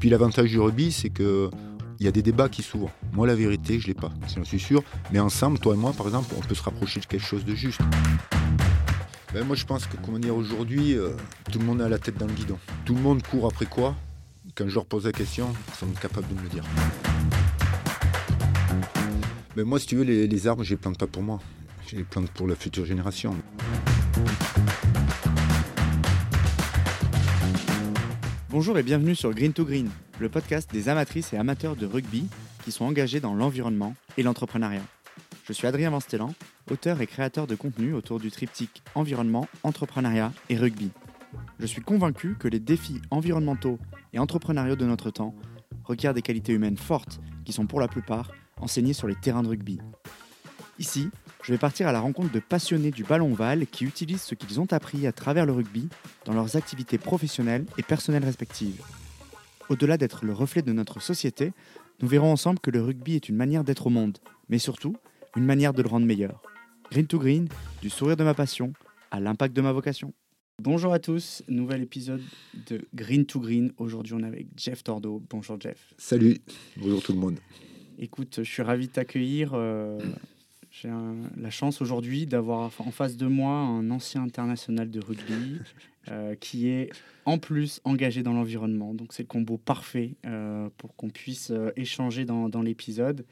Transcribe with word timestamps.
puis 0.00 0.08
l'avantage 0.08 0.48
du 0.48 0.58
rugby, 0.58 0.90
c'est 0.90 1.10
que 1.10 1.50
il 2.00 2.06
y 2.06 2.08
a 2.08 2.12
des 2.12 2.22
débats 2.22 2.48
qui 2.48 2.62
s'ouvrent. 2.62 2.90
Moi, 3.12 3.26
la 3.26 3.34
vérité, 3.34 3.78
je 3.78 3.86
l'ai 3.86 3.94
pas, 3.94 4.10
j'en 4.34 4.42
suis 4.42 4.58
sûr. 4.58 4.82
Mais 5.12 5.18
ensemble, 5.20 5.58
toi 5.58 5.74
et 5.74 5.76
moi, 5.76 5.92
par 5.92 6.06
exemple, 6.06 6.34
on 6.38 6.40
peut 6.40 6.54
se 6.54 6.62
rapprocher 6.62 6.98
de 7.00 7.04
quelque 7.04 7.26
chose 7.26 7.44
de 7.44 7.54
juste. 7.54 7.80
Ben, 9.34 9.44
moi, 9.44 9.54
je 9.54 9.66
pense 9.66 9.84
que, 9.84 9.98
comment 10.02 10.18
dire, 10.18 10.34
aujourd'hui, 10.34 10.96
euh, 10.96 11.10
tout 11.52 11.58
le 11.58 11.66
monde 11.66 11.82
a 11.82 11.88
la 11.90 11.98
tête 11.98 12.16
dans 12.16 12.26
le 12.26 12.32
guidon. 12.32 12.58
Tout 12.86 12.94
le 12.94 13.02
monde 13.02 13.22
court 13.22 13.46
après 13.46 13.66
quoi? 13.66 13.94
Quand 14.54 14.66
je 14.66 14.74
leur 14.74 14.86
pose 14.86 15.04
la 15.04 15.12
question, 15.12 15.52
ils 15.68 15.74
sont 15.74 15.86
capables 16.00 16.26
de 16.28 16.34
me 16.34 16.42
le 16.44 16.48
dire. 16.48 16.64
Mais 19.54 19.64
moi, 19.64 19.78
si 19.78 19.86
tu 19.86 19.96
veux, 19.96 20.04
les, 20.04 20.26
les 20.26 20.46
arbres, 20.46 20.64
je 20.64 20.70
les 20.70 20.76
plante 20.78 20.96
pas 20.96 21.06
pour 21.06 21.22
moi. 21.22 21.38
Je 21.86 21.96
les 21.96 22.04
plante 22.04 22.30
pour 22.30 22.48
la 22.48 22.54
future 22.54 22.86
génération. 22.86 23.36
Bonjour 28.50 28.76
et 28.78 28.82
bienvenue 28.82 29.14
sur 29.14 29.32
Green 29.32 29.52
to 29.52 29.64
Green, 29.64 29.88
le 30.18 30.28
podcast 30.28 30.68
des 30.72 30.88
amatrices 30.88 31.32
et 31.32 31.36
amateurs 31.36 31.76
de 31.76 31.86
rugby 31.86 32.26
qui 32.64 32.72
sont 32.72 32.84
engagés 32.84 33.20
dans 33.20 33.32
l'environnement 33.32 33.94
et 34.16 34.24
l'entrepreneuriat. 34.24 34.82
Je 35.46 35.52
suis 35.52 35.68
Adrien 35.68 35.90
Vanstellan, 35.90 36.34
auteur 36.68 37.00
et 37.00 37.06
créateur 37.06 37.46
de 37.46 37.54
contenu 37.54 37.94
autour 37.94 38.18
du 38.18 38.32
triptyque 38.32 38.82
environnement, 38.96 39.46
entrepreneuriat 39.62 40.32
et 40.48 40.56
rugby. 40.56 40.90
Je 41.60 41.66
suis 41.66 41.80
convaincu 41.80 42.34
que 42.40 42.48
les 42.48 42.58
défis 42.58 43.00
environnementaux 43.12 43.78
et 44.12 44.18
entrepreneuriaux 44.18 44.74
de 44.74 44.84
notre 44.84 45.12
temps 45.12 45.32
requièrent 45.84 46.14
des 46.14 46.20
qualités 46.20 46.52
humaines 46.52 46.76
fortes 46.76 47.20
qui 47.44 47.52
sont 47.52 47.68
pour 47.68 47.78
la 47.78 47.86
plupart 47.86 48.32
enseignées 48.56 48.94
sur 48.94 49.06
les 49.06 49.14
terrains 49.14 49.44
de 49.44 49.48
rugby. 49.48 49.78
Ici, 50.80 51.08
je 51.42 51.52
vais 51.52 51.58
partir 51.58 51.88
à 51.88 51.92
la 51.92 52.00
rencontre 52.00 52.30
de 52.30 52.40
passionnés 52.40 52.90
du 52.90 53.04
ballon 53.04 53.32
ovale 53.32 53.66
qui 53.66 53.84
utilisent 53.84 54.22
ce 54.22 54.34
qu'ils 54.34 54.60
ont 54.60 54.70
appris 54.72 55.06
à 55.06 55.12
travers 55.12 55.46
le 55.46 55.52
rugby 55.52 55.88
dans 56.24 56.34
leurs 56.34 56.56
activités 56.56 56.98
professionnelles 56.98 57.64
et 57.78 57.82
personnelles 57.82 58.24
respectives. 58.24 58.82
Au-delà 59.68 59.96
d'être 59.96 60.24
le 60.24 60.32
reflet 60.32 60.62
de 60.62 60.72
notre 60.72 61.00
société, 61.00 61.52
nous 62.02 62.08
verrons 62.08 62.32
ensemble 62.32 62.58
que 62.60 62.70
le 62.70 62.82
rugby 62.82 63.14
est 63.14 63.28
une 63.28 63.36
manière 63.36 63.64
d'être 63.64 63.86
au 63.86 63.90
monde, 63.90 64.18
mais 64.48 64.58
surtout 64.58 64.96
une 65.36 65.44
manière 65.44 65.72
de 65.72 65.82
le 65.82 65.88
rendre 65.88 66.06
meilleur. 66.06 66.42
Green 66.90 67.06
to 67.06 67.18
Green, 67.18 67.48
du 67.80 67.88
sourire 67.88 68.16
de 68.16 68.24
ma 68.24 68.34
passion 68.34 68.72
à 69.10 69.20
l'impact 69.20 69.54
de 69.54 69.60
ma 69.62 69.72
vocation. 69.72 70.12
Bonjour 70.60 70.92
à 70.92 70.98
tous, 70.98 71.42
nouvel 71.48 71.82
épisode 71.82 72.22
de 72.68 72.86
Green 72.94 73.24
to 73.24 73.40
Green. 73.40 73.72
Aujourd'hui, 73.78 74.12
on 74.12 74.20
est 74.20 74.26
avec 74.26 74.48
Jeff 74.56 74.84
Tordo. 74.84 75.22
Bonjour 75.30 75.58
Jeff. 75.58 75.94
Salut, 75.96 76.36
bonjour 76.76 77.02
tout 77.02 77.12
le 77.12 77.18
monde. 77.18 77.38
Écoute, 77.98 78.36
je 78.38 78.50
suis 78.50 78.62
ravi 78.62 78.88
de 78.88 78.92
t'accueillir. 78.92 79.52
Euh, 79.54 79.98
j'ai 80.70 80.88
la 81.36 81.50
chance 81.50 81.82
aujourd'hui 81.82 82.26
d'avoir 82.26 82.70
en 82.78 82.90
face 82.92 83.16
de 83.16 83.26
moi 83.26 83.52
un 83.52 83.90
ancien 83.90 84.22
international 84.22 84.90
de 84.90 85.00
rugby 85.00 85.58
euh, 86.08 86.34
qui 86.36 86.68
est 86.68 86.90
en 87.24 87.38
plus 87.38 87.80
engagé 87.84 88.22
dans 88.22 88.32
l'environnement. 88.32 88.94
Donc 88.94 89.12
c'est 89.12 89.24
le 89.24 89.28
combo 89.28 89.58
parfait 89.58 90.14
euh, 90.26 90.68
pour 90.78 90.94
qu'on 90.94 91.10
puisse 91.10 91.50
euh, 91.50 91.72
échanger 91.76 92.24
dans, 92.24 92.48
dans 92.48 92.62
l'épisode. 92.62 93.26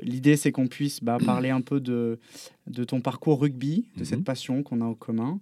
L'idée 0.00 0.36
c'est 0.36 0.52
qu'on 0.52 0.68
puisse 0.68 1.04
bah, 1.04 1.18
parler 1.24 1.50
un 1.50 1.60
peu 1.60 1.80
de, 1.80 2.18
de 2.66 2.82
ton 2.82 3.00
parcours 3.02 3.40
rugby, 3.40 3.86
de 3.96 4.04
cette 4.04 4.20
mhm. 4.20 4.24
passion 4.24 4.62
qu'on 4.62 4.80
a 4.80 4.84
en 4.84 4.94
commun. 4.94 5.38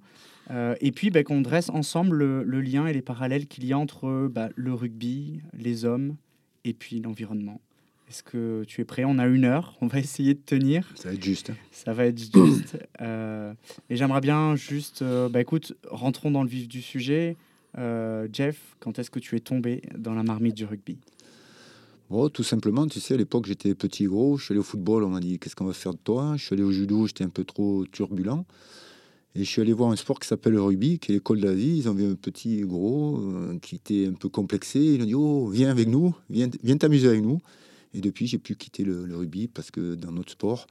et 0.81 0.91
puis 0.91 1.11
bah, 1.11 1.23
qu'on 1.23 1.41
dresse 1.41 1.71
ensemble 1.71 2.17
le, 2.17 2.61
lien 2.61 2.89
et 2.89 2.93
les 2.93 3.01
parallèles 3.01 3.47
qu'il 3.47 3.65
y 3.65 3.73
a 3.73 3.79
entre 3.79 4.29
bah, 4.29 4.49
le 4.57 4.75
rugby, 4.75 5.41
les 5.53 5.85
hommes 5.85 6.17
et 6.65 6.73
puis 6.73 7.01
l'environnement. 7.01 7.61
Est-ce 8.11 8.25
que 8.25 8.65
tu 8.67 8.81
es 8.81 8.85
prêt? 8.85 9.05
On 9.05 9.19
a 9.19 9.27
une 9.29 9.45
heure. 9.45 9.77
On 9.81 9.87
va 9.87 9.99
essayer 10.01 10.35
de 10.35 10.41
tenir. 10.41 10.91
Ça 10.97 11.11
va 11.11 11.15
être 11.15 11.23
juste. 11.23 11.53
Ça 11.71 11.93
va 11.93 12.07
être 12.07 12.19
juste. 12.19 12.77
euh, 13.01 13.55
et 13.89 13.95
j'aimerais 13.95 14.21
bien 14.21 14.57
juste. 14.57 15.03
Euh, 15.03 15.29
bah 15.29 15.41
écoute, 15.41 15.75
rentrons 15.89 16.33
dans 16.33 16.43
le 16.43 16.49
vif 16.49 16.67
du 16.67 16.83
sujet. 16.83 17.37
Euh, 17.79 18.27
Jeff, 18.33 18.75
quand 18.81 18.99
est-ce 18.99 19.11
que 19.11 19.21
tu 19.21 19.37
es 19.37 19.41
tombé 19.41 19.83
dans 19.97 20.13
la 20.13 20.25
marmite 20.25 20.57
du 20.57 20.65
rugby? 20.65 20.99
Oh, 22.11 22.29
tout 22.29 22.43
simplement, 22.43 22.89
tu 22.89 22.99
sais, 22.99 23.15
à 23.15 23.17
l'époque, 23.17 23.47
j'étais 23.47 23.77
petit 23.77 24.07
gros. 24.07 24.37
Je 24.37 24.47
suis 24.47 24.53
allé 24.53 24.59
au 24.59 24.65
football, 24.65 25.05
on 25.05 25.11
m'a 25.11 25.21
dit 25.21 25.39
Qu'est-ce 25.39 25.55
qu'on 25.55 25.67
va 25.67 25.73
faire 25.73 25.93
de 25.93 26.01
toi? 26.03 26.35
Je 26.37 26.45
suis 26.45 26.55
allé 26.55 26.65
au 26.65 26.73
judo, 26.73 27.07
j'étais 27.07 27.23
un 27.23 27.29
peu 27.29 27.45
trop 27.45 27.87
turbulent. 27.93 28.45
Et 29.37 29.45
je 29.45 29.49
suis 29.49 29.63
allé 29.63 29.73
voir 29.73 29.93
un 29.93 29.97
sport 29.97 30.19
qui 30.19 30.27
s'appelle 30.27 30.55
le 30.55 30.63
rugby, 30.63 30.99
qui 30.99 31.13
est 31.13 31.15
l'école 31.15 31.41
de 31.41 31.47
la 31.47 31.55
vie. 31.55 31.77
Ils 31.77 31.89
ont 31.89 31.95
vu 31.95 32.11
un 32.11 32.17
petit 32.17 32.63
gros 32.63 33.19
euh, 33.19 33.57
qui 33.61 33.77
était 33.77 34.09
un 34.09 34.15
peu 34.15 34.29
complexé. 34.29 34.81
Ils 34.81 35.03
ont 35.03 35.07
dit 35.07 35.15
Oh, 35.15 35.47
viens 35.47 35.71
avec 35.71 35.87
nous, 35.87 36.13
viens, 36.29 36.49
viens 36.65 36.77
t'amuser 36.77 37.07
avec 37.07 37.23
nous. 37.23 37.41
Et 37.95 38.01
depuis, 38.01 38.27
j'ai 38.27 38.39
pu 38.39 38.55
quitter 38.55 38.85
le, 38.85 39.17
rugby 39.17 39.49
parce 39.49 39.71
que 39.71 39.95
dans 39.95 40.13
notre 40.13 40.33
sport, 40.33 40.67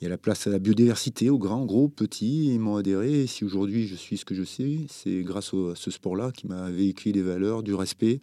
il 0.00 0.04
y 0.04 0.06
a 0.06 0.10
la 0.10 0.18
place 0.18 0.46
à 0.46 0.50
la 0.50 0.58
biodiversité, 0.58 1.30
aux 1.30 1.38
grands, 1.38 1.64
gros, 1.64 1.88
petits. 1.88 2.52
Ils 2.52 2.60
m'ont 2.60 2.76
adhéré. 2.76 3.22
Et 3.22 3.26
si 3.26 3.44
aujourd'hui 3.44 3.86
je 3.86 3.94
suis 3.94 4.18
ce 4.18 4.24
que 4.24 4.34
je 4.34 4.44
sais, 4.44 4.80
c'est 4.88 5.22
grâce 5.22 5.54
à 5.54 5.74
ce 5.74 5.90
sport-là 5.90 6.32
qui 6.32 6.46
m'a 6.46 6.70
véhiculé 6.70 7.12
des 7.12 7.22
valeurs, 7.22 7.62
du 7.62 7.74
respect, 7.74 8.20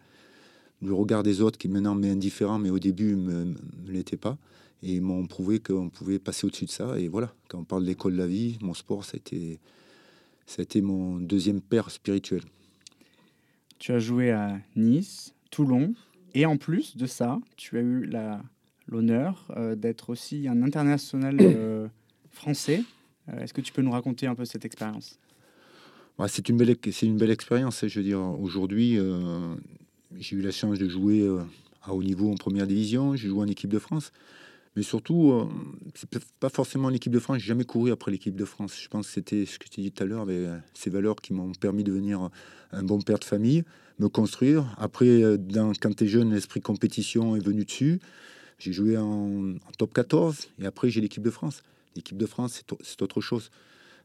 du 0.82 0.92
regard 0.92 1.22
des 1.22 1.40
autres 1.40 1.58
qui 1.58 1.68
maintenant 1.68 1.94
m'est 1.94 2.10
indifférent, 2.10 2.58
mais 2.58 2.70
au 2.70 2.78
début 2.78 3.16
ne 3.16 3.54
l'était 3.88 4.16
pas. 4.16 4.38
Et 4.82 4.94
ils 4.94 5.02
m'ont 5.02 5.26
prouvé 5.26 5.60
qu'on 5.60 5.88
pouvait 5.88 6.18
passer 6.18 6.46
au-dessus 6.46 6.66
de 6.66 6.70
ça. 6.70 6.98
Et 6.98 7.08
voilà, 7.08 7.34
quand 7.48 7.58
on 7.58 7.64
parle 7.64 7.82
de 7.82 7.88
l'école 7.88 8.12
de 8.12 8.18
la 8.18 8.26
vie, 8.26 8.58
mon 8.60 8.74
sport, 8.74 9.04
ça 9.04 9.16
a 9.16 9.34
ça 10.46 10.60
a 10.60 10.62
été 10.62 10.82
mon 10.82 11.16
deuxième 11.16 11.60
père 11.60 11.90
spirituel. 11.90 12.42
Tu 13.78 13.92
as 13.92 13.98
joué 13.98 14.30
à 14.30 14.58
Nice, 14.76 15.34
Toulon, 15.50 15.94
et 16.34 16.46
en 16.46 16.56
plus 16.56 16.96
de 16.96 17.06
ça, 17.06 17.38
tu 17.56 17.78
as 17.78 17.80
eu 17.80 18.10
l'honneur 18.88 19.46
euh, 19.56 19.76
d'être 19.76 20.10
aussi 20.10 20.48
un 20.48 20.62
international 20.62 21.36
euh, 21.40 21.88
français. 22.30 22.82
Euh, 23.28 23.40
est-ce 23.40 23.54
que 23.54 23.60
tu 23.60 23.72
peux 23.72 23.82
nous 23.82 23.92
raconter 23.92 24.26
un 24.26 24.34
peu 24.34 24.44
cette 24.44 24.64
expérience? 24.64 25.18
C'est 26.28 26.48
une 26.48 26.56
belle, 26.56 26.76
c'est 26.92 27.06
une 27.06 27.16
belle 27.16 27.30
expérience. 27.30 27.82
Hein, 27.82 27.88
je 27.88 27.98
veux 27.98 28.04
dire, 28.04 28.20
aujourd'hui, 28.20 28.98
j'ai 30.16 30.36
eu 30.36 30.42
la 30.42 30.52
chance 30.52 30.78
de 30.78 30.88
jouer 30.88 31.28
à 31.82 31.92
haut 31.92 32.04
niveau 32.04 32.30
en 32.30 32.36
première 32.36 32.68
division. 32.68 33.16
J'ai 33.16 33.28
joué 33.28 33.42
en 33.42 33.48
équipe 33.48 33.70
de 33.70 33.80
France. 33.80 34.12
Mais 34.76 34.84
surtout, 34.84 35.50
c'est 35.94 36.08
pas 36.38 36.50
forcément 36.50 36.88
l'équipe 36.88 37.12
de 37.12 37.18
France. 37.18 37.38
J'ai 37.38 37.48
jamais 37.48 37.64
couru 37.64 37.90
après 37.90 38.12
l'équipe 38.12 38.36
de 38.36 38.44
France. 38.44 38.78
Je 38.80 38.86
pense 38.86 39.08
que 39.08 39.12
c'était 39.12 39.44
ce 39.44 39.58
que 39.58 39.68
tu 39.68 39.80
dit 39.80 39.90
tout 39.90 40.04
à 40.04 40.06
l'heure, 40.06 40.22
avec 40.22 40.38
ces 40.72 40.88
valeurs 40.88 41.16
qui 41.16 41.32
m'ont 41.32 41.50
permis 41.50 41.82
de 41.82 41.90
devenir 41.90 42.30
un 42.70 42.82
bon 42.84 43.00
père 43.00 43.18
de 43.18 43.24
famille 43.24 43.64
me 43.98 44.08
construire. 44.08 44.74
Après, 44.78 45.06
euh, 45.06 45.36
dans, 45.36 45.72
quand 45.72 45.94
tu 45.94 46.04
es 46.04 46.06
jeune, 46.06 46.32
l'esprit 46.32 46.60
compétition 46.60 47.36
est 47.36 47.44
venu 47.44 47.64
dessus. 47.64 48.00
J'ai 48.58 48.72
joué 48.72 48.96
en, 48.96 49.54
top 49.78 49.92
14 49.92 50.48
et 50.60 50.66
après, 50.66 50.90
j'ai 50.90 51.00
l'équipe 51.00 51.22
de 51.22 51.30
France. 51.30 51.62
L'équipe 51.96 52.16
de 52.16 52.26
France, 52.26 52.62
c'est 52.82 53.02
autre 53.02 53.20
chose. 53.20 53.50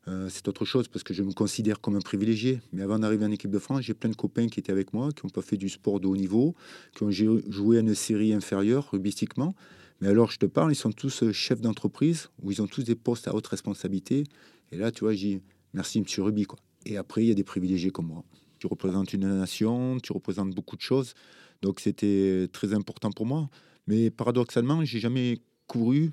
Euh, 0.08 0.28
c'est 0.30 0.48
autre 0.48 0.66
chose 0.66 0.88
parce 0.88 1.04
que 1.04 1.14
je 1.14 1.24
me 1.24 1.32
considère 1.34 1.82
comme 1.82 1.96
un 1.96 2.02
privilégié. 2.02 2.62
Mais 2.74 2.82
avant 2.82 3.00
d'arriver 3.00 3.26
en 3.26 3.32
équipe 3.32 3.52
de 3.52 3.60
France, 3.60 3.82
j'ai 3.82 3.94
plein 3.94 4.10
de 4.10 4.16
copains 4.16 4.48
qui 4.48 4.60
étaient 4.60 4.72
avec 4.72 4.94
moi, 4.94 5.10
qui 5.12 5.26
n'ont 5.26 5.30
pas 5.30 5.42
fait 5.42 5.58
du 5.58 5.70
sport 5.70 6.00
de 6.00 6.08
haut 6.08 6.18
niveau, 6.18 6.56
qui 6.96 7.04
ont 7.04 7.12
joué 7.12 7.78
à 7.78 7.80
une 7.82 7.96
série 7.96 8.34
inférieure 8.34 8.90
rubistiquement. 8.92 9.56
Mais 10.02 10.08
alors, 10.08 10.32
je 10.32 10.40
te 10.40 10.46
parle, 10.46 10.72
ils 10.72 10.76
sont 10.76 10.92
tous 10.92 11.24
euh, 11.24 11.32
chefs 11.32 11.62
d'entreprise 11.62 12.30
où 12.42 12.52
ils 12.52 12.62
ont 12.62 12.68
tous 12.68 12.84
des 12.84 12.96
postes 12.96 13.28
à 13.28 13.36
haute 13.36 13.48
responsabilité. 13.48 14.24
Et 14.72 14.78
là, 14.78 14.92
tu 14.92 15.02
vois, 15.02 15.14
j'ai 15.14 15.36
dis 15.36 15.42
merci, 15.74 16.00
monsieur 16.00 16.24
Ruby. 16.24 16.46
Quoi. 16.46 16.58
Et 16.86 16.98
après, 16.98 17.24
il 17.24 17.28
y 17.28 17.32
a 17.32 17.36
des 17.36 17.44
privilégiés 17.44 17.92
comme 17.92 18.08
moi 18.08 18.24
tu 18.60 18.68
représentes 18.68 19.14
une 19.14 19.40
nation, 19.40 19.98
tu 20.00 20.14
représentes 20.14 20.52
beaucoup 20.52 20.76
de 20.76 20.82
choses. 20.82 21.14
Donc 21.62 21.80
c'était 21.80 22.48
très 22.52 22.74
important 22.74 23.12
pour 23.12 23.26
moi. 23.26 23.50
Mais 23.88 24.10
paradoxalement, 24.10 24.86
j'ai 24.86 25.00
jamais 25.00 25.42
couru 25.68 26.12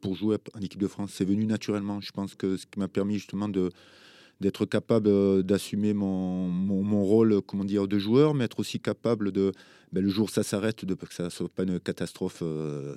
pour 0.00 0.14
jouer 0.14 0.36
en 0.54 0.60
équipe 0.60 0.80
de 0.80 0.86
France. 0.86 1.12
C'est 1.14 1.24
venu 1.24 1.46
naturellement. 1.46 2.00
Je 2.00 2.12
pense 2.12 2.34
que 2.34 2.56
ce 2.56 2.66
qui 2.66 2.78
m'a 2.78 2.88
permis 2.88 3.14
justement 3.14 3.48
de 3.48 3.70
d'être 4.40 4.66
capable 4.66 5.08
euh, 5.08 5.42
d'assumer 5.42 5.94
mon, 5.94 6.48
mon, 6.48 7.04
rôle 7.04 7.40
comment 7.42 7.64
dire, 7.64 7.88
de 7.88 7.98
joueur, 7.98 8.34
mais 8.34 8.44
être 8.44 8.60
aussi 8.60 8.80
capable 8.80 9.32
de, 9.32 9.52
ben, 9.92 10.02
le 10.02 10.10
jour 10.10 10.26
où 10.26 10.28
ça 10.28 10.42
s'arrête, 10.42 10.84
de, 10.84 10.94
que 10.94 11.14
ça 11.14 11.24
ne 11.24 11.28
soit 11.28 11.48
pas 11.48 11.62
une 11.62 11.78
catastrophe, 11.78 12.40
euh, 12.42 12.96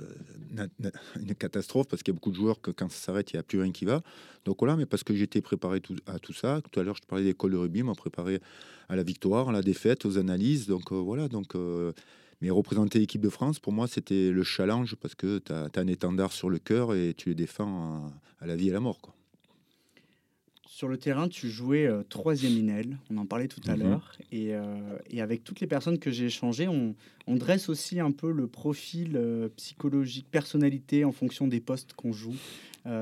une 1.19 1.35
catastrophe, 1.35 1.87
parce 1.87 2.01
qu'il 2.01 2.11
y 2.11 2.15
a 2.15 2.17
beaucoup 2.17 2.31
de 2.31 2.35
joueurs 2.35 2.59
que 2.59 2.71
quand 2.71 2.89
ça 2.91 2.97
s'arrête, 2.97 3.31
il 3.31 3.35
n'y 3.35 3.39
a 3.39 3.43
plus 3.43 3.61
rien 3.61 3.71
qui 3.71 3.85
va. 3.85 4.01
Donc 4.45 4.57
voilà, 4.59 4.75
mais 4.75 4.85
parce 4.85 5.03
que 5.03 5.13
j'étais 5.13 5.41
préparé 5.41 5.79
à 6.07 6.19
tout 6.19 6.33
ça. 6.33 6.61
Tout 6.61 6.79
à 6.79 6.83
l'heure, 6.83 6.95
je 6.95 7.05
parlais 7.07 7.23
d'école 7.23 7.51
de 7.51 7.57
rugby, 7.57 7.83
m'a 7.83 7.93
préparé 7.93 8.39
à 8.89 8.95
la 8.95 9.03
victoire, 9.03 9.49
à 9.49 9.51
la 9.51 9.61
défaite, 9.61 10.05
aux 10.05 10.17
analyses. 10.17 10.67
Donc 10.67 10.91
euh, 10.91 10.95
voilà, 10.95 11.27
donc... 11.27 11.53
mais 12.41 12.49
représenter 12.49 12.97
l'équipe 12.99 13.21
de 13.21 13.29
France, 13.29 13.59
pour 13.59 13.73
moi, 13.73 13.87
c'était 13.87 14.31
le 14.31 14.43
challenge 14.43 14.95
parce 14.95 15.13
que 15.13 15.39
tu 15.39 15.53
as, 15.53 15.69
un 15.75 15.87
étendard 15.87 16.31
sur 16.31 16.49
le 16.49 16.57
cœur 16.57 16.95
et 16.95 17.13
tu 17.15 17.29
les 17.29 17.35
défends 17.35 18.11
à, 18.39 18.47
la 18.47 18.55
vie 18.55 18.67
et 18.67 18.71
à 18.71 18.73
la 18.73 18.79
mort. 18.79 19.16
Sur 20.77 20.89
le 20.89 20.97
terrain, 20.99 21.27
tu 21.27 21.49
jouais 21.49 21.87
euh, 21.87 22.03
troisième 22.07 22.51
inel, 22.51 22.99
on 23.09 23.17
en 23.17 23.25
parlait 23.25 23.47
tout 23.47 23.61
à 23.65 23.75
mhm. 23.75 23.81
l'heure, 23.81 24.11
euh, 24.31 24.99
et, 25.09 25.21
avec 25.23 25.43
toutes 25.43 25.59
les 25.59 25.65
personnes 25.65 25.97
que 25.97 26.11
j'ai 26.11 26.25
échangées, 26.25 26.67
on, 26.67 26.93
dresse 27.35 27.67
aussi 27.67 27.99
un 27.99 28.11
peu 28.11 28.31
le 28.31 28.45
profil 28.45 29.13
euh, 29.15 29.49
psychologique, 29.55 30.27
personnalité 30.29 31.03
en 31.03 31.11
fonction 31.11 31.47
des 31.47 31.61
postes 31.61 31.93
qu'on 31.93 32.11
joue. 32.11 32.35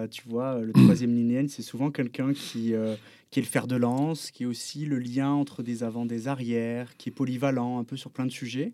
tu 0.10 0.22
vois, 0.26 0.62
le 0.62 0.72
troisième 0.72 1.14
linéal, 1.14 1.50
c'est 1.50 1.64
souvent 1.64 1.92
quelqu'un 1.92 2.32
qui, 2.32 2.74
qui 3.30 3.40
est 3.40 3.44
le 3.44 3.48
fer 3.48 3.68
de 3.68 3.76
lance, 3.76 4.32
qui 4.32 4.44
est 4.44 4.46
aussi 4.46 4.86
le 4.86 4.98
lien 4.98 5.32
entre 5.32 5.62
des 5.62 5.84
avant, 5.84 6.06
des 6.06 6.30
arrières, 6.30 6.96
qui 6.96 7.10
est 7.10 7.12
polyvalent 7.12 7.78
un 7.78 7.84
peu 7.84 7.98
sur 7.98 8.10
plein 8.10 8.26
de 8.26 8.32
sujets. 8.32 8.72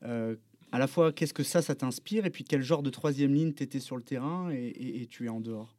à 0.00 0.78
la 0.78 0.86
fois, 0.86 1.12
qu'est-ce 1.12 1.34
que 1.34 1.42
ça, 1.42 1.60
ça 1.60 1.74
t'inspire, 1.74 2.24
et 2.24 2.30
puis 2.30 2.44
quel 2.44 2.62
genre 2.62 2.82
de 2.82 2.88
troisième 2.88 3.34
ligne 3.34 3.52
tu 3.52 3.64
étais 3.64 3.80
sur 3.80 3.98
le 3.98 4.02
terrain 4.02 4.48
et 4.50 5.06
tu 5.10 5.26
es 5.26 5.28
en 5.28 5.40
dehors? 5.40 5.76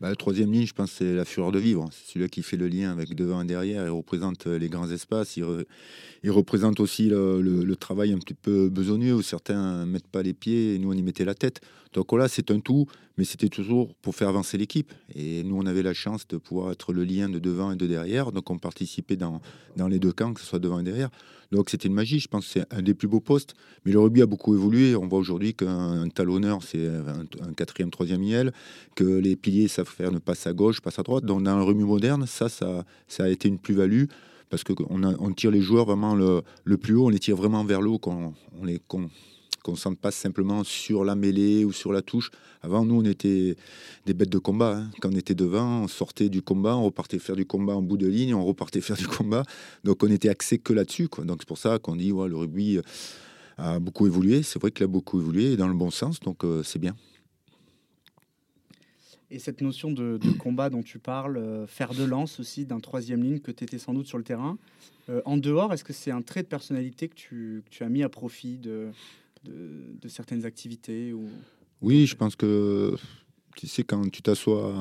Bah, 0.00 0.10
Le 0.10 0.16
troisième 0.16 0.52
ligne, 0.52 0.66
je 0.66 0.74
pense, 0.74 0.92
c'est 0.92 1.14
la 1.14 1.24
fureur 1.24 1.52
de 1.52 1.58
vivre. 1.58 1.88
C'est 1.92 2.12
celui 2.12 2.28
qui 2.28 2.42
fait 2.42 2.56
le 2.56 2.68
lien 2.68 2.90
avec 2.90 3.14
devant 3.14 3.42
et 3.42 3.46
derrière. 3.46 3.84
Il 3.84 3.90
représente 3.90 4.46
les 4.46 4.68
grands 4.68 4.90
espaces. 4.90 5.36
Il, 5.36 6.30
représente 6.30 6.80
aussi 6.80 7.08
le, 7.08 7.74
travail 7.74 8.12
un 8.12 8.18
petit 8.18 8.34
peu 8.34 8.68
besogneux 8.68 9.14
où 9.14 9.22
certains 9.22 9.84
ne 9.84 9.90
mettent 9.90 10.08
pas 10.08 10.22
les 10.22 10.34
pieds 10.34 10.74
et 10.74 10.78
nous, 10.78 10.90
on 10.90 10.94
y 10.94 11.02
mettait 11.02 11.24
la 11.24 11.34
tête. 11.34 11.60
Donc 11.94 12.12
là, 12.12 12.28
c'est 12.28 12.50
un 12.50 12.58
tout, 12.58 12.86
mais 13.16 13.24
c'était 13.24 13.48
toujours 13.48 13.94
pour 14.02 14.14
faire 14.16 14.28
avancer 14.28 14.58
l'équipe. 14.58 14.92
Et 15.14 15.44
nous, 15.44 15.56
on 15.56 15.64
avait 15.64 15.82
la 15.82 15.94
chance 15.94 16.26
de 16.28 16.36
pouvoir 16.36 16.72
être 16.72 16.92
le 16.92 17.04
lien 17.04 17.28
de 17.28 17.38
devant 17.38 17.70
et 17.70 17.76
de 17.76 17.86
derrière. 17.86 18.32
Donc 18.32 18.50
on 18.50 18.58
participait 18.58 19.16
dans, 19.16 19.40
dans 19.76 19.86
les 19.86 20.00
deux 20.00 20.12
camps, 20.12 20.34
que 20.34 20.40
ce 20.40 20.46
soit 20.46 20.58
devant 20.58 20.80
et 20.80 20.82
derrière. 20.82 21.08
Donc 21.52 21.70
c'était 21.70 21.86
une 21.86 21.94
magie. 21.94 22.18
Je 22.18 22.26
pense 22.26 22.46
que 22.46 22.52
c'est 22.52 22.74
un 22.74 22.82
des 22.82 22.94
plus 22.94 23.06
beaux 23.06 23.20
postes. 23.20 23.54
Mais 23.84 23.92
le 23.92 24.00
rugby 24.00 24.22
a 24.22 24.26
beaucoup 24.26 24.54
évolué. 24.54 24.96
On 24.96 25.06
voit 25.06 25.20
aujourd'hui 25.20 25.54
qu'un 25.54 26.08
talonneur, 26.08 26.62
c'est 26.64 26.84
un, 26.86 27.52
quatrième, 27.54 27.90
troisième 27.90 28.20
miel, 28.20 28.52
que 28.96 29.04
les 29.04 29.36
piliers 29.36 29.68
savent 29.68 29.88
faire 29.88 30.10
ne 30.10 30.18
passe 30.18 30.48
à 30.48 30.52
gauche, 30.52 30.80
passe 30.80 30.98
à 30.98 31.04
droite. 31.04 31.24
Donc 31.24 31.44
dans 31.44 31.56
le 31.56 31.62
rugby 31.62 31.84
moderne, 31.84 32.26
ça, 32.26 32.48
ça, 32.48 32.84
a 33.18 33.28
été 33.28 33.48
une 33.48 33.58
plus-value 33.58 34.06
parce 34.50 34.64
qu'on 34.64 35.02
on 35.02 35.32
tire 35.32 35.50
les 35.50 35.62
joueurs 35.62 35.86
vraiment 35.86 36.14
le, 36.14 36.42
le, 36.64 36.76
plus 36.76 36.94
haut, 36.94 37.06
on 37.06 37.08
les 37.08 37.18
tire 37.18 37.36
vraiment 37.36 37.64
vers 37.64 37.80
le 37.80 37.90
haut, 37.90 37.98
quand 37.98 38.34
on 38.60 38.64
les, 38.64 38.80
qu'on 39.64 39.94
pas 39.94 40.10
simplement 40.10 40.62
sur 40.62 41.04
la 41.04 41.14
mêlée 41.14 41.64
ou 41.64 41.72
sur 41.72 41.90
la 41.92 42.02
touche. 42.02 42.30
Avant, 42.62 42.84
nous, 42.84 43.00
on 43.00 43.04
était 43.04 43.56
des 44.04 44.12
bêtes 44.14 44.28
de 44.28 44.38
combat. 44.38 44.76
Hein. 44.76 44.90
Quand 45.00 45.08
on 45.12 45.16
était 45.16 45.34
devant, 45.34 45.82
on 45.82 45.88
sortait 45.88 46.28
du 46.28 46.42
combat, 46.42 46.76
on 46.76 46.84
repartait 46.84 47.18
faire 47.18 47.34
du 47.34 47.46
combat 47.46 47.74
en 47.74 47.82
bout 47.82 47.96
de 47.96 48.06
ligne, 48.06 48.34
on 48.34 48.44
repartait 48.44 48.82
faire 48.82 48.96
du 48.96 49.08
combat. 49.08 49.42
Donc, 49.82 50.04
on 50.04 50.10
était 50.10 50.28
axé 50.28 50.58
que 50.58 50.74
là-dessus. 50.74 51.08
Donc, 51.24 51.38
c'est 51.40 51.48
pour 51.48 51.58
ça 51.58 51.78
qu'on 51.78 51.96
dit 51.96 52.12
ouais, 52.12 52.28
le 52.28 52.36
rugby 52.36 52.78
a 53.56 53.78
beaucoup 53.78 54.06
évolué. 54.06 54.42
C'est 54.42 54.60
vrai 54.60 54.70
qu'il 54.70 54.84
a 54.84 54.88
beaucoup 54.88 55.18
évolué 55.18 55.56
dans 55.56 55.68
le 55.68 55.74
bon 55.74 55.90
sens, 55.90 56.20
donc 56.20 56.44
euh, 56.44 56.62
c'est 56.62 56.78
bien. 56.78 56.94
Et 59.30 59.38
cette 59.38 59.62
notion 59.62 59.90
de, 59.90 60.18
combat 60.38 60.70
dont 60.70 60.82
tu 60.82 60.98
parles, 60.98 61.38
euh, 61.38 61.66
faire 61.66 61.94
de 61.94 62.04
lance 62.04 62.38
aussi 62.38 62.66
d'un 62.66 62.80
troisième 62.80 63.22
ligne 63.22 63.40
que 63.40 63.50
tu 63.50 63.64
étais 63.64 63.78
sans 63.78 63.94
doute 63.94 64.06
sur 64.06 64.18
le 64.18 64.24
terrain, 64.24 64.58
euh, 65.08 65.20
en 65.24 65.36
dehors, 65.36 65.72
est-ce 65.72 65.84
que 65.84 65.92
c'est 65.92 66.10
un 66.10 66.22
trait 66.22 66.42
de 66.42 66.48
personnalité 66.48 67.08
que 67.08 67.14
tu, 67.14 67.62
que 67.64 67.70
tu 67.70 67.82
as 67.82 67.88
mis 67.88 68.02
à 68.02 68.08
profit 68.08 68.58
de, 68.58 68.90
de, 69.44 70.08
certaines 70.08 70.44
activités 70.44 71.12
ou... 71.12 71.28
Oui, 71.80 72.06
je 72.06 72.16
pense 72.16 72.36
que 72.36 72.94
tu 73.56 73.66
sais, 73.66 73.84
quand 73.84 74.10
tu 74.10 74.22
t'assois, 74.22 74.74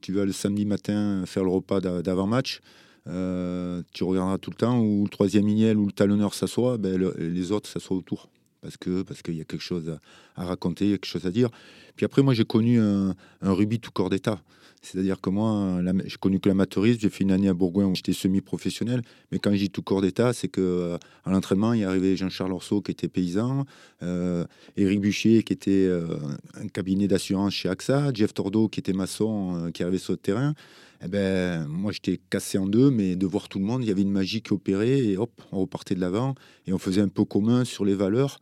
tu 0.00 0.12
vas 0.12 0.24
le 0.24 0.32
samedi 0.32 0.66
matin 0.66 1.24
faire 1.26 1.44
le 1.44 1.50
repas 1.50 1.80
d'avant-match, 1.80 2.60
euh, 3.06 3.82
tu 3.92 4.04
regarderas 4.04 4.38
tout 4.38 4.50
le 4.50 4.56
temps 4.56 4.80
où 4.80 5.04
le 5.04 5.08
troisième 5.08 5.48
ignel 5.48 5.76
ou 5.76 5.86
le 5.86 5.92
talonneur 5.92 6.34
s'assoit, 6.34 6.78
ben, 6.78 7.12
les 7.18 7.52
autres 7.52 7.68
s'assoient 7.68 7.96
autour. 7.96 8.28
Parce 8.64 8.78
que 8.78 9.02
parce 9.02 9.20
qu'il 9.20 9.36
y 9.36 9.42
a 9.42 9.44
quelque 9.44 9.62
chose 9.62 9.98
à, 10.36 10.44
raconter, 10.44 10.86
il 10.86 10.90
y 10.92 10.94
a 10.94 10.96
quelque 10.96 11.06
chose 11.06 11.26
à 11.26 11.30
dire. 11.30 11.50
Puis 11.96 12.06
après, 12.06 12.22
moi, 12.22 12.32
j'ai 12.32 12.46
connu 12.46 12.80
un, 12.80 13.14
un 13.42 13.52
rugby 13.52 13.78
tout 13.78 13.92
corps 13.92 14.08
d'état. 14.08 14.40
C'est-à-dire 14.84 15.20
que 15.20 15.30
moi, 15.30 15.80
j'ai 16.04 16.16
connu 16.18 16.40
que 16.40 16.48
l'amateurisme. 16.48 17.00
J'ai 17.00 17.08
fait 17.08 17.24
une 17.24 17.32
année 17.32 17.48
à 17.48 17.54
Bourgoin 17.54 17.86
où 17.86 17.94
j'étais 17.94 18.12
semi-professionnel. 18.12 19.02
Mais 19.32 19.38
quand 19.38 19.50
je 19.52 19.56
dis 19.56 19.70
tout 19.70 19.82
corps 19.82 20.02
d'état, 20.02 20.32
c'est 20.32 20.48
que 20.48 20.60
euh, 20.60 20.98
à 21.24 21.30
l'entraînement, 21.30 21.72
il 21.72 21.80
y 21.80 21.84
arrivait 21.84 22.16
Jean-Charles 22.16 22.52
Orceau 22.52 22.82
qui 22.82 22.90
était 22.90 23.08
paysan, 23.08 23.64
euh, 24.02 24.44
Éric 24.76 25.00
Buchier 25.00 25.42
qui 25.42 25.54
était 25.54 25.86
euh, 25.86 26.18
un 26.54 26.68
cabinet 26.68 27.08
d'assurance 27.08 27.54
chez 27.54 27.68
AXA, 27.68 28.12
Jeff 28.12 28.34
Tordo 28.34 28.68
qui 28.68 28.80
était 28.80 28.92
maçon, 28.92 29.56
euh, 29.56 29.70
qui 29.70 29.82
arrivait 29.82 29.98
sur 29.98 30.12
le 30.12 30.18
terrain. 30.18 30.54
Eh 31.02 31.08
ben, 31.08 31.66
moi, 31.66 31.92
j'étais 31.92 32.20
cassé 32.30 32.58
en 32.58 32.66
deux, 32.66 32.90
mais 32.90 33.16
de 33.16 33.26
voir 33.26 33.48
tout 33.48 33.58
le 33.58 33.64
monde, 33.64 33.82
il 33.82 33.88
y 33.88 33.90
avait 33.90 34.02
une 34.02 34.12
magie 34.12 34.42
qui 34.42 34.52
opérait 34.52 34.98
et 34.98 35.16
hop, 35.16 35.32
on 35.52 35.60
repartait 35.60 35.94
de 35.94 36.00
l'avant 36.00 36.34
et 36.66 36.72
on 36.72 36.78
faisait 36.78 37.00
un 37.00 37.08
peu 37.08 37.24
commun 37.24 37.64
sur 37.64 37.84
les 37.84 37.94
valeurs 37.94 38.38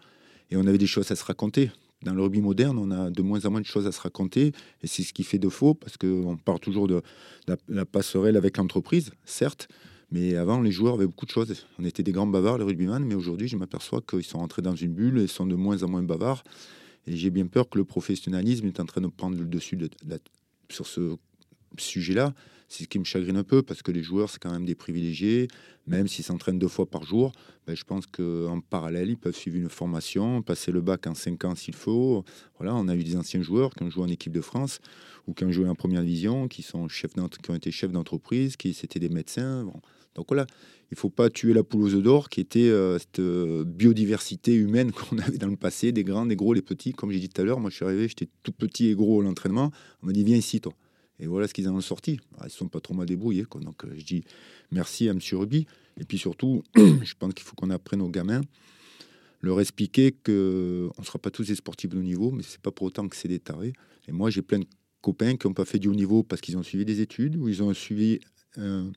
et 0.52 0.56
on 0.56 0.66
avait 0.66 0.78
des 0.78 0.87
choses 0.87 1.10
à 1.10 1.16
se 1.16 1.25
raconter 1.25 1.70
dans 2.02 2.14
le 2.14 2.22
rugby 2.22 2.40
moderne, 2.40 2.78
on 2.78 2.90
a 2.90 3.10
de 3.10 3.22
moins 3.22 3.44
en 3.46 3.50
moins 3.50 3.60
de 3.60 3.66
choses 3.66 3.87
à 3.87 3.93
se 3.93 4.00
raconter, 4.00 4.52
et 4.82 4.87
c'est 4.87 5.02
ce 5.02 5.12
qui 5.12 5.22
fait 5.22 5.38
de 5.38 5.49
faux, 5.49 5.75
parce 5.75 5.96
qu'on 5.96 6.37
parle 6.37 6.60
toujours 6.60 6.88
de 6.88 7.00
la, 7.69 7.87
passerelle 7.87 8.37
avec 8.37 8.56
l'entreprise, 8.56 9.12
certes, 9.25 9.69
mais 10.10 10.34
avant, 10.37 10.60
les 10.60 10.72
joueurs 10.72 10.94
avaient 10.94 11.06
beaucoup 11.06 11.25
de 11.25 11.31
choses. 11.31 11.64
On 11.78 11.84
était 11.84 12.02
des 12.02 12.12
grands 12.12 12.26
bavards, 12.26 12.58
les 12.58 12.64
rugbyman, 12.64 13.02
mais 13.02 13.14
aujourd'hui, 13.14 13.49
je 13.49 13.56
m'aperçois 13.56 14.02
qu'ils 14.02 14.25
sont 14.25 14.38
rentrés 14.38 14.60
dans 14.60 14.75
une 14.75 14.93
bulle 14.93 15.19
et 15.19 15.26
sont 15.26 15.46
de 15.46 15.54
moins 15.54 15.82
en 15.84 15.88
moins 15.88 16.02
bavards. 16.02 16.44
Et 17.06 17.16
j'ai 17.16 17.31
bien 17.31 17.46
peur 17.46 17.70
que 17.70 17.78
le 17.78 17.84
professionnalisme 17.84 18.66
est 18.66 18.78
en 18.78 18.84
train 18.84 19.00
de 19.00 19.06
prendre 19.06 19.38
le 19.38 19.46
dessus 19.46 19.78
sur 20.69 20.87
ce 20.87 21.16
sujet-là. 21.80 22.34
C'est 22.69 22.84
ce 22.84 22.88
qui 22.88 22.98
me 22.98 23.04
chagrine 23.04 23.36
un 23.36 23.44
peu 23.44 23.62
parce 23.62 23.82
que 23.82 23.92
les 23.92 24.02
joueurs, 24.02 24.30
c'est 24.30 24.38
quand 24.38 24.50
même 24.50 24.64
des 24.64 24.74
privilégiés. 24.74 25.48
Même 25.86 26.08
s'ils 26.08 26.24
s'entraînent 26.24 26.58
deux 26.58 26.69
fois 26.69 26.86
par 26.86 27.02
jour, 27.02 27.32
ben, 27.66 27.76
je 27.76 27.84
pense 27.84 28.06
qu'en 28.06 28.60
parallèle, 28.60 29.10
ils 29.10 29.19
peuvent 29.19 29.36
suivre 29.36 29.58
une 29.58 29.69
formation, 29.69 30.40
passer 30.42 30.72
le 30.72 30.80
bac 30.80 31.06
en 31.06 31.14
cinq 31.14 31.44
ans 31.44 31.54
s'il 31.54 31.74
faut. 31.74 32.24
Voilà, 32.58 32.74
on 32.74 32.88
a 32.88 32.94
eu 32.94 33.04
des 33.04 33.16
anciens 33.16 33.42
joueurs 33.42 33.74
qui 33.74 33.82
ont 33.82 33.90
joué 33.90 34.04
en 34.04 34.08
équipe 34.08 34.32
de 34.32 34.40
France 34.40 34.78
ou 35.26 35.34
qui 35.34 35.44
ont 35.44 35.52
joué 35.52 35.69
en 35.69 35.74
première 35.74 36.02
division, 36.02 36.48
qui, 36.48 36.62
sont 36.62 36.88
chefs 36.88 37.12
ont 37.19 37.54
été 37.54 37.70
chefs 37.70 37.92
d'entreprise, 37.92 38.56
qui 38.56 38.70
étaient 38.70 39.00
des 39.00 39.08
médecins. 39.08 39.70
Donc 40.14 40.26
voilà, 40.28 40.46
il 40.90 40.94
ne 40.94 40.98
faut 40.98 41.10
pas 41.10 41.30
tuer 41.30 41.54
la 41.54 41.62
poule 41.62 41.82
aux 41.84 41.94
œufs 41.94 42.02
d'or 42.02 42.28
qui 42.28 42.40
était 42.40 42.69
euh, 42.69 42.98
cette 42.98 43.19
euh, 43.19 43.64
biodiversité 43.64 44.54
humaine 44.54 44.92
qu'on 45.10 45.19
avait 45.19 45.38
dans 45.38 45.48
le 45.48 45.56
passé, 45.56 45.92
des 45.92 46.04
grands, 46.04 46.26
des 46.26 46.36
gros, 46.36 46.52
les 46.52 46.62
petits. 46.62 46.92
Comme 46.92 47.10
j'ai 47.10 47.19
dit 47.19 47.28
tout 47.28 47.40
à 47.40 47.44
l'heure, 47.44 47.60
moi 47.60 47.70
je 47.70 47.76
suis 47.76 47.84
arrivé, 47.84 48.08
j'étais 48.08 48.28
tout 48.42 48.52
petit 48.52 48.88
et 48.88 48.94
gros 48.94 49.20
à 49.20 49.24
l'entraînement. 49.24 49.70
On 50.02 50.06
m'a 50.06 50.12
dit, 50.12 50.24
viens 50.24 50.36
ici, 50.36 50.60
toi. 50.60 50.72
Et 51.22 51.28
voilà 51.28 51.46
ce 51.46 51.54
qu'ils 51.54 51.69
en 51.69 51.74
ont 51.74 51.80
sorti. 51.80 52.19
Ah, 52.38 52.42
ils 52.42 52.46
ne 52.46 52.50
sont 52.50 52.69
pas 52.69 52.80
trop 52.80 52.94
mal 52.94 53.06
débrouillés. 53.06 53.46
Donc 53.60 53.84
euh, 53.84 53.94
je 53.96 54.04
dis 54.04 54.24
merci 54.72 55.08
à 55.08 55.12
M. 55.12 55.20
Ruby. 55.32 55.66
Et 56.00 56.04
puis 56.04 56.19
surtout, 56.19 56.64
je 56.76 57.14
pense 57.16 57.32
qu'il 57.32 57.44
faut 57.44 57.54
qu'on 57.54 57.70
apprenne 57.70 58.02
aux 58.02 58.08
gamins, 58.08 58.40
leur 59.40 59.60
expliquer 59.60 60.10
qu'on 60.10 60.32
ne 60.32 61.04
sera 61.04 61.20
pas 61.20 61.30
tous 61.30 61.46
des 61.46 61.54
sportifs 61.54 61.90
de 61.90 61.98
haut 61.98 62.02
niveau, 62.02 62.32
mais 62.32 62.42
c'est 62.42 62.60
pas 62.60 62.72
pour 62.72 62.88
autant 62.88 63.08
que 63.08 63.14
c'est 63.14 63.28
des 63.28 63.38
tarés. 63.38 63.72
Et 64.08 64.12
moi, 64.12 64.30
j'ai 64.30 64.42
plein 64.42 64.58
de 64.58 64.66
copains 65.00 65.36
qui 65.36 65.46
n'ont 65.46 65.54
pas 65.54 65.64
fait 65.64 65.78
du 65.78 65.86
haut 65.86 65.94
niveau 65.94 66.24
parce 66.24 66.40
qu'ils 66.40 66.56
ont 66.56 66.62
suivi 66.64 66.84
des 66.84 67.00
études 67.00 67.36
ou 67.36 67.48
ils 67.48 67.62
ont 67.62 67.72
suivi. 67.72 68.19
Euh, 68.58 68.90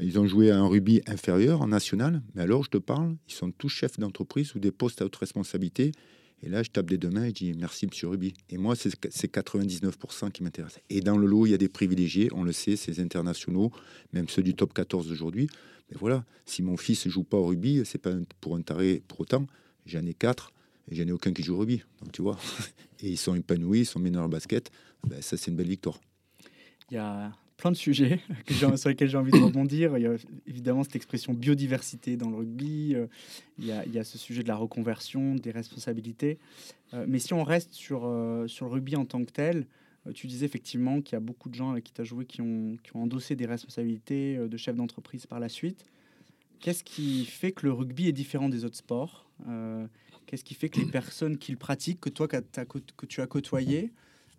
ils 0.00 0.16
ont 0.20 0.26
joué 0.26 0.52
à 0.52 0.60
un 0.60 0.66
rugby 0.68 1.02
inférieur 1.08 1.60
en 1.60 1.66
national, 1.66 2.22
mais 2.36 2.42
alors 2.42 2.62
je 2.62 2.70
te 2.70 2.78
parle, 2.78 3.16
ils 3.26 3.34
sont 3.34 3.50
tous 3.50 3.68
chefs 3.68 3.98
d'entreprise 3.98 4.54
ou 4.54 4.60
des 4.60 4.70
postes 4.70 5.02
à 5.02 5.04
haute 5.04 5.16
responsabilité 5.16 5.90
et 6.42 6.48
là, 6.48 6.62
je 6.62 6.70
tape 6.70 6.86
des 6.86 6.98
deux 6.98 7.10
mains 7.10 7.24
et 7.24 7.28
je 7.28 7.34
dis 7.34 7.54
merci, 7.54 7.86
monsieur 7.86 8.08
Ruby. 8.08 8.34
Et 8.48 8.58
moi, 8.58 8.76
c'est 8.76 8.90
99% 8.90 10.30
qui 10.30 10.42
m'intéresse. 10.42 10.78
Et 10.88 11.00
dans 11.00 11.18
le 11.18 11.26
lot, 11.26 11.46
il 11.46 11.50
y 11.50 11.54
a 11.54 11.58
des 11.58 11.68
privilégiés, 11.68 12.28
on 12.32 12.44
le 12.44 12.52
sait, 12.52 12.76
ces 12.76 13.00
internationaux, 13.00 13.72
même 14.12 14.28
ceux 14.28 14.42
du 14.42 14.54
top 14.54 14.72
14 14.72 15.08
d'aujourd'hui. 15.08 15.48
Mais 15.90 15.96
voilà, 15.98 16.24
si 16.44 16.62
mon 16.62 16.76
fils 16.76 17.06
ne 17.06 17.10
joue 17.10 17.24
pas 17.24 17.38
au 17.38 17.46
rugby, 17.46 17.82
c'est 17.84 17.98
pas 17.98 18.12
pour 18.40 18.56
un 18.56 18.62
taré 18.62 19.02
pour 19.08 19.20
autant. 19.20 19.46
J'en 19.86 20.04
ai 20.04 20.14
quatre 20.14 20.52
et 20.90 20.94
j'en 20.94 21.06
ai 21.06 21.12
aucun 21.12 21.32
qui 21.32 21.42
joue 21.42 21.54
au 21.54 21.58
rugby. 21.58 21.82
Donc 22.02 22.12
tu 22.12 22.22
vois, 22.22 22.38
et 23.00 23.08
ils 23.10 23.18
sont 23.18 23.34
épanouis, 23.34 23.80
ils 23.80 23.86
sont 23.86 23.98
mis 23.98 24.10
dans 24.10 24.28
basket. 24.28 24.70
Ben, 25.06 25.20
ça, 25.22 25.36
c'est 25.36 25.50
une 25.50 25.56
belle 25.56 25.68
victoire. 25.68 26.00
Il 26.90 26.94
y 26.94 26.98
a 26.98 27.32
plein 27.58 27.72
de 27.72 27.76
sujets 27.76 28.20
sur 28.76 28.88
lesquels 28.88 29.10
j'ai 29.10 29.18
envie 29.18 29.32
de 29.32 29.36
rebondir. 29.36 29.98
Il 29.98 30.04
y 30.04 30.06
a 30.06 30.14
évidemment 30.46 30.84
cette 30.84 30.96
expression 30.96 31.34
biodiversité 31.34 32.16
dans 32.16 32.30
le 32.30 32.36
rugby. 32.36 32.94
Euh, 32.94 33.06
il 33.58 33.66
y, 33.66 33.98
a, 33.98 34.04
ce 34.04 34.16
sujet 34.16 34.42
de 34.42 34.48
la 34.48 34.56
reconversion, 34.56 35.34
des 35.34 35.50
responsabilités. 35.50 36.38
Euh, 36.94 37.04
mais 37.06 37.18
si 37.18 37.34
on 37.34 37.42
reste 37.42 37.74
sur, 37.74 38.06
euh, 38.06 38.46
sur 38.46 38.66
le 38.66 38.72
rugby 38.72 38.96
en 38.96 39.04
tant 39.04 39.22
que 39.24 39.32
tel, 39.32 39.66
tu 40.14 40.26
disais 40.26 40.46
effectivement 40.46 41.02
qu'il 41.02 41.14
y 41.14 41.16
a 41.16 41.20
beaucoup 41.20 41.50
de 41.50 41.54
gens 41.54 41.72
avec 41.72 41.84
qui 41.84 41.92
tu 41.92 42.00
as 42.00 42.04
joué 42.04 42.24
qui 42.24 42.40
ont, 42.40 42.78
qui 42.82 42.96
ont 42.96 43.02
endossé 43.02 43.36
des 43.36 43.44
responsabilités 43.44 44.38
de 44.38 44.56
chef 44.56 44.74
d'entreprise 44.74 45.26
par 45.26 45.38
la 45.38 45.50
suite. 45.50 45.84
Qu'est-ce 46.60 46.82
qui 46.82 47.26
fait 47.26 47.52
que 47.52 47.66
le 47.66 47.72
rugby 47.72 48.08
est 48.08 48.12
différent 48.12 48.48
des 48.48 48.64
autres 48.64 48.76
sports? 48.76 49.28
Qu'est-ce 50.24 50.44
qui 50.44 50.54
fait 50.54 50.70
que 50.70 50.80
les 50.80 50.86
personnes 50.86 51.36
qui 51.36 51.52
le 51.52 51.58
pratiquent, 51.58 52.00
que 52.00 52.08
toi 52.08 52.26
que 52.26 53.06
tu 53.06 53.20
as 53.20 53.26
côtoyé, 53.26 53.90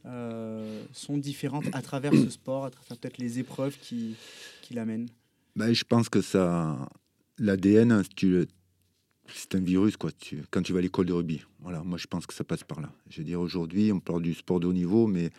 euh, 0.05 0.83
sont 0.93 1.17
différentes 1.17 1.65
à 1.73 1.81
travers 1.81 2.13
ce 2.13 2.29
sport, 2.29 2.65
à 2.65 2.71
travers 2.71 2.97
peut-être 2.97 3.17
les 3.17 3.39
épreuves 3.39 3.77
qui, 3.79 4.15
qui 4.61 4.73
l'amènent 4.73 5.09
ben, 5.55 5.73
Je 5.73 5.83
pense 5.83 6.09
que 6.09 6.21
ça, 6.21 6.89
l'ADN, 7.37 8.01
c'est 9.27 9.55
un 9.55 9.59
virus 9.59 9.97
quoi. 9.97 10.11
Quand 10.51 10.61
tu 10.61 10.73
vas 10.73 10.79
à 10.79 10.81
l'école 10.81 11.05
de 11.05 11.13
rugby, 11.13 11.41
voilà, 11.59 11.83
moi 11.83 11.97
je 11.97 12.07
pense 12.07 12.25
que 12.25 12.33
ça 12.33 12.43
passe 12.43 12.63
par 12.63 12.81
là. 12.81 12.91
Je 13.09 13.19
veux 13.19 13.25
dire, 13.25 13.41
aujourd'hui, 13.41 13.91
on 13.91 13.99
parle 13.99 14.21
du 14.21 14.33
sport 14.33 14.59
de 14.59 14.67
haut 14.67 14.73
niveau, 14.73 15.07
mais 15.07 15.31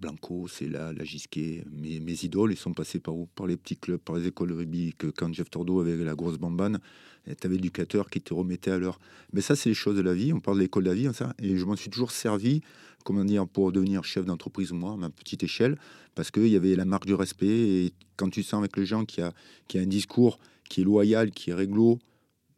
Blanco, 0.00 0.48
c'est 0.48 0.68
là, 0.68 0.92
la 0.92 1.04
Gisquet, 1.04 1.64
mes, 1.70 2.00
mes, 2.00 2.24
idoles, 2.24 2.52
ils 2.52 2.58
sont 2.58 2.72
passés 2.72 2.98
par 2.98 3.14
où? 3.14 3.26
Par 3.26 3.46
les 3.46 3.56
petits 3.56 3.76
clubs, 3.76 4.00
par 4.00 4.16
les 4.16 4.26
écoles 4.26 4.52
rugby, 4.52 4.94
quand 5.16 5.32
Jeff 5.32 5.50
Tordo 5.50 5.80
avait 5.80 5.96
la 5.96 6.14
grosse 6.14 6.38
bambane, 6.38 6.78
tu 7.26 7.46
avais 7.46 7.56
l'éducateur 7.56 8.08
qui 8.08 8.20
te 8.20 8.32
remettait 8.32 8.70
à 8.70 8.78
l'heure. 8.78 8.98
Mais 9.32 9.40
ça, 9.40 9.56
c'est 9.56 9.68
les 9.68 9.74
choses 9.74 9.96
de 9.96 10.02
la 10.02 10.14
vie, 10.14 10.32
on 10.32 10.40
parle 10.40 10.58
de 10.58 10.62
l'école 10.62 10.84
de 10.84 10.88
la 10.88 10.94
vie, 10.94 11.08
ça, 11.12 11.34
et 11.38 11.56
je 11.56 11.64
m'en 11.64 11.76
suis 11.76 11.90
toujours 11.90 12.10
servi, 12.10 12.62
comment 13.04 13.24
dire, 13.24 13.46
pour 13.46 13.72
devenir 13.72 14.04
chef 14.04 14.24
d'entreprise, 14.24 14.72
moi, 14.72 14.92
à 14.92 14.96
ma 14.96 15.10
petite 15.10 15.42
échelle, 15.42 15.78
parce 16.14 16.30
qu'il 16.30 16.48
y 16.48 16.56
avait 16.56 16.74
la 16.74 16.84
marque 16.84 17.06
du 17.06 17.14
respect, 17.14 17.46
et 17.46 17.92
quand 18.16 18.30
tu 18.30 18.42
sens 18.42 18.58
avec 18.58 18.76
les 18.76 18.86
gens 18.86 19.04
qui 19.04 19.20
a, 19.20 19.32
qui 19.66 19.78
a 19.78 19.82
un 19.82 19.86
discours 19.86 20.38
qui 20.68 20.82
est 20.82 20.84
loyal, 20.84 21.30
qui 21.30 21.50
est 21.50 21.54
réglo, 21.54 21.98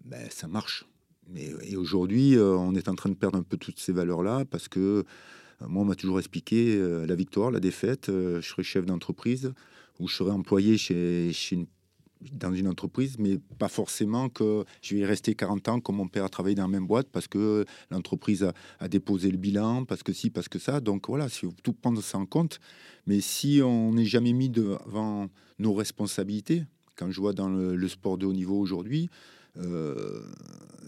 ben, 0.04 0.26
ça 0.30 0.48
marche. 0.48 0.86
Mais, 1.28 1.52
et 1.62 1.76
aujourd'hui, 1.76 2.36
euh, 2.36 2.56
on 2.56 2.74
est 2.74 2.88
en 2.88 2.94
train 2.94 3.08
de 3.08 3.14
perdre 3.14 3.38
un 3.38 3.42
peu 3.42 3.56
toutes 3.56 3.78
ces 3.78 3.92
valeurs-là, 3.92 4.44
parce 4.44 4.68
que 4.68 5.04
moi, 5.68 5.82
on 5.82 5.86
m'a 5.86 5.94
toujours 5.94 6.18
expliqué 6.18 6.76
euh, 6.76 7.06
la 7.06 7.14
victoire, 7.14 7.50
la 7.50 7.60
défaite. 7.60 8.08
Euh, 8.08 8.40
je 8.40 8.48
serai 8.48 8.62
chef 8.62 8.86
d'entreprise 8.86 9.52
ou 9.98 10.08
je 10.08 10.16
serai 10.16 10.30
employé 10.30 10.78
chez, 10.78 11.32
dans 12.32 12.52
une 12.54 12.68
entreprise, 12.68 13.18
mais 13.18 13.38
pas 13.58 13.68
forcément 13.68 14.28
que 14.28 14.64
je 14.82 14.96
vais 14.96 15.04
rester 15.04 15.34
40 15.34 15.68
ans 15.68 15.80
comme 15.80 15.96
mon 15.96 16.08
père 16.08 16.24
a 16.24 16.28
travaillé 16.28 16.54
dans 16.54 16.62
la 16.62 16.68
même 16.68 16.86
boîte 16.86 17.08
parce 17.12 17.28
que 17.28 17.64
l'entreprise 17.90 18.50
a, 18.78 18.88
déposé 18.88 19.30
le 19.30 19.36
bilan, 19.36 19.84
parce 19.84 20.02
que 20.02 20.12
si, 20.12 20.30
parce 20.30 20.48
que 20.48 20.58
ça. 20.58 20.80
Donc 20.80 21.08
voilà, 21.08 21.26
il 21.26 21.30
faut 21.30 21.54
tout 21.62 21.72
prendre 21.72 22.02
ça 22.02 22.18
en 22.18 22.26
compte. 22.26 22.60
Mais 23.06 23.20
si 23.20 23.60
on 23.62 23.92
n'est 23.92 24.06
jamais 24.06 24.32
mis 24.32 24.48
devant 24.48 25.28
nos 25.58 25.74
responsabilités, 25.74 26.64
quand 26.96 27.10
je 27.10 27.20
vois 27.20 27.32
dans 27.32 27.48
le, 27.48 27.88
sport 27.88 28.18
de 28.18 28.26
haut 28.26 28.32
niveau 28.32 28.58
aujourd'hui, 28.58 29.08
euh, 29.58 30.22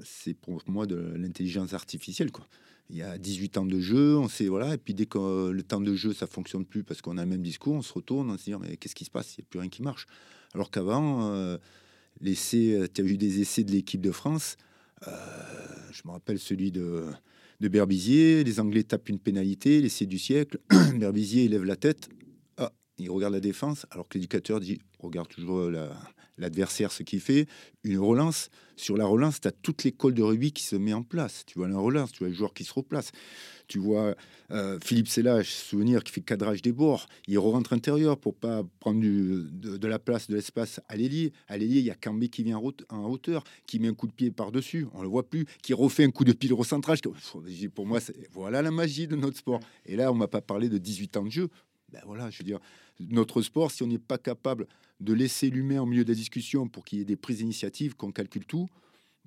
c'est 0.05 0.35
pour 0.35 0.63
moi 0.67 0.87
de 0.87 0.97
l'intelligence 1.17 1.75
artificielle. 1.75 2.31
Quoi. 2.31 2.47
Il 2.93 2.99
y 2.99 3.03
a 3.03 3.17
18 3.17 3.57
ans 3.57 3.65
de 3.65 3.81
jeu, 3.81 4.19
on 4.19 4.29
sait, 4.29 4.49
voilà, 4.49 4.75
et 4.75 4.77
puis 4.77 4.93
dès 4.93 5.07
que 5.07 5.49
le 5.49 5.63
temps 5.63 5.81
de 5.81 5.95
jeu, 5.95 6.13
ça 6.13 6.27
fonctionne 6.27 6.67
plus 6.67 6.85
parce 6.85 7.01
qu'on 7.01 7.17
a 7.17 7.25
le 7.25 7.31
même 7.31 7.43
discours, 7.43 7.73
on 7.73 7.81
se 7.81 7.93
retourne, 7.95 8.31
on 8.31 8.37
se 8.37 8.45
dit, 8.45 8.55
mais 8.61 8.77
qu'est-ce 8.77 8.95
qui 8.95 9.07
se 9.07 9.11
passe? 9.11 9.35
Il 9.39 9.41
n'y 9.41 9.45
a 9.45 9.49
plus 9.49 9.61
rien 9.61 9.71
qui 9.71 9.81
marche. 9.81 10.07
Alors 10.53 10.71
qu'avant, 10.71 11.33
euh, 11.33 11.57
l'essai, 12.21 12.87
tu 12.93 13.01
as 13.01 13.05
vu 13.05 13.17
des 13.17 13.41
essais 13.41 13.65
de 13.65 13.71
l'équipe 13.71 14.03
de 14.03 14.13
France, 14.13 14.59
euh, 15.09 15.13
je 15.91 16.03
me 16.05 16.13
rappelle 16.13 16.39
celui 16.39 16.71
de, 16.71 17.07
Berbizier, 17.61 18.45
les 18.45 18.61
Anglais 18.61 18.83
tapent 18.83 19.09
une 19.09 19.21
pénalité, 19.21 19.81
l'essai 19.81 20.05
du 20.05 20.19
siècle, 20.19 20.59
Berbizier 20.99 21.49
lève 21.49 21.65
la 21.65 21.77
tête, 21.77 22.11
ah, 22.59 22.73
il 22.99 23.11
regarde 23.11 23.33
la 23.33 23.41
défense, 23.41 23.87
alors 23.91 24.07
que 24.07 24.19
l'éducateur 24.19 24.61
dit, 24.61 24.81
regarde 24.99 25.29
toujours 25.29 25.71
la, 25.71 25.97
l'adversaire 26.39 26.93
ce 26.93 27.03
qu'il 27.03 27.21
fait, 27.21 27.47
une 27.85 27.99
relance. 27.99 28.51
Sur 28.77 28.97
la 28.97 29.05
relance, 29.05 29.41
tu 29.41 29.49
as 29.49 29.53
toute 29.53 29.85
l'école 29.85 30.15
de 30.15 30.23
rugby 30.23 30.53
qui 30.53 30.65
se 30.65 30.77
met 30.77 30.93
en 30.93 31.03
place. 31.03 31.45
Tu 31.47 31.59
vois 31.59 31.69
la 31.69 31.79
relance, 31.79 32.11
tu 32.13 32.21
vois 32.21 32.29
le 32.29 32.35
joueur 32.35 32.55
qui 32.55 32.65
se 32.65 32.73
replace. 32.73 33.13
Tu 33.69 33.79
vois 33.79 34.15
euh, 34.51 34.79
Philippe 34.83 35.09
Sellage, 35.09 35.49
souvenir, 35.49 36.03
qui 36.03 36.13
fait 36.13 36.21
cadrage 36.21 36.63
des 36.63 36.73
bords. 36.73 37.07
Il 37.29 37.39
rentre 37.39 37.73
intérieur 37.73 38.19
pour 38.19 38.35
pas 38.35 38.63
prendre 38.81 39.01
de, 39.01 39.87
la 39.87 39.99
place, 39.99 40.29
de 40.29 40.35
l'espace 40.35 40.81
à 40.89 40.97
l'ailier. 40.97 41.33
Il 41.51 41.81
y 41.81 41.91
a 41.91 41.95
Cambé 41.95 42.29
qui 42.29 42.43
vient 42.43 42.61
en 42.89 43.11
hauteur, 43.11 43.45
qui 43.67 43.79
met 43.79 43.89
un 43.89 43.95
coup 43.95 44.07
de 44.07 44.13
pied 44.13 44.31
par-dessus, 44.31 44.87
on 44.95 45.03
le 45.03 45.09
voit 45.09 45.29
plus, 45.29 45.47
qui 45.63 45.75
refait 45.75 46.05
un 46.05 46.11
coup 46.11 46.25
de 46.25 46.33
pied 46.33 46.51
au 46.53 46.65
centrage. 46.65 47.01
Pour 47.75 47.87
moi, 47.87 48.01
voilà 48.33 48.63
la 48.63 48.71
magie 48.71 49.07
de 49.07 49.17
notre 49.17 49.39
sport. 49.39 49.61
Et 49.87 49.97
là, 49.97 50.11
on 50.11 50.15
m'a 50.15 50.29
pas 50.29 50.41
parlé 50.41 50.69
de 50.69 50.79
18 50.79 51.17
ans 51.19 51.25
de 51.25 51.31
jeu. 51.31 51.49
Ben 51.93 52.01
voilà, 52.07 52.31
je 52.31 52.39
veux 52.39 52.45
dire, 52.45 52.59
notre 53.01 53.43
sport, 53.43 53.71
si 53.71 53.83
on 53.83 53.87
n'est 53.87 53.99
pas 53.99 54.19
capable 54.19 54.67
de 55.01 55.13
laisser 55.13 55.51
l'humain 55.51 55.81
au 55.83 55.87
milieu 55.87 56.05
de 56.05 56.09
la 56.09 56.15
discussion 56.15 56.69
pour 56.69 56.85
qu'il 56.85 56.99
y 56.99 57.03
ait 57.03 57.07
des 57.07 57.17
prises 57.17 57.39
d'initiative, 57.39 57.95
qu'on 57.95 58.13
calcule 58.13 58.47
tout, 58.47 58.69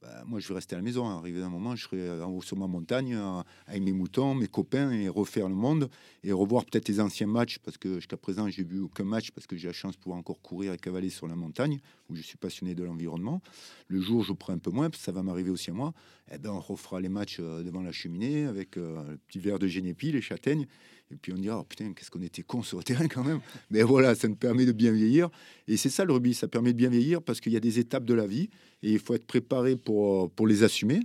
bah, 0.01 0.24
moi 0.25 0.39
je 0.39 0.48
vais 0.48 0.55
rester 0.55 0.75
à 0.75 0.77
la 0.77 0.84
maison. 0.84 1.07
Arrivé 1.07 1.41
un 1.41 1.50
moment, 1.50 1.75
je 1.75 1.84
serai 1.84 2.22
en 2.22 2.29
haut 2.29 2.41
sur 2.41 2.57
ma 2.57 2.67
montagne 2.67 3.15
euh, 3.15 3.41
avec 3.65 3.81
mes 3.81 3.91
moutons, 3.91 4.36
mes 4.36 4.48
copains 4.48 4.91
et 4.91 5.07
refaire 5.07 5.50
le 5.50 5.55
monde 5.55 5.89
et 6.24 6.31
revoir 6.31 6.65
peut-être 6.65 6.88
les 6.88 7.00
anciens 7.00 7.27
matchs 7.27 7.60
parce 7.60 7.77
que 7.77 7.95
jusqu'à 7.95 8.17
présent 8.17 8.48
j'ai 8.50 8.63
vu 8.63 8.81
aucun 8.81 9.03
match 9.03 9.31
parce 9.31 9.48
que 9.48 9.55
j'ai 9.55 9.67
la 9.67 9.74
chance 9.74 9.93
de 9.93 10.00
pouvoir 10.00 10.19
encore 10.19 10.41
courir 10.41 10.74
et 10.74 10.77
cavaler 10.77 11.10
sur 11.10 11.27
la 11.27 11.36
montagne 11.36 11.79
où 12.10 12.15
je 12.15 12.22
suis 12.22 12.38
passionné 12.38 12.75
de 12.75 12.84
l'environnement. 12.84 13.41
Le 13.88 14.00
jour 14.00 14.24
je 14.24 14.34
prends 14.34 14.53
un 14.53 14.60
peu 14.60 14.72
moins, 14.72 14.89
parce 14.89 15.00
que 15.00 15.05
ça 15.05 15.12
va 15.12 15.24
m'arriver 15.24 15.50
aussi 15.50 15.72
à 15.72 15.74
moi. 15.74 15.93
Eh 16.31 16.38
ben 16.38 16.51
on 16.51 16.60
refera 16.60 17.00
les 17.00 17.10
matchs 17.10 17.38
euh, 17.39 17.63
devant 17.63 17.81
la 17.81 17.91
cheminée 17.91 18.45
avec 18.45 18.77
euh, 18.77 19.01
le 19.12 19.17
petit 19.17 19.39
verre 19.39 19.60
de 19.60 19.67
génépi, 19.67 20.12
les 20.12 20.22
châtaignes 20.22 20.67
et 21.12 21.16
puis 21.18 21.34
on 21.34 21.38
dira, 21.38 21.60
oh, 21.60 21.64
putain, 21.64 21.94
qu'est-ce 21.94 22.10
qu'on 22.10 22.22
était 22.22 22.42
con 22.42 22.64
sur 22.64 22.80
le 22.80 22.84
terrain 22.84 23.08
quand 23.08 23.24
même. 23.24 23.40
Mais 23.70 23.84
voilà, 23.84 24.16
ça 24.16 24.28
nous 24.28 24.36
permet 24.36 24.66
de 24.66 24.72
bien 24.72 24.92
vieillir. 24.92 25.30
Et 25.68 25.78
c'est 25.78 25.90
ça 25.90 26.04
le 26.04 26.14
rugby, 26.14 26.34
ça 26.34 26.48
permet 26.48 26.74
de 26.74 26.78
bien 26.78 26.90
vieillir 26.90 27.22
parce 27.22 27.40
qu'il 27.40 27.54
y 27.54 27.58
a 27.58 27.60
des 27.60 27.80
étapes 27.80 28.06
de 28.06 28.14
la 28.14 28.26
vie 28.26 28.50
et 28.82 28.92
il 28.92 29.00
faut 29.00 29.14
être 29.14 29.28
préparé 29.28 29.76
pour, 29.76 30.32
pour 30.32 30.48
les 30.48 30.64
assumer. 30.64 31.02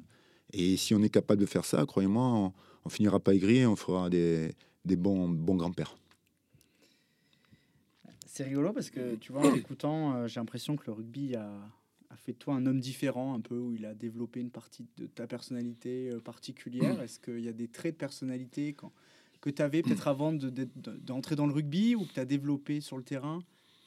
Et 0.53 0.77
si 0.77 0.95
on 0.95 1.03
est 1.03 1.11
capable 1.11 1.41
de 1.41 1.47
faire 1.47 1.65
ça, 1.65 1.85
croyez-moi, 1.87 2.25
on, 2.25 2.53
on 2.85 2.89
finira 2.89 3.21
pas 3.21 3.35
aigri 3.35 3.59
et 3.59 3.67
on 3.67 3.77
fera 3.77 4.09
des, 4.09 4.55
des 4.85 4.97
bons, 4.97 5.29
bons 5.29 5.57
grands-pères. 5.57 5.97
C'est 8.27 8.45
rigolo 8.45 8.73
parce 8.73 8.91
que 8.91 9.17
tu 9.17 9.33
vois, 9.33 9.47
en 9.47 9.55
écoutant, 9.55 10.15
euh, 10.15 10.27
j'ai 10.29 10.41
l'impression 10.41 10.77
que 10.77 10.85
le 10.87 10.93
rugby 10.93 11.35
a, 11.35 11.51
a, 12.09 12.17
fait 12.17 12.33
de 12.33 12.39
toi 12.39 12.55
un 12.55 12.65
homme 12.65 12.81
différent, 12.81 13.35
un 13.35 13.41
peu, 13.41 13.57
où 13.57 13.75
il 13.75 13.85
a 13.85 13.93
développé 13.93 14.41
une 14.41 14.51
partie 14.51 14.87
de 14.97 15.07
ta 15.07 15.27
personnalité 15.27 16.11
euh, 16.11 16.21
particulière. 16.21 17.03
Est-ce 17.03 17.21
qu'il 17.21 17.41
y 17.41 17.49
a 17.49 17.53
des 17.53 17.69
traits 17.69 17.95
de 17.95 17.99
personnalité 17.99 18.73
quand, 18.73 18.93
que 19.41 19.51
tu 19.51 19.63
avais 19.63 19.83
peut-être 19.83 20.09
avant 20.09 20.33
d'entrer 20.33 21.37
dans 21.37 21.47
le 21.47 21.53
rugby 21.53 21.95
ou 21.95 22.05
que 22.05 22.13
tu 22.13 22.21
as 22.21 22.25
développé 22.25 22.81
sur 22.81 22.97
le 22.97 23.03
terrain 23.03 23.41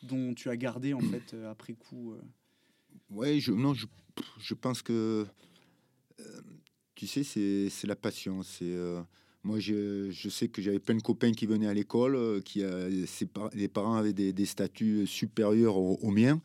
dont 0.03 0.33
tu 0.33 0.49
as 0.49 0.57
gardé 0.57 0.93
en 0.93 0.99
fait 0.99 1.33
euh, 1.33 1.51
après 1.51 1.73
coup 1.73 2.13
euh 2.13 2.21
Ouais, 3.09 3.39
je, 3.39 3.51
non, 3.51 3.73
je, 3.73 3.85
je 4.39 4.53
pense 4.53 4.81
que 4.81 5.25
euh, 6.19 6.41
tu 6.95 7.07
sais, 7.07 7.23
c'est 7.23 7.87
la 7.87 7.95
passion. 7.95 8.43
C'est 8.43 8.75
moi, 9.43 9.59
je, 9.59 10.09
je, 10.09 10.29
sais 10.29 10.47
que 10.47 10.61
j'avais 10.61 10.79
plein 10.79 10.95
de 10.95 11.01
copains 11.01 11.33
qui 11.33 11.45
venaient 11.45 11.67
à 11.67 11.73
l'école, 11.73 12.41
qui 12.43 12.63
a, 12.63 12.87
les 13.53 13.67
parents 13.67 13.95
avaient 13.95 14.13
des, 14.13 14.31
des 14.31 14.45
statuts 14.45 15.05
supérieurs 15.05 15.75
aux 15.77 16.11
miens. 16.11 16.39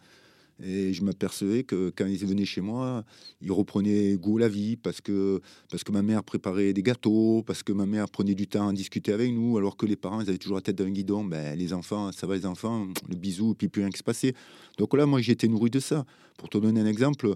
Et 0.61 0.93
je 0.93 1.05
m'apercevais 1.05 1.63
que 1.63 1.93
quand 1.97 2.07
ils 2.07 2.27
venaient 2.27 2.45
chez 2.45 2.61
moi, 2.61 3.05
ils 3.41 3.53
reprenaient 3.53 4.17
goût 4.17 4.39
à 4.39 4.41
la 4.41 4.49
vie 4.49 4.77
parce 4.77 5.01
que, 5.01 5.41
parce 5.71 5.85
que 5.85 5.93
ma 5.93 6.03
mère 6.03 6.25
préparait 6.25 6.73
des 6.73 6.83
gâteaux, 6.83 7.45
parce 7.47 7.63
que 7.63 7.73
ma 7.73 7.87
mère 7.87 8.09
prenait 8.09 8.35
du 8.35 8.49
temps 8.49 8.69
à 8.69 8.73
discuter 8.73 9.13
avec 9.13 9.33
nous, 9.33 9.57
alors 9.57 9.77
que 9.77 9.87
les 9.87 9.95
parents, 9.95 10.21
ils 10.21 10.29
avaient 10.29 10.39
toujours 10.39 10.57
la 10.57 10.63
tête 10.63 10.77
dans 10.77 10.85
un 10.85 10.91
guidon. 10.91 11.25
Ben, 11.25 11.57
les 11.57 11.73
enfants, 11.73 12.11
ça 12.11 12.27
va 12.27 12.35
les 12.35 12.47
enfants, 12.47 12.89
le 13.09 13.15
bisou, 13.15 13.53
et 13.53 13.55
puis 13.55 13.69
plus 13.69 13.83
rien 13.83 13.91
qui 13.91 13.99
se 13.99 14.03
passait. 14.03 14.35
Donc 14.79 14.95
là, 14.95 15.07
moi, 15.07 15.21
j'ai 15.21 15.33
été 15.33 15.47
nourri 15.47 15.71
de 15.71 15.81
ça. 15.81 16.05
Pour 16.37 16.49
te 16.49 16.59
donner 16.59 16.81
un 16.81 16.87
exemple, 16.87 17.35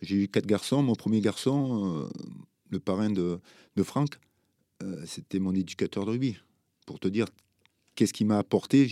j'ai 0.00 0.24
eu 0.24 0.28
quatre 0.28 0.46
garçons. 0.46 0.82
Mon 0.82 0.94
premier 0.94 1.20
garçon, 1.20 2.04
euh, 2.04 2.08
le 2.70 2.78
parrain 2.78 3.10
de, 3.10 3.40
de 3.74 3.82
Franck, 3.82 4.18
euh, 4.82 5.02
c'était 5.06 5.40
mon 5.40 5.54
éducateur 5.54 6.04
de 6.04 6.10
rugby. 6.10 6.36
Pour 6.86 7.00
te 7.00 7.08
dire 7.08 7.26
qu'est-ce 8.00 8.14
qui 8.14 8.24
m'a 8.24 8.38
apporté? 8.38 8.90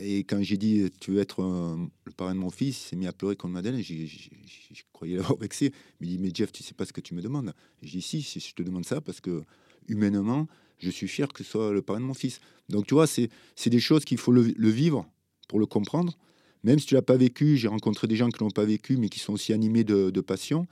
Et 0.00 0.20
quand 0.20 0.42
j'ai 0.42 0.56
dit 0.56 0.90
tu 0.98 1.10
veux 1.10 1.20
être 1.20 1.42
le 1.42 2.12
parrain 2.12 2.34
de 2.34 2.40
mon 2.40 2.48
fils, 2.48 2.80
il 2.80 2.88
s'est 2.88 2.96
mis 2.96 3.06
à 3.06 3.12
pleurer 3.12 3.36
comme 3.36 3.52
Madeleine. 3.52 3.82
Je 3.82 4.82
croyais 4.94 5.16
l'avoir 5.16 5.38
vexé. 5.38 5.72
Il 6.00 6.06
me 6.06 6.12
dit 6.12 6.18
Mais 6.18 6.30
Jeff, 6.32 6.52
tu 6.52 6.62
sais 6.62 6.72
pas 6.72 6.86
ce 6.86 6.92
que 6.94 7.02
tu 7.02 7.12
me 7.12 7.20
demandes? 7.20 7.52
Je 7.82 7.90
dis 7.90 8.00
Si, 8.00 8.22
si 8.22 8.40
je 8.40 8.54
te 8.54 8.62
demande 8.62 8.86
ça 8.86 9.02
parce 9.02 9.20
que 9.20 9.44
humainement, 9.88 10.46
je 10.78 10.88
suis 10.88 11.06
fier 11.06 11.28
que 11.28 11.44
ce 11.44 11.50
soit 11.50 11.70
le 11.70 11.82
parrain 11.82 12.00
de 12.00 12.06
mon 12.06 12.14
fils. 12.14 12.40
Donc 12.70 12.86
tu 12.86 12.94
vois, 12.94 13.06
c'est 13.06 13.28
des 13.66 13.78
choses 13.78 14.06
qu'il 14.06 14.16
faut 14.16 14.32
le, 14.32 14.70
vivre 14.70 15.06
pour 15.48 15.58
le 15.58 15.66
comprendre. 15.66 16.16
Même 16.64 16.78
si 16.78 16.86
tu 16.86 16.94
l'as 16.94 17.02
pas 17.02 17.18
vécu, 17.18 17.58
j'ai 17.58 17.68
rencontré 17.68 18.06
des 18.06 18.16
gens 18.16 18.30
qui 18.30 18.40
l'ont 18.42 18.50
pas 18.50 18.64
vécu, 18.64 18.96
mais 18.96 19.10
qui 19.10 19.18
sont 19.18 19.34
aussi 19.34 19.52
animés 19.52 19.84
de, 19.84 20.08
de 20.08 20.20
passion. 20.22 20.66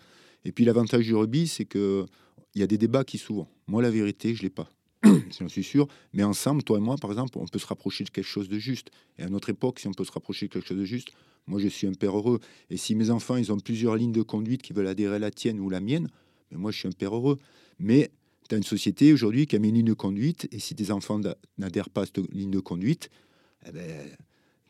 Et 0.46 0.52
puis 0.52 0.64
l'avantage 0.64 1.04
du 1.04 1.14
rugby, 1.14 1.48
c'est 1.48 1.66
que 1.66 2.06
il 2.54 2.62
y 2.62 2.64
a 2.64 2.66
des 2.66 2.78
débats 2.78 3.04
qui 3.04 3.18
s'ouvrent. 3.18 3.48
Moi, 3.66 3.82
la 3.82 3.90
vérité, 3.90 4.34
je 4.34 4.42
l'ai 4.42 4.48
pas. 4.48 4.70
j'en 5.38 5.48
suis 5.48 5.64
sûr. 5.64 5.86
Mais 6.12 6.22
ensemble, 6.22 6.62
toi 6.62 6.78
et 6.78 6.80
moi, 6.80 6.96
par 6.96 7.10
exemple, 7.10 7.38
on 7.38 7.46
peut 7.46 7.58
se 7.58 7.66
rapprocher 7.66 8.04
de 8.04 8.10
quelque 8.10 8.26
chose 8.26 8.48
de 8.48 8.58
juste. 8.58 8.90
Et 9.18 9.22
à 9.22 9.28
notre 9.28 9.50
époque, 9.50 9.80
si 9.80 9.88
on 9.88 9.92
peut 9.92 10.04
se 10.04 10.12
rapprocher 10.12 10.48
de 10.48 10.52
quelque 10.52 10.66
chose 10.66 10.78
de 10.78 10.84
juste, 10.84 11.08
moi, 11.46 11.60
je 11.60 11.68
suis 11.68 11.86
un 11.86 11.92
père 11.92 12.16
heureux. 12.16 12.40
Et 12.70 12.76
si 12.76 12.94
mes 12.94 13.10
enfants, 13.10 13.36
ils 13.36 13.52
ont 13.52 13.58
plusieurs 13.58 13.96
lignes 13.96 14.12
de 14.12 14.22
conduite 14.22 14.62
qui 14.62 14.72
veulent 14.72 14.86
adhérer 14.86 15.16
à 15.16 15.18
la 15.18 15.30
tienne 15.30 15.60
ou 15.60 15.68
la 15.68 15.80
mienne, 15.80 16.08
mais 16.50 16.56
moi, 16.56 16.70
je 16.70 16.78
suis 16.78 16.88
un 16.88 16.92
père 16.92 17.14
heureux. 17.14 17.38
Mais 17.78 18.10
tu 18.48 18.54
as 18.54 18.58
une 18.58 18.64
société 18.64 19.12
aujourd'hui 19.12 19.46
qui 19.46 19.56
a 19.56 19.58
mis 19.58 19.68
une 19.68 19.82
de 19.82 19.92
conduite. 19.92 20.48
Et 20.52 20.58
si 20.58 20.74
tes 20.74 20.90
enfants 20.90 21.20
n'adhèrent 21.58 21.90
pas 21.90 22.02
à 22.02 22.06
cette 22.06 22.18
ligne 22.32 22.50
de 22.50 22.60
conduite, 22.60 23.10
eh 23.66 23.72
ben, 23.72 24.10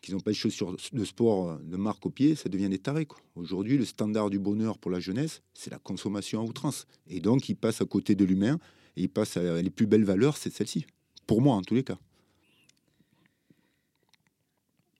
qu'ils 0.00 0.14
n'ont 0.14 0.21
pas 0.21 0.33
de 0.33 0.37
chaussures 0.37 0.76
de 0.93 1.05
sport 1.05 1.50
euh, 1.50 1.59
de 1.62 1.76
marque 1.76 2.05
au 2.05 2.11
pied, 2.11 2.35
ça 2.35 2.49
devient 2.49 2.69
des 2.69 2.79
tarés. 2.79 3.09
Aujourd'hui, 3.37 3.79
le 3.79 3.85
standard 3.85 4.31
du 4.31 4.38
bonheur 4.38 4.79
pour 4.79 4.91
la 4.91 5.00
jeunesse, 5.00 5.43
c'est 5.55 5.71
la 5.71 5.79
consommation 5.79 6.41
à 6.41 6.45
outrance. 6.45 6.87
Et 7.09 7.21
donc, 7.21 7.49
ils 7.49 7.57
passent 7.57 7.81
à 7.81 7.87
côté 7.87 8.14
de 8.14 8.25
l'humain 8.25 8.59
et 8.97 9.03
il 9.03 9.09
passe 9.09 9.37
à 9.37 9.63
les 9.63 9.71
plus 9.71 9.87
belles 9.87 10.05
valeurs, 10.05 10.37
c'est 10.37 10.51
celle-ci. 10.51 10.87
Pour 11.27 11.41
moi, 11.41 11.57
en 11.57 11.63
tous 11.63 11.75
les 11.75 11.85
cas. 11.85 11.99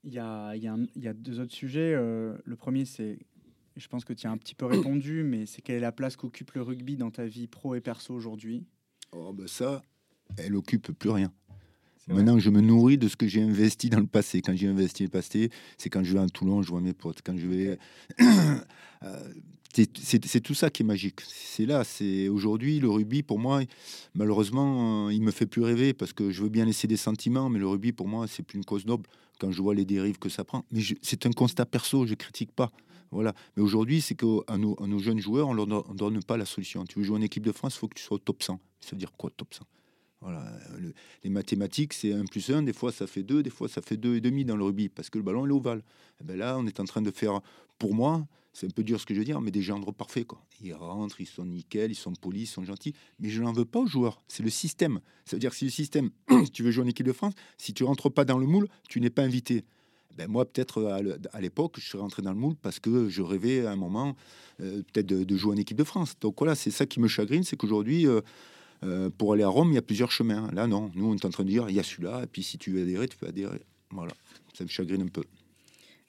Il 0.03 0.13
y 0.13 0.19
a, 0.19 0.55
il 0.55 0.63
y 0.63 0.69
a, 0.69 0.77
il 0.97 1.03
y 1.03 1.09
a 1.09 1.15
deux 1.15 1.41
autres 1.41 1.55
sujets. 1.55 1.95
Euh, 1.95 2.37
le 2.45 2.57
premier, 2.57 2.85
c'est, 2.85 3.19
je 3.77 3.89
pense 3.89 4.05
que 4.05 4.13
tu 4.13 4.27
as 4.27 4.31
un 4.31 4.37
petit 4.37 4.55
peu 4.55 4.67
répondu, 4.67 5.23
mais 5.25 5.47
c'est 5.47 5.63
quelle 5.63 5.77
est 5.77 5.81
la 5.81 5.93
place 5.93 6.17
qu'occupe 6.17 6.53
le 6.53 6.63
rugby 6.63 6.97
dans 6.97 7.11
ta 7.11 7.25
vie 7.27 7.47
pro 7.47 7.75
et 7.75 7.81
perso 7.81 8.15
aujourd'hui? 8.15 8.67
Oh 9.13 9.33
ben 9.33 9.47
ça, 9.47 9.83
elle 10.37 10.57
occupe 10.57 10.93
plus 10.93 11.11
rien. 11.11 11.33
Maintenant, 12.09 12.39
je 12.39 12.51
me 12.51 12.61
nourris 12.61 12.99
de 12.99 13.09
ce 13.09 13.17
que 13.17 13.27
j'ai 13.27 13.43
investi 13.43 13.89
dans 13.89 14.01
le 14.01 14.07
passé. 14.07 14.43
Quand 14.43 14.55
j'ai 14.55 14.69
investi 14.69 15.05
le 15.05 15.09
passé, 15.09 15.51
c'est 15.79 15.89
quand 15.89 16.05
je 16.05 16.13
vais 16.13 16.21
à 16.21 16.27
Toulon, 16.29 16.63
je 16.63 16.71
vois 16.71 16.81
mes 16.81 16.93
potes. 16.93 17.21
Quand 17.25 17.37
je 17.37 17.47
vais, 17.47 17.79
euh, 19.03 19.29
c'est 19.75 20.41
tout 20.41 20.55
ça 20.55 20.71
qui 20.71 20.83
est 20.83 20.87
magique. 20.87 21.21
C'est 21.27 21.67
là, 21.67 21.83
c'est 21.85 22.29
aujourd'hui 22.29 22.79
le 22.79 22.89
rugby 22.89 23.23
pour 23.23 23.39
moi. 23.39 23.63
Malheureusement, 24.15 25.11
il 25.11 25.23
me 25.23 25.31
fait 25.31 25.47
plus 25.47 25.63
rêver 25.63 25.93
parce 25.93 26.13
que 26.13 26.31
je 26.31 26.43
veux 26.43 26.49
bien 26.49 26.65
laisser 26.65 26.87
des 26.87 26.97
sentiments, 26.97 27.49
mais 27.49 27.59
le 27.59 27.67
rugby 27.67 27.93
pour 27.93 28.07
moi 28.07 28.27
c'est 28.29 28.43
plus 28.43 28.59
une 28.59 28.65
cause 28.65 28.87
noble 28.87 29.09
quand 29.41 29.51
je 29.51 29.61
vois 29.61 29.75
les 29.75 29.85
dérives 29.85 30.19
que 30.19 30.29
ça 30.29 30.45
prend. 30.45 30.65
Mais 30.71 30.81
c'est 31.03 31.27
un 31.27 31.33
constat 31.33 31.67
perso, 31.67 32.07
je 32.07 32.15
critique 32.15 32.53
pas. 32.53 32.71
Voilà. 33.11 33.35
Mais 33.57 33.63
aujourd'hui, 33.63 34.01
c'est 34.01 34.15
qu'à 34.15 34.59
nos, 34.59 34.77
nos, 34.81 34.99
jeunes 34.99 35.21
joueurs, 35.21 35.49
on 35.49 35.55
leur 35.55 35.67
donne 35.67 36.23
pas 36.23 36.37
la 36.37 36.45
solution. 36.45 36.85
Tu 36.85 36.99
veux 36.99 37.05
jouer 37.05 37.19
en 37.19 37.23
équipe 37.23 37.45
de 37.45 37.53
France, 37.53 37.77
il 37.77 37.79
faut 37.79 37.89
que 37.89 37.95
tu 37.95 38.03
sois 38.03 38.17
au 38.17 38.19
top 38.19 38.43
100. 38.43 38.61
Ça 38.81 38.91
veut 38.93 38.97
dire 38.97 39.13
quoi, 39.13 39.31
top 39.37 39.55
100 39.55 39.65
voilà, 40.25 40.43
les 41.23 41.29
mathématiques, 41.29 41.93
c'est 41.93 42.15
1 42.15 42.25
plus 42.25 42.49
1, 42.49 42.63
des 42.63 42.73
fois 42.73 42.91
ça 42.93 43.07
fait 43.07 43.23
2, 43.23 43.43
des 43.43 43.51
fois 43.51 43.69
ça 43.69 43.83
fait 43.83 43.97
2,5 43.97 44.47
dans 44.47 44.57
le 44.57 44.65
rugby, 44.65 44.89
parce 44.89 45.11
que 45.11 45.19
le 45.19 45.25
ballon 45.25 45.47
est 45.47 45.51
ovale. 45.51 45.83
Eh 46.21 46.25
ben 46.25 46.39
là, 46.39 46.57
on 46.59 46.67
est 46.67 46.81
en 46.81 46.85
train 46.85 47.03
de 47.03 47.11
faire, 47.11 47.43
pour 47.79 47.95
moi, 47.95 48.27
c'est 48.55 48.67
un 48.67 48.71
peu 48.71 48.85
dur 48.85 48.99
ce 48.99 49.05
que 49.05 49.13
je 49.13 49.19
veux 49.19 49.25
dire, 49.25 49.41
mais 49.43 49.51
des 49.51 49.61
gendres 49.61 49.93
parfaits. 49.93 50.27
Quoi. 50.27 50.41
Ils 50.63 50.73
rentrent, 50.73 51.21
ils 51.21 51.27
sont 51.27 51.45
nickel, 51.45 51.91
ils 51.91 51.97
sont 51.97 52.15
polis, 52.15 52.45
ils 52.45 52.53
sont 52.53 52.65
gentils, 52.65 52.95
mais 53.19 53.29
je 53.29 53.43
n'en 53.43 53.53
veux 53.53 53.67
pas 53.67 53.81
aux 53.81 53.87
joueurs. 53.87 54.23
C'est 54.29 54.43
le 54.43 54.49
système. 54.49 55.01
Ça 55.27 55.37
veut 55.37 55.41
dire 55.41 55.51
que 55.51 55.57
si 55.57 55.67
le 55.67 55.71
système, 55.71 56.11
tu 56.55 56.63
veux 56.63 56.71
jouer 56.71 56.85
en 56.85 56.89
équipe 56.89 57.07
de 57.07 57.13
France, 57.13 57.35
si 57.59 57.75
tu 57.75 57.85
rentres 57.85 58.11
pas 58.11 58.25
dans 58.25 58.39
le 58.39 58.47
moule, 58.47 58.69
tu 58.89 59.01
n'es 59.01 59.11
pas 59.11 59.23
invité. 59.23 59.65
Ben 60.17 60.29
moi, 60.29 60.45
peut-être 60.45 60.85
à 61.33 61.41
l'époque, 61.41 61.75
je 61.79 61.89
serais 61.89 62.01
rentré 62.01 62.23
dans 62.23 62.33
le 62.33 62.39
moule 62.39 62.55
parce 62.55 62.79
que 62.79 63.09
je 63.09 63.21
rêvais 63.21 63.67
à 63.67 63.73
un 63.73 63.77
moment 63.77 64.15
peut-être 64.59 65.07
de, 65.07 65.37
jouer 65.37 65.55
en 65.55 65.57
équipe 65.57 65.77
de 65.77 65.83
France. 65.83 66.15
Donc 66.21 66.37
voilà, 66.39 66.55
c'est 66.55 66.71
ça 66.71 66.87
qui 66.87 67.01
me 67.01 67.09
chagrine, 67.09 67.43
c'est 67.43 67.57
qu'aujourd'hui, 67.57 68.07
pour 69.19 69.33
aller 69.33 69.43
à 69.43 69.49
Rome, 69.49 69.71
il 69.71 69.75
y 69.75 69.79
a 69.79 69.83
plusieurs 69.83 70.11
chemins. 70.11 70.51
Là, 70.53 70.67
non, 70.67 70.91
nous, 70.95 71.07
on 71.07 71.15
est 71.15 71.25
en 71.25 71.31
train 71.31 71.45
de 71.45 71.49
dire, 71.49 71.69
il 71.69 71.75
y 71.75 71.81
a 71.81 71.83
celui-là, 71.83 72.23
et 72.25 72.27
puis 72.27 72.43
si 72.43 72.59
tu 72.59 72.71
veux 72.71 72.83
adhérer, 72.83 73.09
tu 73.09 73.17
peux 73.17 73.27
adhérer. 73.27 73.61
Voilà, 73.91 74.13
ça 74.53 74.65
me 74.65 74.69
chagrine 74.69 75.03
un 75.03 75.09
peu. 75.09 75.23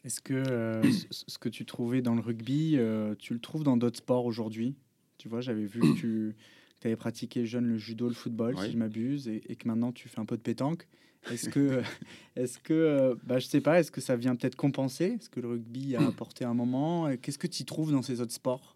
Est-ce 0.03 0.22
que 0.22 0.82
ce 1.10 1.38
que 1.38 1.50
tu 1.50 1.65
trouvais 1.65 2.01
dans 2.01 2.15
le 2.15 2.22
rugby, 2.22 2.77
tu 3.20 3.34
le 3.34 3.39
trouves 3.39 3.63
dans 3.63 3.77
d'autres 3.77 3.98
sports 3.98 4.25
aujourd'hui? 4.25 4.75
Tu 5.17 5.29
vois, 5.29 5.41
j'avais 5.41 5.65
vu 5.65 5.79
que 5.79 5.94
tu 5.94 6.36
avais 6.86 6.96
pratiqué 6.96 7.46
jeune 7.46 7.65
le 7.65 7.77
judo, 7.77 8.08
le 8.08 8.13
football, 8.13 8.58
si 8.60 8.72
je 8.72 8.77
m'abuse, 8.77 9.27
et, 9.27 9.55
que 9.55 9.67
maintenant 9.67 9.91
tu 9.91 10.10
fais 10.10 10.20
un 10.20 10.25
peu 10.25 10.38
de 10.38 10.41
pétanque. 10.41 10.88
Est-ce 11.32 11.50
que, 11.50 11.82
est-ce 12.36 12.60
que, 12.60 12.74
euh, 12.74 13.15
bah, 13.24 13.39
je 13.39 13.48
sais 13.48 13.62
pas, 13.62 13.79
est-ce 13.79 13.91
que 13.91 14.01
ça 14.01 14.15
vient 14.15 14.36
peut-être 14.36 14.55
compenser? 14.55 15.17
Est-ce 15.20 15.29
que 15.29 15.39
le 15.39 15.48
rugby 15.48 15.96
a 15.96 16.01
apporté 16.08 16.46
un 16.46 16.53
moment? 16.53 17.15
Qu'est-ce 17.17 17.39
que 17.39 17.48
tu 17.48 17.65
trouves 17.65 17.91
dans 17.91 18.01
ces 18.01 18.22
autres 18.22 18.34
sports? 18.34 18.75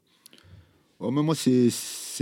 Oh, 1.02 1.12
moi, 1.12 1.34
c'est 1.34 1.72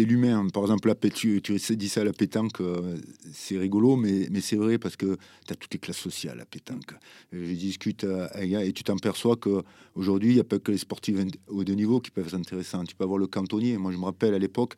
l'humain. 0.03 0.49
Par 0.53 0.61
exemple, 0.61 0.87
la 0.87 1.09
tu, 1.09 1.41
tu 1.41 1.75
dis 1.75 1.89
ça 1.89 2.01
à 2.01 2.03
la 2.03 2.13
pétanque, 2.13 2.61
euh, 2.61 2.95
c'est 3.33 3.57
rigolo, 3.57 3.95
mais, 3.95 4.27
mais 4.29 4.39
c'est 4.39 4.55
vrai 4.55 4.77
parce 4.77 4.95
que 4.95 5.17
tu 5.47 5.53
as 5.53 5.55
toutes 5.55 5.73
les 5.73 5.79
classes 5.79 5.97
sociales 5.97 6.33
à 6.33 6.35
la 6.35 6.45
pétanque. 6.45 6.93
Je 7.31 7.53
discute 7.53 8.05
et 8.39 8.73
tu 8.73 8.83
t'aperçois 8.83 9.35
qu'aujourd'hui, 9.35 10.29
il 10.29 10.33
n'y 10.35 10.39
a 10.39 10.43
pas 10.43 10.59
que 10.59 10.71
les 10.71 10.77
sportifs 10.77 11.17
au 11.47 11.63
de 11.63 11.73
niveau 11.73 11.99
qui 11.99 12.11
peuvent 12.11 12.27
être 12.27 12.35
intéressants. 12.35 12.83
Tu 12.83 12.95
peux 12.95 13.03
avoir 13.03 13.17
le 13.17 13.25
cantonnier. 13.25 13.79
Moi, 13.79 13.91
je 13.91 13.97
me 13.97 14.05
rappelle 14.05 14.35
à 14.35 14.39
l'époque, 14.39 14.75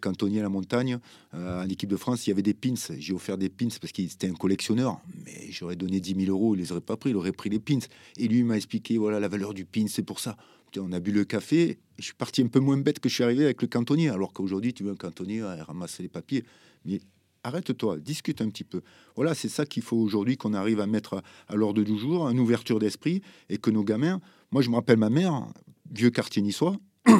cantonnier 0.00 0.40
à 0.40 0.44
la 0.44 0.48
montagne, 0.48 0.98
euh, 1.34 1.62
en 1.62 1.68
équipe 1.68 1.90
de 1.90 1.98
France, 1.98 2.26
il 2.26 2.30
y 2.30 2.32
avait 2.32 2.40
des 2.40 2.54
pins. 2.54 2.72
J'ai 2.98 3.12
offert 3.12 3.36
des 3.36 3.50
pins 3.50 3.68
parce 3.78 3.92
qu'il 3.92 4.06
était 4.06 4.28
un 4.28 4.34
collectionneur, 4.34 4.98
mais 5.26 5.50
j'aurais 5.50 5.76
donné 5.76 6.00
10 6.00 6.24
000 6.24 6.30
euros, 6.30 6.54
il 6.54 6.60
les 6.62 6.72
aurait 6.72 6.80
pas 6.80 6.96
pris, 6.96 7.10
il 7.10 7.16
aurait 7.16 7.32
pris 7.32 7.50
les 7.50 7.60
pins. 7.60 7.80
Et 8.16 8.28
lui 8.28 8.44
m'a 8.44 8.56
expliqué 8.56 8.96
voilà 8.96 9.20
la 9.20 9.28
valeur 9.28 9.52
du 9.52 9.66
pin, 9.66 9.84
c'est 9.88 10.02
pour 10.02 10.20
ça 10.20 10.38
on 10.78 10.92
a 10.92 11.00
bu 11.00 11.12
le 11.12 11.24
café. 11.24 11.78
Je 11.98 12.04
suis 12.04 12.14
parti 12.14 12.42
un 12.42 12.46
peu 12.46 12.60
moins 12.60 12.76
bête 12.76 13.00
que 13.00 13.08
je 13.08 13.14
suis 13.14 13.24
arrivé 13.24 13.44
avec 13.44 13.62
le 13.62 13.68
cantonnier. 13.68 14.08
Alors 14.08 14.32
qu'aujourd'hui, 14.32 14.72
tu 14.72 14.84
veux 14.84 14.92
un 14.92 14.96
cantonnier 14.96 15.42
à 15.42 15.64
ramasser 15.64 16.02
les 16.02 16.08
papiers. 16.08 16.44
Mais 16.84 17.00
arrête-toi, 17.44 17.98
discute 17.98 18.40
un 18.40 18.48
petit 18.48 18.64
peu. 18.64 18.82
Voilà, 19.16 19.34
c'est 19.34 19.48
ça 19.48 19.66
qu'il 19.66 19.82
faut 19.82 19.96
aujourd'hui 19.96 20.36
qu'on 20.36 20.54
arrive 20.54 20.80
à 20.80 20.86
mettre 20.86 21.22
à, 21.48 21.56
l'ordre 21.56 21.82
du 21.82 21.98
jour, 21.98 22.28
une 22.28 22.40
ouverture 22.40 22.78
d'esprit 22.78 23.22
et 23.48 23.58
que 23.58 23.70
nos 23.70 23.84
gamins. 23.84 24.20
Moi, 24.50 24.62
je 24.62 24.70
me 24.70 24.76
rappelle 24.76 24.98
ma 24.98 25.10
mère, 25.10 25.46
vieux 25.90 26.10
quartier 26.10 26.42
niçois. 26.42 26.76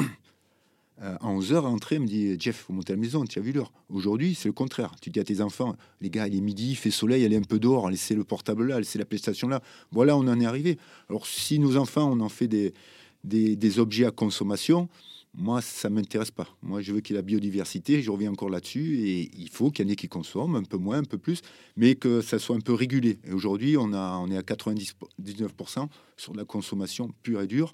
Euh, 1.01 1.17
à 1.21 1.27
11h, 1.27 1.55
entrée, 1.65 1.95
elle 1.95 2.03
me 2.03 2.07
dit 2.07 2.39
Jeff, 2.39 2.55
faut 2.55 2.71
monter 2.71 2.93
à 2.93 2.95
la 2.95 3.01
maison, 3.01 3.25
tu 3.25 3.39
as 3.39 3.41
vu 3.41 3.51
l'heure. 3.51 3.73
Aujourd'hui, 3.89 4.35
c'est 4.35 4.47
le 4.47 4.53
contraire. 4.53 4.93
Tu 5.01 5.09
dis 5.09 5.19
à 5.19 5.23
tes 5.23 5.41
enfants 5.41 5.75
les 6.01 6.11
gars, 6.11 6.27
il 6.27 6.35
est 6.35 6.39
midi, 6.39 6.69
il 6.69 6.75
fait 6.75 6.91
soleil, 6.91 7.25
allez 7.25 7.35
un 7.35 7.41
peu 7.41 7.59
dehors, 7.59 7.89
laissez 7.89 8.13
le 8.13 8.23
portable 8.23 8.67
là, 8.67 8.77
laissez 8.77 8.99
la 8.99 9.03
PlayStation 9.05 9.47
là. 9.47 9.61
Voilà, 9.91 10.15
on 10.15 10.27
en 10.27 10.39
est 10.39 10.45
arrivé. 10.45 10.77
Alors, 11.09 11.25
si 11.25 11.57
nos 11.57 11.77
enfants, 11.77 12.11
on 12.11 12.19
en 12.19 12.29
fait 12.29 12.47
des, 12.47 12.75
des, 13.23 13.79
objets 13.79 14.05
à 14.05 14.11
consommation, 14.11 14.89
moi, 15.35 15.61
ça 15.61 15.89
ne 15.89 15.95
m'intéresse 15.95 16.31
pas. 16.31 16.47
Moi, 16.61 16.81
je 16.81 16.93
veux 16.93 17.01
qu'il 17.01 17.15
y 17.15 17.17
ait 17.17 17.21
la 17.21 17.25
biodiversité, 17.25 18.01
je 18.01 18.11
reviens 18.11 18.31
encore 18.31 18.49
là-dessus, 18.49 18.99
et 18.99 19.31
il 19.35 19.49
faut 19.49 19.71
qu'il 19.71 19.85
y 19.85 19.89
en 19.89 19.91
ait 19.91 19.95
qui 19.95 20.07
consomment, 20.07 20.55
un 20.55 20.63
peu 20.63 20.77
moins, 20.77 20.97
un 20.97 21.03
peu 21.03 21.17
plus, 21.17 21.41
mais 21.75 21.95
que 21.95 22.21
ça 22.21 22.37
soit 22.37 22.55
un 22.55 22.61
peu 22.61 22.73
régulé. 22.73 23.19
Et 23.23 23.33
aujourd'hui, 23.33 23.75
on, 23.77 23.93
a, 23.93 24.17
on 24.17 24.29
est 24.29 24.37
à 24.37 24.41
99% 24.41 25.87
sur 26.17 26.35
la 26.35 26.45
consommation 26.45 27.11
pure 27.23 27.41
et 27.41 27.47
dure, 27.47 27.73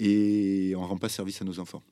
et 0.00 0.72
on 0.76 0.82
ne 0.82 0.86
rend 0.86 0.96
pas 0.96 1.08
service 1.08 1.40
à 1.42 1.44
nos 1.44 1.60
enfants. 1.60 1.82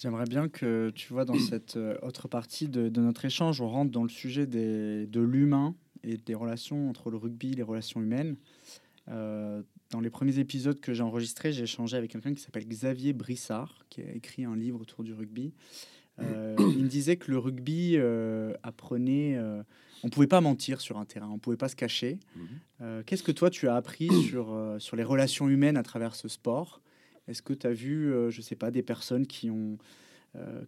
J'aimerais 0.00 0.26
bien 0.26 0.48
que 0.48 0.90
tu 0.94 1.12
vois 1.12 1.24
dans 1.24 1.38
cette 1.50 1.76
euh, 1.76 1.98
autre 2.02 2.28
partie 2.28 2.68
de, 2.68 2.88
notre 3.00 3.24
échange, 3.24 3.60
on 3.60 3.68
rentre 3.68 3.90
dans 3.90 4.04
le 4.04 4.08
sujet 4.08 4.46
des, 4.46 5.06
de 5.06 5.20
l'humain 5.20 5.74
et 6.04 6.16
des 6.16 6.34
relations 6.34 6.88
entre 6.88 7.10
le 7.10 7.16
rugby 7.16 7.52
et 7.52 7.56
les 7.56 7.62
relations 7.62 8.00
humaines. 8.00 8.36
Euh, 9.10 9.62
dans 9.90 10.00
les 10.00 10.10
premiers 10.10 10.38
épisodes 10.38 10.78
que 10.80 10.92
j'ai 10.92 11.02
enregistrés, 11.02 11.52
j'ai 11.52 11.62
échangé 11.62 11.96
avec 11.96 12.10
quelqu'un 12.10 12.34
qui 12.34 12.42
s'appelle 12.42 12.66
Xavier 12.66 13.12
Brissard, 13.12 13.84
qui 13.88 14.02
a 14.02 14.12
écrit 14.12 14.44
un 14.44 14.56
livre 14.56 14.80
autour 14.80 15.02
du 15.02 15.14
rugby. 15.14 15.54
Euh, 16.20 16.56
il 16.76 16.84
me 16.84 16.88
disait 16.88 17.16
que 17.16 17.30
le 17.30 17.38
rugby 17.38 17.94
euh, 17.96 18.52
apprenait. 18.62 19.38
On 20.04 20.10
pouvait 20.10 20.26
pas 20.26 20.40
mentir 20.40 20.80
sur 20.80 20.98
un 20.98 21.04
terrain, 21.04 21.28
on 21.28 21.38
pouvait 21.38 21.56
pas 21.56 21.68
se 21.68 21.76
cacher. 21.76 22.18
Mhm. 22.36 23.02
Qu'est-ce 23.04 23.22
que 23.22 23.32
toi 23.32 23.50
tu 23.50 23.68
as 23.68 23.74
appris 23.74 24.08
sur, 24.28 24.76
sur 24.78 24.96
les 24.96 25.04
relations 25.04 25.48
humaines 25.48 25.76
à 25.76 25.82
travers 25.82 26.14
ce 26.14 26.28
sport? 26.28 26.80
Est-ce 27.26 27.42
que 27.42 27.52
tu 27.52 27.66
as 27.66 27.72
vu, 27.72 28.12
je 28.30 28.40
sais 28.40 28.56
pas, 28.56 28.70
des 28.70 28.82
personnes 28.82 29.26
qui 29.26 29.50
ont 29.50 29.78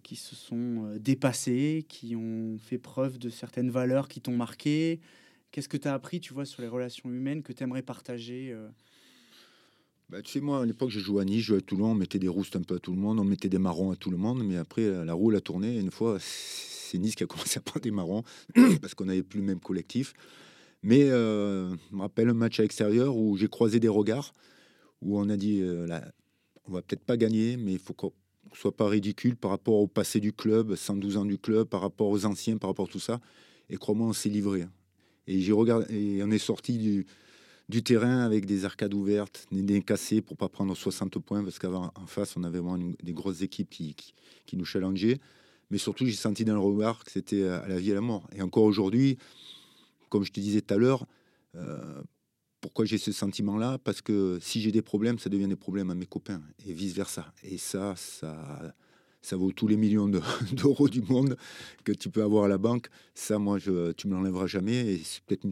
qui 0.02 0.16
se 0.16 0.34
sont 0.34 0.96
dépassées, 0.98 1.84
qui 1.88 2.16
ont 2.16 2.56
fait 2.58 2.78
preuve 2.78 3.18
de 3.18 3.28
certaines 3.28 3.70
valeurs 3.70 4.08
qui 4.08 4.20
t'ont 4.20 4.36
marqué? 4.36 5.00
Qu'est-ce 5.50 5.68
que 5.68 5.76
tu 5.76 5.88
as 5.88 5.94
appris, 5.94 6.20
tu 6.20 6.32
vois, 6.32 6.44
sur 6.44 6.62
les 6.62 6.68
relations 6.68 7.10
humaines 7.10 7.42
que 7.42 7.52
tu 7.52 7.62
aimerais 7.62 7.82
partager 7.82 8.56
bah, 10.08 10.22
tu 10.22 10.32
sais, 10.32 10.40
moi, 10.40 10.62
à 10.62 10.66
l'époque, 10.66 10.90
je 10.90 10.98
jouais 10.98 11.22
à 11.22 11.24
Nice, 11.24 11.42
je 11.42 11.46
jouais 11.46 11.58
à 11.58 11.60
Toulon, 11.60 11.92
on 11.92 11.94
mettait 11.94 12.18
des 12.18 12.26
roustes 12.26 12.56
un 12.56 12.62
peu 12.62 12.74
à 12.74 12.78
tout 12.80 12.90
le 12.90 12.98
monde, 12.98 13.20
on 13.20 13.24
mettait 13.24 13.48
des 13.48 13.58
marrons 13.58 13.92
à 13.92 13.96
tout 13.96 14.10
le 14.10 14.16
monde, 14.16 14.42
mais 14.44 14.56
après, 14.56 15.04
la 15.04 15.14
roue 15.14 15.30
a 15.30 15.40
tourné. 15.40 15.78
une 15.78 15.92
fois, 15.92 16.18
c'est 16.90 16.98
Nice 16.98 17.14
qui 17.14 17.22
a 17.22 17.26
commencé 17.26 17.58
à 17.58 17.60
prendre 17.62 17.82
des 17.82 17.92
marrons, 17.92 18.24
parce 18.82 18.94
qu'on 18.94 19.04
n'avait 19.04 19.22
plus 19.22 19.38
le 19.38 19.46
même 19.46 19.60
collectif. 19.60 20.14
Mais 20.82 21.04
euh, 21.10 21.70
je 21.90 21.96
me 21.96 22.00
rappelle 22.00 22.28
un 22.28 22.34
match 22.34 22.58
à 22.58 22.62
l'extérieur 22.62 23.16
où 23.16 23.36
j'ai 23.36 23.48
croisé 23.48 23.78
des 23.78 23.88
regards, 23.88 24.34
où 25.00 25.18
on 25.18 25.28
a 25.28 25.36
dit, 25.36 25.60
euh, 25.60 25.86
là, 25.86 26.10
on 26.66 26.72
va 26.72 26.82
peut-être 26.82 27.04
pas 27.04 27.16
gagner, 27.16 27.56
mais 27.56 27.72
il 27.72 27.78
faut 27.78 27.92
qu'on 27.92 28.12
soit 28.52 28.76
pas 28.76 28.88
ridicule 28.88 29.36
par 29.36 29.50
rapport 29.50 29.74
au 29.74 29.86
passé 29.86 30.20
du 30.20 30.32
club, 30.32 30.74
112 30.74 31.18
ans 31.18 31.24
du 31.24 31.38
club, 31.38 31.68
par 31.68 31.82
rapport 31.82 32.08
aux 32.08 32.24
anciens, 32.24 32.56
par 32.56 32.70
rapport 32.70 32.86
à 32.88 32.92
tout 32.92 33.00
ça. 33.00 33.20
Et 33.68 33.76
crois-moi, 33.76 34.08
on 34.08 34.12
s'est 34.12 34.28
livré. 34.28 34.64
Et 35.30 35.38
j'ai 35.38 35.52
regardé, 35.52 36.20
on 36.24 36.30
est 36.32 36.38
sorti 36.38 36.76
du, 37.68 37.82
terrain 37.84 38.22
avec 38.22 38.46
des 38.46 38.64
arcades 38.64 38.92
ouvertes, 38.92 39.46
des 39.52 39.80
cassés 39.80 40.22
pour 40.22 40.36
pas 40.36 40.48
prendre 40.48 40.76
60 40.76 41.20
points, 41.20 41.44
parce 41.44 41.60
qu'avant, 41.60 41.92
en 41.94 42.06
face, 42.06 42.36
on 42.36 42.42
avait 42.42 42.58
vraiment 42.58 42.92
des 43.00 43.12
grosses 43.12 43.42
équipes 43.42 43.70
qui, 43.70 43.94
nous 44.54 44.64
challengeaient. 44.64 45.20
Mais 45.70 45.78
surtout, 45.78 46.04
j'ai 46.04 46.14
senti 46.14 46.44
dans 46.44 46.54
le 46.54 46.58
regard 46.58 47.04
que 47.04 47.12
c'était 47.12 47.44
à 47.44 47.68
la 47.68 47.78
vie 47.78 47.90
et 47.90 47.92
à 47.92 47.94
la 47.94 48.00
mort. 48.00 48.28
Et 48.34 48.42
encore 48.42 48.64
aujourd'hui, 48.64 49.18
comme 50.08 50.24
je 50.24 50.32
te 50.32 50.40
disais 50.40 50.62
tout 50.62 50.74
à 50.74 50.78
l'heure, 50.78 51.06
euh, 51.54 52.02
pourquoi 52.60 52.84
j'ai 52.84 52.98
ce 52.98 53.12
sentiment-là? 53.12 53.78
Parce 53.78 54.02
que 54.02 54.40
si 54.42 54.60
j'ai 54.60 54.72
des 54.72 54.82
problèmes, 54.82 55.20
ça 55.20 55.30
devient 55.30 55.46
des 55.46 55.54
problèmes 55.54 55.90
à 55.90 55.94
mes 55.94 56.06
copains, 56.06 56.42
et 56.66 56.72
vice-versa. 56.72 57.32
Et 57.44 57.56
ça, 57.56 57.94
ça, 57.94 58.74
ça 59.22 59.36
vaut 59.36 59.52
tous 59.52 59.66
les 59.66 59.76
millions 59.76 60.08
d'euros 60.52 60.88
du 60.88 61.02
monde 61.02 61.36
que 61.84 61.92
tu 61.92 62.10
peux 62.10 62.22
avoir 62.22 62.44
à 62.44 62.48
la 62.48 62.58
banque. 62.58 62.88
Ça, 63.14 63.38
moi, 63.38 63.58
je, 63.58 63.92
tu 63.92 64.08
me 64.08 64.14
l'enlèveras 64.14 64.46
jamais. 64.46 64.94
Et 64.94 64.98
c'est 64.98 65.22
peut-être 65.24 65.46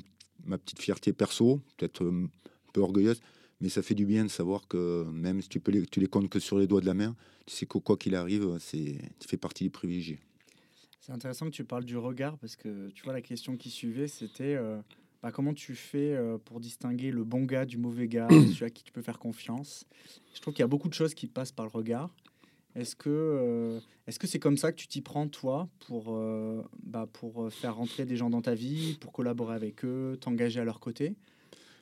ma 0.44 0.58
petite 0.58 0.80
fierté 0.80 1.12
perso, 1.12 1.60
peut-être 1.76 2.04
euh, 2.04 2.24
un 2.24 2.72
peu 2.72 2.80
orgueilleuse, 2.80 3.20
mais 3.60 3.68
ça 3.68 3.82
fait 3.82 3.94
du 3.94 4.06
bien 4.06 4.24
de 4.24 4.30
savoir 4.30 4.68
que 4.68 5.04
même 5.12 5.42
si 5.42 5.48
tu 5.48 5.60
peux 5.60 5.72
les, 5.72 5.86
tu 5.86 6.00
les 6.00 6.06
comptes 6.06 6.28
que 6.28 6.38
sur 6.38 6.58
les 6.58 6.66
doigts 6.66 6.80
de 6.80 6.86
la 6.86 6.94
main, 6.94 7.16
tu 7.46 7.54
sais 7.54 7.66
que 7.66 7.78
quoi 7.78 7.96
qu'il 7.96 8.14
arrive, 8.14 8.58
tu 8.70 8.98
fais 9.26 9.36
partie 9.36 9.64
des 9.64 9.70
privilégiés. 9.70 10.20
C'est 11.00 11.12
intéressant 11.12 11.46
que 11.46 11.54
tu 11.54 11.64
parles 11.64 11.84
du 11.84 11.96
regard 11.96 12.36
parce 12.36 12.54
que 12.54 12.90
tu 12.90 13.02
vois 13.02 13.14
la 13.14 13.22
question 13.22 13.56
qui 13.56 13.70
suivait, 13.70 14.08
c'était 14.08 14.54
euh, 14.54 14.78
bah, 15.22 15.32
comment 15.32 15.54
tu 15.54 15.74
fais 15.74 16.14
euh, 16.14 16.36
pour 16.36 16.60
distinguer 16.60 17.10
le 17.10 17.24
bon 17.24 17.44
gars 17.44 17.64
du 17.64 17.78
mauvais 17.78 18.08
gars, 18.08 18.28
celui 18.30 18.64
à 18.64 18.70
qui 18.70 18.84
tu 18.84 18.92
peux 18.92 19.02
faire 19.02 19.18
confiance? 19.18 19.86
Je 20.34 20.40
trouve 20.40 20.52
qu'il 20.52 20.62
y 20.62 20.64
a 20.64 20.68
beaucoup 20.68 20.88
de 20.88 20.94
choses 20.94 21.14
qui 21.14 21.26
passent 21.26 21.52
par 21.52 21.64
le 21.64 21.72
regard. 21.72 22.14
Est-ce 22.78 22.94
que 22.94 23.10
euh, 23.10 23.80
est-ce 24.06 24.20
que 24.20 24.28
c'est 24.28 24.38
comme 24.38 24.56
ça 24.56 24.70
que 24.70 24.76
tu 24.76 24.86
t'y 24.86 25.00
prends 25.00 25.26
toi 25.26 25.68
pour 25.80 26.14
euh, 26.14 26.62
bah, 26.84 27.08
pour 27.12 27.42
euh, 27.42 27.50
faire 27.50 27.74
rentrer 27.74 28.06
des 28.06 28.16
gens 28.16 28.30
dans 28.30 28.40
ta 28.40 28.54
vie, 28.54 28.96
pour 29.00 29.12
collaborer 29.12 29.56
avec 29.56 29.84
eux, 29.84 30.16
t'engager 30.20 30.60
à 30.60 30.64
leur 30.64 30.78
côté? 30.78 31.16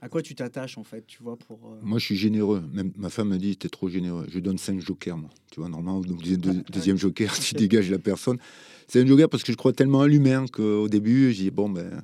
À 0.02 0.08
quoi 0.08 0.22
tu 0.22 0.34
t'attaches 0.34 0.76
en 0.78 0.84
fait, 0.84 1.06
tu 1.06 1.22
vois 1.22 1.36
pour 1.36 1.58
Moi, 1.82 1.98
je 1.98 2.04
suis 2.04 2.16
généreux. 2.16 2.62
Même 2.72 2.92
ma 2.96 3.10
femme 3.10 3.28
me 3.28 3.38
dit, 3.38 3.56
t'es 3.56 3.68
trop 3.68 3.88
généreux. 3.88 4.26
Je 4.30 4.38
donne 4.38 4.58
cinq 4.58 4.80
jokers, 4.80 5.16
moi. 5.16 5.30
Tu 5.50 5.60
vois, 5.60 5.68
normalement, 5.68 6.00
donc 6.00 6.22
deuxième 6.70 6.98
joker, 6.98 7.32
tu 7.38 7.54
dégages 7.56 7.90
la 7.90 7.98
personne. 7.98 8.38
C'est 8.88 9.00
un 9.00 9.06
joker 9.06 9.28
parce 9.28 9.42
que 9.42 9.52
je 9.52 9.56
crois 9.56 9.72
tellement 9.72 10.02
à 10.02 10.08
l'humain 10.08 10.46
qu'au 10.46 10.88
début, 10.88 11.32
j'ai 11.32 11.44
dit 11.44 11.50
bon 11.50 11.68
ben 11.68 12.02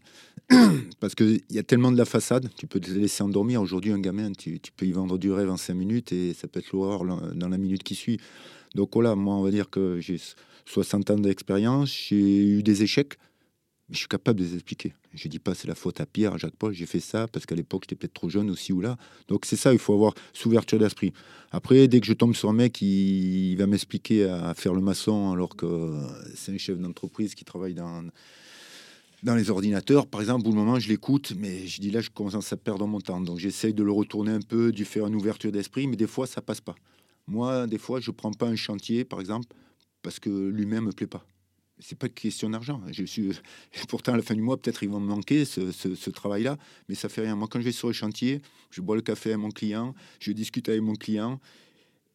parce 1.00 1.14
qu'il 1.14 1.40
y 1.50 1.58
a 1.58 1.62
tellement 1.62 1.92
de 1.92 1.98
la 1.98 2.04
façade, 2.04 2.50
tu 2.56 2.66
peux 2.66 2.80
te 2.80 2.90
laisser 2.90 3.22
endormir. 3.22 3.60
Aujourd'hui, 3.62 3.92
un 3.92 4.00
gamin, 4.00 4.32
tu, 4.32 4.58
tu, 4.58 4.72
peux 4.72 4.86
y 4.86 4.92
vendre 4.92 5.18
du 5.18 5.30
rêve 5.30 5.50
en 5.50 5.56
cinq 5.56 5.74
minutes 5.74 6.12
et 6.12 6.34
ça 6.34 6.48
peut 6.48 6.60
être 6.60 6.72
l'horreur 6.72 7.04
dans 7.04 7.48
la 7.48 7.58
minute 7.58 7.82
qui 7.82 7.94
suit. 7.94 8.18
Donc 8.74 8.90
voilà, 8.94 9.14
moi, 9.14 9.34
on 9.34 9.42
va 9.42 9.50
dire 9.50 9.70
que 9.70 10.00
j'ai 10.00 10.18
60 10.66 11.10
ans 11.10 11.18
d'expérience, 11.18 11.94
j'ai 12.08 12.44
eu 12.44 12.62
des 12.62 12.82
échecs, 12.82 13.18
mais 13.88 13.94
je 13.94 14.00
suis 14.00 14.08
capable 14.08 14.40
de 14.40 14.44
les 14.44 14.54
expliquer. 14.54 14.94
Je 15.14 15.28
dis 15.28 15.38
pas 15.38 15.54
c'est 15.54 15.68
la 15.68 15.74
faute 15.74 16.00
à 16.00 16.06
Pierre, 16.06 16.34
à 16.34 16.38
Jacques 16.38 16.56
Paul, 16.56 16.72
j'ai 16.72 16.86
fait 16.86 17.00
ça 17.00 17.28
parce 17.28 17.44
qu'à 17.46 17.54
l'époque 17.54 17.82
j'étais 17.84 17.96
peut-être 17.96 18.14
trop 18.14 18.28
jeune 18.28 18.50
aussi 18.50 18.72
ou 18.72 18.80
là. 18.80 18.96
Donc 19.28 19.44
c'est 19.44 19.56
ça, 19.56 19.72
il 19.72 19.78
faut 19.78 19.94
avoir 19.94 20.14
ouverture 20.46 20.78
d'esprit. 20.78 21.12
Après, 21.50 21.86
dès 21.88 22.00
que 22.00 22.06
je 22.06 22.14
tombe 22.14 22.34
sur 22.34 22.48
un 22.48 22.54
mec 22.54 22.72
qui 22.72 23.54
va 23.56 23.66
m'expliquer 23.66 24.24
à 24.24 24.54
faire 24.54 24.74
le 24.74 24.80
maçon 24.80 25.32
alors 25.32 25.54
que 25.56 25.92
c'est 26.34 26.52
un 26.52 26.58
chef 26.58 26.78
d'entreprise 26.78 27.34
qui 27.34 27.44
travaille 27.44 27.74
dans 27.74 28.02
dans 29.22 29.36
les 29.36 29.50
ordinateurs, 29.50 30.06
par 30.06 30.20
exemple, 30.20 30.48
au 30.48 30.52
moment 30.52 30.78
je 30.80 30.88
l'écoute, 30.88 31.32
mais 31.36 31.66
je 31.66 31.80
dis 31.80 31.90
là, 31.90 32.00
je 32.00 32.10
commence 32.10 32.52
à 32.52 32.56
perdre 32.56 32.86
mon 32.86 33.00
temps. 33.00 33.20
Donc 33.20 33.38
j'essaye 33.38 33.72
de 33.72 33.82
le 33.82 33.92
retourner 33.92 34.32
un 34.32 34.40
peu, 34.40 34.72
de 34.72 34.84
faire 34.84 35.06
une 35.06 35.14
ouverture 35.14 35.52
d'esprit, 35.52 35.86
mais 35.86 35.96
des 35.96 36.06
fois, 36.06 36.26
ça 36.26 36.42
passe 36.42 36.60
pas. 36.60 36.74
Moi, 37.28 37.66
des 37.66 37.78
fois, 37.78 38.00
je 38.00 38.10
prends 38.10 38.32
pas 38.32 38.46
un 38.46 38.56
chantier, 38.56 39.04
par 39.04 39.20
exemple, 39.20 39.46
parce 40.02 40.18
que 40.18 40.28
lui-même 40.28 40.86
me 40.86 40.92
plaît 40.92 41.06
pas. 41.06 41.24
C'est 41.82 41.98
pas 41.98 42.08
question 42.08 42.50
d'argent. 42.50 42.80
Je 42.90 43.04
suis 43.04 43.30
pourtant 43.88 44.12
à 44.14 44.16
la 44.16 44.22
fin 44.22 44.34
du 44.34 44.42
mois, 44.42 44.56
peut-être 44.56 44.82
ils 44.82 44.88
vont 44.88 45.00
me 45.00 45.08
manquer 45.08 45.44
ce, 45.44 45.72
ce, 45.72 46.10
travail-là, 46.10 46.58
mais 46.88 46.94
ça 46.94 47.08
fait 47.08 47.22
rien. 47.22 47.36
Moi, 47.36 47.48
quand 47.50 47.60
je 47.60 47.64
vais 47.64 47.72
sur 47.72 47.88
le 47.88 47.94
chantier, 47.94 48.40
je 48.70 48.80
bois 48.80 48.96
le 48.96 49.02
café 49.02 49.30
avec 49.30 49.40
mon 49.40 49.50
client, 49.50 49.94
je 50.20 50.32
discute 50.32 50.68
avec 50.68 50.80
mon 50.80 50.94
client 50.94 51.40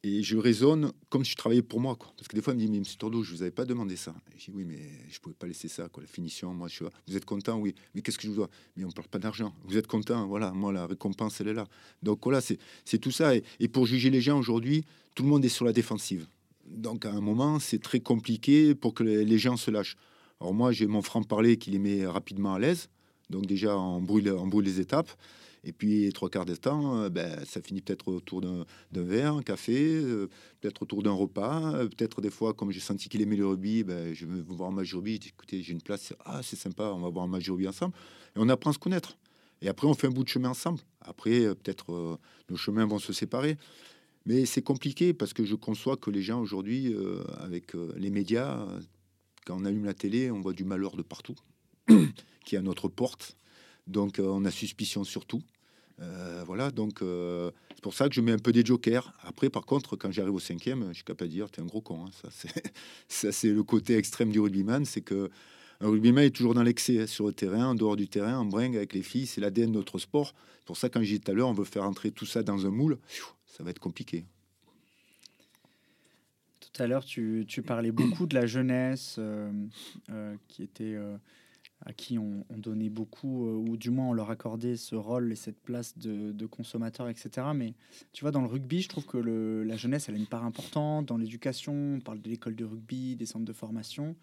et 0.03 0.23
je 0.23 0.37
raisonne 0.37 0.91
comme 1.09 1.25
si 1.25 1.31
je 1.31 1.35
travaillais 1.35 1.61
pour 1.61 1.79
moi. 1.79 1.97
Parce 1.97 2.27
que 2.27 2.35
des 2.35 2.41
fois, 2.41 2.53
il 2.53 2.57
me 2.57 2.61
dit, 2.61 2.71
mais 2.71 2.77
M. 2.77 2.83
Tordo, 2.97 3.23
je 3.23 3.33
vous 3.33 3.41
avais 3.41 3.51
pas 3.51 3.65
demandé 3.65 3.95
ça. 3.95 4.13
je 4.37 4.45
dis, 4.45 4.51
oui, 4.53 4.63
mais 4.63 4.79
je 5.09 5.19
pouvais 5.19 5.35
pas 5.35 5.47
laisser 5.47 5.67
ça. 5.67 5.89
La 5.97 6.07
finition, 6.07 6.53
moi, 6.53 6.67
je 6.67 6.75
suis 6.75 6.85
Vous 7.07 7.17
êtes 7.17 7.25
content 7.25 7.57
Oui. 7.57 7.75
Mais 7.93 8.01
qu'est-ce 8.01 8.17
que 8.17 8.23
je 8.23 8.29
vous 8.29 8.35
dois? 8.35 8.49
Mais 8.75 8.85
on 8.85 8.91
parle 8.91 9.07
pas 9.07 9.19
d'argent. 9.19 9.53
Vous 9.65 9.77
êtes 9.77 9.87
content 9.87 10.27
Voilà, 10.27 10.51
moi, 10.51 10.71
la 10.71 10.85
récompense, 10.85 11.41
elle 11.41 11.49
est 11.49 11.53
là. 11.53 11.67
Donc 12.03 12.19
voilà, 12.23 12.41
c'est 12.41 12.97
tout 12.99 13.11
ça. 13.11 13.33
et 13.35 13.67
pour 13.67 13.85
juger 13.85 14.09
les 14.09 14.21
gens 14.21 14.37
aujourd'hui, 14.37 14.85
tout 15.15 15.23
le 15.23 15.29
monde 15.29 15.43
est 15.43 15.49
sur 15.49 15.65
la 15.65 15.73
défensive. 15.73 16.27
Donc 16.67 17.05
à 17.05 17.11
un 17.11 17.21
moment, 17.21 17.59
c'est 17.59 17.81
très 17.81 17.99
compliqué 17.99 18.75
pour 18.75 18.93
que 18.93 19.03
les 19.03 19.37
gens 19.37 19.57
se 19.57 19.71
lâchent. 19.71 19.97
Alors 20.39 20.53
moi, 20.53 20.71
j'ai 20.71 20.87
mon 20.87 21.01
franc-parler 21.01 21.57
qui 21.57 21.71
les 21.71 21.79
met 21.79 22.05
rapidement 22.05 22.53
à 22.53 22.59
l'aise. 22.59 22.89
Donc 23.29 23.45
déjà, 23.45 23.77
on 23.77 24.01
brûle, 24.01 24.29
on 24.31 24.47
brûle 24.47 24.65
les 24.65 24.79
étapes. 24.79 25.09
Et 25.63 25.73
puis, 25.73 26.09
trois 26.13 26.29
quarts 26.29 26.45
de 26.45 26.55
temps, 26.55 26.97
euh, 26.97 27.09
ben, 27.09 27.43
ça 27.45 27.61
finit 27.61 27.81
peut-être 27.81 28.07
autour 28.07 28.39
d'un 28.39 28.65
verre, 28.93 29.33
un 29.33 29.41
café, 29.41 29.95
euh, 29.95 30.29
peut-être 30.61 30.83
autour 30.83 31.03
d'un 31.03 31.11
repas. 31.11 31.73
Euh, 31.73 31.87
peut-être 31.89 32.21
des 32.21 32.29
fois, 32.29 32.53
comme 32.53 32.71
j'ai 32.71 32.79
senti 32.79 33.09
qu'il 33.09 33.21
aimait 33.21 33.35
le 33.35 33.47
rugby, 33.47 33.83
ben, 33.83 34.13
je 34.13 34.25
vais 34.25 34.41
voir 34.47 34.71
match 34.71 34.93
rugby. 34.93 35.15
Écoutez, 35.15 35.61
j'ai 35.63 35.73
une 35.73 35.81
place. 35.81 36.13
Ah, 36.23 36.41
c'est 36.41 36.55
sympa, 36.55 36.83
on 36.95 36.99
va 36.99 37.09
voir 37.09 37.27
match 37.27 37.49
rugby 37.49 37.67
ensemble. 37.67 37.93
Et 38.35 38.39
on 38.39 38.47
apprend 38.47 38.69
à 38.69 38.73
se 38.73 38.79
connaître. 38.79 39.17
Et 39.61 39.67
après, 39.67 39.87
on 39.87 39.93
fait 39.93 40.07
un 40.07 40.11
bout 40.11 40.23
de 40.23 40.29
chemin 40.29 40.49
ensemble. 40.49 40.79
Après, 41.01 41.39
peut-être 41.55 42.19
nos 42.49 42.55
chemins 42.55 42.85
vont 42.85 42.99
se 42.99 43.11
séparer. 43.11 43.57
Mais 44.27 44.45
c'est 44.45 44.61
compliqué 44.61 45.13
parce 45.13 45.31
que 45.31 45.45
je 45.45 45.55
conçois 45.55 45.95
que 45.95 46.11
les 46.11 46.21
gens 46.21 46.41
aujourd'hui, 46.41 46.93
euh, 46.93 47.23
avec 47.39 47.75
euh, 47.75 47.93
les 47.95 48.09
médias, 48.09 48.59
euh, 48.59 48.81
quand 49.45 49.55
on 49.57 49.63
allume 49.63 49.85
la 49.85 49.93
télé, 49.93 50.29
on 50.29 50.41
voit 50.41 50.51
du 50.51 50.65
malheur 50.65 50.97
de 50.97 51.01
partout, 51.01 51.35
qui 52.45 52.55
est 52.55 52.57
à 52.57 52.61
notre 52.61 52.89
porte. 52.89 53.37
Donc 53.87 54.19
on 54.21 54.43
a 54.43 54.51
suspicion 54.51 55.05
sur 55.05 55.25
tout. 55.25 55.41
voilà, 56.45 56.71
donc 56.71 56.99
c'est 56.99 57.81
pour 57.81 57.93
ça 57.93 58.09
que 58.09 58.15
je 58.15 58.19
mets 58.19 58.33
un 58.33 58.37
peu 58.37 58.51
des 58.51 58.65
jokers. 58.65 59.13
Après, 59.21 59.49
par 59.49 59.65
contre, 59.65 59.95
quand 59.95 60.11
j'arrive 60.11 60.33
au 60.33 60.39
cinquième, 60.39 60.89
je 60.89 60.95
suis 60.95 61.03
capable 61.05 61.29
de 61.29 61.35
dire, 61.35 61.49
t'es 61.49 61.61
un 61.61 61.65
gros 61.65 61.79
con. 61.79 62.05
Hein. 62.05 62.29
Ça, 63.07 63.31
c'est 63.31 63.49
le 63.49 63.63
côté 63.63 63.95
extrême 63.95 64.29
du 64.29 64.41
rugbyman, 64.41 64.83
c'est 64.83 64.99
que 64.99 65.29
un 65.79 65.87
rugbyman 65.87 66.25
est 66.25 66.31
toujours 66.31 66.53
dans 66.53 66.63
l'excès 66.63 67.03
hein, 67.03 67.07
sur 67.07 67.27
le 67.27 67.31
terrain, 67.31 67.67
en 67.67 67.75
dehors 67.75 67.95
du 67.95 68.09
terrain, 68.09 68.37
en 68.39 68.45
bringue 68.45 68.75
avec 68.75 68.91
les 68.93 69.03
filles. 69.03 69.27
C'est 69.27 69.39
l'ADN 69.39 69.71
de 69.71 69.77
notre 69.77 69.99
sport. 69.99 70.33
C'est 70.57 70.65
pour 70.65 70.75
ça, 70.75 70.89
quand 70.89 71.01
j'ai 71.01 71.17
dit 71.17 71.21
tout 71.21 71.31
à 71.31 71.33
l'heure, 71.33 71.47
on 71.47 71.53
veut 71.53 71.63
faire 71.63 71.83
entrer 71.83 72.11
tout 72.11 72.25
ça 72.25 72.43
dans 72.43 72.65
un 72.65 72.71
moule 72.71 72.97
ça 73.47 73.63
va 73.63 73.71
être 73.71 73.79
compliqué. 73.79 74.25
Tout 76.77 76.83
à 76.83 76.87
l'heure, 76.87 77.05
tu, 77.05 77.45
parlais 77.65 77.91
beaucoup 77.91 78.27
de 78.27 78.35
la 78.35 78.45
jeunesse 78.45 79.15
euh, 79.17 79.51
euh, 80.11 80.35
qui 80.47 80.61
était 80.61 80.93
euh, 80.93 81.17
à 81.85 81.93
qui 81.93 82.19
on, 82.19 82.45
donnait 82.55 82.89
beaucoup, 82.89 83.47
ou 83.47 83.77
du 83.77 83.89
moins 83.89 84.09
on 84.09 84.13
leur 84.13 84.29
accordait 84.29 84.75
ce 84.75 84.95
rôle 84.95 85.31
et 85.31 85.35
cette 85.35 85.59
place 85.59 85.97
de, 85.97 86.31
de 86.31 86.45
consommateur, 86.45 87.09
etc. 87.09 87.47
Mais 87.55 87.73
tu 88.13 88.23
vois, 88.23 88.31
dans 88.31 88.41
le 88.41 88.47
rugby, 88.47 88.81
je 88.81 88.89
trouve 88.89 89.05
que 89.05 89.17
le, 89.17 89.63
la 89.63 89.75
jeunesse, 89.75 90.09
elle 90.09 90.15
a 90.15 90.17
une 90.17 90.27
part 90.27 90.45
importante. 90.45 91.07
Dans 91.07 91.17
l'éducation, 91.17 91.95
on 91.95 91.99
parle 91.99 92.21
de 92.21 92.29
l'école 92.29 92.55
de 92.55 92.65
rugby, 92.65 93.15
des 93.15 93.25
centres 93.25 93.45
de 93.45 93.53
formation. 93.53 94.15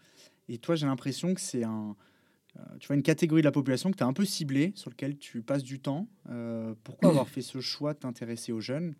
Et 0.49 0.59
toi, 0.59 0.77
j'ai 0.77 0.87
l'impression 0.87 1.35
que 1.35 1.41
c'est 1.41 1.65
un, 1.65 1.97
tu 2.79 2.87
vois, 2.87 2.97
une 2.97 3.03
catégorie 3.03 3.43
de 3.43 3.47
la 3.47 3.53
population 3.53 3.91
que 3.91 3.97
tu 3.97 4.05
as 4.05 4.07
un 4.07 4.13
peu 4.13 4.25
ciblée, 4.25 4.73
sur 4.77 4.91
lequel 4.91 5.17
tu 5.17 5.43
passes 5.43 5.65
du 5.65 5.81
temps. 5.81 6.09
pourquoi 6.85 7.09
avoir 7.09 7.29
fait 7.29 7.43
ce 7.43 7.61
choix 7.61 7.95
de 7.95 8.01
t'intéresser 8.01 8.53
aux 8.53 8.61
jeunes? 8.61 8.95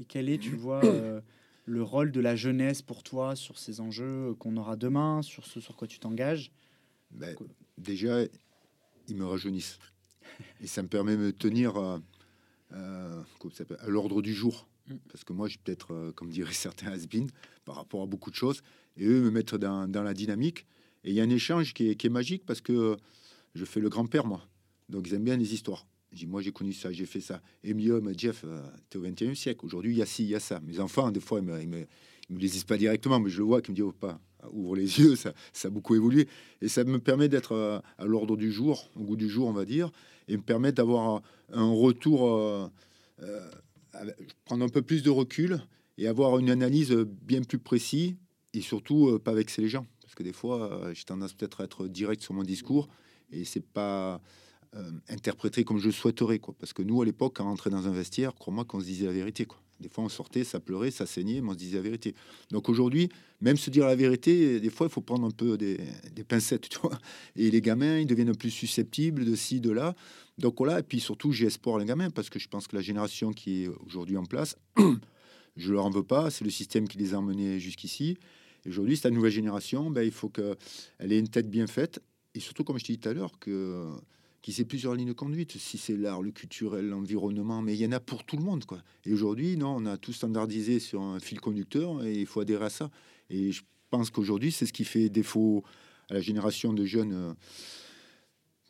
Et 0.00 0.04
quel 0.04 0.28
est, 0.28 0.38
tu 0.38 0.56
vois, 0.56 0.82
euh, 0.84 1.20
le 1.66 1.82
rôle 1.82 2.10
de 2.10 2.20
la 2.20 2.34
jeunesse 2.34 2.82
pour 2.82 3.02
toi 3.02 3.36
sur 3.36 3.58
ces 3.58 3.80
enjeux 3.80 4.34
qu'on 4.38 4.56
aura 4.56 4.76
demain, 4.76 5.22
sur 5.22 5.46
ce 5.46 5.60
sur 5.60 5.76
quoi 5.76 5.86
tu 5.86 5.98
t'engages? 5.98 6.50
Ben, 7.10 7.36
Déjà, 7.78 8.22
ils 9.08 9.16
me 9.16 9.24
rajeunissent. 9.24 9.78
Et 10.60 10.66
ça 10.66 10.82
me 10.82 10.88
permet 10.88 11.16
de 11.16 11.22
me 11.22 11.32
tenir 11.32 11.76
euh, 11.76 11.98
euh, 12.72 13.22
à 13.78 13.88
l'ordre 13.88 14.22
du 14.22 14.32
jour. 14.32 14.66
Mm. 14.88 14.94
Parce 15.12 15.24
que 15.24 15.32
moi, 15.32 15.48
je 15.48 15.58
peut-être, 15.58 16.12
comme 16.16 16.30
diraient 16.30 16.52
certains 16.52 16.90
has 16.90 17.06
par 17.64 17.76
rapport 17.76 18.02
à 18.02 18.06
beaucoup 18.06 18.30
de 18.30 18.36
choses. 18.36 18.62
Et 18.96 19.04
eux 19.04 19.20
me 19.20 19.30
mettre 19.30 19.58
dans, 19.58 19.86
dans 19.86 20.02
la 20.02 20.14
dynamique. 20.14 20.66
Et 21.04 21.10
il 21.10 21.14
y 21.14 21.20
a 21.20 21.24
un 21.24 21.30
échange 21.30 21.74
qui 21.74 21.90
est, 21.90 21.94
qui 21.94 22.06
est 22.06 22.10
magique 22.10 22.44
parce 22.46 22.60
que 22.60 22.96
je 23.54 23.64
fais 23.64 23.80
le 23.80 23.88
grand-père, 23.88 24.26
moi. 24.26 24.46
Donc, 24.88 25.06
ils 25.08 25.14
aiment 25.14 25.24
bien 25.24 25.36
les 25.36 25.54
histoires. 25.54 25.86
J'ai 26.12 26.26
moi, 26.26 26.42
j'ai 26.42 26.50
connu 26.50 26.72
ça, 26.72 26.90
j'ai 26.90 27.06
fait 27.06 27.20
ça. 27.20 27.40
Et 27.62 27.72
mieux, 27.72 28.02
Jeff, 28.16 28.42
euh, 28.44 28.60
tu 28.90 28.98
es 28.98 29.00
au 29.00 29.04
21e 29.04 29.34
siècle. 29.34 29.64
Aujourd'hui, 29.64 29.92
il 29.92 29.98
y 29.98 30.02
a 30.02 30.06
ci, 30.06 30.24
il 30.24 30.30
y 30.30 30.34
a 30.34 30.40
ça. 30.40 30.60
Mes 30.60 30.80
enfants, 30.80 31.10
des 31.12 31.20
fois, 31.20 31.38
ils 31.38 31.44
me, 31.44 31.56
me, 31.64 31.86
me 32.30 32.38
les 32.38 32.48
disent 32.48 32.64
pas 32.64 32.76
directement, 32.76 33.20
mais 33.20 33.30
je 33.30 33.38
le 33.38 33.44
vois, 33.44 33.62
qui 33.62 33.70
me 33.70 33.76
dit, 33.76 33.82
oh, 33.82 33.92
pas, 33.92 34.20
ouvre 34.52 34.74
les 34.74 34.98
yeux, 35.00 35.14
ça, 35.14 35.32
ça 35.52 35.68
a 35.68 35.70
beaucoup 35.70 35.94
évolué. 35.94 36.26
Et 36.62 36.68
ça 36.68 36.82
me 36.82 36.98
permet 36.98 37.28
d'être 37.28 37.52
euh, 37.52 37.78
à, 37.96 38.06
l'ordre 38.06 38.36
du 38.36 38.50
jour, 38.50 38.90
au 38.96 39.04
goût 39.04 39.16
du 39.16 39.28
jour, 39.28 39.46
on 39.46 39.52
va 39.52 39.64
dire, 39.64 39.92
et 40.26 40.36
me 40.36 40.42
permet 40.42 40.72
d'avoir 40.72 41.22
un 41.52 41.70
retour, 41.70 42.28
euh, 42.28 42.68
prendre 44.44 44.64
un 44.64 44.68
peu 44.68 44.82
plus 44.82 45.04
de 45.04 45.10
recul 45.10 45.60
et 45.96 46.08
avoir 46.08 46.38
une 46.38 46.50
analyse 46.50 46.92
bien 46.92 47.42
plus 47.42 47.58
précise 47.58 48.14
et 48.52 48.60
surtout 48.60 49.18
pas 49.20 49.34
vexer 49.34 49.62
les 49.62 49.68
gens. 49.68 49.86
Parce 50.02 50.14
que 50.14 50.22
des 50.22 50.32
fois, 50.32 50.92
j'ai 50.92 51.04
tendance 51.04 51.34
peut-être 51.34 51.60
à 51.60 51.64
être 51.64 51.88
direct 51.88 52.22
sur 52.22 52.32
mon 52.32 52.44
discours 52.44 52.88
et 53.32 53.44
c'est 53.44 53.64
pas 53.64 54.20
euh, 54.76 54.90
interpréter 55.08 55.64
comme 55.64 55.78
je 55.78 55.90
souhaiterais. 55.90 56.38
Quoi. 56.38 56.54
Parce 56.58 56.72
que 56.72 56.82
nous, 56.82 57.02
à 57.02 57.04
l'époque, 57.04 57.36
quand 57.36 57.44
on 57.44 57.48
rentrait 57.48 57.70
dans 57.70 57.88
un 57.88 57.92
vestiaire, 57.92 58.34
crois-moi 58.34 58.64
qu'on 58.64 58.80
se 58.80 58.84
disait 58.84 59.06
la 59.06 59.12
vérité. 59.12 59.44
Quoi. 59.44 59.58
Des 59.80 59.88
fois, 59.88 60.04
on 60.04 60.08
sortait, 60.08 60.44
ça 60.44 60.60
pleurait, 60.60 60.90
ça 60.90 61.06
saignait, 61.06 61.40
mais 61.40 61.48
on 61.48 61.52
se 61.52 61.58
disait 61.58 61.78
la 61.78 61.82
vérité. 61.82 62.14
Donc 62.50 62.68
aujourd'hui, 62.68 63.08
même 63.40 63.56
se 63.56 63.70
dire 63.70 63.86
la 63.86 63.96
vérité, 63.96 64.60
des 64.60 64.70
fois, 64.70 64.86
il 64.86 64.92
faut 64.92 65.00
prendre 65.00 65.26
un 65.26 65.30
peu 65.30 65.56
des, 65.56 65.78
pincettes. 66.28 66.68
Tu 66.68 66.78
vois 66.78 66.98
et 67.34 67.50
les 67.50 67.60
gamins, 67.60 67.98
ils 67.98 68.06
deviennent 68.06 68.36
plus 68.36 68.50
susceptibles 68.50 69.24
de 69.24 69.34
ci, 69.34 69.60
de 69.60 69.70
là. 69.70 69.96
Donc 70.38 70.58
voilà, 70.58 70.78
et 70.78 70.82
puis 70.82 71.00
surtout, 71.00 71.32
j'ai 71.32 71.46
espoir 71.46 71.78
les 71.78 71.86
gamins, 71.86 72.10
parce 72.10 72.30
que 72.30 72.38
je 72.38 72.48
pense 72.48 72.66
que 72.66 72.76
la 72.76 72.82
génération 72.82 73.32
qui 73.32 73.64
est 73.64 73.68
aujourd'hui 73.86 74.16
en 74.16 74.24
place, 74.24 74.56
je 75.56 75.72
leur 75.72 75.84
en 75.84 75.90
veux 75.90 76.04
pas, 76.04 76.30
c'est 76.30 76.44
le 76.44 76.50
système 76.50 76.86
qui 76.86 76.98
les 76.98 77.14
a 77.14 77.18
emmenés 77.18 77.58
jusqu'ici. 77.58 78.18
Aujourd'hui, 78.66 78.96
cette 78.96 79.12
nouvelle 79.12 79.32
génération, 79.32 79.90
ben, 79.90 80.02
il 80.02 80.12
faut 80.12 80.28
qu'elle 80.28 81.12
ait 81.12 81.18
une 81.18 81.28
tête 81.28 81.50
bien 81.50 81.66
faite. 81.66 82.00
Et 82.34 82.40
surtout, 82.40 82.62
comme 82.62 82.78
je 82.78 82.84
t'ai 82.84 82.92
dit 82.92 83.00
tout 83.00 83.08
à 83.08 83.14
l'heure, 83.14 83.38
que 83.40 83.88
qui 84.42 84.52
c'est 84.52 84.64
plusieurs 84.64 84.94
lignes 84.94 85.08
de 85.08 85.12
conduite. 85.12 85.56
Si 85.58 85.78
c'est 85.78 85.96
l'art, 85.96 86.22
le 86.22 86.30
culturel, 86.30 86.88
l'environnement, 86.88 87.62
mais 87.62 87.74
il 87.74 87.80
y 87.80 87.86
en 87.86 87.92
a 87.92 88.00
pour 88.00 88.24
tout 88.24 88.36
le 88.36 88.42
monde, 88.42 88.64
quoi. 88.64 88.82
Et 89.04 89.12
aujourd'hui, 89.12 89.56
non, 89.56 89.76
on 89.76 89.86
a 89.86 89.96
tout 89.96 90.12
standardisé 90.12 90.78
sur 90.78 91.02
un 91.02 91.20
fil 91.20 91.40
conducteur 91.40 92.04
et 92.04 92.20
il 92.20 92.26
faut 92.26 92.40
adhérer 92.40 92.66
à 92.66 92.70
ça. 92.70 92.90
Et 93.28 93.52
je 93.52 93.62
pense 93.90 94.10
qu'aujourd'hui, 94.10 94.52
c'est 94.52 94.66
ce 94.66 94.72
qui 94.72 94.84
fait 94.84 95.08
défaut 95.08 95.62
à 96.08 96.14
la 96.14 96.20
génération 96.20 96.72
de 96.72 96.84
jeunes 96.84 97.34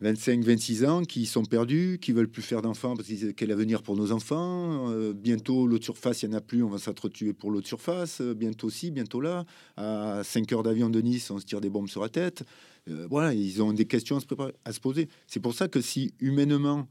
25, 0.01 0.41
euh, 0.41 0.43
26 0.45 0.85
ans 0.85 1.03
qui 1.03 1.27
sont 1.27 1.45
perdus, 1.45 1.99
qui 2.01 2.13
veulent 2.13 2.29
plus 2.29 2.43
faire 2.43 2.63
d'enfants 2.63 2.95
parce 2.97 3.09
qu'ils 3.09 3.19
disent 3.19 3.35
quel 3.37 3.53
avenir 3.53 3.83
pour 3.83 3.97
nos 3.97 4.13
enfants. 4.13 4.91
Euh, 4.91 5.13
bientôt, 5.13 5.67
l'autre 5.67 5.85
surface, 5.85 6.23
il 6.23 6.29
n'y 6.29 6.35
en 6.35 6.39
a 6.39 6.41
plus, 6.41 6.63
on 6.63 6.69
va 6.69 6.79
s'entretuer 6.79 7.33
pour 7.33 7.51
l'autre 7.51 7.69
surface. 7.69 8.21
Euh, 8.21 8.35
bientôt 8.35 8.71
ci, 8.71 8.91
bientôt 8.91 9.21
là. 9.21 9.45
À 9.77 10.23
5 10.25 10.53
heures 10.53 10.63
d'avion 10.63 10.91
de 10.91 11.01
Nice, 11.01 11.31
on 11.31 11.39
se 11.39 11.45
tire 11.45 11.61
des 11.61 11.71
bombes 11.71 11.89
sur 11.89 12.03
la 12.03 12.09
tête. 12.09 12.45
Euh, 12.89 13.07
voilà, 13.11 13.35
ils 13.35 13.63
ont 13.63 13.73
des 13.73 13.87
questions 13.87 14.17
à 14.17 14.21
se, 14.21 14.27
préparer, 14.27 14.55
à 14.65 14.73
se 14.73 14.81
poser. 14.81 15.09
C'est 15.27 15.41
pour 15.41 15.55
ça 15.55 15.69
que 15.69 15.81
si 15.81 16.15
humainement 16.21 16.89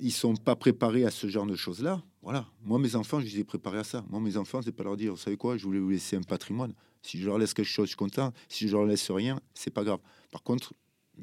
ils 0.00 0.12
sont 0.12 0.34
pas 0.34 0.56
préparés 0.56 1.04
à 1.04 1.10
ce 1.10 1.28
genre 1.28 1.46
de 1.46 1.54
choses-là, 1.54 2.02
voilà. 2.22 2.46
Moi, 2.64 2.78
mes 2.80 2.96
enfants, 2.96 3.20
je 3.20 3.26
les 3.26 3.38
ai 3.40 3.44
préparés 3.44 3.78
à 3.78 3.84
ça. 3.84 4.04
Moi, 4.10 4.20
mes 4.20 4.36
enfants, 4.36 4.60
c'est 4.62 4.72
pas 4.72 4.82
leur 4.82 4.96
dire, 4.96 5.12
vous 5.12 5.18
savez 5.18 5.36
quoi, 5.36 5.56
je 5.56 5.64
voulais 5.64 5.78
vous 5.78 5.90
laisser 5.90 6.16
un 6.16 6.22
patrimoine. 6.22 6.72
Si 7.02 7.20
je 7.20 7.26
leur 7.26 7.38
laisse 7.38 7.54
quelque 7.54 7.66
chose, 7.66 7.86
je 7.86 7.90
suis 7.90 7.96
content. 7.96 8.32
Si 8.48 8.66
je 8.66 8.72
leur 8.72 8.84
laisse 8.84 9.10
rien, 9.10 9.40
c'est 9.54 9.72
pas 9.72 9.84
grave. 9.84 10.00
Par 10.30 10.42
contre, 10.42 10.72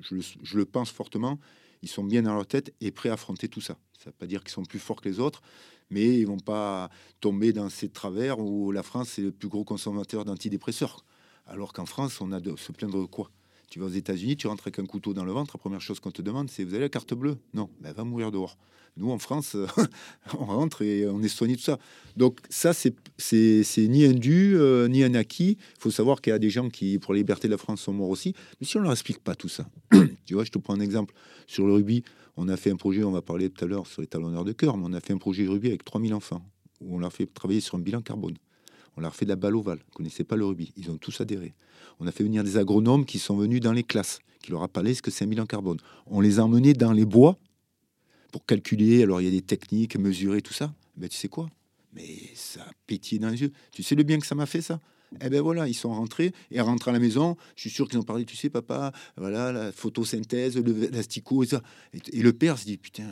je 0.02 0.58
le, 0.58 0.66
pense 0.66 0.92
fortement, 0.92 1.40
ils 1.82 1.90
sont 1.90 2.04
bien 2.04 2.22
dans 2.22 2.34
leur 2.34 2.48
tête 2.48 2.74
et 2.82 2.92
prêts 2.92 3.10
à 3.10 3.14
affronter 3.14 3.48
tout 3.48 3.62
ça. 3.62 3.78
Ça 3.98 4.10
veut 4.10 4.16
pas 4.18 4.28
dire 4.28 4.42
qu'ils 4.44 4.52
sont 4.52 4.64
plus 4.64 4.80
forts 4.80 5.02
que 5.02 5.10
les 5.10 5.20
autres, 5.20 5.42
mais 5.90 6.20
ils 6.20 6.26
vont 6.26 6.40
pas 6.40 6.90
tomber 7.20 7.54
dans 7.54 7.70
ces 7.70 7.90
travers 7.90 8.40
où 8.40 8.72
la 8.72 8.84
France 8.84 9.20
est 9.20 9.24
le 9.24 9.32
plus 9.32 9.50
gros 9.50 9.64
consommateur 9.64 10.26
d'antidépresseurs. 10.26 11.06
Alors 11.46 11.74
qu'en 11.74 11.86
France, 11.86 12.22
on 12.22 12.32
a 12.32 12.40
de 12.40 12.56
se 12.56 12.72
plaindre 12.72 13.02
de 13.02 13.06
quoi? 13.06 13.32
Tu 13.70 13.80
vas 13.80 13.86
aux 13.86 13.90
États-Unis, 13.90 14.36
tu 14.36 14.48
rentres 14.48 14.64
avec 14.66 14.80
un 14.80 14.86
couteau 14.86 15.14
dans 15.14 15.26
le 15.26 15.32
ventre, 15.32 15.56
la 15.56 15.60
première 15.60 15.82
chose 15.82 16.00
qu'on 16.00 16.12
te 16.12 16.22
demande, 16.22 16.50
c'est 16.50 16.64
vous 16.64 16.74
avez 16.74 16.84
la 16.84 16.90
carte 16.90 17.14
bleue? 17.14 17.38
Non, 17.54 17.70
ben, 17.82 17.94
va 17.94 18.04
mourir 18.04 18.32
dehors. 18.32 18.58
Nous, 18.98 19.12
en 19.12 19.20
France, 19.20 19.56
on 20.40 20.46
rentre 20.46 20.82
et 20.82 21.08
on 21.08 21.22
est 21.22 21.30
soigné 21.30 21.56
de 21.56 21.62
ça. 21.62 21.80
Donc 22.18 22.40
ça, 22.50 22.74
c'est 22.74 22.94
ni 23.78 24.06
un 24.06 24.14
dû, 24.14 24.56
euh, 24.56 24.88
ni 24.88 25.04
un 25.04 25.14
acquis. 25.14 25.58
Il 25.60 25.80
faut 25.80 25.92
savoir 25.92 26.22
qu'il 26.22 26.32
y 26.32 26.34
a 26.34 26.40
des 26.40 26.50
gens 26.50 26.70
qui, 26.70 27.00
pour 27.00 27.14
la 27.14 27.20
liberté 27.20 27.48
de 27.48 27.52
la 27.52 27.58
France, 27.58 27.82
sont 27.82 27.94
morts 27.94 28.10
aussi. 28.10 28.34
Mais 28.60 28.68
si 28.68 28.78
on 28.78 28.82
leur 28.82 28.92
explique 28.92 29.20
pas 29.20 29.36
tout 29.36 29.50
ça, 29.50 29.70
tu 30.26 30.34
vois, 30.34 30.44
je 30.44 30.52
te 30.52 30.58
prends 30.58 30.74
un 30.74 30.80
exemple. 30.80 31.14
Sur 31.48 31.66
le 31.66 31.74
rugby, 31.74 32.04
on 32.36 32.50
a 32.50 32.58
fait 32.58 32.72
un 32.72 32.76
projet, 32.76 33.04
on 33.04 33.12
va 33.12 33.22
parler 33.22 33.50
tout 33.50 33.64
à 33.64 33.68
l'heure 33.68 33.88
sur 33.88 34.02
les 34.02 34.08
talonneurs 34.08 34.46
de 34.46 34.52
cœur, 34.52 34.78
mais 34.78 34.86
on 34.88 34.94
a 34.94 35.00
fait 35.00 35.14
un 35.14 35.18
projet 35.18 35.44
de 35.44 35.50
rugby 35.50 35.68
avec 35.68 35.86
3000 35.86 36.14
enfants, 36.14 36.44
où 36.82 36.96
on 36.96 37.00
leur 37.00 37.14
fait 37.14 37.26
travailler 37.26 37.62
sur 37.62 37.76
un 37.76 37.82
bilan 37.82 38.02
carbone. 38.02 38.36
On 38.98 39.02
leur 39.02 39.16
fait 39.16 39.26
de 39.26 39.30
la 39.30 39.36
balle 39.36 39.56
ovale. 39.56 39.80
Ils 39.88 39.94
connaissaient 39.94 40.24
pas 40.24 40.36
le 40.36 40.46
rugby. 40.46 40.74
Ils 40.78 40.92
ont 40.92 40.98
tous 40.98 41.22
adhéré. 41.22 41.54
On 42.00 42.08
a 42.08 42.12
fait 42.12 42.24
venir 42.24 42.44
des 42.44 42.58
agronomes 42.58 43.06
qui 43.06 43.20
sont 43.20 43.38
venus 43.38 43.62
dans 43.62 43.74
les 43.74 43.84
classes, 43.84 44.20
qui 44.42 44.52
leur 44.52 44.64
a 44.64 44.68
parlé 44.68 44.94
ce 44.94 45.02
que 45.02 45.12
c'est 45.12 45.26
un 45.26 45.28
bilan 45.28 45.46
carbone. 45.46 45.78
On 46.06 46.22
les 46.22 46.40
a 46.40 46.44
emmenés 46.44 46.74
dans 46.74 46.92
les 46.92 47.06
bois 47.06 47.38
pour 48.32 48.46
calculer. 48.46 49.04
Alors, 49.04 49.22
il 49.22 49.26
y 49.26 49.28
a 49.28 49.32
des 49.32 49.42
techniques, 49.42 49.98
mesurer 49.98 50.42
tout 50.42 50.54
ça. 50.54 50.74
Ben, 50.96 51.10
tu 51.10 51.18
sais 51.18 51.28
quoi? 51.28 51.50
Mais 51.94 52.08
ça 52.36 52.62
a 52.62 52.72
pétillé 52.88 53.20
dans 53.20 53.30
les 53.30 53.42
yeux. 53.42 53.52
Tu 53.72 53.84
sais 53.84 53.96
le 53.96 54.04
bien 54.04 54.20
que 54.20 54.28
ça 54.28 54.36
m'a 54.36 54.46
fait, 54.46 54.62
ça? 54.62 54.80
Eh 55.22 55.30
ben 55.30 55.42
voilà, 55.42 55.68
ils 55.68 55.74
sont 55.74 55.92
rentrés 55.92 56.34
et 56.52 56.62
rentrés 56.62 56.92
à 56.92 56.94
la 56.94 57.00
maison. 57.00 57.36
Je 57.56 57.62
suis 57.62 57.70
sûr 57.70 57.88
qu'ils 57.88 57.98
ont 57.98 58.04
parlé, 58.04 58.26
tu 58.26 58.36
sais, 58.36 58.50
papa, 58.50 58.92
voilà, 59.18 59.52
la 59.52 59.72
photosynthèse, 59.72 60.58
l'asticot 60.92 61.44
et 61.44 61.48
ça. 61.48 61.62
Et, 62.14 62.22
le 62.22 62.32
père 62.32 62.60
se 62.60 62.66
dit, 62.66 62.78
putain, 62.78 63.06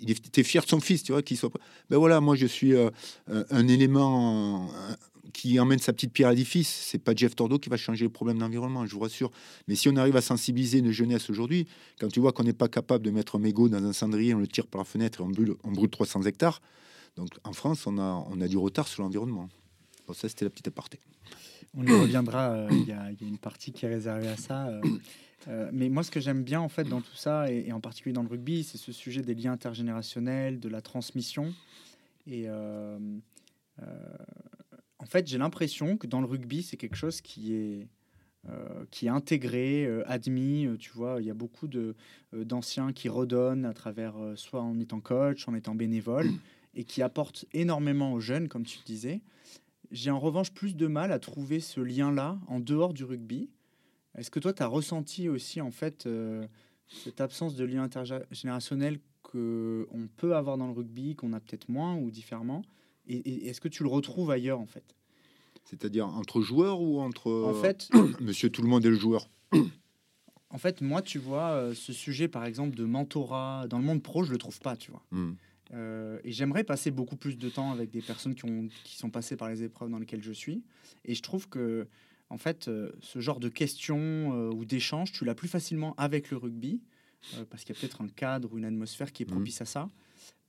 il 0.00 0.10
était 0.10 0.42
fier 0.42 0.64
de 0.64 0.68
son 0.68 0.80
fils, 0.80 1.02
tu 1.04 1.12
vois, 1.12 1.22
qu'il 1.22 1.36
soit. 1.36 1.50
Ben 1.88 1.98
voilà, 1.98 2.20
moi 2.20 2.34
je 2.34 2.46
suis 2.46 2.74
euh, 2.74 2.90
un 3.28 3.68
élément 3.68 4.68
qui 5.32 5.58
emmène 5.60 5.78
sa 5.78 5.92
petite 5.92 6.12
pierre 6.12 6.28
à 6.28 6.32
l'édifice. 6.32 6.68
C'est 6.68 6.98
pas 6.98 7.14
Jeff 7.14 7.34
Tordo 7.34 7.58
qui 7.58 7.68
va 7.68 7.76
changer 7.76 8.04
le 8.04 8.10
problème 8.10 8.38
d'environnement, 8.38 8.86
je 8.86 8.94
vous 8.94 9.00
rassure. 9.00 9.30
Mais 9.68 9.74
si 9.74 9.88
on 9.88 9.96
arrive 9.96 10.16
à 10.16 10.20
sensibiliser 10.20 10.78
une 10.78 10.90
jeunesse 10.90 11.30
aujourd'hui, 11.30 11.66
quand 12.00 12.08
tu 12.08 12.20
vois 12.20 12.32
qu'on 12.32 12.44
n'est 12.44 12.52
pas 12.52 12.68
capable 12.68 13.04
de 13.04 13.10
mettre 13.10 13.36
un 13.36 13.40
mégot 13.40 13.68
dans 13.68 13.84
un 13.84 13.92
cendrier, 13.92 14.34
on 14.34 14.38
le 14.38 14.46
tire 14.46 14.66
par 14.66 14.80
la 14.80 14.84
fenêtre 14.84 15.20
et 15.20 15.24
on 15.24 15.28
brûle, 15.28 15.54
on 15.64 15.72
brûle 15.72 15.90
300 15.90 16.22
hectares. 16.22 16.60
Donc 17.16 17.28
en 17.44 17.52
France, 17.52 17.86
on 17.86 17.98
a, 17.98 18.26
on 18.30 18.40
a 18.40 18.48
du 18.48 18.56
retard 18.56 18.88
sur 18.88 19.02
l'environnement. 19.02 19.48
Ça, 20.14 20.28
c'était 20.28 20.44
la 20.44 20.50
petite 20.50 20.68
aparté. 20.68 21.00
On 21.76 21.84
y 21.84 21.92
reviendra. 21.92 22.50
Euh, 22.52 22.68
il 22.70 22.86
y, 22.86 22.92
a 22.92 23.10
une 23.20 23.38
partie 23.38 23.72
qui 23.72 23.84
est 23.84 23.88
réservée 23.88 24.28
à 24.28 24.36
ça. 24.36 24.68
Euh, 24.68 24.80
euh, 25.48 25.70
mais 25.72 25.88
moi, 25.88 26.02
ce 26.02 26.10
que 26.10 26.20
j'aime 26.20 26.42
bien 26.42 26.60
en 26.60 26.68
fait 26.68 26.84
dans 26.84 27.00
tout 27.00 27.16
ça, 27.16 27.50
et, 27.50 27.72
en 27.72 27.80
particulier 27.80 28.12
dans 28.12 28.22
le 28.22 28.28
rugby, 28.28 28.64
c'est 28.64 28.78
ce 28.78 28.92
sujet 28.92 29.22
des 29.22 29.34
liens 29.34 29.52
intergénérationnels, 29.52 30.60
de 30.60 30.68
la 30.68 30.80
transmission. 30.80 31.52
Et 32.26 32.46
en 35.06 35.08
fait, 35.08 35.28
j'ai 35.28 35.38
l'impression 35.38 35.96
que 35.96 36.08
dans 36.08 36.20
le 36.20 36.26
rugby, 36.26 36.64
c'est 36.64 36.76
quelque 36.76 36.96
chose 36.96 37.20
qui 37.20 37.54
est 37.54 37.88
qui 38.92 39.06
est 39.06 39.08
intégré, 39.08 39.88
admis. 40.06 40.68
tu 40.78 40.92
vois, 40.92 41.16
il 41.20 41.26
y 41.26 41.30
a 41.30 41.34
beaucoup 41.34 41.68
d'anciens 42.32 42.92
qui 42.92 43.08
redonnent 43.08 43.64
à 43.64 43.74
travers, 43.74 44.14
soit 44.36 44.62
en 44.62 44.78
étant 44.78 45.00
coach, 45.00 45.48
en 45.48 45.54
étant 45.56 45.74
bénévole, 45.74 46.30
et 46.76 46.84
qui 46.84 47.02
apportent 47.02 47.44
énormément 47.54 48.12
aux 48.12 48.20
jeunes, 48.20 48.46
comme 48.46 48.64
tu 48.64 48.78
disais. 48.84 49.20
J'ai 49.90 50.10
en 50.10 50.20
revanche 50.20 50.52
plus 50.52 50.76
de 50.76 50.86
mal 50.86 51.10
à 51.10 51.18
trouver 51.18 51.58
ce 51.60 51.80
lien-là 51.80 52.38
en 52.46 52.60
dehors 52.60 52.92
du 52.92 53.02
rugby. 53.02 53.50
Est-ce 54.16 54.30
que 54.30 54.40
toi, 54.40 54.52
tu 54.52 54.62
as 54.62 54.66
ressenti 54.66 55.28
aussi 55.28 55.60
en 55.60 55.70
fait 55.70 56.06
euh, 56.06 56.46
cette 56.88 57.20
absence 57.20 57.54
de 57.54 57.64
lien 57.64 57.82
intergénérationnel 57.82 58.98
qu'on 59.22 60.08
peut 60.16 60.36
avoir 60.36 60.56
dans 60.56 60.66
le 60.66 60.72
rugby, 60.72 61.16
qu'on 61.16 61.32
a 61.32 61.40
peut-être 61.40 61.68
moins 61.68 61.96
ou 61.96 62.10
différemment? 62.10 62.62
Et, 63.08 63.48
est-ce 63.48 63.60
que 63.60 63.68
tu 63.68 63.82
le 63.82 63.88
retrouves 63.88 64.30
ailleurs 64.30 64.60
en 64.60 64.66
fait? 64.66 64.96
C'est-à-dire 65.64 66.06
entre 66.06 66.40
joueurs 66.40 66.80
ou 66.80 67.00
entre... 67.00 67.30
En 67.30 67.54
fait... 67.54 67.88
Monsieur 68.20 68.50
tout 68.50 68.62
le 68.62 68.68
monde 68.68 68.84
est 68.84 68.90
le 68.90 68.96
joueur 68.96 69.28
En 70.48 70.58
fait, 70.58 70.80
moi, 70.80 71.02
tu 71.02 71.18
vois, 71.18 71.50
euh, 71.50 71.74
ce 71.74 71.92
sujet, 71.92 72.28
par 72.28 72.44
exemple, 72.44 72.76
de 72.76 72.84
mentorat, 72.84 73.66
dans 73.68 73.78
le 73.78 73.84
monde 73.84 74.00
pro, 74.00 74.22
je 74.22 74.30
le 74.30 74.38
trouve 74.38 74.58
pas, 74.60 74.76
tu 74.76 74.92
vois. 74.92 75.02
Hmm. 75.10 75.34
Euh, 75.74 76.18
et 76.24 76.32
j'aimerais 76.32 76.64
passer 76.64 76.90
beaucoup 76.90 77.16
plus 77.16 77.38
de 77.38 77.48
temps 77.48 77.72
avec 77.72 77.90
des 77.90 78.02
personnes 78.02 78.34
qui, 78.34 78.44
ont, 78.44 78.68
qui 78.84 78.96
sont 78.96 79.10
passées 79.10 79.36
par 79.36 79.48
les 79.48 79.62
épreuves 79.62 79.90
dans 79.90 79.98
lesquelles 79.98 80.22
je 80.22 80.32
suis. 80.32 80.62
Et 81.04 81.14
je 81.14 81.22
trouve 81.22 81.48
que, 81.48 81.88
en 82.30 82.38
fait, 82.38 82.68
euh, 82.68 82.92
ce 83.00 83.20
genre 83.20 83.40
de 83.40 83.48
questions 83.48 83.98
euh, 83.98 84.50
ou 84.50 84.64
d'échanges, 84.64 85.12
tu 85.12 85.24
l'as 85.24 85.34
plus 85.34 85.48
facilement 85.48 85.94
avec 85.96 86.30
le 86.30 86.36
rugby, 86.36 86.82
parce 87.50 87.64
qu'il 87.64 87.74
y 87.74 87.78
a 87.78 87.80
peut-être 87.80 88.02
un 88.02 88.08
cadre 88.08 88.52
ou 88.52 88.58
une 88.58 88.64
atmosphère 88.64 89.12
qui 89.12 89.24
est 89.24 89.26
mmh. 89.26 89.34
propice 89.34 89.60
à 89.60 89.64
ça. 89.64 89.90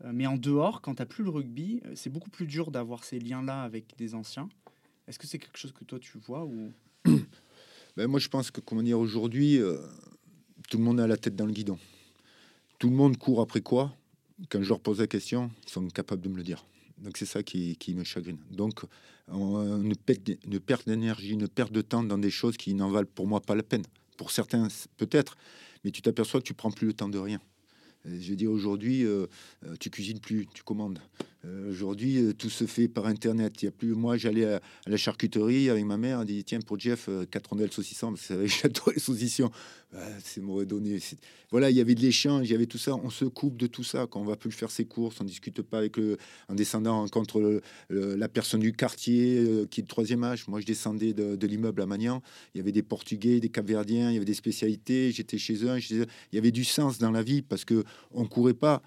Mais 0.04 0.28
en 0.28 0.38
dehors, 0.38 0.82
quand 0.82 0.96
tu 0.96 1.06
plus 1.06 1.24
le 1.24 1.30
rugby, 1.30 1.82
c'est 1.96 2.10
beaucoup 2.10 2.30
plus 2.30 2.46
dur 2.46 2.72
d'avoir 2.72 3.04
ces 3.04 3.20
liens-là 3.20 3.64
avec 3.64 3.96
des 3.98 4.14
anciens. 4.16 4.50
Est-ce 5.08 5.18
que 5.18 5.26
c'est 5.26 5.40
quelque 5.40 5.58
chose 5.58 5.72
que 5.72 5.84
toi 5.84 6.00
tu 6.00 6.18
vois 6.18 6.46
ou... 6.46 6.72
ben, 7.98 8.08
Moi, 8.08 8.20
je 8.20 8.28
pense 8.28 8.52
que, 8.52 8.62
comment 8.62 8.84
dire, 8.84 9.00
aujourd'hui, 9.00 9.60
tout 10.70 10.78
le 10.78 10.84
monde 10.84 11.00
a 11.00 11.08
la 11.08 11.18
tête 11.18 11.36
dans 11.36 11.46
le 11.46 11.54
guidon. 11.54 11.80
Tout 12.78 12.90
le 12.90 12.96
monde 12.96 13.18
court 13.18 13.42
après 13.42 13.62
quoi? 13.62 13.96
Quand 14.50 14.62
je 14.62 14.70
leur 14.70 14.80
pose 14.80 15.00
la 15.00 15.08
question, 15.08 15.50
ils 15.66 15.70
sont 15.70 15.88
capables 15.88 16.22
de 16.22 16.30
me 16.30 16.38
le 16.38 16.44
dire. 16.44 16.66
Donc 17.00 17.18
c'est 17.18 17.26
ça 17.26 17.44
qui, 17.44 17.78
me 17.96 18.04
chagrine. 18.04 18.38
Donc 18.52 18.82
une 19.30 19.96
perte 19.96 20.88
d'énergie, 20.88 21.32
une 21.32 21.48
perte 21.48 21.72
de 21.72 21.82
temps 21.82 22.04
dans 22.04 22.18
des 22.18 22.30
choses 22.30 22.58
qui 22.58 22.74
n'en 22.74 22.90
valent 22.90 23.10
pour 23.14 23.28
moi 23.28 23.42
pas 23.42 23.56
la 23.56 23.64
peine. 23.64 23.84
Pour 24.18 24.32
certains 24.32 24.68
peut-être, 24.98 25.38
mais 25.84 25.92
tu 25.92 26.02
t'aperçois 26.02 26.40
que 26.40 26.46
tu 26.46 26.54
prends 26.54 26.72
plus 26.72 26.88
le 26.88 26.94
temps 26.94 27.10
de 27.10 27.18
rien. 27.18 27.40
Je 28.20 28.34
dis 28.34 28.48
aujourd'hui, 28.48 29.04
euh, 29.04 29.28
euh, 29.66 29.76
tu 29.80 29.90
cuisines 29.90 30.20
plus, 30.20 30.48
tu 30.54 30.64
commandes. 30.64 31.00
Euh, 31.48 31.70
aujourd'hui, 31.70 32.18
euh, 32.18 32.34
tout 32.34 32.50
se 32.50 32.66
fait 32.66 32.88
par 32.88 33.06
Internet. 33.06 33.62
Il 33.62 33.66
y 33.66 33.68
a 33.68 33.72
plus. 33.72 33.94
Moi, 33.94 34.18
j'allais 34.18 34.46
à, 34.46 34.62
la 34.86 34.98
charcuterie 34.98 35.70
avec 35.70 35.86
ma 35.86 35.98
mère. 35.98 36.22
Elle 36.22 36.28
dit 36.28 36.44
tiens 36.44 36.60
pour 36.60 36.80
Jeff, 36.80 37.08
euh, 37.10 37.26
quatre 37.26 37.50
rondelles 37.50 37.72
saucisson. 37.72 38.14
J'adore 38.46 38.92
les 38.94 39.00
saucissons. 39.00 39.50
Bah, 39.92 40.00
c'est 40.24 40.42
m'aurait 40.42 40.66
donné. 40.66 41.00
Voilà, 41.52 41.70
il 41.70 41.78
y 41.78 41.82
avait 41.82 41.96
de 41.96 42.02
l'échange, 42.02 42.48
il 42.48 42.52
y 42.52 42.56
avait 42.56 42.66
tout 42.66 42.78
ça. 42.78 42.96
On 42.96 43.10
se 43.10 43.24
coupe 43.26 43.56
de 43.56 43.68
tout 43.68 43.84
ça 43.84 44.08
quand 44.10 44.20
on 44.20 44.26
va 44.26 44.36
plus 44.36 44.52
faire 44.52 44.72
ses 44.72 44.86
courses. 44.86 45.22
On 45.22 45.24
discute 45.24 45.62
pas 45.62 45.78
avec 45.78 45.98
le, 45.98 46.18
en 46.50 46.56
descendant 46.56 47.08
contre 47.08 47.62
la 47.90 48.28
personne 48.28 48.60
du 48.60 48.74
quartier 48.74 49.66
qui 49.72 49.80
est 49.80 49.84
de 49.84 49.88
troisième 49.88 50.26
âge. 50.26 50.46
Moi, 50.50 50.60
je 50.60 50.66
descendais 50.66 51.14
de, 51.14 51.48
l'immeuble 51.48 51.82
à 51.82 51.86
Magnan. 51.86 52.22
Il 52.54 52.58
y 52.58 52.62
avait 52.62 52.74
des 52.74 52.84
Portugais, 52.84 53.40
des 53.40 53.48
Capverdiens. 53.48 54.12
Il 54.12 54.16
y 54.16 54.18
avait 54.18 54.26
des 54.26 54.34
spécialités. 54.34 55.12
J'étais 55.14 55.38
chez 55.38 55.64
eux. 55.64 55.78
il 55.78 56.06
y 56.34 56.38
avait 56.38 56.52
du 56.52 56.66
sens 56.66 56.98
dans 56.98 57.12
la 57.12 57.24
vie 57.24 57.42
parce 57.42 57.64
que 57.64 57.86
on 58.12 58.26
courait 58.26 58.54
pas. 58.54 58.82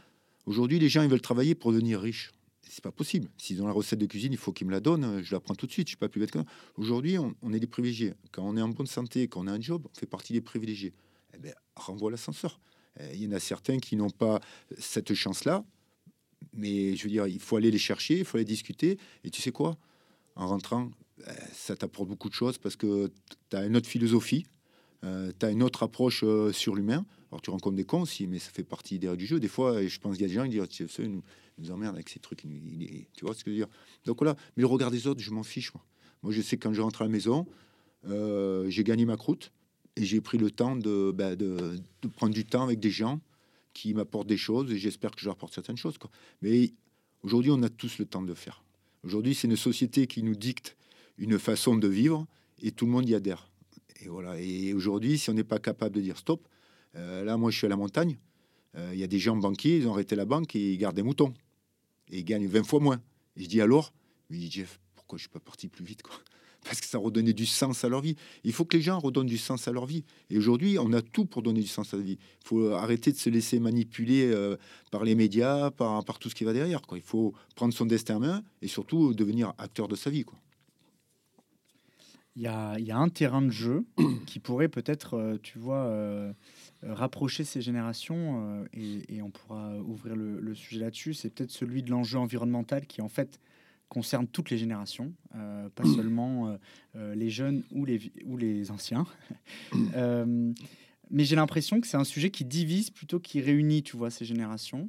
Aujourd'hui, 0.45 0.79
les 0.79 0.91
gens 0.91 1.03
ils 1.03 1.09
veulent 1.09 1.23
travailler 1.23 1.55
pour 1.55 1.73
devenir 1.73 2.01
riches 2.01 2.33
c'est 2.71 2.85
pas 2.85 2.93
possible. 2.93 3.29
S'ils 3.37 3.63
ont 3.63 3.67
la 3.67 3.73
recette 3.73 3.99
de 3.99 4.07
cuisine, 4.07 4.33
il 4.33 4.39
faut 4.39 4.53
qu'ils 4.53 4.67
me 4.67 4.73
la 4.73 4.81
donnent. 4.81 5.23
Je 5.23 5.35
la 5.35 5.41
prends 5.41 5.55
tout 5.55 5.67
de 5.67 5.73
suite. 5.73 5.89
Je 5.89 5.91
suis 5.91 5.97
pas 5.97 6.09
plus 6.09 6.21
bête 6.21 6.31
que 6.31 6.39
Aujourd'hui, 6.77 7.19
on, 7.19 7.53
est 7.53 7.59
des 7.59 7.67
privilégiés. 7.67 8.15
Quand 8.31 8.45
on 8.45 8.57
est 8.57 8.63
en 8.63 8.69
bonne 8.69 8.87
santé, 8.87 9.27
quand 9.27 9.43
on 9.43 9.47
a 9.49 9.53
un 9.53 9.61
job, 9.61 9.87
on 9.91 9.99
fait 9.99 10.07
partie 10.07 10.33
des 10.33 10.41
privilégiés. 10.41 10.95
Eh 11.35 11.39
bien, 11.39 11.53
renvoie 11.75 12.11
l'ascenseur. 12.11 12.61
Eh, 13.01 13.15
il 13.15 13.25
y 13.25 13.27
en 13.27 13.33
a 13.33 13.41
certains 13.41 13.79
qui 13.79 13.97
n'ont 13.97 14.11
pas 14.11 14.41
cette 14.79 15.15
chance-là. 15.15 15.65
Mais 16.53 16.97
je 16.97 17.05
veux 17.05 17.11
dire, 17.11 17.27
il 17.27 17.41
faut 17.41 17.57
aller 17.57 17.71
les 17.71 17.79
chercher, 17.79 18.19
il 18.19 18.25
faut 18.25 18.37
aller 18.37 18.45
discuter. 18.45 18.99
Et 19.25 19.31
tu 19.31 19.43
sais 19.43 19.53
quoi? 19.53 19.77
En 20.37 20.47
rentrant, 20.47 20.91
eh, 21.19 21.31
ça 21.53 21.75
t'apporte 21.75 22.09
beaucoup 22.09 22.29
de 22.29 22.35
choses 22.35 22.57
parce 22.59 22.77
que 22.77 23.11
tu 23.51 23.57
as 23.57 23.65
une 23.67 23.77
autre 23.77 23.89
philosophie, 23.89 24.47
euh, 25.05 25.33
tu 25.39 25.45
as 25.45 25.51
une 25.51 25.65
autre 25.65 25.83
approche 25.83 26.23
euh, 26.23 26.53
sur 26.53 26.77
l'humain. 26.77 27.05
Alors 27.33 27.43
tu 27.43 27.51
rencontres 27.51 27.77
des 27.77 27.85
cons 27.85 28.03
aussi, 28.03 28.27
mais 28.27 28.39
ça 28.39 28.51
fait 28.51 28.65
partie 28.65 28.99
des 28.99 29.17
du 29.17 29.27
jeu. 29.27 29.39
Des 29.39 29.49
fois, 29.49 29.87
je 29.87 29.99
pense 29.99 30.17
qu'il 30.17 30.23
y 30.23 30.25
a 30.25 30.29
des 30.29 30.35
gens 30.35 30.45
qui 30.45 30.59
disent, 30.59 30.69
tu 30.69 31.23
nous, 31.61 31.71
emmerde 31.71 31.95
avec 31.95 32.09
ces 32.09 32.19
trucs. 32.19 32.43
tu 32.43 33.25
vois 33.25 33.35
ce 33.35 33.45
que 33.45 33.51
je 33.51 33.57
veux 33.57 33.65
dire? 33.65 33.69
Donc 34.05 34.19
voilà. 34.19 34.37
Mais 34.57 34.63
le 34.63 34.67
regard 34.67 34.91
des 34.91 35.07
autres, 35.07 35.21
je 35.21 35.31
m'en 35.31 35.43
fiche. 35.43 35.73
Moi. 35.75 35.85
moi, 36.23 36.33
je 36.33 36.41
sais 36.41 36.57
quand 36.57 36.73
je 36.73 36.81
rentre 36.81 37.03
à 37.03 37.05
la 37.05 37.11
maison, 37.11 37.47
euh, 38.07 38.69
j'ai 38.69 38.85
gagné 38.85 39.05
ma 39.05 39.17
croûte 39.17 39.53
et 39.97 40.05
j'ai 40.05 40.21
pris 40.21 40.39
le 40.39 40.51
temps 40.51 40.77
bah, 40.77 41.37
de, 41.37 41.79
prendre 42.17 42.35
du 42.35 42.45
temps 42.45 42.63
avec 42.63 42.81
des 42.81 42.91
gens 42.91 43.21
qui 43.75 43.95
m'apportent 43.95 44.29
des 44.29 44.37
choses 44.37 44.73
et 44.73 44.79
j'espère 44.79 45.11
que 45.11 45.21
je 45.21 45.27
leur 45.27 45.35
apporte 45.35 45.55
certaines 45.55 45.77
choses. 45.77 45.97
Mais 46.43 46.73
aujourd'hui, 47.23 47.51
on 47.51 47.63
a 47.63 47.69
tous 47.69 47.99
le 47.99 48.07
temps 48.07 48.23
de 48.23 48.29
le 48.29 48.35
faire. 48.35 48.63
Aujourd'hui, 49.03 49.35
c'est 49.35 49.49
une 49.49 49.57
société 49.57 50.07
qui 50.07 50.23
nous 50.23 50.35
dicte 50.35 50.77
une 51.19 51.39
façon 51.39 51.77
de 51.77 51.89
vivre 51.89 52.27
et 52.63 52.73
tout 52.73 52.87
le 52.87 52.93
monde 52.93 53.09
y 53.09 53.15
adhère. 53.15 53.51
Et 54.03 54.09
voilà. 54.09 54.41
Et 54.41 54.73
aujourd'hui, 54.73 55.19
si 55.19 55.31
on 55.31 55.35
n'est 55.35 55.45
pas 55.45 55.59
capable 55.59 55.95
de 55.97 56.01
dire 56.01 56.17
stop, 56.17 56.47
euh, 56.97 57.25
là, 57.25 57.37
moi, 57.37 57.51
je 57.51 57.59
suis 57.59 57.67
à 57.67 57.71
la 57.71 57.77
montagne. 57.77 58.19
Euh, 58.77 58.91
il 58.93 58.99
y 58.99 59.05
a 59.05 59.07
des 59.07 59.19
gens 59.19 59.37
banquiers, 59.37 59.79
ils 59.79 59.89
ont 59.89 59.93
arrêté 59.93 60.17
la 60.17 60.25
banque 60.25 60.55
et 60.57 60.73
ils 60.73 60.79
gardent 60.79 60.97
des 60.97 61.03
moutons. 61.03 61.35
Et 62.11 62.19
ils 62.19 62.25
gagnent 62.25 62.47
20 62.47 62.65
fois 62.65 62.81
moins. 62.81 63.01
Et 63.37 63.45
je 63.45 63.49
dis 63.49 63.61
alors? 63.61 63.93
Il 64.31 64.39
dit 64.39 64.51
Jeff, 64.51 64.81
pourquoi 64.95 65.19
je 65.19 65.23
suis 65.23 65.31
pas 65.31 65.41
parti 65.41 65.69
plus 65.69 65.85
vite 65.85 66.03
Parce 66.65 66.81
que 66.81 66.87
ça 66.87 66.99
redonnait 66.99 67.33
du 67.33 67.47
sens 67.47 67.85
à 67.85 67.89
leur 67.89 68.03
vie. 68.03 68.17
Il 68.45 68.53
faut 68.53 68.67
que 68.67 68.77
les 68.77 68.83
gens 68.83 68.99
redonnent 68.99 69.27
du 69.27 69.39
sens 69.39 69.67
à 69.67 69.73
leur 69.73 69.87
vie. 69.87 70.05
Et 70.29 70.37
aujourd'hui, 70.37 70.79
on 70.79 70.93
a 70.93 71.01
tout 71.01 71.25
pour 71.25 71.43
donner 71.43 71.63
du 71.63 71.67
sens 71.67 71.95
à 71.95 71.97
la 71.97 72.03
vie. 72.03 72.19
Il 72.43 72.47
faut 72.47 72.69
arrêter 72.73 73.13
de 73.13 73.17
se 73.17 73.31
laisser 73.31 73.59
manipuler 73.61 74.31
euh, 74.31 74.57
par 74.91 75.05
les 75.05 75.15
médias, 75.15 75.71
par, 75.71 76.05
par, 76.05 76.19
tout 76.19 76.29
ce 76.29 76.35
qui 76.35 76.45
va 76.45 76.53
derrière. 76.53 76.83
Quoi. 76.83 76.99
Il 76.99 77.05
faut 77.05 77.33
prendre 77.57 77.73
son 77.73 77.87
destin 77.87 78.17
en 78.17 78.21
main 78.21 78.43
et 78.61 78.69
surtout 78.69 79.15
devenir 79.15 79.55
acteur 79.57 79.89
de 79.89 79.97
sa 79.97 80.11
vie. 80.11 80.25
Quoi. 80.25 80.39
Il 82.41 82.45
y, 82.45 82.49
a, 82.49 82.79
il 82.79 82.87
y 82.87 82.91
a 82.91 82.97
un 82.97 83.11
terrain 83.11 83.43
de 83.43 83.51
jeu 83.51 83.85
qui 84.27 84.39
pourrait 84.39 84.71
peut-être, 84.71 85.39
tu 85.43 85.59
vois, 85.59 86.33
euh, 86.83 86.95
rapprocher 86.95 87.45
ces 87.45 87.61
générations, 87.61 88.63
euh, 88.73 89.05
et, 89.11 89.21
on 89.21 89.29
pourra 89.29 89.77
ouvrir 89.81 90.17
le, 90.17 90.55
sujet 90.55 90.81
là-dessus, 90.81 91.13
c'est 91.13 91.29
peut-être 91.29 91.51
celui 91.51 91.83
de 91.83 91.91
l'enjeu 91.91 92.19
environnemental 92.19 92.87
qui 92.87 93.03
en 93.03 93.11
fait 93.11 93.39
concerne 93.91 94.27
toutes 94.27 94.49
les 94.49 94.57
générations, 94.57 95.13
euh, 95.35 95.69
pas 95.69 95.85
seulement 95.97 96.57
les 96.95 97.29
jeunes 97.29 97.65
ou 97.71 97.85
les, 97.85 98.11
ou 98.25 98.39
les 98.39 98.71
anciens. 98.71 99.07
mais 101.11 101.25
j'ai 101.25 101.37
l'impression 101.37 101.83
que 101.83 101.87
c'est 101.87 101.99
un 101.99 102.05
sujet 102.05 102.31
qui 102.31 102.47
divise 102.47 102.89
plutôt 102.89 103.21
qu'il 103.21 103.43
réunit, 103.43 103.83
tu 103.83 103.99
vois, 103.99 104.11
ces 104.11 104.25
générations. 104.25 104.89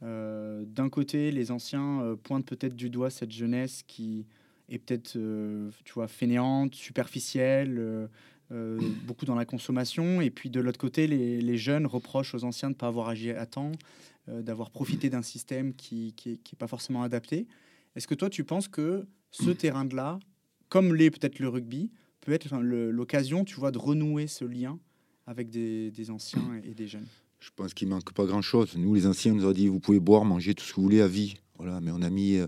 D'un 0.00 0.88
côté, 0.90 1.30
les 1.30 1.52
anciens 1.52 2.16
pointent 2.24 2.46
peut-être 2.46 2.74
du 2.74 2.90
doigt 2.90 3.10
cette 3.10 3.32
jeunesse 3.32 3.84
qui 3.86 4.26
est 4.68 4.78
peut-être, 4.78 5.12
tu 5.12 5.92
vois, 5.92 6.08
fainéante, 6.08 6.74
superficielle, 6.74 8.08
euh, 8.50 8.78
beaucoup 9.06 9.24
dans 9.24 9.34
la 9.34 9.44
consommation. 9.44 10.20
Et 10.20 10.30
puis 10.30 10.50
de 10.50 10.60
l'autre 10.60 10.78
côté, 10.78 11.06
les, 11.06 11.58
jeunes 11.58 11.86
reprochent 11.86 12.34
aux 12.34 12.44
anciens 12.44 12.68
de 12.68 12.74
ne 12.74 12.78
pas 12.78 12.88
avoir 12.88 13.08
agi 13.08 13.30
à 13.30 13.46
temps, 13.46 13.72
euh, 14.28 14.42
d'avoir 14.42 14.70
profité 14.70 15.10
d'un 15.10 15.22
système 15.22 15.74
qui 15.74 16.14
n'est 16.26 16.58
pas 16.58 16.66
forcément 16.66 17.02
adapté. 17.02 17.46
Est-ce 17.96 18.06
que 18.06 18.14
toi, 18.14 18.30
tu 18.30 18.44
penses 18.44 18.68
que 18.68 19.06
ce 19.30 19.50
terrain 19.64 19.84
de 19.84 19.96
là, 19.96 20.18
comme 20.68 20.94
l'est 20.94 21.10
peut-être 21.10 21.38
le 21.38 21.48
rugby, 21.48 21.90
peut 22.20 22.32
être 22.32 22.58
l'occasion, 22.58 23.44
tu 23.44 23.56
vois, 23.56 23.70
de 23.70 23.78
renouer 23.78 24.26
ce 24.26 24.44
lien 24.44 24.78
avec 25.26 25.50
des, 25.50 26.10
anciens 26.10 26.60
et, 26.64 26.74
des 26.74 26.86
jeunes? 26.86 27.06
Je 27.40 27.50
pense 27.54 27.72
qu'il 27.72 27.88
manque 27.88 28.12
pas 28.12 28.26
grand-chose. 28.26 28.76
Nous, 28.76 28.94
les 28.94 29.06
anciens, 29.06 29.32
nous 29.32 29.46
ont 29.46 29.52
dit, 29.52 29.68
vous 29.68 29.80
pouvez 29.80 30.00
boire, 30.00 30.24
manger 30.24 30.54
tout 30.54 30.64
ce 30.64 30.70
que 30.70 30.76
vous 30.76 30.82
voulez 30.82 31.00
à 31.00 31.08
vie. 31.08 31.36
Voilà, 31.58 31.80
mais 31.80 31.90
on 31.90 32.02
a 32.02 32.10
mis... 32.10 32.36
Euh, 32.36 32.46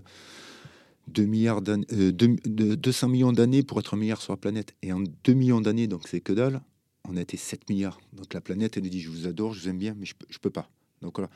2 1.07 1.25
milliards 1.25 1.61
euh, 1.67 2.11
deux- 2.11 2.37
de- 2.45 2.75
200 2.75 3.09
millions 3.09 3.33
d'années 3.33 3.63
pour 3.63 3.79
être 3.79 3.93
un 3.93 3.97
milliard 3.97 4.21
sur 4.21 4.33
la 4.33 4.37
planète. 4.37 4.75
Et 4.81 4.93
en 4.93 5.01
2 5.01 5.33
millions 5.33 5.61
d'années, 5.61 5.87
donc 5.87 6.07
c'est 6.07 6.21
que 6.21 6.33
dalle, 6.33 6.61
on 7.07 7.17
a 7.17 7.21
été 7.21 7.37
7 7.37 7.69
milliards. 7.69 7.99
Donc 8.13 8.33
la 8.33 8.41
planète, 8.41 8.77
elle 8.77 8.83
nous 8.83 8.89
dit, 8.89 9.01
je 9.01 9.09
vous 9.09 9.27
adore, 9.27 9.53
je 9.53 9.61
vous 9.61 9.69
aime 9.69 9.77
bien, 9.77 9.95
mais 9.97 10.05
je 10.05 10.13
je 10.29 10.37
peux 10.39 10.49
pas. 10.49 10.69
Donc 11.01 11.17
voilà. 11.17 11.29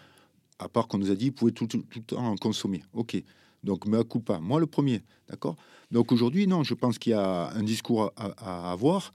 À 0.60 0.70
part 0.70 0.88
qu'on 0.88 0.98
nous 0.98 1.12
a 1.12 1.16
dit, 1.16 1.28
vous 1.28 1.36
pouvez 1.36 1.52
tout, 1.52 1.68
tout, 1.68 1.84
le 1.96 2.02
temps 2.02 2.26
en 2.26 2.36
consommer. 2.38 2.84
OK. 2.94 3.22
Donc, 3.64 3.88
mais 3.88 3.98
à 3.98 4.04
coup 4.04 4.20
pas. 4.20 4.40
Moi, 4.40 4.60
le 4.60 4.68
premier. 4.68 5.02
D'accord? 5.28 5.56
Donc 5.92 6.12
aujourd'hui, 6.12 6.48
non, 6.48 6.64
je 6.64 6.74
pense 6.76 6.98
qu'il 6.98 7.12
y 7.12 7.16
a 7.16 7.50
un 7.52 7.64
discours 7.64 8.14
à 8.16 8.72
avoir. 8.72 9.12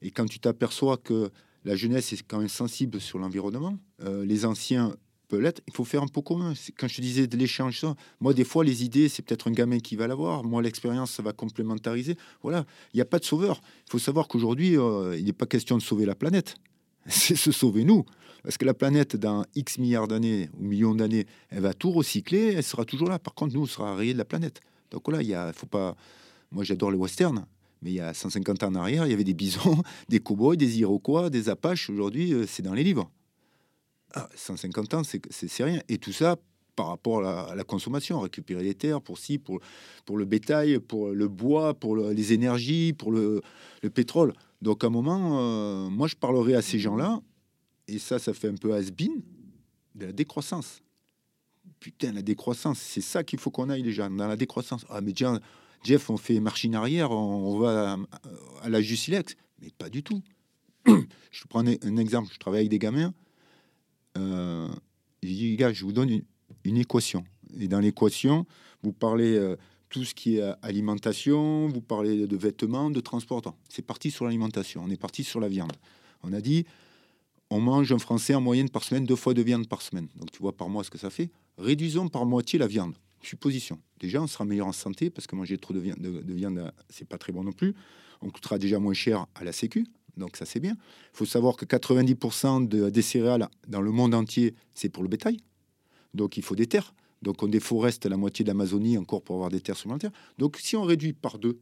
Et 0.00 0.10
quand 0.10 0.26
tu 0.26 0.40
t'aperçois 0.40 0.96
que 0.96 1.30
la 1.64 1.76
jeunesse 1.76 2.12
est 2.12 2.22
quand 2.26 2.38
même 2.38 2.48
sensible 2.48 3.00
sur 3.00 3.18
l'environnement, 3.18 3.78
euh, 4.02 4.24
les 4.24 4.44
anciens 4.44 4.96
l'être, 5.36 5.62
il 5.66 5.74
faut 5.74 5.84
faire 5.84 6.02
un 6.02 6.06
pot 6.06 6.22
commun. 6.22 6.54
Quand 6.78 6.88
je 6.88 7.00
disais 7.00 7.26
de 7.26 7.36
l'échange, 7.36 7.84
moi, 8.20 8.34
des 8.34 8.44
fois, 8.44 8.64
les 8.64 8.84
idées, 8.84 9.08
c'est 9.08 9.22
peut-être 9.22 9.48
un 9.48 9.52
gamin 9.52 9.78
qui 9.78 9.96
va 9.96 10.06
l'avoir. 10.06 10.44
Moi, 10.44 10.62
l'expérience, 10.62 11.12
ça 11.12 11.22
va 11.22 11.32
complémentariser. 11.32 12.16
Voilà, 12.42 12.64
il 12.92 12.96
n'y 12.98 13.02
a 13.02 13.06
pas 13.06 13.18
de 13.18 13.24
sauveur. 13.24 13.60
Il 13.86 13.90
faut 13.90 13.98
savoir 13.98 14.28
qu'aujourd'hui, 14.28 14.78
euh, 14.78 15.16
il 15.18 15.24
n'est 15.24 15.32
pas 15.32 15.46
question 15.46 15.76
de 15.76 15.82
sauver 15.82 16.06
la 16.06 16.14
planète. 16.14 16.56
C'est 17.06 17.36
se 17.36 17.52
sauver 17.52 17.84
nous. 17.84 18.04
Parce 18.42 18.58
que 18.58 18.64
la 18.64 18.74
planète, 18.74 19.16
dans 19.16 19.44
X 19.54 19.78
milliards 19.78 20.08
d'années 20.08 20.50
ou 20.58 20.64
millions 20.64 20.94
d'années, 20.94 21.26
elle 21.50 21.60
va 21.60 21.74
tout 21.74 21.92
recycler, 21.92 22.54
elle 22.56 22.64
sera 22.64 22.84
toujours 22.84 23.08
là. 23.08 23.18
Par 23.18 23.34
contre, 23.34 23.54
nous, 23.54 23.62
on 23.62 23.66
sera 23.66 23.94
rayé 23.94 24.12
de 24.12 24.18
la 24.18 24.24
planète. 24.24 24.60
Donc 24.90 25.02
voilà, 25.06 25.22
il 25.22 25.28
y 25.28 25.34
a, 25.34 25.52
faut 25.52 25.66
pas. 25.66 25.96
Moi, 26.50 26.64
j'adore 26.64 26.90
les 26.90 26.98
westerns, 26.98 27.46
mais 27.82 27.90
il 27.90 27.94
y 27.94 28.00
a 28.00 28.12
150 28.12 28.62
ans 28.64 28.68
en 28.68 28.74
arrière, 28.74 29.06
il 29.06 29.10
y 29.10 29.14
avait 29.14 29.24
des 29.24 29.34
bisons, 29.34 29.82
des 30.08 30.20
cow-boys, 30.20 30.56
des 30.56 30.80
Iroquois, 30.80 31.30
des 31.30 31.48
Apaches. 31.48 31.88
Aujourd'hui, 31.88 32.34
euh, 32.34 32.44
c'est 32.46 32.62
dans 32.62 32.74
les 32.74 32.84
livres. 32.84 33.10
Ah, 34.14 34.28
150 34.34 34.94
ans, 34.94 35.02
c'est 35.04 35.64
rien. 35.64 35.80
Et 35.88 35.98
tout 35.98 36.12
ça 36.12 36.36
par 36.76 36.88
rapport 36.88 37.26
à 37.26 37.54
la, 37.54 37.64
consommation, 37.64 38.20
récupérer 38.20 38.62
les 38.62 38.74
terres 38.74 39.00
pour 39.00 39.18
si, 39.18 39.38
pour, 39.38 39.60
pour 40.06 40.16
le 40.16 40.24
bétail, 40.24 40.78
pour 40.78 41.10
le 41.10 41.28
bois, 41.28 41.74
pour 41.74 41.96
le- 41.96 42.12
les 42.12 42.32
énergies, 42.32 42.92
pour 42.92 43.12
le, 43.12 43.42
le 43.82 43.90
pétrole. 43.90 44.32
Donc 44.62 44.84
à 44.84 44.86
un 44.86 44.90
moment, 44.90 45.38
euh, 45.40 45.88
moi 45.90 46.08
je 46.08 46.16
parlerai 46.16 46.54
à 46.54 46.62
ces 46.62 46.78
gens-là, 46.78 47.20
et 47.88 47.98
ça, 47.98 48.18
ça 48.18 48.32
fait 48.32 48.48
un 48.48 48.54
peu 48.54 48.72
has-been, 48.72 49.22
de 49.94 50.06
la 50.06 50.12
décroissance. 50.12 50.82
Putain, 51.80 52.12
la 52.12 52.22
décroissance, 52.22 52.78
c'est 52.78 53.00
ça 53.00 53.22
qu'il 53.24 53.38
faut 53.38 53.50
qu'on 53.50 53.68
aille 53.68 53.82
déjà, 53.82 54.08
dans 54.08 54.28
la 54.28 54.36
décroissance. 54.36 54.86
Ah 54.88 55.00
mais 55.00 55.12
déjà, 55.12 55.38
Jeff, 55.84 56.08
on 56.10 56.16
fait 56.16 56.38
machine 56.40 56.74
arrière, 56.74 57.10
on, 57.10 57.58
va 57.58 57.92
à, 57.92 57.96
à 58.62 58.68
la 58.68 58.80
Jusilex. 58.80 59.34
Mais 59.60 59.70
pas 59.76 59.90
du 59.90 60.02
tout. 60.02 60.22
je 60.86 61.44
prends 61.48 61.66
un, 61.66 61.74
un 61.82 61.96
exemple, 61.96 62.30
je 62.32 62.38
travaille 62.38 62.60
avec 62.60 62.70
des 62.70 62.78
gamins. 62.78 63.12
Euh, 64.18 64.68
je 65.22 65.28
dis, 65.28 65.50
les 65.50 65.56
gars, 65.56 65.72
je 65.72 65.84
vous 65.84 65.92
donne 65.92 66.10
une, 66.10 66.24
une 66.64 66.76
équation. 66.76 67.24
Et 67.58 67.68
dans 67.68 67.80
l'équation, 67.80 68.46
vous 68.82 68.92
parlez 68.92 69.36
euh, 69.36 69.56
tout 69.88 70.04
ce 70.04 70.14
qui 70.14 70.36
est 70.36 70.42
euh, 70.42 70.54
alimentation, 70.62 71.68
vous 71.68 71.80
parlez 71.80 72.26
de 72.26 72.36
vêtements, 72.36 72.90
de 72.90 73.00
transport. 73.00 73.42
C'est 73.68 73.82
parti 73.82 74.10
sur 74.10 74.24
l'alimentation, 74.24 74.82
on 74.84 74.90
est 74.90 74.96
parti 75.00 75.22
sur 75.22 75.38
la 75.38 75.48
viande. 75.48 75.72
On 76.22 76.32
a 76.32 76.40
dit, 76.40 76.64
on 77.50 77.60
mange 77.60 77.92
un 77.92 77.98
Français 77.98 78.34
en 78.34 78.40
moyenne 78.40 78.70
par 78.70 78.84
semaine, 78.84 79.04
deux 79.04 79.16
fois 79.16 79.34
de 79.34 79.42
viande 79.42 79.68
par 79.68 79.82
semaine. 79.82 80.08
Donc 80.16 80.30
tu 80.30 80.38
vois 80.38 80.56
par 80.56 80.68
mois 80.68 80.84
ce 80.84 80.90
que 80.90 80.98
ça 80.98 81.10
fait. 81.10 81.30
Réduisons 81.58 82.08
par 82.08 82.24
moitié 82.24 82.58
la 82.58 82.66
viande. 82.66 82.94
Supposition. 83.22 83.78
Déjà, 84.00 84.20
on 84.20 84.26
sera 84.26 84.44
meilleur 84.44 84.66
en 84.66 84.72
santé 84.72 85.10
parce 85.10 85.26
que 85.26 85.36
manger 85.36 85.58
trop 85.58 85.74
de 85.74 85.78
viande, 85.78 85.98
de, 85.98 86.22
de 86.22 86.32
viande, 86.32 86.58
euh, 86.58 86.70
c'est 86.88 87.06
pas 87.06 87.18
très 87.18 87.32
bon 87.32 87.44
non 87.44 87.52
plus. 87.52 87.74
On 88.22 88.30
coûtera 88.30 88.58
déjà 88.58 88.78
moins 88.78 88.94
cher 88.94 89.26
à 89.34 89.44
la 89.44 89.52
Sécu. 89.52 89.86
Donc 90.16 90.36
ça 90.36 90.44
c'est 90.44 90.60
bien. 90.60 90.72
Il 91.14 91.16
faut 91.16 91.24
savoir 91.26 91.56
que 91.56 91.64
90% 91.64 92.60
de- 92.68 92.90
des 92.90 93.02
céréales 93.02 93.48
dans 93.68 93.80
le 93.80 93.90
monde 93.90 94.14
entier, 94.14 94.54
c'est 94.74 94.88
pour 94.88 95.02
le 95.02 95.08
bétail. 95.08 95.38
Donc 96.14 96.36
il 96.36 96.42
faut 96.42 96.54
des 96.56 96.66
terres. 96.66 96.94
Donc 97.22 97.42
on 97.42 97.48
déforeste 97.48 98.04
la 98.06 98.16
moitié 98.16 98.44
de 98.44 98.48
l'Amazonie 98.50 98.98
encore 98.98 99.22
pour 99.22 99.36
avoir 99.36 99.50
des 99.50 99.60
terres 99.60 99.76
supplémentaires. 99.76 100.10
Donc 100.38 100.56
si 100.58 100.76
on 100.76 100.82
réduit 100.82 101.12
par 101.12 101.38
deux, 101.38 101.60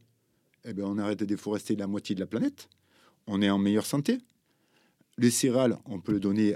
eh 0.65 0.73
bien, 0.73 0.85
on 0.85 0.97
arrête 0.97 1.19
de 1.19 1.25
déforester 1.25 1.75
la 1.75 1.87
moitié 1.87 2.13
de 2.15 2.19
la 2.19 2.27
planète. 2.27 2.67
On 3.27 3.41
est 3.41 3.49
en 3.49 3.57
meilleure 3.57 3.85
santé. 3.85 4.17
Les 5.17 5.31
céréales, 5.31 5.77
on 5.85 5.99
peut 5.99 6.11
le 6.13 6.19
donner, 6.19 6.55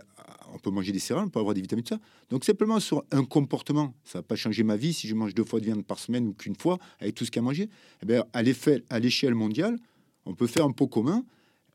on 0.54 0.58
peut 0.60 0.72
manger 0.72 0.92
des 0.92 1.00
céréales, 1.00 1.26
on 1.26 1.30
peut 1.30 1.40
avoir 1.40 1.54
des 1.54 1.62
vitamines, 1.62 1.86
ça. 1.86 2.00
Donc 2.30 2.46
simplement 2.46 2.80
sur 2.80 3.04
un 3.12 3.24
comportement, 3.26 3.94
ça 4.04 4.20
va 4.20 4.24
pas 4.24 4.36
changer 4.36 4.64
ma 4.64 4.76
vie 4.76 4.94
si 4.94 5.08
je 5.08 5.14
mange 5.16 5.34
deux 5.34 5.44
fois 5.44 5.60
de 5.60 5.66
viande 5.66 5.86
par 5.86 6.00
semaine 6.00 6.28
ou 6.28 6.34
qu'une 6.34 6.56
fois 6.56 6.78
avec 7.00 7.16
tout 7.16 7.26
ce 7.26 7.32
qu'il 7.32 7.42
y 7.42 7.44
a 7.44 7.46
à 7.46 7.50
manger. 7.50 7.70
Eh 8.08 8.42
l'effet- 8.44 8.84
à 8.90 9.00
l'échelle 9.00 9.36
mondiale, 9.36 9.78
on 10.26 10.34
peut 10.34 10.48
faire 10.48 10.66
un 10.66 10.72
pot 10.72 10.88
commun. 10.88 11.24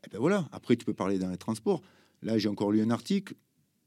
Eh 0.05 0.09
ben 0.09 0.19
voilà. 0.19 0.47
Après, 0.51 0.75
tu 0.75 0.85
peux 0.85 0.93
parler 0.93 1.17
dans 1.17 1.29
les 1.29 1.37
transports. 1.37 1.81
Là, 2.21 2.37
j'ai 2.37 2.49
encore 2.49 2.71
lu 2.71 2.81
un 2.81 2.89
article. 2.89 3.35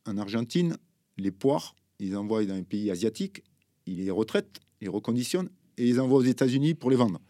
En 0.06 0.18
Argentine, 0.18 0.76
les 1.16 1.30
poires, 1.30 1.74
ils 1.98 2.16
envoient 2.16 2.44
dans 2.44 2.56
les 2.56 2.62
pays 2.62 2.90
asiatiques, 2.90 3.42
ils 3.86 4.04
les 4.04 4.10
retraitent, 4.10 4.60
ils 4.80 4.90
reconditionnent 4.90 5.48
et 5.78 5.88
ils 5.88 6.00
envoient 6.00 6.18
aux 6.18 6.24
États-Unis 6.24 6.74
pour 6.74 6.90
les 6.90 6.96
vendre. 6.96 7.20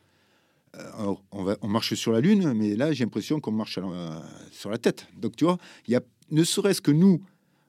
Euh, 0.76 1.14
on, 1.30 1.44
va, 1.44 1.56
on 1.60 1.68
marche 1.68 1.94
sur 1.94 2.10
la 2.10 2.20
Lune, 2.20 2.52
mais 2.54 2.74
là, 2.74 2.92
j'ai 2.92 3.04
l'impression 3.04 3.38
qu'on 3.38 3.52
marche 3.52 3.78
sur 4.50 4.70
la 4.70 4.78
tête. 4.78 5.06
Donc, 5.16 5.36
tu 5.36 5.44
vois, 5.44 5.58
il 5.86 5.92
y 5.92 5.96
a 5.96 6.02
ne 6.30 6.44
serait-ce 6.44 6.80
que 6.80 6.90
nous, 6.90 7.22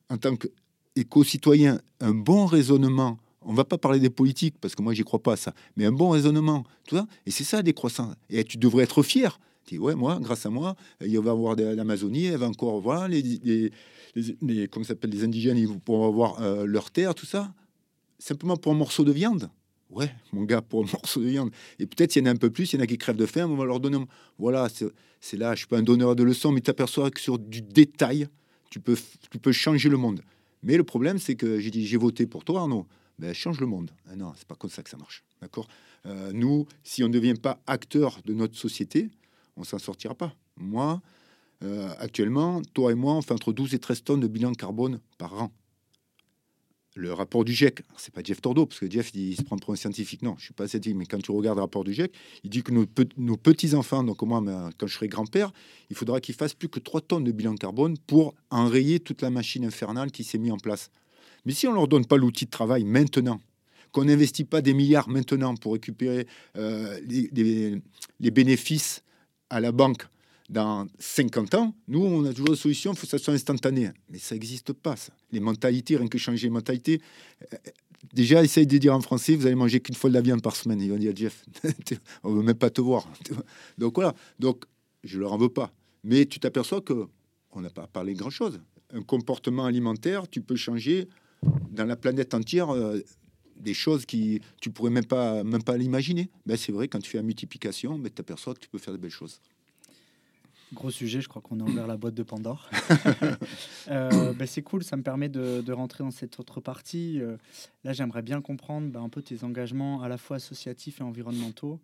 en 0.09 0.17
tant 0.17 0.35
qu'éco-citoyens, 0.35 1.79
un 1.99 2.13
bon 2.13 2.45
raisonnement. 2.45 3.19
On 3.41 3.53
va 3.53 3.63
pas 3.63 3.77
parler 3.77 3.99
des 3.99 4.09
politiques 4.09 4.55
parce 4.59 4.75
que 4.75 4.81
moi, 4.81 4.93
j'y 4.93 5.03
crois 5.03 5.21
pas 5.21 5.33
à 5.33 5.37
ça, 5.37 5.53
mais 5.75 5.85
un 5.85 5.91
bon 5.91 6.09
raisonnement, 6.09 6.63
tu 6.87 6.95
vois. 6.95 7.05
Et 7.25 7.31
c'est 7.31 7.43
ça, 7.43 7.61
des 7.61 7.73
croissants. 7.73 8.13
Et 8.29 8.43
tu 8.43 8.57
devrais 8.57 8.83
être 8.83 9.03
fier. 9.03 9.39
Dis, 9.67 9.79
ouais, 9.79 9.95
moi, 9.95 10.19
grâce 10.21 10.45
à 10.45 10.49
moi, 10.49 10.75
il 11.01 11.07
va 11.19 11.25
y 11.25 11.29
avoir 11.29 11.55
de 11.55 11.63
l'Amazonie, 11.63 12.25
elle 12.25 12.37
va 12.37 12.47
encore, 12.47 12.79
voilà, 12.81 13.07
les, 13.07 13.21
les, 13.21 13.71
les, 14.15 14.37
les- 14.41 14.67
comment 14.67 14.85
s'appelle, 14.85 15.09
les 15.09 15.23
indigènes, 15.23 15.57
ils 15.57 15.79
pourront 15.79 16.07
avoir 16.07 16.41
euh, 16.41 16.65
leur 16.65 16.91
terre, 16.91 17.15
tout 17.15 17.25
ça. 17.25 17.53
Simplement 18.19 18.57
pour 18.57 18.71
un 18.71 18.75
morceau 18.75 19.03
de 19.03 19.11
viande. 19.11 19.49
Ouais, 19.89 20.11
mon 20.33 20.43
gars, 20.43 20.61
pour 20.61 20.83
un 20.83 20.87
morceau 20.93 21.19
de 21.21 21.27
viande. 21.27 21.51
Et 21.79 21.85
peut-être 21.87 22.15
il 22.15 22.19
y 22.19 22.21
en 22.23 22.25
a 22.27 22.31
un 22.31 22.35
peu 22.35 22.49
plus, 22.51 22.73
il 22.73 22.75
y 22.77 22.79
en 22.79 22.83
a 22.83 22.87
qui 22.87 22.97
crèvent 22.97 23.15
de 23.17 23.25
faim, 23.25 23.47
on 23.49 23.55
va 23.55 23.65
leur 23.65 23.79
donner. 23.79 23.97
Voilà, 24.37 24.69
c'est 24.69 24.85
c'est 25.19 25.37
là, 25.37 25.53
je 25.55 25.59
suis 25.59 25.67
pas 25.67 25.77
un 25.79 25.83
donneur 25.83 26.15
de 26.15 26.21
leçons, 26.23 26.51
mais 26.51 26.59
tu 26.59 26.65
t'aperçois 26.65 27.09
que 27.09 27.19
sur 27.19 27.39
du 27.39 27.61
détail, 27.63 28.27
tu 28.69 28.79
peux, 28.79 28.95
tu 29.31 29.39
peux 29.39 29.51
changer 29.51 29.89
le 29.89 29.97
monde. 29.97 30.21
Mais 30.61 30.77
le 30.77 30.83
problème, 30.83 31.17
c'est 31.17 31.35
que 31.35 31.59
j'ai 31.59 31.71
dit, 31.71 31.87
j'ai 31.87 31.97
voté 31.97 32.27
pour 32.27 32.43
toi, 32.43 32.61
Arnaud. 32.61 32.85
Ben, 33.17 33.33
change 33.33 33.59
le 33.59 33.65
monde. 33.65 33.89
Ah 34.07 34.15
non, 34.15 34.33
c'est 34.37 34.47
pas 34.47 34.55
comme 34.55 34.69
ça 34.69 34.83
que 34.83 34.89
ça 34.89 34.97
marche. 34.97 35.23
D'accord? 35.41 35.67
Euh, 36.05 36.31
Nous, 36.33 36.67
si 36.83 37.03
on 37.03 37.07
ne 37.07 37.13
devient 37.13 37.33
pas 37.41 37.59
acteur 37.65 38.19
de 38.25 38.33
notre 38.33 38.55
société, 38.57 39.09
on 39.57 39.63
s'en 39.63 39.79
sortira 39.79 40.15
pas. 40.15 40.33
Moi, 40.57 41.01
euh, 41.63 41.93
actuellement, 41.99 42.61
toi 42.73 42.91
et 42.91 42.95
moi, 42.95 43.13
on 43.13 43.21
fait 43.21 43.33
entre 43.33 43.53
12 43.53 43.73
et 43.73 43.79
13 43.79 44.03
tonnes 44.03 44.19
de 44.19 44.27
bilan 44.27 44.53
carbone 44.53 44.99
par 45.17 45.33
an. 45.41 45.51
Le 46.97 47.11
rapport 47.11 47.43
du 47.43 47.53
GIEC, 47.53 47.81
c'est 47.97 48.13
pas 48.13 48.21
Jeff 48.23 48.41
Tordo, 48.41 48.65
parce 48.65 48.79
que 48.79 48.89
Jeff, 48.89 49.11
il, 49.13 49.35
se 49.35 49.43
prend 49.43 49.57
pour 49.57 49.73
un 49.73 49.75
scientifique. 49.75 50.21
Non, 50.21 50.35
je 50.37 50.45
suis 50.45 50.53
pas 50.53 50.65
scientifique, 50.65 50.97
mais 50.97 51.05
quand 51.05 51.21
tu 51.21 51.31
regardes 51.31 51.57
le 51.57 51.63
rapport 51.63 51.83
du 51.83 51.93
GIEC, 51.93 52.13
il 52.45 52.49
dit 52.49 52.63
que 52.63 52.71
nos, 52.71 52.85
pe- 52.85 53.09
nos 53.17 53.35
petits-enfants, 53.35 54.03
donc 54.03 54.21
moi, 54.21 54.41
quand 54.77 54.87
je 54.87 54.93
serai 54.93 55.09
grand-père, 55.09 55.51
il 55.89 55.95
faudra 55.97 56.21
qu'ils 56.21 56.35
fassent 56.35 56.53
plus 56.53 56.69
que 56.69 56.79
3 56.79 57.01
tonnes 57.01 57.25
de 57.25 57.33
bilan 57.33 57.55
carbone 57.55 57.97
pour 57.97 58.33
enrayer 58.49 59.01
toute 59.01 59.21
la 59.21 59.29
machine 59.29 59.65
infernale 59.65 60.11
qui 60.11 60.23
s'est 60.23 60.37
mise 60.37 60.53
en 60.53 60.57
place. 60.57 60.89
Mais 61.45 61.51
si 61.51 61.67
on 61.67 61.73
leur 61.73 61.89
donne 61.89 62.05
pas 62.05 62.15
l'outil 62.15 62.45
de 62.45 62.49
travail 62.49 62.85
maintenant, 62.85 63.41
qu'on 63.91 64.05
n'investit 64.05 64.45
pas 64.45 64.61
des 64.61 64.73
milliards 64.73 65.09
maintenant 65.09 65.55
pour 65.55 65.73
récupérer 65.73 66.27
euh, 66.57 66.99
les 67.07 68.31
bénéfices 68.31 69.03
à 69.55 69.61
la 69.61 69.71
banque 69.71 70.05
dans 70.49 70.85
50 70.99 71.55
ans, 71.55 71.73
nous, 71.87 72.03
on 72.03 72.25
a 72.25 72.33
toujours 72.33 72.49
la 72.49 72.55
solution, 72.57 72.91
il 72.91 72.97
faut 72.97 73.07
que 73.07 73.11
ça 73.11 73.17
soit 73.17 73.33
instantané. 73.33 73.89
Mais 74.09 74.19
ça 74.19 74.35
n'existe 74.35 74.73
pas, 74.73 74.95
ça. 74.95 75.13
Les 75.31 75.39
mentalités, 75.39 75.95
rien 75.95 76.07
que 76.07 76.17
changer 76.17 76.47
les 76.47 76.51
mentalités. 76.51 77.01
euh, 77.53 77.57
Déjà, 78.13 78.43
essaye 78.43 78.67
de 78.67 78.77
dire 78.77 78.93
en 78.93 79.01
français, 79.01 79.35
vous 79.35 79.45
allez 79.47 79.55
manger 79.55 79.79
qu'une 79.79 79.95
fois 79.95 80.09
de 80.09 80.13
la 80.13 80.21
viande 80.21 80.41
par 80.43 80.55
semaine. 80.55 80.79
Ils 80.81 80.91
vont 80.91 80.97
dire, 80.97 81.15
Jeff, 81.15 81.45
on 82.23 82.33
veut 82.33 82.43
même 82.43 82.55
pas 82.55 82.69
te 82.69 82.81
voir. 82.81 83.07
Donc 83.79 83.95
voilà. 83.95 84.13
Donc, 84.37 84.65
je 85.03 85.19
leur 85.19 85.33
en 85.33 85.37
veux 85.37 85.49
pas. 85.49 85.71
Mais 86.03 86.25
tu 86.25 86.39
t'aperçois 86.39 86.81
que 86.81 87.07
on 87.51 87.61
n'a 87.61 87.69
pas 87.69 87.87
parlé 87.87 88.13
grand-chose. 88.13 88.59
Un 88.93 89.01
comportement 89.01 89.65
alimentaire, 89.65 90.27
tu 90.29 90.41
peux 90.41 90.57
changer 90.57 91.07
dans 91.71 91.85
la 91.85 91.95
planète 91.95 92.33
entière 92.33 92.69
euh, 92.69 92.99
des 93.55 93.73
choses 93.73 94.05
qui 94.05 94.41
tu 94.61 94.69
pourrais 94.69 94.91
même 94.91 95.05
pas 95.05 95.43
même 95.43 95.63
pas 95.63 95.77
l'imaginer. 95.77 96.29
Ben 96.45 96.57
c'est 96.57 96.71
vrai 96.71 96.87
quand 96.87 96.99
tu 96.99 97.09
fais 97.09 97.17
la 97.17 97.23
multiplication, 97.23 97.97
ben 97.97 98.09
tu 98.09 98.15
t'aperçois 98.15 98.53
que 98.53 98.59
tu 98.59 98.69
peux 98.69 98.77
faire 98.77 98.93
de 98.93 98.99
belles 98.99 99.09
choses. 99.11 99.41
Gros 100.73 100.89
sujet, 100.89 101.21
je 101.21 101.29
crois 101.29 101.41
qu'on 101.41 101.59
a 101.59 101.63
ouvert 101.63 101.87
la 101.87 101.95
boîte 101.95 102.15
de 102.15 102.23
Pandore. 102.23 102.69
Euh, 103.87 104.33
ben, 104.33 104.47
c'est 104.47 104.63
cool, 104.63 104.83
ça 104.83 104.97
me 104.97 105.03
permet 105.03 105.29
de, 105.29 105.61
de 105.61 105.71
rentrer 105.71 106.03
dans 106.03 106.09
cette 106.09 106.39
autre 106.39 106.59
partie. 106.59 107.21
Euh, 107.21 107.37
là, 107.83 107.93
j'aimerais 107.93 108.23
bien 108.23 108.41
comprendre 108.41 108.87
ben, 108.87 109.03
un 109.03 109.09
peu 109.09 109.21
tes 109.21 109.43
engagements 109.43 110.01
à 110.01 110.09
la 110.09 110.17
fois 110.17 110.37
associatifs 110.37 111.01
et 111.01 111.03
environnementaux. 111.03 111.79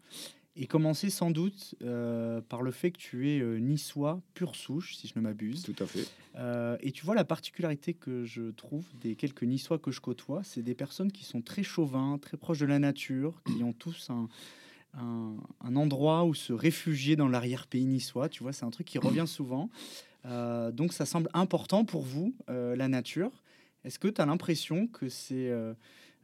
Et 0.58 0.68
commencer 0.68 1.10
sans 1.10 1.32
doute 1.32 1.76
euh, 1.82 2.42
par 2.42 2.62
le 2.62 2.72
fait 2.72 2.92
que 2.92 2.98
tu 2.98 3.30
es 3.30 3.40
euh, 3.40 3.58
niçois 3.58 4.22
pure 4.34 4.58
souche, 4.58 4.98
si 4.98 5.08
je 5.08 5.14
ne 5.16 5.22
m'abuse. 5.22 5.64
Tout 5.64 5.82
à 5.82 5.86
fait. 5.86 6.06
Euh, 6.36 6.78
et 6.82 6.92
tu 6.92 7.06
vois, 7.06 7.16
la 7.16 7.24
particularité 7.24 7.94
que 7.94 8.26
je 8.26 8.52
trouve 8.52 8.86
des 8.99 9.16
quelques 9.16 9.43
niçois 9.43 9.80
que 9.80 9.91
je 9.91 10.02
côtoie, 10.02 10.41
c'est 10.43 10.62
des 10.62 10.76
personnes 10.76 11.12
qui 11.12 11.24
sont 11.24 11.41
très 11.41 11.64
chauvins, 11.64 12.18
très 12.18 12.36
proches 12.36 12.60
de 12.60 12.66
la 12.66 12.80
nature, 12.80 13.41
qui 13.45 13.64
ont 13.64 13.72
tous 13.72 14.10
un, 14.10 14.28
un, 14.97 15.38
un 15.62 15.76
endroit 15.78 16.26
où 16.26 16.34
se 16.34 16.52
réfugier 16.52 17.16
dans 17.16 17.30
l'arrière-pays 17.30 17.86
niçois. 17.86 18.28
Tu 18.28 18.43
vois, 18.43 18.52
c'est 18.52 18.66
un 18.66 18.72
truc 18.72 18.88
qui 18.88 18.97
revient 18.97 19.26
souvent. 19.28 19.70
Donc, 20.26 20.93
ça 20.93 21.08
semble 21.08 21.30
important 21.34 21.84
pour 21.84 22.04
vous, 22.04 22.36
la 22.47 22.88
nature. 22.88 23.32
Est-ce 23.86 23.97
que 23.97 24.08
tu 24.08 24.22
as 24.22 24.26
l'impression 24.28 24.86
que 24.86 25.10
c'est 25.10 25.52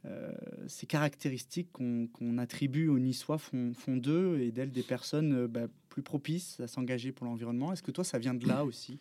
euh, 0.04 0.32
ces 0.68 0.86
caractéristiques 0.86 1.70
qu'on 1.72 2.38
attribue 2.38 2.88
aux 2.88 2.98
Niçois 2.98 3.38
font, 3.38 3.72
font 3.74 3.96
d'eux 3.96 4.38
et 4.40 4.52
d'elles 4.52 4.70
des 4.70 4.82
personnes 4.82 5.32
euh, 5.32 5.48
bah, 5.48 5.66
plus 5.88 6.02
propices 6.02 6.60
à 6.60 6.68
s'engager 6.68 7.10
pour 7.10 7.26
l'environnement. 7.26 7.72
Est-ce 7.72 7.82
que 7.82 7.90
toi, 7.90 8.04
ça 8.04 8.18
vient 8.18 8.34
de 8.34 8.46
là 8.46 8.64
aussi? 8.64 8.98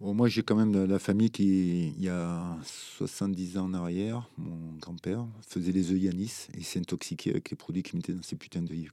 Moi, 0.00 0.28
j'ai 0.28 0.42
quand 0.42 0.56
même 0.56 0.86
la 0.86 0.98
famille 0.98 1.30
qui, 1.30 1.88
il 1.88 2.02
y 2.02 2.08
a 2.08 2.56
70 2.64 3.58
ans 3.58 3.66
en 3.66 3.74
arrière, 3.74 4.30
mon 4.38 4.72
grand-père 4.80 5.26
faisait 5.46 5.72
les 5.72 5.92
œillets 5.92 6.08
à 6.08 6.12
Nice 6.12 6.48
et 6.56 6.62
s'est 6.62 6.78
intoxiqué 6.78 7.28
avec 7.28 7.50
les 7.50 7.56
produits 7.56 7.82
qui 7.82 7.96
mettaient 7.96 8.14
dans 8.14 8.22
ces 8.22 8.36
putains 8.36 8.62
d'œillets. 8.62 8.88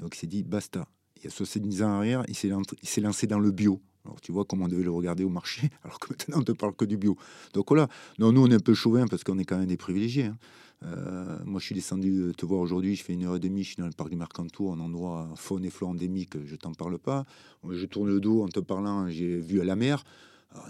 Donc, 0.00 0.14
il 0.14 0.18
s'est 0.18 0.26
dit 0.26 0.42
basta. 0.42 0.86
Il 1.16 1.24
y 1.24 1.26
a 1.28 1.30
70 1.30 1.82
ans 1.82 1.86
en 1.86 1.96
arrière, 1.98 2.24
il 2.28 2.34
s'est 2.34 3.00
lancé 3.00 3.26
dans 3.26 3.38
le 3.38 3.50
bio. 3.50 3.80
Alors, 4.08 4.22
tu 4.22 4.32
vois 4.32 4.46
comment 4.46 4.64
on 4.64 4.68
devait 4.68 4.82
le 4.82 4.90
regarder 4.90 5.22
au 5.22 5.28
marché, 5.28 5.68
alors 5.84 5.98
que 5.98 6.08
maintenant, 6.10 6.38
on 6.38 6.40
ne 6.40 6.44
te 6.44 6.52
parle 6.52 6.74
que 6.74 6.86
du 6.86 6.96
bio. 6.96 7.16
Donc, 7.52 7.68
voilà. 7.68 7.88
Non, 8.18 8.32
nous, 8.32 8.42
on 8.42 8.50
est 8.50 8.54
un 8.54 8.60
peu 8.60 8.72
chauvin 8.72 9.06
parce 9.06 9.22
qu'on 9.22 9.38
est 9.38 9.44
quand 9.44 9.58
même 9.58 9.66
des 9.68 9.76
privilégiés. 9.76 10.24
Hein. 10.24 10.38
Euh, 10.84 11.38
moi, 11.44 11.60
je 11.60 11.66
suis 11.66 11.74
descendu 11.74 12.32
te 12.36 12.46
voir 12.46 12.60
aujourd'hui. 12.60 12.96
Je 12.96 13.04
fais 13.04 13.12
une 13.12 13.24
heure 13.24 13.36
et 13.36 13.40
demie. 13.40 13.64
Je 13.64 13.68
suis 13.68 13.76
dans 13.76 13.86
le 13.86 13.92
parc 13.92 14.08
du 14.08 14.16
Mercantour, 14.16 14.72
un 14.72 14.80
endroit 14.80 15.28
faune 15.36 15.64
et 15.64 15.70
flore 15.70 15.90
endémique. 15.90 16.42
Je 16.46 16.56
t'en 16.56 16.72
parle 16.72 16.98
pas. 16.98 17.26
Je 17.68 17.84
tourne 17.84 18.08
le 18.08 18.20
dos 18.20 18.42
en 18.42 18.48
te 18.48 18.60
parlant. 18.60 19.10
J'ai 19.10 19.36
vu 19.36 19.60
à 19.60 19.64
la 19.64 19.76
mer. 19.76 20.04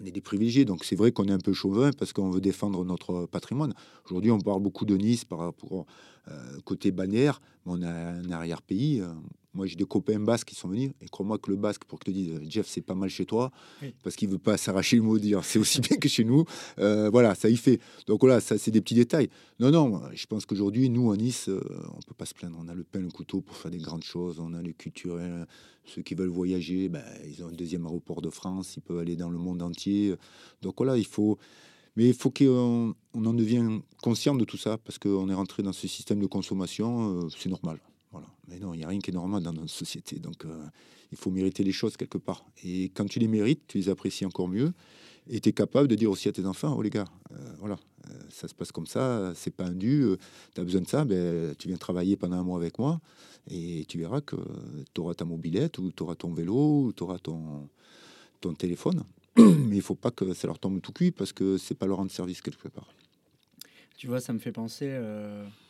on 0.01 0.05
est 0.05 0.11
des 0.11 0.21
privilégiés, 0.21 0.65
donc 0.65 0.85
c'est 0.85 0.97
vrai 0.97 1.13
qu'on 1.13 1.27
est 1.27 1.33
un 1.33 1.39
peu 1.39 1.53
chauvin 1.53 1.91
parce 1.93 2.13
qu'on 2.13 2.31
veut 2.31 2.41
défendre 2.41 2.85
notre 2.85 3.27
patrimoine. 3.27 3.75
Aujourd'hui, 4.07 4.33
on 4.33 4.41
parle 4.41 4.63
beaucoup 4.63 4.85
de 4.87 4.97
Nice 4.97 5.25
par 5.25 5.39
rapport 5.39 5.87
euh, 6.31 6.59
côté 6.65 6.91
bannière, 6.91 7.41
mais 7.65 7.73
on 7.77 7.83
a 7.83 7.91
un 7.91 8.31
arrière-pays. 8.31 9.01
Euh, 9.01 9.13
moi, 9.59 9.67
j'ai 9.67 9.75
des 9.75 9.85
copains 9.85 10.21
basques 10.21 10.49
qui 10.49 10.55
sont 10.55 10.69
venus. 10.69 10.93
Et 11.03 11.09
crois-moi 11.09 11.37
que 11.37 11.51
le 11.51 11.57
basque, 11.57 11.85
pour 11.85 11.99
que 11.99 12.05
te 12.05 12.11
dise, 12.13 12.41
Jeff, 12.49 12.69
c'est 12.69 12.81
pas 12.81 12.95
mal 12.95 13.11
chez 13.11 13.27
toi, 13.27 13.51
parce 14.05 14.15
qu'il 14.15 14.29
veut 14.29 14.39
pas 14.39 14.57
s'arracher 14.57 14.97
le 14.97 15.03
mot, 15.03 15.19
dire 15.19 15.45
c'est 15.45 15.59
aussi 15.59 15.81
bien 15.87 15.97
que 15.97 16.09
chez 16.09 16.23
nous. 16.23 16.45
Euh, 16.79 17.11
voilà, 17.11 17.35
ça 17.35 17.51
y 17.51 17.57
fait. 17.57 17.81
Donc 18.07 18.21
voilà, 18.21 18.41
ça, 18.41 18.57
c'est 18.57 18.71
des 18.71 18.81
petits 18.81 18.95
détails. 18.95 19.29
Non, 19.59 19.73
non, 19.73 20.01
je 20.15 20.27
pense 20.27 20.47
qu'aujourd'hui, 20.47 20.89
nous, 20.91 21.11
à 21.11 21.17
Nice, 21.17 21.49
euh, 21.49 21.61
on 21.89 22.01
peut 22.07 22.15
pas 22.17 22.25
se 22.25 22.35
plaindre. 22.35 22.57
On 22.61 22.69
a 22.69 22.75
le 22.75 22.85
pain, 22.85 23.01
le 23.01 23.11
couteau 23.11 23.41
pour 23.41 23.57
faire 23.57 23.73
des 23.73 23.79
grandes 23.79 24.05
choses. 24.05 24.39
On 24.39 24.55
a 24.55 24.63
les 24.63 24.75
culturels. 24.75 25.45
Ceux 25.85 26.03
qui 26.03 26.15
veulent 26.15 26.29
voyager, 26.29 26.89
ben, 26.89 27.03
ils 27.27 27.43
ont 27.43 27.49
un 27.49 27.53
deuxième 27.53 27.85
aéroport 27.85 28.23
de 28.23 28.31
France. 28.31 28.77
Ils 28.77 28.83
peuvent 28.83 28.99
aller 28.99 29.17
dans 29.17 29.31
le 29.31 29.39
monde 29.39 29.61
entier. 29.61 30.15
Donc 30.63 30.75
voilà, 30.79 30.97
il 30.97 31.07
faut. 31.07 31.37
Mais 31.97 32.07
il 32.07 32.15
faut 32.15 32.31
qu'on 32.31 32.95
on 33.13 33.27
en 33.27 33.35
devienne 33.35 33.81
conscient 34.01 34.37
de 34.37 34.45
tout 34.45 34.57
ça, 34.57 34.79
parce 34.79 34.99
qu'on 35.01 35.29
est 35.29 35.35
rentré 35.35 35.65
dans 35.65 35.73
ce 35.73 35.89
système 35.89 36.21
de 36.21 36.27
consommation, 36.27 37.25
euh, 37.25 37.29
c'est 37.37 37.49
normal. 37.49 37.81
Voilà. 38.13 38.27
Mais 38.49 38.59
non, 38.59 38.75
il 38.75 38.79
n'y 38.79 38.85
a 38.85 38.89
rien 38.89 38.99
qui 39.01 39.11
est 39.11 39.15
normal 39.15 39.43
dans 39.43 39.53
notre 39.53 39.71
société. 39.71 40.19
Donc, 40.19 40.45
euh, 40.45 40.65
il 41.13 41.19
faut 41.19 41.31
mériter 41.31 41.63
les 41.65 41.73
choses 41.73 41.97
quelque 41.97 42.19
part. 42.19 42.45
Et 42.65 42.85
quand 42.95 43.07
tu 43.07 43.19
les 43.19 43.29
mérites, 43.29 43.63
tu 43.67 43.79
les 43.79 43.89
apprécies 43.89 44.25
encore 44.25 44.49
mieux. 44.49 44.73
Et 45.31 45.41
tu 45.41 45.51
es 45.51 45.53
capable 45.53 45.89
de 45.89 45.95
dire 45.95 46.11
aussi 46.11 46.29
à 46.29 46.33
tes 46.33 46.47
enfants, 46.47 46.75
oh 46.77 46.81
les 46.81 46.89
gars, 46.89 47.05
euh, 47.33 47.37
voilà, 47.59 47.79
euh, 48.11 48.15
ça 48.31 48.49
se 48.49 48.55
passe 48.55 48.73
comme 48.73 48.87
ça, 48.87 49.33
c'est 49.35 49.55
pas 49.55 49.65
un 49.65 49.75
dû, 49.75 50.07
tu 50.55 50.61
as 50.61 50.65
besoin 50.65 50.81
de 50.81 50.87
ça, 50.87 51.05
ben, 51.05 51.55
tu 51.59 51.69
viens 51.69 51.77
travailler 51.77 52.17
pendant 52.17 52.37
un 52.37 52.43
mois 52.43 52.57
avec 52.57 52.79
moi, 52.79 52.99
et 53.51 53.85
tu 53.89 53.99
verras 53.99 54.23
que 54.23 54.37
tu 54.95 55.03
auras 55.03 55.13
ta 55.13 55.27
mobilette, 55.27 55.77
ou 55.79 55.93
tu 55.93 56.03
auras 56.03 56.15
ton 56.15 56.33
vélo, 56.33 56.85
ou 56.85 56.93
tu 56.95 57.03
auras 57.03 57.19
ton, 57.19 57.69
ton 58.41 58.55
téléphone. 58.55 59.05
Mais 59.37 59.77
il 59.77 59.83
faut 59.83 59.95
pas 59.95 60.11
que 60.11 60.33
ça 60.33 60.47
leur 60.47 60.59
tombe 60.59 60.81
tout 60.81 60.93
cuit, 60.93 61.11
parce 61.11 61.35
que 61.35 61.59
c'est 61.59 61.75
pas 61.75 61.87
leur 61.87 61.99
rendre 61.99 62.11
service 62.11 62.41
quelque 62.41 62.69
part. 62.69 62.89
Tu 63.99 64.07
vois, 64.07 64.21
ça 64.21 64.33
me 64.33 64.39
fait 64.39 64.53
penser 64.53 64.99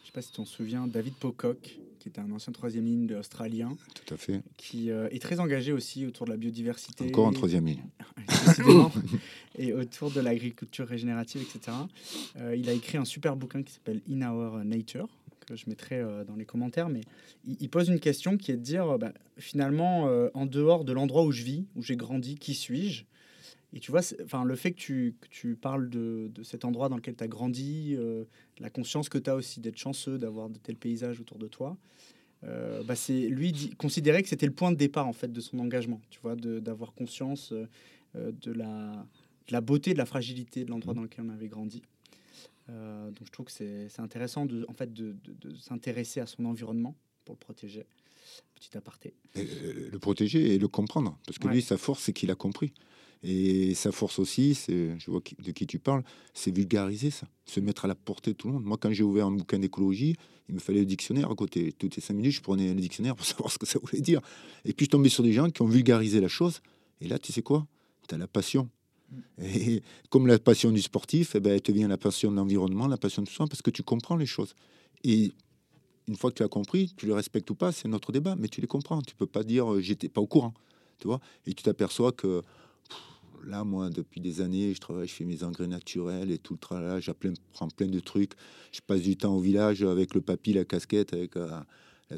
je 0.08 0.12
sais 0.12 0.14
pas 0.14 0.22
si 0.22 0.30
tu 0.30 0.36
t'en 0.36 0.46
souviens, 0.46 0.86
David 0.86 1.12
Pocock, 1.16 1.78
qui 1.98 2.08
était 2.08 2.22
un 2.22 2.32
ancien 2.32 2.50
troisième 2.50 2.86
ligne 2.86 3.14
australien. 3.14 3.76
Tout 3.94 4.14
à 4.14 4.16
fait. 4.16 4.40
Qui 4.56 4.90
euh, 4.90 5.06
est 5.10 5.20
très 5.20 5.38
engagé 5.38 5.70
aussi 5.70 6.06
autour 6.06 6.24
de 6.24 6.30
la 6.30 6.38
biodiversité. 6.38 7.04
Encore 7.08 7.26
en 7.26 7.32
troisième 7.32 7.66
ligne. 7.66 7.84
et 9.58 9.74
autour 9.74 10.10
de 10.10 10.22
l'agriculture 10.22 10.88
régénérative, 10.88 11.42
etc. 11.42 11.76
Euh, 12.38 12.56
il 12.56 12.70
a 12.70 12.72
écrit 12.72 12.96
un 12.96 13.04
super 13.04 13.36
bouquin 13.36 13.62
qui 13.62 13.74
s'appelle 13.74 14.00
In 14.10 14.22
Our 14.22 14.64
Nature, 14.64 15.08
que 15.46 15.56
je 15.56 15.68
mettrai 15.68 15.96
euh, 15.96 16.24
dans 16.24 16.36
les 16.36 16.46
commentaires. 16.46 16.88
Mais 16.88 17.02
il, 17.60 17.68
pose 17.68 17.90
une 17.90 18.00
question 18.00 18.38
qui 18.38 18.50
est 18.50 18.56
de 18.56 18.62
dire, 18.62 18.96
bah, 18.96 19.12
finalement, 19.36 20.04
en 20.32 20.46
dehors 20.46 20.86
de 20.86 20.94
l'endroit 20.94 21.24
où 21.24 21.32
je 21.32 21.42
vis, 21.42 21.66
où 21.76 21.82
j'ai 21.82 21.96
grandi, 21.96 22.36
qui 22.36 22.54
suis-je? 22.54 23.04
Et 23.72 23.80
tu 23.80 23.90
vois, 23.90 24.00
enfin, 24.24 24.44
le 24.44 24.56
fait 24.56 24.72
que 24.72 24.78
tu, 24.78 25.14
que 25.20 25.28
tu 25.28 25.54
parles 25.54 25.90
de, 25.90 26.30
de, 26.34 26.42
cet 26.42 26.64
endroit 26.64 26.88
dans 26.88 26.96
lequel 26.96 27.16
tu 27.16 27.24
as 27.24 27.28
grandi, 27.28 27.94
euh, 27.98 28.24
la 28.58 28.70
conscience 28.70 29.08
que 29.08 29.18
tu 29.18 29.28
as 29.28 29.34
aussi 29.34 29.60
d'être 29.60 29.76
chanceux, 29.76 30.16
d'avoir 30.16 30.48
de 30.48 30.58
tels 30.58 30.76
paysages 30.76 31.20
autour 31.20 31.38
de 31.38 31.48
toi, 31.48 31.76
euh, 32.44 32.82
bah 32.84 32.94
c'est 32.94 33.28
lui 33.28 33.52
dit, 33.52 33.70
considérait 33.70 34.22
que 34.22 34.28
c'était 34.28 34.46
le 34.46 34.52
point 34.52 34.70
de 34.70 34.76
départ 34.76 35.06
en 35.06 35.12
fait 35.12 35.30
de 35.30 35.40
son 35.40 35.58
engagement, 35.58 36.00
tu 36.08 36.18
vois, 36.20 36.34
d'avoir 36.36 36.94
conscience 36.94 37.52
euh, 37.52 38.32
de, 38.32 38.52
la, 38.52 39.06
de 39.48 39.52
la 39.52 39.60
beauté, 39.60 39.92
de 39.92 39.98
la 39.98 40.06
fragilité 40.06 40.64
de 40.64 40.70
l'endroit 40.70 40.94
mmh. 40.94 40.96
dans 40.96 41.02
lequel 41.02 41.24
on 41.26 41.30
avait 41.30 41.48
grandi. 41.48 41.82
donc 42.68 43.26
je 43.26 43.30
trouve 43.30 43.46
que 43.46 43.52
c'est 43.52 44.00
intéressant 44.00 44.46
de, 44.46 44.64
en 44.68 44.72
fait, 44.72 44.94
de, 44.94 45.14
de, 45.24 45.54
s'intéresser 45.56 46.20
à 46.20 46.26
son 46.26 46.46
environnement 46.46 46.94
pour 47.26 47.34
le 47.34 47.38
protéger. 47.38 47.84
Petit 48.54 48.76
aparté. 48.76 49.14
le 49.34 49.98
protéger 49.98 50.54
et 50.54 50.58
le 50.58 50.68
comprendre, 50.68 51.18
parce 51.26 51.38
que 51.38 51.48
lui, 51.48 51.60
sa 51.60 51.76
force, 51.76 52.02
c'est 52.04 52.12
qu'il 52.12 52.30
a 52.30 52.34
compris. 52.34 52.72
Et 53.22 53.74
sa 53.74 53.90
force 53.90 54.18
aussi, 54.18 54.54
c'est, 54.54 54.98
je 54.98 55.10
vois 55.10 55.20
de 55.38 55.50
qui 55.50 55.66
tu 55.66 55.78
parles, 55.78 56.04
c'est 56.34 56.54
vulgariser 56.54 57.10
ça, 57.10 57.26
se 57.46 57.58
mettre 57.58 57.84
à 57.84 57.88
la 57.88 57.94
portée 57.94 58.32
de 58.32 58.36
tout 58.36 58.46
le 58.46 58.54
monde. 58.54 58.64
Moi, 58.64 58.76
quand 58.80 58.92
j'ai 58.92 59.02
ouvert 59.02 59.26
un 59.26 59.32
bouquin 59.32 59.58
d'écologie, 59.58 60.14
il 60.48 60.54
me 60.54 60.60
fallait 60.60 60.80
le 60.80 60.86
dictionnaire 60.86 61.30
à 61.30 61.34
côté. 61.34 61.72
Toutes 61.72 61.96
les 61.96 62.02
cinq 62.02 62.14
minutes, 62.14 62.32
je 62.32 62.40
prenais 62.40 62.72
le 62.72 62.80
dictionnaire 62.80 63.16
pour 63.16 63.26
savoir 63.26 63.50
ce 63.50 63.58
que 63.58 63.66
ça 63.66 63.78
voulait 63.80 64.00
dire. 64.00 64.20
Et 64.64 64.72
puis, 64.72 64.86
je 64.86 64.90
tombais 64.90 65.08
sur 65.08 65.24
des 65.24 65.32
gens 65.32 65.50
qui 65.50 65.62
ont 65.62 65.66
vulgarisé 65.66 66.20
la 66.20 66.28
chose. 66.28 66.60
Et 67.00 67.08
là, 67.08 67.18
tu 67.18 67.32
sais 67.32 67.42
quoi? 67.42 67.66
Tu 68.08 68.14
as 68.14 68.18
la 68.18 68.28
passion. 68.28 68.68
Et 69.42 69.82
comme 70.10 70.26
la 70.26 70.38
passion 70.38 70.70
du 70.70 70.82
sportif, 70.82 71.34
eh 71.34 71.40
ben, 71.40 71.54
elle 71.54 71.62
te 71.62 71.72
vient 71.72 71.88
la 71.88 71.96
passion 71.96 72.30
de 72.30 72.36
l'environnement, 72.36 72.86
la 72.86 72.98
passion 72.98 73.22
de 73.22 73.28
ça, 73.28 73.46
parce 73.46 73.62
que 73.62 73.70
tu 73.70 73.82
comprends 73.82 74.16
les 74.16 74.26
choses. 74.26 74.54
Et 75.02 75.32
une 76.08 76.16
fois 76.16 76.30
que 76.30 76.36
tu 76.36 76.42
as 76.42 76.48
compris, 76.48 76.92
tu 76.96 77.06
les 77.06 77.14
respectes 77.14 77.50
ou 77.50 77.54
pas, 77.54 77.72
c'est 77.72 77.88
notre 77.88 78.12
débat, 78.12 78.36
mais 78.36 78.48
tu 78.48 78.60
les 78.60 78.66
comprends. 78.66 79.00
Tu 79.02 79.14
peux 79.14 79.26
pas 79.26 79.44
dire 79.44 79.72
euh, 79.72 79.80
j'étais 79.80 80.08
pas 80.08 80.20
au 80.20 80.26
courant, 80.26 80.54
tu 80.98 81.06
vois? 81.06 81.20
Et 81.46 81.54
tu 81.54 81.62
t'aperçois 81.62 82.12
que 82.12 82.42
là, 83.44 83.64
moi, 83.64 83.90
depuis 83.90 84.20
des 84.20 84.40
années, 84.40 84.74
je 84.74 84.80
travaille, 84.80 85.08
je 85.08 85.14
fais 85.14 85.24
mes 85.24 85.42
engrais 85.42 85.66
naturels 85.66 86.30
et 86.30 86.38
tout 86.38 86.54
le 86.54 86.58
travail. 86.58 87.02
J'apprends 87.02 87.68
plein 87.68 87.88
de 87.88 88.00
trucs. 88.00 88.32
Je 88.72 88.80
passe 88.80 89.02
du 89.02 89.16
temps 89.16 89.36
au 89.36 89.40
village 89.40 89.82
avec 89.82 90.14
le 90.14 90.20
papy, 90.20 90.52
la 90.52 90.64
casquette, 90.64 91.12
avec 91.12 91.36
euh, 91.36 91.48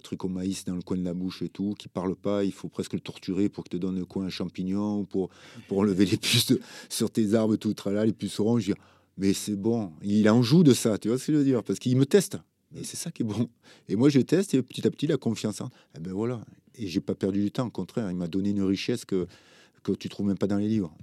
truc 0.02 0.24
au 0.24 0.28
maïs 0.28 0.64
dans 0.64 0.76
le 0.76 0.82
coin 0.82 0.96
de 0.96 1.04
la 1.04 1.14
bouche 1.14 1.42
et 1.42 1.48
tout, 1.48 1.74
qui 1.78 1.88
parle 1.88 2.14
pas. 2.14 2.44
Il 2.44 2.52
faut 2.52 2.68
presque 2.68 2.92
le 2.92 3.00
torturer 3.00 3.48
pour 3.48 3.64
que 3.64 3.70
te 3.70 3.76
donne 3.76 3.98
le 3.98 4.04
coin 4.04 4.26
un 4.26 4.30
champignon, 4.30 5.04
pour, 5.04 5.30
pour 5.68 5.78
enlever 5.78 6.06
les 6.06 6.16
puces 6.16 6.52
sur 6.88 7.10
tes 7.10 7.34
arbres, 7.34 7.56
tout 7.56 7.74
le 7.86 8.04
les 8.04 8.12
puces 8.12 8.38
oranges. 8.38 8.72
Mais 9.18 9.32
c'est 9.32 9.56
bon. 9.56 9.92
Il 10.02 10.28
en 10.30 10.42
joue 10.42 10.62
de 10.62 10.72
ça, 10.72 10.98
tu 10.98 11.08
vois 11.08 11.18
ce 11.18 11.26
que 11.26 11.32
je 11.32 11.38
veux 11.38 11.44
dire? 11.44 11.62
Parce 11.62 11.78
qu'il 11.78 11.96
me 11.96 12.06
teste. 12.06 12.38
Mais 12.72 12.84
c'est 12.84 12.96
ça 12.96 13.10
qui 13.10 13.22
est 13.22 13.26
bon. 13.26 13.48
Et 13.88 13.96
moi, 13.96 14.08
je 14.08 14.20
teste 14.20 14.54
et 14.54 14.62
petit 14.62 14.86
à 14.86 14.90
petit, 14.90 15.06
la 15.06 15.16
confiance. 15.16 15.60
Hein. 15.60 15.70
Et 15.96 16.00
ben 16.00 16.12
voilà. 16.12 16.40
Et 16.76 16.86
j'ai 16.86 17.00
pas 17.00 17.16
perdu 17.16 17.42
du 17.42 17.50
temps. 17.50 17.66
Au 17.66 17.70
contraire, 17.70 18.10
il 18.10 18.16
m'a 18.16 18.28
donné 18.28 18.50
une 18.50 18.62
richesse 18.62 19.04
que, 19.04 19.26
que 19.82 19.92
tu 19.92 20.08
trouves 20.08 20.26
même 20.26 20.38
pas 20.38 20.46
dans 20.46 20.56
les 20.56 20.68
livres. 20.68 20.94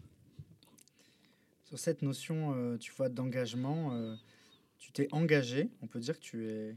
Sur 1.67 1.77
cette 1.77 2.01
notion, 2.01 2.53
euh, 2.55 2.77
tu 2.77 2.93
vois, 2.95 3.09
d'engagement, 3.09 3.89
euh, 3.91 4.15
tu 4.77 4.93
t'es 4.93 5.09
engagé, 5.11 5.69
on 5.81 5.87
peut 5.87 5.99
dire 5.99 6.17
que 6.17 6.23
tu 6.23 6.47
es 6.47 6.73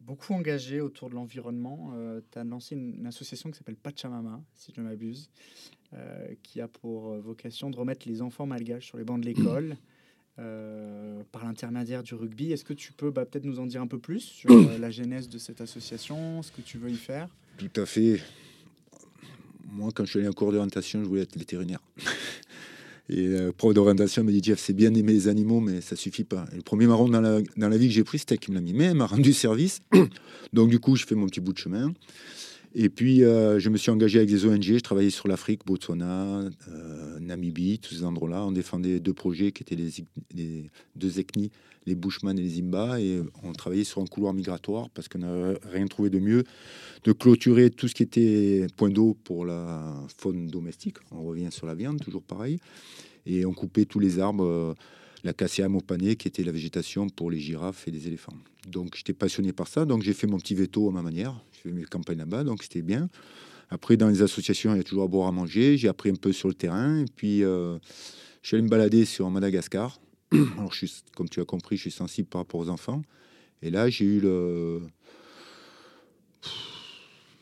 beaucoup 0.00 0.32
engagé 0.32 0.80
autour 0.80 1.10
de 1.10 1.14
l'environnement. 1.16 1.92
Euh, 1.96 2.22
tu 2.30 2.38
as 2.38 2.44
lancé 2.44 2.74
une, 2.74 3.06
association 3.06 3.50
qui 3.50 3.58
s'appelle 3.58 3.76
Pachamama, 3.76 4.42
si 4.54 4.72
je 4.74 4.80
ne 4.80 4.86
m'abuse, 4.86 5.28
qui 6.42 6.62
a 6.62 6.68
pour 6.68 7.14
vocation 7.18 7.68
de 7.68 7.76
remettre 7.76 8.08
les 8.08 8.22
enfants 8.22 8.46
malgaches 8.46 8.86
sur 8.86 8.96
les 8.96 9.04
bancs 9.04 9.20
de 9.20 9.26
l'école. 9.26 9.76
par 10.36 11.44
l'intermédiaire 11.44 12.02
du 12.02 12.14
rugby. 12.14 12.52
Est-ce 12.52 12.64
que 12.64 12.72
tu 12.72 12.94
peux 12.94 13.10
bah, 13.10 13.26
peut-être 13.26 13.44
nous 13.44 13.60
en 13.60 13.66
dire 13.66 13.82
un 13.82 13.86
peu 13.86 13.98
plus 13.98 14.20
sur 14.20 14.48
la 14.78 14.90
genèse 14.90 15.28
de 15.28 15.36
cette 15.36 15.60
association, 15.60 16.40
ce 16.42 16.50
que 16.50 16.62
tu 16.62 16.78
veux 16.78 16.90
y 16.90 16.96
faire? 16.96 17.28
Tout 17.58 17.70
à 17.76 17.84
fait. 17.84 18.18
Moi, 19.70 19.90
quand 19.94 20.06
je 20.06 20.10
suis 20.10 20.18
allé 20.20 20.28
en 20.28 20.32
cours 20.32 20.52
d'orientation, 20.52 21.04
je 21.04 21.08
voulais 21.08 21.22
être 21.22 21.36
vétérinaire. 21.36 21.80
Et 23.08 23.26
le 23.26 23.40
euh, 23.40 23.52
prof 23.52 23.74
d'orientation 23.74 24.24
m'a 24.24 24.30
dit 24.30 24.40
Jeff, 24.42 24.60
c'est 24.60 24.72
bien 24.72 24.94
aimer 24.94 25.12
les 25.12 25.28
animaux, 25.28 25.60
mais 25.60 25.80
ça 25.80 25.96
suffit 25.96 26.24
pas. 26.24 26.44
Et 26.52 26.56
le 26.56 26.62
premier 26.62 26.86
marron 26.86 27.08
dans 27.08 27.20
la, 27.20 27.40
dans 27.56 27.68
la 27.68 27.76
vie 27.76 27.88
que 27.88 27.94
j'ai 27.94 28.04
pris, 28.04 28.18
c'était 28.18 28.38
qui 28.38 28.50
me 28.50 28.56
l'a 28.56 28.62
mis. 28.62 28.72
Mais 28.72 28.84
elle 28.84 28.94
m'a 28.94 29.06
rendu 29.06 29.32
service. 29.32 29.80
Donc, 30.52 30.70
du 30.70 30.78
coup, 30.78 30.96
je 30.96 31.04
fais 31.04 31.14
mon 31.14 31.26
petit 31.26 31.40
bout 31.40 31.52
de 31.52 31.58
chemin. 31.58 31.92
Et 32.74 32.88
puis, 32.88 33.24
euh, 33.24 33.58
je 33.58 33.68
me 33.68 33.76
suis 33.76 33.90
engagé 33.90 34.18
avec 34.18 34.30
des 34.30 34.46
ONG. 34.46 34.62
Je 34.62 34.78
travaillais 34.78 35.10
sur 35.10 35.28
l'Afrique, 35.28 35.60
Botswana, 35.66 36.50
euh, 36.68 37.11
Namibie, 37.26 37.78
tous 37.78 37.94
ces 37.94 38.04
endroits-là. 38.04 38.44
On 38.44 38.52
défendait 38.52 39.00
deux 39.00 39.12
projets 39.12 39.52
qui 39.52 39.62
étaient 39.62 39.76
les, 39.76 40.70
deux 40.96 41.20
ethnies, 41.20 41.50
les 41.86 41.94
Bushmen 41.94 42.38
et 42.38 42.42
les 42.42 42.48
Zimba. 42.48 43.00
Et 43.00 43.20
on 43.42 43.52
travaillait 43.52 43.84
sur 43.84 44.00
un 44.00 44.06
couloir 44.06 44.34
migratoire 44.34 44.90
parce 44.90 45.08
qu'on 45.08 45.18
n'a 45.18 45.54
rien 45.64 45.86
trouvé 45.86 46.10
de 46.10 46.18
mieux 46.18 46.44
de 47.04 47.12
clôturer 47.12 47.70
tout 47.70 47.88
ce 47.88 47.94
qui 47.94 48.02
était 48.02 48.66
point 48.76 48.90
d'eau 48.90 49.16
pour 49.24 49.44
la 49.44 49.94
faune 50.18 50.46
domestique. 50.46 50.96
On 51.10 51.22
revient 51.22 51.50
sur 51.50 51.66
la 51.66 51.74
viande, 51.74 52.00
toujours 52.00 52.22
pareil. 52.22 52.58
Et 53.26 53.44
on 53.46 53.52
coupait 53.52 53.84
tous 53.84 54.00
les 54.00 54.18
arbres. 54.18 54.44
Euh, 54.44 54.74
la 55.24 55.32
cassia 55.32 55.68
panier 55.86 56.16
qui 56.16 56.28
était 56.28 56.42
la 56.42 56.52
végétation 56.52 57.08
pour 57.08 57.30
les 57.30 57.38
girafes 57.38 57.86
et 57.86 57.90
les 57.90 58.06
éléphants. 58.08 58.36
Donc 58.68 58.96
j'étais 58.96 59.12
passionné 59.12 59.52
par 59.52 59.68
ça, 59.68 59.84
donc 59.84 60.02
j'ai 60.02 60.14
fait 60.14 60.26
mon 60.26 60.38
petit 60.38 60.54
veto 60.54 60.88
à 60.88 60.92
ma 60.92 61.02
manière. 61.02 61.40
J'ai 61.52 61.70
fait 61.70 61.72
mes 61.72 61.84
campagnes 61.84 62.18
là-bas, 62.18 62.44
donc 62.44 62.62
c'était 62.62 62.82
bien. 62.82 63.08
Après, 63.72 63.96
dans 63.96 64.08
les 64.08 64.20
associations, 64.20 64.74
il 64.74 64.76
y 64.76 64.80
a 64.80 64.84
toujours 64.84 65.04
à 65.04 65.06
boire, 65.06 65.28
à 65.28 65.32
manger. 65.32 65.78
J'ai 65.78 65.88
appris 65.88 66.10
un 66.10 66.14
peu 66.14 66.30
sur 66.30 66.46
le 66.46 66.52
terrain. 66.52 66.98
Et 66.98 67.06
puis, 67.16 67.42
euh, 67.42 67.78
je 68.42 68.48
suis 68.48 68.56
allé 68.56 68.64
me 68.64 68.68
balader 68.68 69.06
sur 69.06 69.30
Madagascar. 69.30 69.98
Alors, 70.32 70.74
comme 71.16 71.30
tu 71.30 71.40
as 71.40 71.46
compris, 71.46 71.76
je 71.76 71.82
suis 71.82 71.90
sensible 71.90 72.28
par 72.28 72.42
rapport 72.42 72.60
aux 72.60 72.68
enfants. 72.68 73.00
Et 73.62 73.70
là, 73.70 73.88
j'ai 73.88 74.04
eu 74.04 74.20
le, 74.20 74.82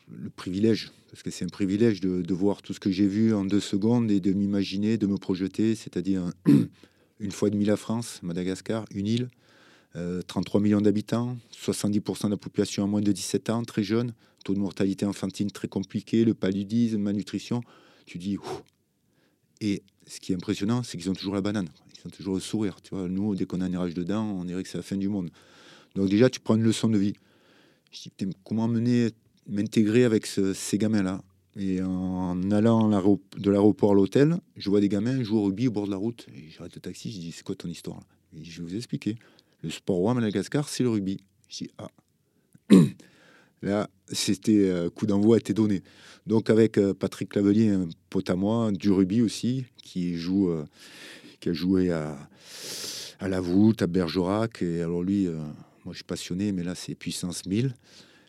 le 0.09 0.29
privilège, 0.29 0.91
parce 1.09 1.21
que 1.21 1.31
c'est 1.31 1.43
un 1.43 1.49
privilège 1.49 1.99
de, 1.99 2.21
de, 2.21 2.33
voir 2.33 2.61
tout 2.61 2.73
ce 2.73 2.79
que 2.79 2.91
j'ai 2.91 3.07
vu 3.07 3.33
en 3.33 3.43
deux 3.43 3.59
secondes 3.59 4.09
et 4.09 4.21
de 4.21 4.31
m'imaginer, 4.31 4.97
de 4.97 5.07
me 5.07 5.17
projeter, 5.17 5.75
c'est-à-dire 5.75 6.31
une 7.19 7.31
fois 7.31 7.49
et 7.49 7.51
demi 7.51 7.65
la 7.65 7.75
France, 7.75 8.21
Madagascar, 8.23 8.85
une 8.95 9.07
île, 9.07 9.29
euh, 9.95 10.21
33 10.21 10.61
millions 10.61 10.81
d'habitants, 10.81 11.37
70% 11.53 12.25
de 12.25 12.29
la 12.31 12.37
population 12.37 12.83
à 12.83 12.87
moins 12.87 13.01
de 13.01 13.11
17 13.11 13.49
ans, 13.49 13.63
très 13.63 13.83
jeune, 13.83 14.13
taux 14.43 14.53
de 14.53 14.59
mortalité 14.59 15.05
infantile 15.05 15.51
très 15.51 15.67
compliqué, 15.67 16.23
le 16.23 16.33
paludisme, 16.33 16.97
malnutrition. 16.97 17.61
Tu 18.05 18.17
dis, 18.17 18.37
ouf. 18.37 18.63
et 19.59 19.83
ce 20.07 20.19
qui 20.19 20.31
est 20.31 20.35
impressionnant, 20.35 20.83
c'est 20.83 20.97
qu'ils 20.97 21.09
ont 21.09 21.13
toujours 21.13 21.35
la 21.35 21.41
banane, 21.41 21.69
ils 21.97 22.07
ont 22.07 22.09
toujours 22.09 22.35
le 22.35 22.41
sourire. 22.41 22.81
Tu 22.81 22.95
vois, 22.95 23.07
nous, 23.07 23.35
dès 23.35 23.45
qu'on 23.45 23.61
a 23.61 23.65
un 23.65 23.73
érage 23.73 23.93
dedans, 23.93 24.23
on 24.23 24.45
dirait 24.45 24.63
que 24.63 24.69
c'est 24.69 24.77
la 24.77 24.83
fin 24.83 24.97
du 24.97 25.09
monde. 25.09 25.29
Donc 25.95 26.09
déjà, 26.09 26.29
tu 26.29 26.39
prends 26.39 26.55
une 26.55 26.63
leçon 26.63 26.87
de 26.87 26.97
vie. 26.97 27.13
Je 27.91 28.09
dis, 28.17 28.35
comment 28.43 28.69
m'intégrer 29.47 30.05
avec 30.05 30.25
ce, 30.25 30.53
ces 30.53 30.77
gamins-là? 30.77 31.21
Et 31.57 31.81
en 31.81 32.49
allant 32.51 32.87
de 32.87 33.51
l'aéroport 33.51 33.91
à 33.91 33.93
l'hôtel, 33.93 34.37
je 34.55 34.69
vois 34.69 34.79
des 34.79 34.87
gamins 34.87 35.21
jouer 35.21 35.39
au 35.39 35.43
rugby 35.43 35.67
au 35.67 35.71
bord 35.71 35.85
de 35.85 35.91
la 35.91 35.97
route. 35.97 36.25
J'arrête 36.49 36.75
le 36.75 36.81
taxi, 36.81 37.11
je 37.11 37.19
dis, 37.19 37.31
c'est 37.33 37.43
quoi 37.43 37.55
ton 37.55 37.67
histoire? 37.67 37.99
Je 38.41 38.61
vais 38.61 38.69
vous 38.69 38.75
expliquer. 38.75 39.17
Le 39.63 39.69
sport 39.69 39.97
roi 39.97 40.11
à 40.11 40.13
Madagascar, 40.15 40.67
c'est 40.67 40.83
le 40.83 40.89
rugby. 40.89 41.19
Ah. 41.77 41.89
Là, 43.61 43.89
c'était 44.11 44.69
euh, 44.69 44.89
coup 44.89 45.05
d'envoi 45.05 45.37
était 45.37 45.53
donné. 45.53 45.83
Donc 46.25 46.49
avec 46.49 46.77
euh, 46.77 46.93
Patrick 46.93 47.29
Clavelier, 47.29 47.69
un 47.69 47.87
pote 48.09 48.29
à 48.29 48.35
moi, 48.35 48.71
du 48.71 48.89
rugby 48.91 49.21
aussi, 49.21 49.65
qui 49.83 50.15
joue, 50.15 50.49
euh, 50.49 50.65
qui 51.39 51.49
a 51.49 51.53
joué 51.53 51.91
à, 51.91 52.17
à 53.19 53.27
la 53.27 53.39
voûte, 53.39 53.81
à 53.83 53.87
Bergerac. 53.87 54.63
Et 54.63 54.81
alors 54.81 55.03
lui, 55.03 55.27
moi 55.85 55.91
je 55.93 55.97
suis 55.97 56.03
passionné, 56.03 56.51
mais 56.51 56.63
là 56.63 56.73
c'est 56.73 56.95
puissance 56.95 57.45
1000. 57.45 57.75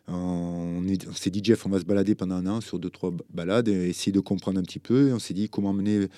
On, 0.08 0.84
est- 0.88 1.08
on 1.08 1.14
s'est 1.14 1.30
dit 1.30 1.40
Jeff, 1.42 1.64
on 1.64 1.70
va 1.70 1.78
se 1.78 1.84
balader 1.84 2.14
pendant 2.14 2.34
un 2.34 2.46
an 2.46 2.60
sur 2.60 2.78
deux 2.78 2.90
trois 2.90 3.12
balades 3.32 3.68
et 3.68 3.88
essayer 3.88 4.12
de 4.12 4.20
comprendre 4.20 4.58
un 4.58 4.62
petit 4.62 4.80
peu. 4.80 5.08
Et 5.08 5.12
on 5.14 5.18
s'est 5.18 5.32
dit 5.34 5.48
comment 5.48 5.72
mener. 5.72 6.08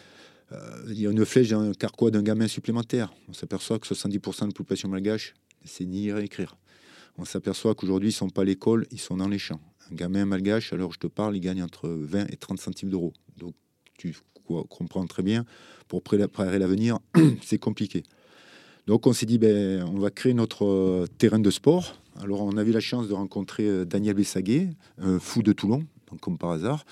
Euh, 0.52 0.84
il 0.88 1.00
y 1.00 1.06
a 1.06 1.10
une 1.10 1.24
flèche, 1.24 1.52
un 1.52 1.72
carquois 1.72 2.10
d'un 2.10 2.22
gamin 2.22 2.48
supplémentaire. 2.48 3.12
On 3.28 3.32
s'aperçoit 3.32 3.78
que 3.78 3.86
70% 3.86 4.42
de 4.42 4.46
la 4.48 4.52
population 4.52 4.88
malgache, 4.88 5.34
c'est 5.64 5.84
ni 5.84 6.02
lire 6.02 6.18
et 6.18 6.24
écrire. 6.24 6.56
On 7.16 7.24
s'aperçoit 7.24 7.74
qu'aujourd'hui, 7.74 8.10
ils 8.10 8.12
sont 8.12 8.28
pas 8.28 8.42
à 8.42 8.44
l'école, 8.44 8.86
ils 8.90 9.00
sont 9.00 9.16
dans 9.16 9.28
les 9.28 9.38
champs. 9.38 9.60
Un 9.90 9.94
gamin 9.94 10.24
malgache, 10.26 10.72
alors 10.72 10.92
je 10.92 10.98
te 10.98 11.06
parle, 11.06 11.36
il 11.36 11.40
gagne 11.40 11.62
entre 11.62 11.88
20 11.88 12.26
et 12.32 12.36
30 12.36 12.60
centimes 12.60 12.90
d'euros. 12.90 13.12
Donc 13.36 13.54
tu 13.96 14.16
co- 14.46 14.64
comprends 14.64 15.06
très 15.06 15.22
bien, 15.22 15.44
pour 15.88 16.02
pré- 16.02 16.18
préparer 16.18 16.58
l'avenir, 16.58 16.98
c'est 17.42 17.58
compliqué. 17.58 18.02
Donc 18.86 19.06
on 19.06 19.12
s'est 19.12 19.26
dit, 19.26 19.38
ben, 19.38 19.82
on 19.84 19.98
va 19.98 20.10
créer 20.10 20.34
notre 20.34 20.64
euh, 20.66 21.06
terrain 21.18 21.38
de 21.38 21.50
sport. 21.50 22.00
Alors 22.20 22.42
on 22.42 22.56
a 22.56 22.62
eu 22.64 22.70
la 22.70 22.80
chance 22.80 23.08
de 23.08 23.14
rencontrer 23.14 23.66
euh, 23.66 23.84
Daniel 23.84 24.14
Bessaguet, 24.14 24.70
fou 25.20 25.42
de 25.42 25.52
Toulon, 25.52 25.84
comme 26.20 26.38
par 26.38 26.50
hasard. 26.50 26.84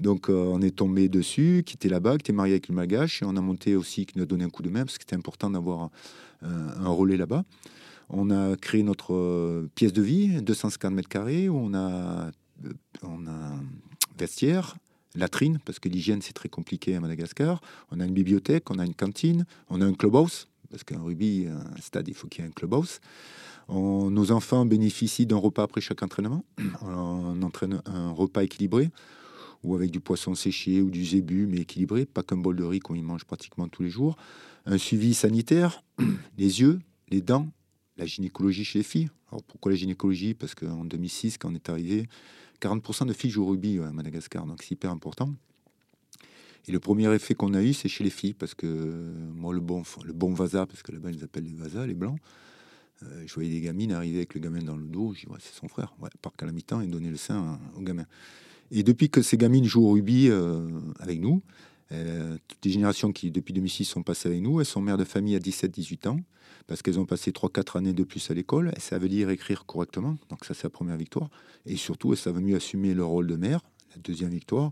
Donc 0.00 0.28
euh, 0.28 0.44
on 0.46 0.62
est 0.62 0.76
tombé 0.76 1.08
dessus, 1.08 1.62
qui 1.66 1.74
était 1.74 1.88
là-bas, 1.88 2.12
qui 2.12 2.22
était 2.22 2.32
marié 2.32 2.54
avec 2.54 2.68
le 2.68 2.74
Malgache, 2.74 3.22
et 3.22 3.24
on 3.24 3.36
a 3.36 3.40
monté 3.40 3.76
aussi, 3.76 4.06
qui 4.06 4.16
nous 4.16 4.24
a 4.24 4.26
donné 4.26 4.44
un 4.44 4.50
coup 4.50 4.62
de 4.62 4.70
main, 4.70 4.84
parce 4.84 4.98
que 4.98 5.02
c'était 5.02 5.16
important 5.16 5.50
d'avoir 5.50 5.90
un, 6.42 6.50
un 6.80 6.88
relais 6.88 7.16
là-bas. 7.16 7.44
On 8.08 8.30
a 8.30 8.56
créé 8.56 8.82
notre 8.82 9.14
euh, 9.14 9.68
pièce 9.74 9.92
de 9.92 10.02
vie, 10.02 10.40
250 10.40 10.92
mètres 10.92 11.08
carrés, 11.08 11.48
où 11.48 11.56
on 11.56 11.74
a, 11.74 12.30
euh, 12.64 12.72
on 13.02 13.26
a 13.26 13.54
vestiaire, 14.18 14.76
latrine, 15.14 15.58
parce 15.64 15.78
que 15.78 15.88
l'hygiène 15.88 16.22
c'est 16.22 16.32
très 16.32 16.48
compliqué 16.48 16.94
à 16.94 17.00
Madagascar. 17.00 17.60
On 17.90 18.00
a 18.00 18.04
une 18.04 18.14
bibliothèque, 18.14 18.70
on 18.70 18.78
a 18.78 18.84
une 18.84 18.94
cantine, 18.94 19.46
on 19.68 19.80
a 19.80 19.84
un 19.84 19.94
clubhouse, 19.94 20.48
parce 20.70 20.84
qu'un 20.84 21.00
rugby, 21.00 21.46
un 21.48 21.80
stade, 21.80 22.08
il 22.08 22.14
faut 22.14 22.28
qu'il 22.28 22.44
y 22.44 22.46
ait 22.46 22.50
un 22.50 22.52
clubhouse. 22.52 23.00
On- 23.68 24.10
nos 24.10 24.32
enfants 24.32 24.64
bénéficient 24.64 25.26
d'un 25.26 25.36
repas 25.36 25.62
après 25.62 25.80
chaque 25.80 26.02
entraînement. 26.02 26.44
On 26.82 27.42
entraîne 27.42 27.82
un 27.86 28.10
repas 28.10 28.42
équilibré, 28.42 28.90
ou 29.62 29.74
avec 29.74 29.90
du 29.90 30.00
poisson 30.00 30.34
séché 30.34 30.80
ou 30.80 30.90
du 30.90 31.04
zébu, 31.04 31.46
mais 31.46 31.58
équilibré, 31.58 32.06
pas 32.06 32.22
qu'un 32.22 32.36
bol 32.36 32.56
de 32.56 32.64
riz 32.64 32.80
qu'on 32.80 32.94
y 32.94 33.02
mange 33.02 33.24
pratiquement 33.24 33.68
tous 33.68 33.82
les 33.82 33.90
jours. 33.90 34.16
Un 34.66 34.78
suivi 34.78 35.14
sanitaire, 35.14 35.82
les 36.38 36.60
yeux, 36.60 36.80
les 37.10 37.20
dents, 37.20 37.48
la 37.96 38.06
gynécologie 38.06 38.64
chez 38.64 38.78
les 38.78 38.84
filles. 38.84 39.10
Alors 39.30 39.42
pourquoi 39.42 39.72
la 39.72 39.76
gynécologie? 39.76 40.34
Parce 40.34 40.54
qu'en 40.54 40.84
2006, 40.84 41.36
quand 41.38 41.50
on 41.50 41.54
est 41.54 41.68
arrivé, 41.68 42.08
40% 42.62 43.06
de 43.06 43.12
filles 43.12 43.30
jouent 43.30 43.44
au 43.44 43.50
rugby 43.50 43.78
à 43.80 43.90
Madagascar, 43.92 44.46
donc 44.46 44.62
c'est 44.62 44.72
hyper 44.72 44.90
important. 44.90 45.34
Et 46.66 46.72
le 46.72 46.80
premier 46.80 47.12
effet 47.14 47.34
qu'on 47.34 47.54
a 47.54 47.62
eu, 47.62 47.72
c'est 47.72 47.88
chez 47.88 48.04
les 48.04 48.10
filles, 48.10 48.34
parce 48.34 48.54
que 48.54 48.66
euh, 48.66 49.12
moi, 49.34 49.54
le 49.54 49.60
bon, 49.60 49.82
le 50.04 50.12
bon 50.12 50.32
vasa, 50.34 50.66
parce 50.66 50.82
que 50.82 50.92
là-bas, 50.92 51.10
ils 51.10 51.24
appellent 51.24 51.44
les 51.44 51.54
vasas, 51.54 51.86
les 51.86 51.94
blancs, 51.94 52.18
euh, 53.02 53.24
je 53.26 53.34
voyais 53.34 53.50
des 53.50 53.60
gamines 53.60 53.92
arriver 53.92 54.18
avec 54.18 54.34
le 54.34 54.40
gamin 54.40 54.62
dans 54.62 54.76
le 54.76 54.86
dos, 54.86 55.12
je 55.14 55.20
dis, 55.20 55.26
ouais, 55.28 55.38
c'est 55.40 55.54
son 55.54 55.68
frère, 55.68 55.94
ouais, 56.00 56.10
part 56.20 56.32
qu'à 56.36 56.46
la 56.46 56.52
mi-temps 56.52 56.80
et 56.80 56.86
donner 56.86 57.10
le 57.10 57.16
sein 57.16 57.58
au 57.76 57.80
gamin. 57.80 58.06
Et 58.70 58.82
depuis 58.82 59.08
que 59.08 59.22
ces 59.22 59.36
gamines 59.36 59.64
jouent 59.64 59.86
au 59.86 59.92
rugby 59.92 60.28
euh, 60.28 60.68
avec 60.98 61.20
nous, 61.20 61.42
euh, 61.92 62.36
toutes 62.46 62.64
les 62.64 62.70
générations 62.70 63.12
qui, 63.12 63.30
depuis 63.30 63.54
2006, 63.54 63.84
sont 63.86 64.02
passées 64.02 64.28
avec 64.28 64.42
nous, 64.42 64.60
elles 64.60 64.66
sont 64.66 64.80
mères 64.80 64.98
de 64.98 65.04
famille 65.04 65.36
à 65.36 65.38
17-18 65.38 66.08
ans, 66.08 66.20
parce 66.66 66.82
qu'elles 66.82 67.00
ont 67.00 67.06
passé 67.06 67.30
3-4 67.30 67.78
années 67.78 67.92
de 67.94 68.04
plus 68.04 68.30
à 68.30 68.34
l'école, 68.34 68.72
elles 68.74 68.82
savent 68.82 69.06
lire 69.06 69.30
et 69.30 69.34
écrire 69.34 69.64
correctement, 69.64 70.16
donc 70.28 70.44
ça 70.44 70.52
c'est 70.52 70.64
la 70.64 70.70
première 70.70 70.96
victoire, 70.96 71.30
et 71.64 71.76
surtout 71.76 72.12
elles 72.12 72.18
savent 72.18 72.40
mieux 72.40 72.56
assumer 72.56 72.92
leur 72.92 73.08
rôle 73.08 73.26
de 73.26 73.36
mère, 73.36 73.60
la 73.94 74.02
deuxième 74.02 74.30
victoire, 74.30 74.70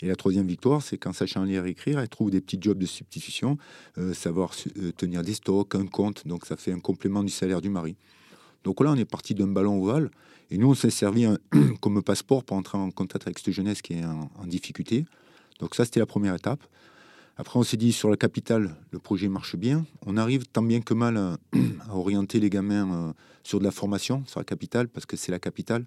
et 0.00 0.06
la 0.06 0.16
troisième 0.16 0.46
victoire, 0.46 0.82
c'est 0.82 0.96
qu'en 0.96 1.12
sachant 1.12 1.42
lire 1.42 1.66
et 1.66 1.70
écrire, 1.70 1.98
elles 1.98 2.08
trouvent 2.08 2.30
des 2.30 2.40
petits 2.40 2.58
jobs 2.60 2.78
de 2.78 2.86
substitution, 2.86 3.58
euh, 3.98 4.14
savoir 4.14 4.52
euh, 4.78 4.92
tenir 4.92 5.22
des 5.22 5.34
stocks, 5.34 5.74
un 5.74 5.86
compte, 5.86 6.26
donc 6.26 6.46
ça 6.46 6.56
fait 6.56 6.72
un 6.72 6.78
complément 6.78 7.24
du 7.24 7.30
salaire 7.30 7.60
du 7.60 7.68
mari. 7.68 7.96
Donc 8.62 8.80
là, 8.80 8.92
on 8.92 8.96
est 8.96 9.04
parti 9.04 9.34
d'un 9.34 9.48
ballon 9.48 9.82
ovale, 9.82 10.10
et 10.50 10.58
nous 10.58 10.70
on 10.70 10.74
s'est 10.74 10.90
servi 10.90 11.26
comme 11.80 12.02
passeport 12.02 12.44
pour 12.44 12.56
entrer 12.56 12.78
en 12.78 12.90
contact 12.90 13.26
avec 13.26 13.38
cette 13.38 13.52
jeunesse 13.52 13.82
qui 13.82 13.94
est 13.94 14.04
en, 14.04 14.46
difficulté. 14.46 15.04
Donc 15.58 15.74
ça, 15.74 15.84
c'était 15.84 16.00
la 16.00 16.06
première 16.06 16.34
étape. 16.34 16.62
Après, 17.36 17.58
on 17.58 17.62
s'est 17.62 17.76
dit 17.76 17.92
sur 17.92 18.08
la 18.08 18.16
capitale, 18.16 18.76
le 18.90 18.98
projet 18.98 19.28
marche 19.28 19.56
bien. 19.56 19.84
On 20.06 20.16
arrive 20.16 20.46
tant 20.46 20.62
bien 20.62 20.80
que 20.80 20.94
mal 20.94 21.16
à, 21.16 21.38
à 21.88 21.96
orienter 21.96 22.38
les 22.38 22.50
gamins 22.50 23.08
euh, 23.08 23.12
sur 23.42 23.58
de 23.58 23.64
la 23.64 23.72
formation 23.72 24.22
sur 24.26 24.38
la 24.38 24.44
capitale, 24.44 24.88
parce 24.88 25.06
que 25.06 25.16
c'est 25.16 25.32
la 25.32 25.40
capitale. 25.40 25.86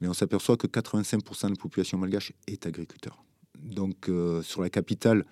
Mais 0.00 0.08
on 0.08 0.14
s'aperçoit 0.14 0.56
que 0.56 0.66
85% 0.66 1.44
de 1.44 1.50
la 1.50 1.56
population 1.56 1.98
malgache 1.98 2.32
est 2.46 2.66
agriculteur. 2.66 3.24
Donc 3.62 4.08
euh, 4.08 4.42
sur 4.42 4.60
la 4.60 4.70
capitale, 4.70 5.24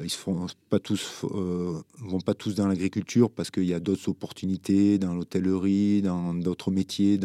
euh, 0.00 0.04
ils 0.04 0.30
ne 0.30 0.34
vont 0.34 0.46
pas 0.68 0.78
tous, 0.78 1.24
euh, 1.24 1.80
vont 1.98 2.20
pas 2.20 2.34
tous 2.34 2.54
dans 2.54 2.66
l'agriculture 2.66 3.30
parce 3.30 3.50
qu'il 3.50 3.64
y 3.64 3.74
a 3.74 3.80
d'autres 3.80 4.08
opportunités 4.08 4.98
dans 4.98 5.14
l'hôtellerie, 5.14 6.02
dans 6.02 6.34
d'autres 6.34 6.70
métiers. 6.70 7.18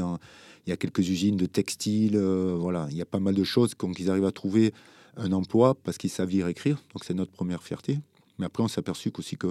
Il 0.67 0.69
y 0.69 0.71
a 0.71 0.77
quelques 0.77 1.07
usines 1.09 1.37
de 1.37 1.45
textiles. 1.45 2.15
euh, 2.15 2.55
voilà, 2.57 2.87
il 2.91 2.97
y 2.97 3.01
a 3.01 3.05
pas 3.05 3.19
mal 3.19 3.35
de 3.35 3.43
choses. 3.43 3.73
Donc 3.77 3.99
ils 3.99 4.09
arrivent 4.09 4.25
à 4.25 4.31
trouver 4.31 4.73
un 5.17 5.31
emploi 5.33 5.75
parce 5.75 5.97
qu'ils 5.97 6.09
savent 6.09 6.29
lire 6.29 6.47
et 6.47 6.51
écrire. 6.51 6.77
Donc 6.93 7.03
c'est 7.03 7.13
notre 7.13 7.31
première 7.31 7.63
fierté. 7.63 7.99
Mais 8.39 8.45
après, 8.45 8.63
on 8.63 8.67
s'est 8.67 8.79
aperçu 8.79 9.11
qu'aussi 9.11 9.37
que 9.37 9.47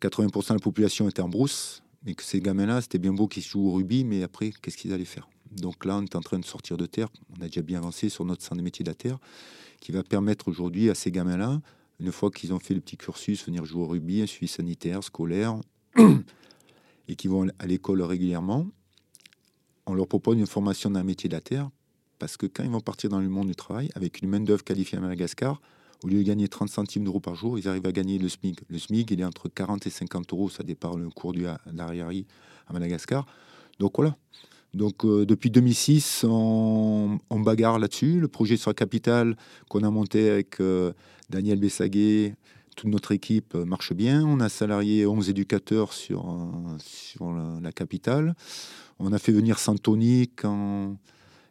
80% 0.00 0.48
de 0.48 0.54
la 0.54 0.60
population 0.60 1.08
était 1.08 1.22
en 1.22 1.28
brousse, 1.28 1.82
mais 2.04 2.14
que 2.14 2.22
ces 2.22 2.40
gamins-là, 2.40 2.80
c'était 2.80 2.98
bien 2.98 3.12
beau 3.12 3.26
qu'ils 3.26 3.42
jouent 3.42 3.68
au 3.68 3.72
rugby, 3.72 4.04
mais 4.04 4.22
après, 4.22 4.52
qu'est-ce 4.62 4.76
qu'ils 4.76 4.92
allaient 4.92 5.04
faire? 5.04 5.28
Donc 5.50 5.84
là, 5.84 5.96
on 5.96 6.02
est 6.02 6.16
en 6.16 6.20
train 6.20 6.38
de 6.38 6.44
sortir 6.44 6.76
de 6.76 6.86
terre. 6.86 7.08
On 7.36 7.42
a 7.42 7.46
déjà 7.46 7.62
bien 7.62 7.78
avancé 7.78 8.08
sur 8.08 8.24
notre 8.24 8.42
centre 8.42 8.56
des 8.56 8.62
métiers 8.62 8.84
de 8.84 8.90
la 8.90 8.94
terre, 8.94 9.18
qui 9.80 9.92
va 9.92 10.02
permettre 10.02 10.48
aujourd'hui 10.48 10.90
à 10.90 10.94
ces 10.94 11.10
gamins-là, 11.10 11.60
une 11.98 12.12
fois 12.12 12.30
qu'ils 12.30 12.52
ont 12.52 12.58
fait 12.58 12.74
le 12.74 12.80
petit 12.80 12.96
cursus, 12.96 13.44
venir 13.44 13.64
jouer 13.64 13.82
au 13.82 13.86
rugby, 13.86 14.22
un 14.22 14.26
suivi 14.26 14.48
sanitaire, 14.48 15.02
scolaire, 15.04 15.60
et 17.08 17.16
qui 17.16 17.28
vont 17.28 17.48
à 17.58 17.66
l'école 17.66 18.02
régulièrement, 18.02 18.66
on 19.86 19.94
leur 19.94 20.06
propose 20.06 20.38
une 20.38 20.46
formation 20.46 20.90
le 20.90 21.02
métier 21.02 21.28
de 21.28 21.34
la 21.34 21.40
terre, 21.40 21.70
parce 22.18 22.36
que 22.36 22.46
quand 22.46 22.62
ils 22.62 22.70
vont 22.70 22.80
partir 22.80 23.10
dans 23.10 23.20
le 23.20 23.28
monde 23.28 23.48
du 23.48 23.56
travail, 23.56 23.90
avec 23.94 24.22
une 24.22 24.28
main-d'œuvre 24.28 24.64
qualifiée 24.64 24.98
à 24.98 25.00
Madagascar, 25.00 25.60
au 26.02 26.08
lieu 26.08 26.18
de 26.18 26.22
gagner 26.22 26.48
30 26.48 26.68
centimes 26.68 27.04
d'euros 27.04 27.20
par 27.20 27.34
jour, 27.34 27.58
ils 27.58 27.68
arrivent 27.68 27.86
à 27.86 27.92
gagner 27.92 28.18
le 28.18 28.28
SMIC. 28.28 28.60
Le 28.68 28.78
SMIC, 28.78 29.10
il 29.10 29.20
est 29.20 29.24
entre 29.24 29.48
40 29.48 29.86
et 29.86 29.90
50 29.90 30.32
euros, 30.32 30.48
ça 30.48 30.62
dépend 30.62 30.96
le 30.96 31.10
cours 31.10 31.32
du 31.32 31.46
l'arrière 31.72 32.08
à 32.66 32.72
Madagascar. 32.72 33.26
Donc 33.78 33.96
voilà. 33.96 34.16
Donc 34.74 35.04
euh, 35.04 35.26
depuis 35.26 35.50
2006, 35.50 36.24
on, 36.28 37.18
bagarre 37.30 37.78
là-dessus. 37.78 38.20
Le 38.20 38.28
projet 38.28 38.56
sur 38.56 38.70
la 38.70 38.74
capitale 38.74 39.36
qu'on 39.68 39.82
a 39.82 39.90
monté 39.90 40.30
avec 40.30 40.60
euh, 40.60 40.92
Daniel 41.28 41.58
Bessaguet, 41.58 42.36
toute 42.76 42.90
notre 42.90 43.12
équipe 43.12 43.54
euh, 43.54 43.64
marche 43.64 43.92
bien. 43.92 44.24
On 44.24 44.40
a 44.40 44.48
salarié 44.48 45.06
11 45.06 45.28
éducateurs 45.30 45.92
sur, 45.92 46.36
sur 46.78 47.32
la, 47.32 47.72
capitale. 47.72 48.34
On 48.98 49.12
a 49.12 49.18
fait 49.18 49.32
venir 49.32 49.58
Santoni 49.58 50.28
quand 50.28 50.96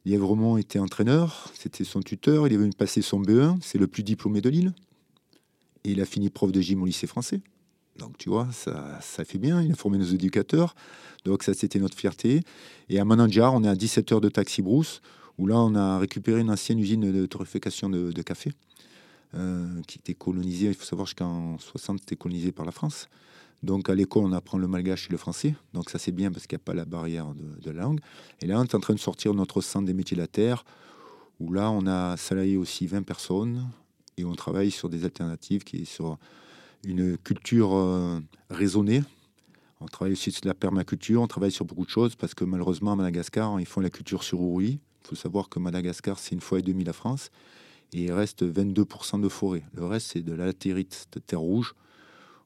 Lièvremont 0.06 0.58
était 0.58 0.80
entraîneur, 0.80 1.52
c'était 1.54 1.84
son 1.84 2.00
tuteur, 2.00 2.48
il 2.48 2.54
est 2.54 2.58
venu 2.58 2.72
passer 2.72 3.02
son 3.02 3.22
BE1, 3.22 3.58
c'est 3.62 3.78
le 3.78 3.88
plus 3.88 4.04
diplômé 4.04 4.40
de 4.40 4.50
Lille. 4.50 4.74
Et 5.84 5.92
il 5.92 6.02
a 6.02 6.06
fini 6.06 6.30
prof 6.30 6.52
de 6.52 6.62
gym 6.62 6.82
au 6.82 6.86
lycée 6.86 7.08
français. 7.08 7.42
Donc 8.00 8.18
tu 8.18 8.30
vois, 8.30 8.48
ça, 8.52 9.00
ça 9.02 9.24
fait 9.24 9.38
bien, 9.38 9.62
il 9.62 9.72
a 9.72 9.76
formé 9.76 9.98
nos 9.98 10.06
éducateurs. 10.06 10.74
Donc 11.26 11.44
ça, 11.44 11.54
c'était 11.54 11.80
notre 11.80 11.98
fierté. 11.98 12.42
Et 12.90 13.00
à 13.00 13.06
Manandjar, 13.06 13.54
on 13.54 13.64
est 13.64 13.68
à 13.68 13.76
17 13.76 14.12
heures 14.12 14.22
de 14.22 14.30
taxi 14.30 14.62
brousse, 14.62 15.02
où 15.38 15.46
là, 15.46 15.60
on 15.60 15.76
a 15.76 16.00
récupéré 16.00 16.42
une 16.42 16.50
ancienne 16.50 16.80
usine 16.80 17.12
de 17.12 17.26
torréfaction 17.26 17.90
de, 17.90 18.22
café, 18.22 18.52
euh, 19.36 19.82
qui 19.88 20.00
était 20.00 20.14
colonisée, 20.14 20.68
il 20.68 20.74
faut 20.74 20.86
savoir 20.86 21.06
jusqu'en 21.06 21.58
60, 21.60 22.00
c'était 22.00 22.16
colonisé 22.16 22.52
par 22.52 22.66
la 22.66 22.72
France. 22.72 23.10
Donc 23.62 23.90
à 23.90 23.96
l'école, 23.96 24.24
on 24.24 24.32
apprend 24.32 24.58
le 24.58 24.68
malgache 24.68 25.08
et 25.08 25.12
le 25.12 25.18
français. 25.18 25.54
Donc 25.74 25.90
ça 25.90 26.00
c'est 26.00 26.14
bien 26.14 26.32
parce 26.32 26.48
qu'il 26.48 26.56
n'y 26.56 26.62
a 26.62 26.66
pas 26.66 26.74
la 26.74 26.86
barrière 26.86 27.34
de, 27.34 27.72
la 27.72 27.82
langue. 27.82 28.00
Et 28.42 28.48
là, 28.48 28.60
on 28.60 28.64
est 28.64 28.76
en 28.76 28.80
train 28.80 28.94
de 28.94 29.00
sortir 29.00 29.34
notre 29.34 29.62
centre 29.62 29.86
des 29.86 29.94
métiers 29.94 30.16
de 30.16 30.22
la 30.22 30.28
terre, 30.28 30.64
où 31.40 31.52
là, 31.52 31.70
on 31.70 31.86
a 31.86 32.16
salarié 32.16 32.56
aussi 32.58 32.88
20 32.88 33.04
personnes 33.04 33.70
et 34.18 34.24
on 34.24 34.34
travaille 34.34 34.72
sur 34.72 34.90
des 34.90 35.04
alternatives 35.04 35.64
qui 35.64 35.82
est 35.82 35.86
sur 35.86 36.18
une 36.84 37.18
culture 37.18 37.76
euh, 37.76 38.20
raisonnée. 38.50 39.04
On 39.82 39.86
travaille 39.86 40.14
aussi 40.14 40.32
sur 40.32 40.46
la 40.46 40.54
permaculture, 40.54 41.22
on 41.22 41.28
travaille 41.28 41.52
sur 41.52 41.66
beaucoup 41.66 41.86
de 41.86 41.90
choses 41.90 42.16
parce 42.16 42.34
que 42.34 42.44
malheureusement 42.44 42.92
à 42.92 42.96
Madagascar, 42.96 43.60
ils 43.60 43.66
font 43.66 43.82
la 43.82 43.90
culture 43.90 44.24
sur 44.24 44.42
ouri. 44.42 44.80
Il 45.04 45.08
faut 45.08 45.16
savoir 45.16 45.50
que 45.50 45.60
Madagascar, 45.60 46.20
c'est 46.20 46.36
une 46.36 46.42
fois 46.42 46.60
et 46.60 46.62
demie 46.62 46.84
la 46.84 46.94
France 46.94 47.32
et 47.94 48.04
il 48.04 48.12
reste 48.12 48.44
22% 48.44 49.22
de 49.22 49.30
forêt. 49.30 49.64
Le 49.74 49.86
reste, 49.86 50.12
c'est 50.14 50.22
de 50.22 50.34
la 50.34 50.46
latérite, 50.46 51.08
de 51.12 51.20
terre 51.20 51.40
rouge, 51.40 51.74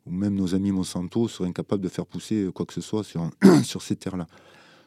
où 0.05 0.11
même 0.11 0.35
nos 0.35 0.55
amis 0.55 0.71
Monsanto 0.71 1.27
seraient 1.27 1.49
incapables 1.49 1.83
de 1.83 1.89
faire 1.89 2.05
pousser 2.05 2.49
quoi 2.53 2.65
que 2.65 2.73
ce 2.73 2.81
soit 2.81 3.03
sur, 3.03 3.29
sur 3.63 3.81
ces 3.81 3.95
terres-là. 3.95 4.27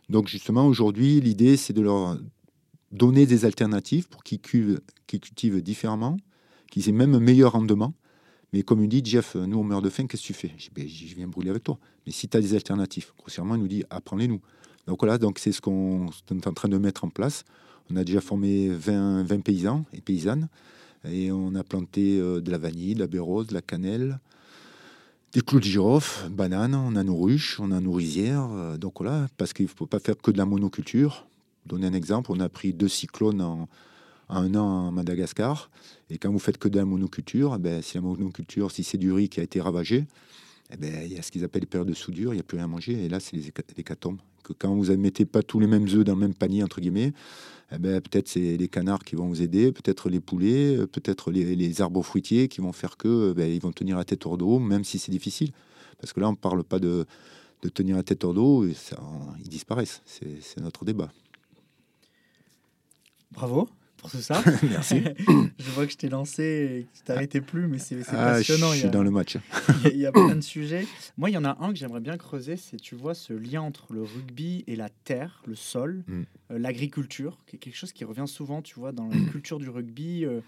Donc 0.08 0.28
justement, 0.28 0.66
aujourd'hui, 0.66 1.20
l'idée, 1.20 1.56
c'est 1.56 1.72
de 1.72 1.82
leur 1.82 2.16
donner 2.92 3.26
des 3.26 3.44
alternatives 3.44 4.08
pour 4.08 4.22
qu'ils 4.22 4.40
cultivent, 4.40 4.80
cultivent 5.06 5.62
différemment, 5.62 6.16
qu'ils 6.70 6.88
aient 6.88 6.92
même 6.92 7.14
un 7.14 7.20
meilleur 7.20 7.52
rendement. 7.52 7.94
Mais 8.56 8.62
comme 8.62 8.82
il 8.82 8.88
dit, 8.88 9.02
Jeff, 9.04 9.34
nous 9.34 9.58
on 9.58 9.64
meurt 9.64 9.84
de 9.84 9.90
faim, 9.90 10.06
qu'est-ce 10.06 10.22
que 10.22 10.28
tu 10.28 10.32
fais? 10.32 10.50
Je 10.56 10.70
ben, 10.74 10.86
viens 10.86 11.28
brûler 11.28 11.50
avec 11.50 11.62
toi. 11.62 11.78
Mais 12.06 12.12
si 12.12 12.26
tu 12.26 12.38
as 12.38 12.40
des 12.40 12.54
alternatives, 12.54 13.12
grossièrement, 13.18 13.54
il 13.54 13.60
nous 13.60 13.68
dit, 13.68 13.84
apprends-les-nous. 13.90 14.40
Donc 14.86 15.00
voilà, 15.00 15.18
donc 15.18 15.38
c'est 15.38 15.52
ce 15.52 15.60
qu'on 15.60 16.06
est 16.30 16.46
en 16.46 16.54
train 16.54 16.70
de 16.70 16.78
mettre 16.78 17.04
en 17.04 17.10
place. 17.10 17.44
On 17.90 17.96
a 17.96 18.02
déjà 18.02 18.22
formé 18.22 18.70
20, 18.70 19.24
20 19.24 19.40
paysans 19.40 19.84
et 19.92 20.00
paysannes. 20.00 20.48
Et 21.04 21.30
on 21.30 21.54
a 21.54 21.62
planté 21.64 22.18
euh, 22.18 22.40
de 22.40 22.50
la 22.50 22.56
vanille, 22.56 22.94
de 22.94 23.00
la 23.00 23.06
bérose, 23.06 23.48
de 23.48 23.52
la 23.52 23.60
cannelle, 23.60 24.20
des 25.34 25.42
clous 25.42 25.60
de 25.60 25.64
girofle, 25.64 26.30
bananes, 26.30 26.74
on 26.74 26.96
a 26.96 27.04
nos 27.04 27.16
ruches, 27.20 27.60
on 27.60 27.70
a 27.72 27.80
nos 27.80 27.92
rizières. 27.92 28.48
euh, 28.52 28.78
donc 28.78 29.00
voilà, 29.00 29.26
parce 29.36 29.52
qu'il 29.52 29.66
ne 29.66 29.70
faut 29.70 29.84
pas 29.84 29.98
faire 29.98 30.16
que 30.16 30.30
de 30.30 30.38
la 30.38 30.46
monoculture. 30.46 31.26
Donner 31.66 31.88
un 31.88 31.92
exemple, 31.92 32.32
on 32.32 32.40
a 32.40 32.48
pris 32.48 32.72
deux 32.72 32.88
cyclones 32.88 33.42
en, 33.42 33.68
un 34.28 34.54
an 34.54 34.88
à 34.88 34.90
Madagascar. 34.90 35.70
Et 36.10 36.18
quand 36.18 36.30
vous 36.30 36.38
faites 36.38 36.58
que 36.58 36.68
de 36.68 36.76
la 36.76 36.84
monoculture, 36.84 37.54
eh 37.56 37.58
ben, 37.58 37.82
si 37.82 37.96
la 37.96 38.00
monoculture, 38.02 38.70
si 38.70 38.84
c'est 38.84 38.98
du 38.98 39.12
riz 39.12 39.28
qui 39.28 39.40
a 39.40 39.42
été 39.42 39.60
ravagé, 39.60 40.06
eh 40.72 40.76
ben, 40.76 41.04
il 41.04 41.12
y 41.12 41.18
a 41.18 41.22
ce 41.22 41.30
qu'ils 41.30 41.44
appellent 41.44 41.62
les 41.62 41.66
périodes 41.66 41.88
de 41.88 41.94
soudure, 41.94 42.32
il 42.32 42.36
n'y 42.36 42.40
a 42.40 42.44
plus 42.44 42.56
rien 42.56 42.64
à 42.64 42.68
manger. 42.68 43.04
Et 43.04 43.08
là, 43.08 43.20
c'est 43.20 43.36
les 43.36 43.48
héca- 43.48 43.62
hécatombes. 43.76 44.18
Que 44.42 44.52
quand 44.52 44.74
vous 44.74 44.86
ne 44.86 44.96
mettez 44.96 45.24
pas 45.24 45.42
tous 45.42 45.58
les 45.58 45.66
mêmes 45.66 45.86
œufs 45.88 46.04
dans 46.04 46.14
le 46.14 46.20
même 46.20 46.34
panier, 46.34 46.62
entre 46.62 46.80
guillemets, 46.80 47.12
eh 47.72 47.78
ben, 47.78 48.00
peut-être 48.00 48.28
c'est 48.28 48.56
les 48.56 48.68
canards 48.68 49.04
qui 49.04 49.16
vont 49.16 49.26
vous 49.26 49.42
aider, 49.42 49.72
peut-être 49.72 50.08
les 50.08 50.20
poulets, 50.20 50.86
peut-être 50.86 51.32
les, 51.32 51.80
arbres 51.80 52.02
fruitiers 52.02 52.46
qui 52.48 52.60
vont 52.60 52.72
faire 52.72 52.96
que 52.96 53.34
ils 53.38 53.60
vont 53.60 53.72
tenir 53.72 53.96
la 53.96 54.04
tête 54.04 54.24
hors 54.26 54.38
d'eau, 54.38 54.58
même 54.60 54.84
si 54.84 54.98
c'est 54.98 55.10
difficile. 55.10 55.52
Parce 55.98 56.12
que 56.12 56.20
là, 56.20 56.28
on 56.28 56.32
ne 56.32 56.36
parle 56.36 56.62
pas 56.62 56.78
de, 56.78 57.06
de 57.62 57.68
tenir 57.68 57.96
la 57.96 58.04
tête 58.04 58.22
hors 58.22 58.34
d'eau, 58.34 58.66
ils 58.66 59.48
disparaissent. 59.48 60.02
C'est 60.04 60.60
notre 60.60 60.84
débat. 60.84 61.10
Bravo 63.32 63.68
pour 63.96 64.10
tout 64.10 64.18
ça. 64.18 64.42
Merci. 64.62 65.02
je 65.58 65.70
vois 65.70 65.86
que 65.86 65.92
je 65.92 65.96
t'ai 65.96 66.08
lancé 66.08 66.42
et 66.42 66.82
que 66.84 66.98
tu 66.98 67.02
t'arrêtais 67.04 67.40
plus, 67.40 67.66
mais 67.66 67.78
c'est 67.78 67.96
Ah, 68.08 68.40
je 68.42 68.52
passionnant. 68.52 68.72
y 68.72 68.78
suis 68.78 68.86
a- 68.86 68.90
dans 68.90 69.02
le 69.02 69.10
match. 69.10 69.36
Il 69.36 69.82
y 69.82 69.86
a- 69.86 69.90
il 69.92 69.98
y, 70.00 70.06
a 70.06 70.12
plein 70.32 70.36
de 70.36 70.40
sujets. 70.40 70.86
Moi, 71.16 71.30
il 71.30 71.32
y 71.34 71.36
en 71.38 71.44
a 71.44 71.56
un 71.60 71.72
que 71.72 71.78
j'aimerais 71.78 72.00
bien 72.00 72.16
creuser, 72.16 72.56
c'est, 72.56 72.76
tu 72.78 72.94
vois, 72.94 73.14
ce 73.14 73.32
lien 73.32 73.62
entre 73.62 73.92
le 73.92 74.02
rugby 74.02 74.64
et 74.66 74.76
la 74.76 74.88
terre, 74.88 75.42
le 75.46 75.54
sol, 75.54 76.04
Mm. 76.06 76.22
euh, 76.52 76.58
l'agriculture, 76.58 77.38
qui 77.46 77.56
est 77.56 77.58
quelque 77.58 77.76
chose 77.76 77.92
qui 77.92 78.04
revient 78.04 78.26
souvent, 78.28 78.62
tu 78.62 78.78
vois, 78.78 78.92
dans 78.92 79.08
la 79.08 79.16
culture 79.32 79.58
du 79.58 79.68
rugby. 79.68 80.24
euh, 80.24 80.40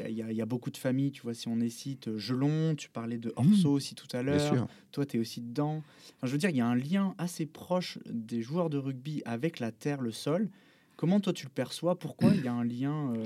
Il 0.00 0.10
y, 0.10 0.22
a- 0.22 0.32
y 0.32 0.38
y 0.38 0.42
beaucoup 0.44 0.72
de 0.72 0.76
familles, 0.76 1.12
tu 1.12 1.22
vois, 1.22 1.34
si 1.34 1.46
on 1.46 1.56
cite, 1.68 2.08
euh, 2.08 2.18
Gelon, 2.18 2.74
tu 2.74 2.88
parlais 2.88 3.16
de 3.16 3.32
Orso 3.36 3.70
aussi 3.70 3.94
tout 3.94 4.08
à 4.16 4.22
l'heure, 4.24 4.66
toi, 4.90 5.06
tu 5.06 5.16
es 5.16 5.20
aussi 5.20 5.40
dedans. 5.40 5.84
Enfin, 6.16 6.26
je 6.26 6.32
veux 6.32 6.38
dire, 6.38 6.50
il 6.50 6.56
y 6.56 6.60
a 6.60 6.66
un 6.66 6.74
lien 6.74 7.14
assez 7.16 7.46
proche 7.46 7.98
des 8.10 8.42
joueurs 8.42 8.70
de 8.70 8.76
rugby 8.78 9.22
avec 9.24 9.60
la 9.60 9.70
terre, 9.70 10.00
le 10.00 10.10
sol. 10.10 10.48
Comment 10.96 11.20
toi 11.20 11.32
tu 11.32 11.44
le 11.46 11.50
perçois? 11.50 11.98
Pourquoi 11.98 12.34
il 12.34 12.44
y 12.44 12.48
a 12.48 12.52
un 12.52 12.64
lien 12.64 13.12
euh, 13.14 13.24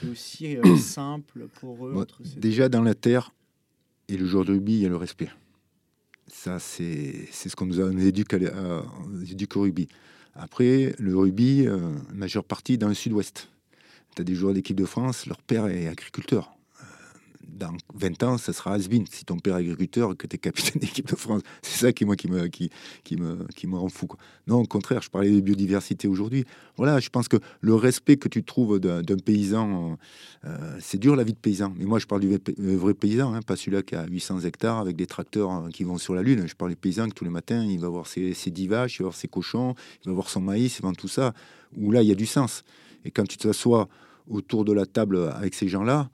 qui 0.00 0.06
est 0.06 0.10
aussi 0.10 0.56
euh, 0.56 0.76
simple 0.78 1.46
pour 1.60 1.86
eux 1.86 1.92
Bon, 1.94 2.00
entre 2.02 2.20
ces- 2.24 2.38
Déjà, 2.40 2.68
dans 2.68 2.82
la 2.82 2.94
terre 2.94 3.32
et 4.08 4.16
le 4.16 4.26
joueur 4.26 4.44
de 4.44 4.52
rugby, 4.52 4.74
il 4.74 4.80
y 4.80 4.86
a 4.86 4.88
le 4.88 4.96
respect. 4.96 5.28
Ça, 6.26 6.58
c'est 6.58 7.26
ce 7.32 7.54
qu'on 7.54 7.66
nous 7.66 7.80
a 7.80 7.84
on 7.84 7.96
éduque, 7.98 8.34
à, 8.34 8.36
à- 8.36 8.82
on 9.04 9.08
nous 9.08 9.30
éduque 9.32 9.56
au 9.56 9.62
rugby. 9.62 9.88
Après, 10.34 10.94
le 10.98 11.16
rugby, 11.16 11.66
euh, 11.66 11.78
majeure 12.12 12.44
partie 12.44 12.76
dans 12.78 12.88
le 12.88 12.94
sud-ouest. 12.94 13.48
Tu 14.14 14.22
as 14.22 14.24
des 14.24 14.34
joueurs 14.34 14.52
d'équipe 14.54 14.76
de 14.76 14.84
France, 14.84 15.26
leur 15.26 15.40
père 15.40 15.66
est 15.66 15.86
agriculteur. 15.88 16.55
Dans 17.48 17.72
20 17.94 18.22
ans, 18.22 18.38
ça 18.38 18.52
sera 18.52 18.74
has 18.74 18.88
si 19.10 19.24
ton 19.24 19.38
père 19.38 19.56
est 19.56 19.60
agriculteur 19.60 20.16
que 20.16 20.26
tu 20.26 20.36
es 20.36 20.38
capitaine 20.38 20.80
d'équipe 20.80 21.08
de 21.08 21.16
France. 21.16 21.42
C'est 21.62 21.86
ça 21.86 21.92
qui, 21.92 22.04
moi, 22.04 22.16
qui, 22.16 22.28
me, 22.28 22.46
qui, 22.48 22.70
me, 23.16 23.46
qui 23.54 23.66
me 23.66 23.76
rend 23.76 23.88
fou. 23.88 24.08
Non, 24.46 24.56
au 24.56 24.66
contraire, 24.66 25.02
je 25.02 25.10
parlais 25.10 25.30
de 25.30 25.40
biodiversité 25.40 26.08
aujourd'hui. 26.08 26.44
Voilà, 26.76 27.00
je 27.00 27.08
pense 27.08 27.28
que 27.28 27.36
le 27.60 27.74
respect 27.74 28.16
que 28.16 28.28
tu 28.28 28.44
trouves 28.44 28.80
d'un 28.80 29.16
paysan, 29.16 29.96
euh, 30.44 30.76
c'est 30.80 30.98
dur 30.98 31.16
la 31.16 31.24
vie 31.24 31.32
de 31.32 31.38
paysan. 31.38 31.72
Mais 31.76 31.84
moi, 31.84 31.98
je 31.98 32.06
parle 32.06 32.20
du 32.20 32.28
vrai, 32.28 32.40
euh, 32.58 32.94
paysan, 32.94 33.34
hein, 33.34 33.42
pas 33.42 33.56
celui-là 33.56 33.82
qui 33.82 33.94
a 33.94 34.06
800 34.06 34.40
hectares 34.40 34.78
avec 34.78 34.96
des 34.96 35.06
tracteurs 35.06 35.50
euh, 35.50 35.68
qui 35.70 35.84
vont 35.84 35.98
sur 35.98 36.14
la 36.14 36.22
Lune. 36.22 36.46
Je 36.46 36.54
parle 36.54 36.72
des 36.72 36.76
paysans 36.76 37.08
que 37.08 37.14
tous 37.14 37.24
les 37.24 37.30
matins, 37.30 37.64
il 37.64 37.80
va 37.80 37.88
voir 37.88 38.06
ses, 38.06 38.34
ses 38.34 38.50
10 38.50 38.66
vaches, 38.68 38.96
il 38.96 39.02
va 39.02 39.08
voir 39.08 39.16
ses 39.16 39.28
cochons, 39.28 39.74
il 40.04 40.08
va 40.08 40.14
voir 40.14 40.28
son 40.28 40.40
maïs, 40.40 40.78
il 40.78 40.82
va 40.82 40.88
voir 40.88 40.96
tout 40.96 41.08
ça, 41.08 41.32
où 41.76 41.90
là, 41.90 42.02
il 42.02 42.08
y 42.08 42.12
a 42.12 42.16
du 42.16 42.26
sens. 42.26 42.64
Et 43.04 43.10
quand 43.10 43.26
tu 43.26 43.36
t'assois 43.36 43.88
autour 44.28 44.64
de 44.64 44.72
la 44.72 44.86
table 44.86 45.30
avec 45.34 45.54
ces 45.54 45.68
gens-là, 45.68 46.10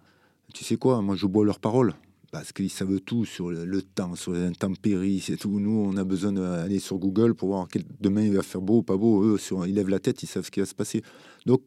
tu 0.54 0.64
sais 0.64 0.76
quoi, 0.76 1.00
moi, 1.02 1.16
je 1.16 1.26
bois 1.26 1.44
leurs 1.44 1.60
paroles. 1.60 1.94
Parce 2.30 2.52
qu'ils 2.52 2.70
savent 2.70 2.98
tout 3.00 3.26
sur 3.26 3.50
le, 3.50 3.82
temps, 3.82 4.14
sur 4.14 4.32
les 4.32 4.40
intempéries, 4.46 5.20
c'est 5.20 5.36
tout. 5.36 5.60
Nous, 5.60 5.70
on 5.70 5.98
a 5.98 6.04
besoin 6.04 6.32
d'aller 6.32 6.78
sur 6.78 6.96
Google 6.96 7.34
pour 7.34 7.48
voir 7.48 7.68
quel, 7.70 7.84
demain 8.00 8.22
il 8.22 8.32
va 8.32 8.42
faire 8.42 8.62
beau 8.62 8.78
ou 8.78 8.82
pas 8.82 8.96
beau. 8.96 9.22
Eux, 9.22 9.38
ils 9.66 9.74
lèvent 9.74 9.90
la 9.90 9.98
tête, 9.98 10.22
ils 10.22 10.26
savent 10.26 10.44
ce 10.44 10.50
qui 10.50 10.60
va 10.60 10.66
se 10.66 10.74
passer. 10.74 11.02
Donc, 11.44 11.60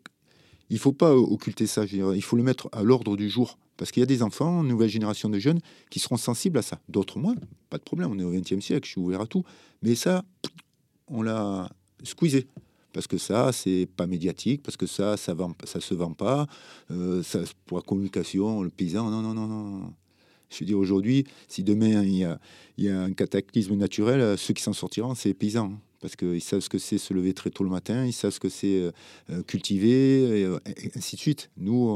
il 0.72 0.80
faut 0.80 0.92
pas 0.92 1.16
occulter 1.16 1.68
ça. 1.68 1.84
Il 1.86 2.24
faut 2.24 2.36
le 2.36 2.42
mettre 2.42 2.68
à 2.72 2.82
l'ordre 2.82 3.16
du 3.16 3.30
jour. 3.30 3.60
Parce 3.78 3.92
qu'il 3.92 4.00
y 4.00 4.04
a 4.04 4.08
des 4.08 4.24
enfants, 4.24 4.64
une 4.64 4.70
nouvelle 4.70 4.90
génération 4.90 5.30
de 5.30 5.38
jeunes 5.38 5.60
qui 5.92 6.00
seront 6.00 6.18
sensibles 6.18 6.58
à 6.58 6.62
ça. 6.64 6.80
D'autres 6.90 7.20
moins, 7.20 7.36
pas 7.70 7.78
de 7.78 7.84
problème. 7.84 8.10
On 8.12 8.18
est 8.18 8.24
au 8.24 8.32
XXe 8.32 8.60
siècle, 8.60 8.88
je 8.88 8.94
suis 8.94 9.02
ouvert 9.02 9.22
à 9.22 9.28
tout. 9.28 9.44
Mais 9.84 9.94
ça, 9.94 10.24
on 11.08 11.22
l'a 11.22 11.70
squeezé. 12.04 12.48
Parce 12.96 13.08
que 13.08 13.18
ça, 13.18 13.52
c'est 13.52 13.90
pas 13.98 14.08
médiatique, 14.08 14.64
parce 14.64 14.78
que 14.78 14.86
ça, 14.86 15.18
ça, 15.18 15.36
ça 15.66 15.82
se 15.82 15.94
vend 15.94 16.14
pas. 16.14 16.48
Euh, 16.92 17.22
ça, 17.24 17.40
pour 17.66 17.78
la 17.78 17.82
communication, 17.82 18.64
le 18.64 18.70
paysan, 18.70 19.12
non, 19.12 19.22
non, 19.22 19.34
non, 19.34 19.48
non. 19.48 19.94
Je 20.50 20.60
veux 20.62 20.66
dire, 20.66 20.80
aujourd'hui, 20.80 21.26
si 21.50 21.62
demain 21.62 22.04
il 22.04 22.16
y, 22.78 22.88
a, 22.88 23.02
un 23.02 23.12
cataclysme 23.12 23.76
naturel, 23.76 24.22
euh, 24.22 24.38
ceux 24.38 24.54
qui 24.54 24.64
s'en 24.64 24.72
sortiront, 24.72 25.14
c'est 25.14 25.28
les 25.28 25.34
paysans. 25.34 25.74
Parce 26.00 26.16
qu'ils 26.16 26.40
savent 26.40 26.62
ce 26.62 26.70
que 26.70 26.78
c'est 26.78 26.98
se 26.98 27.14
lever 27.14 27.34
très 27.34 27.50
tôt 27.50 27.66
le 27.66 27.70
matin, 27.70 28.06
ils 28.06 28.14
savent 28.14 28.32
ce 28.32 28.40
que 28.40 28.48
c'est 28.48 28.90
euh, 29.30 29.44
cultiver, 29.44 30.44
et, 30.44 30.48
ainsi 30.96 31.18
de 31.18 31.22
suite. 31.22 31.50
Nous, 31.58 31.90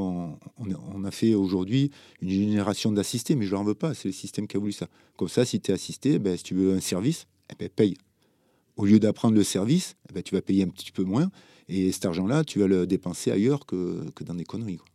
on, 0.58 1.04
a- 1.06 1.12
fait 1.12 1.34
aujourd'hui 1.34 1.92
une 2.22 2.30
génération 2.30 2.92
d'assistés, 2.92 3.36
mais 3.36 3.46
je 3.46 3.52
leur 3.52 3.62
en 3.62 3.64
veux 3.64 3.74
pas, 3.74 3.94
c'est 3.94 4.10
le 4.10 4.14
système 4.14 4.48
qui 4.48 4.58
a 4.58 4.60
voulu 4.60 4.74
ça. 4.74 4.90
Comme 5.16 5.30
ça, 5.30 5.46
si 5.46 5.62
tu 5.62 5.72
es 5.72 5.74
assisté, 5.74 6.20
ben, 6.20 6.36
si 6.36 6.44
tu 6.44 6.56
veux 6.56 6.74
un 6.74 6.82
service, 6.82 7.26
eh 7.50 7.56
ben, 7.58 7.70
paye. 7.70 7.96
Au 8.80 8.86
lieu 8.86 8.98
d'apprendre 8.98 9.36
le 9.36 9.44
service, 9.44 9.98
eh 10.10 10.14
ben, 10.14 10.24
tu 10.24 10.34
vas 10.36 10.42
payer 10.42 10.64
un 10.64 10.70
petit 10.70 10.94
peu 10.94 11.04
moins, 11.04 11.30
et 11.68 11.92
cet 11.92 12.06
argent-là, 12.06 12.46
tu 12.46 12.60
vas 12.60 12.68
le 12.68 12.88
dépenser 12.88 13.30
ailleurs 13.30 13.66
que, 13.66 14.10
que 14.12 14.24
dans 14.24 14.34
des 14.36 14.46
conneries. 14.46 14.78
quoi. 14.78 14.88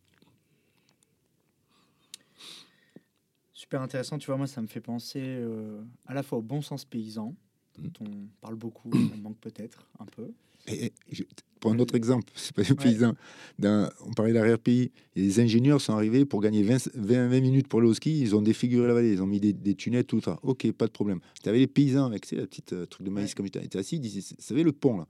Super 3.52 3.82
intéressant, 3.82 4.18
tu 4.18 4.26
vois, 4.26 4.38
moi 4.38 4.46
ça 4.46 4.62
me 4.62 4.66
fait 4.68 4.80
penser 4.80 5.20
euh, 5.22 5.82
à 6.06 6.14
la 6.14 6.22
fois 6.22 6.38
au 6.38 6.42
bon 6.42 6.62
sens 6.62 6.86
paysan, 6.86 7.34
Mm. 7.76 7.82
dont 7.82 8.06
on 8.06 8.28
parle 8.40 8.54
beaucoup, 8.54 8.90
on 8.94 9.16
manque 9.18 9.38
peut-être 9.38 9.86
un 9.98 10.06
peu. 10.06 10.30
Et, 10.68 10.86
et 10.86 10.92
je- 11.10 11.22
pour 11.60 11.72
un 11.72 11.78
autre 11.78 11.94
exemple, 11.94 12.30
c'est 12.36 12.54
pas 12.54 12.62
des 12.62 12.70
Ouais. 12.70 12.76
paysans. 12.76 13.14
Dans- 13.58 13.88
on 14.06 14.12
parlait. 14.12 14.34
Et 14.66 14.90
Les 15.16 15.40
ingénieurs 15.40 15.80
sont 15.80 15.94
arrivés 15.94 16.24
pour 16.24 16.40
gagner 16.42 16.62
20, 16.62 16.90
20, 16.94 17.28
20 17.28 17.40
minutes 17.40 17.68
pour 17.68 17.82
au 17.82 17.94
ski. 17.94 18.20
Ils 18.20 18.34
ont 18.36 18.42
défiguré 18.42 18.86
la 18.86 18.94
vallée. 18.94 19.12
Ils 19.12 19.22
ont 19.22 19.26
mis 19.26 19.40
des, 19.40 19.52
des 19.52 19.74
tunnels, 19.74 20.04
tout 20.04 20.20
ça. 20.20 20.38
Ok, 20.42 20.70
pas 20.72 20.86
de 20.86 20.92
problème. 20.92 21.20
Tu 21.42 21.48
avais 21.48 21.58
les 21.58 21.66
paysans 21.66 22.04
avec 22.06 22.26
tu 22.26 22.34
sais, 22.34 22.40
la 22.40 22.46
petite 22.46 22.72
euh, 22.74 22.86
truc 22.86 23.06
de 23.06 23.10
maïs 23.10 23.30
Ouais. 23.30 23.34
comme 23.34 23.46
j'étais 23.46 23.78
assis. 23.78 23.96
Ils 23.96 24.00
disaient 24.00 24.20
Vous 24.36 24.42
savez, 24.44 24.62
le 24.62 24.72
pont 24.72 24.98
là, 24.98 25.06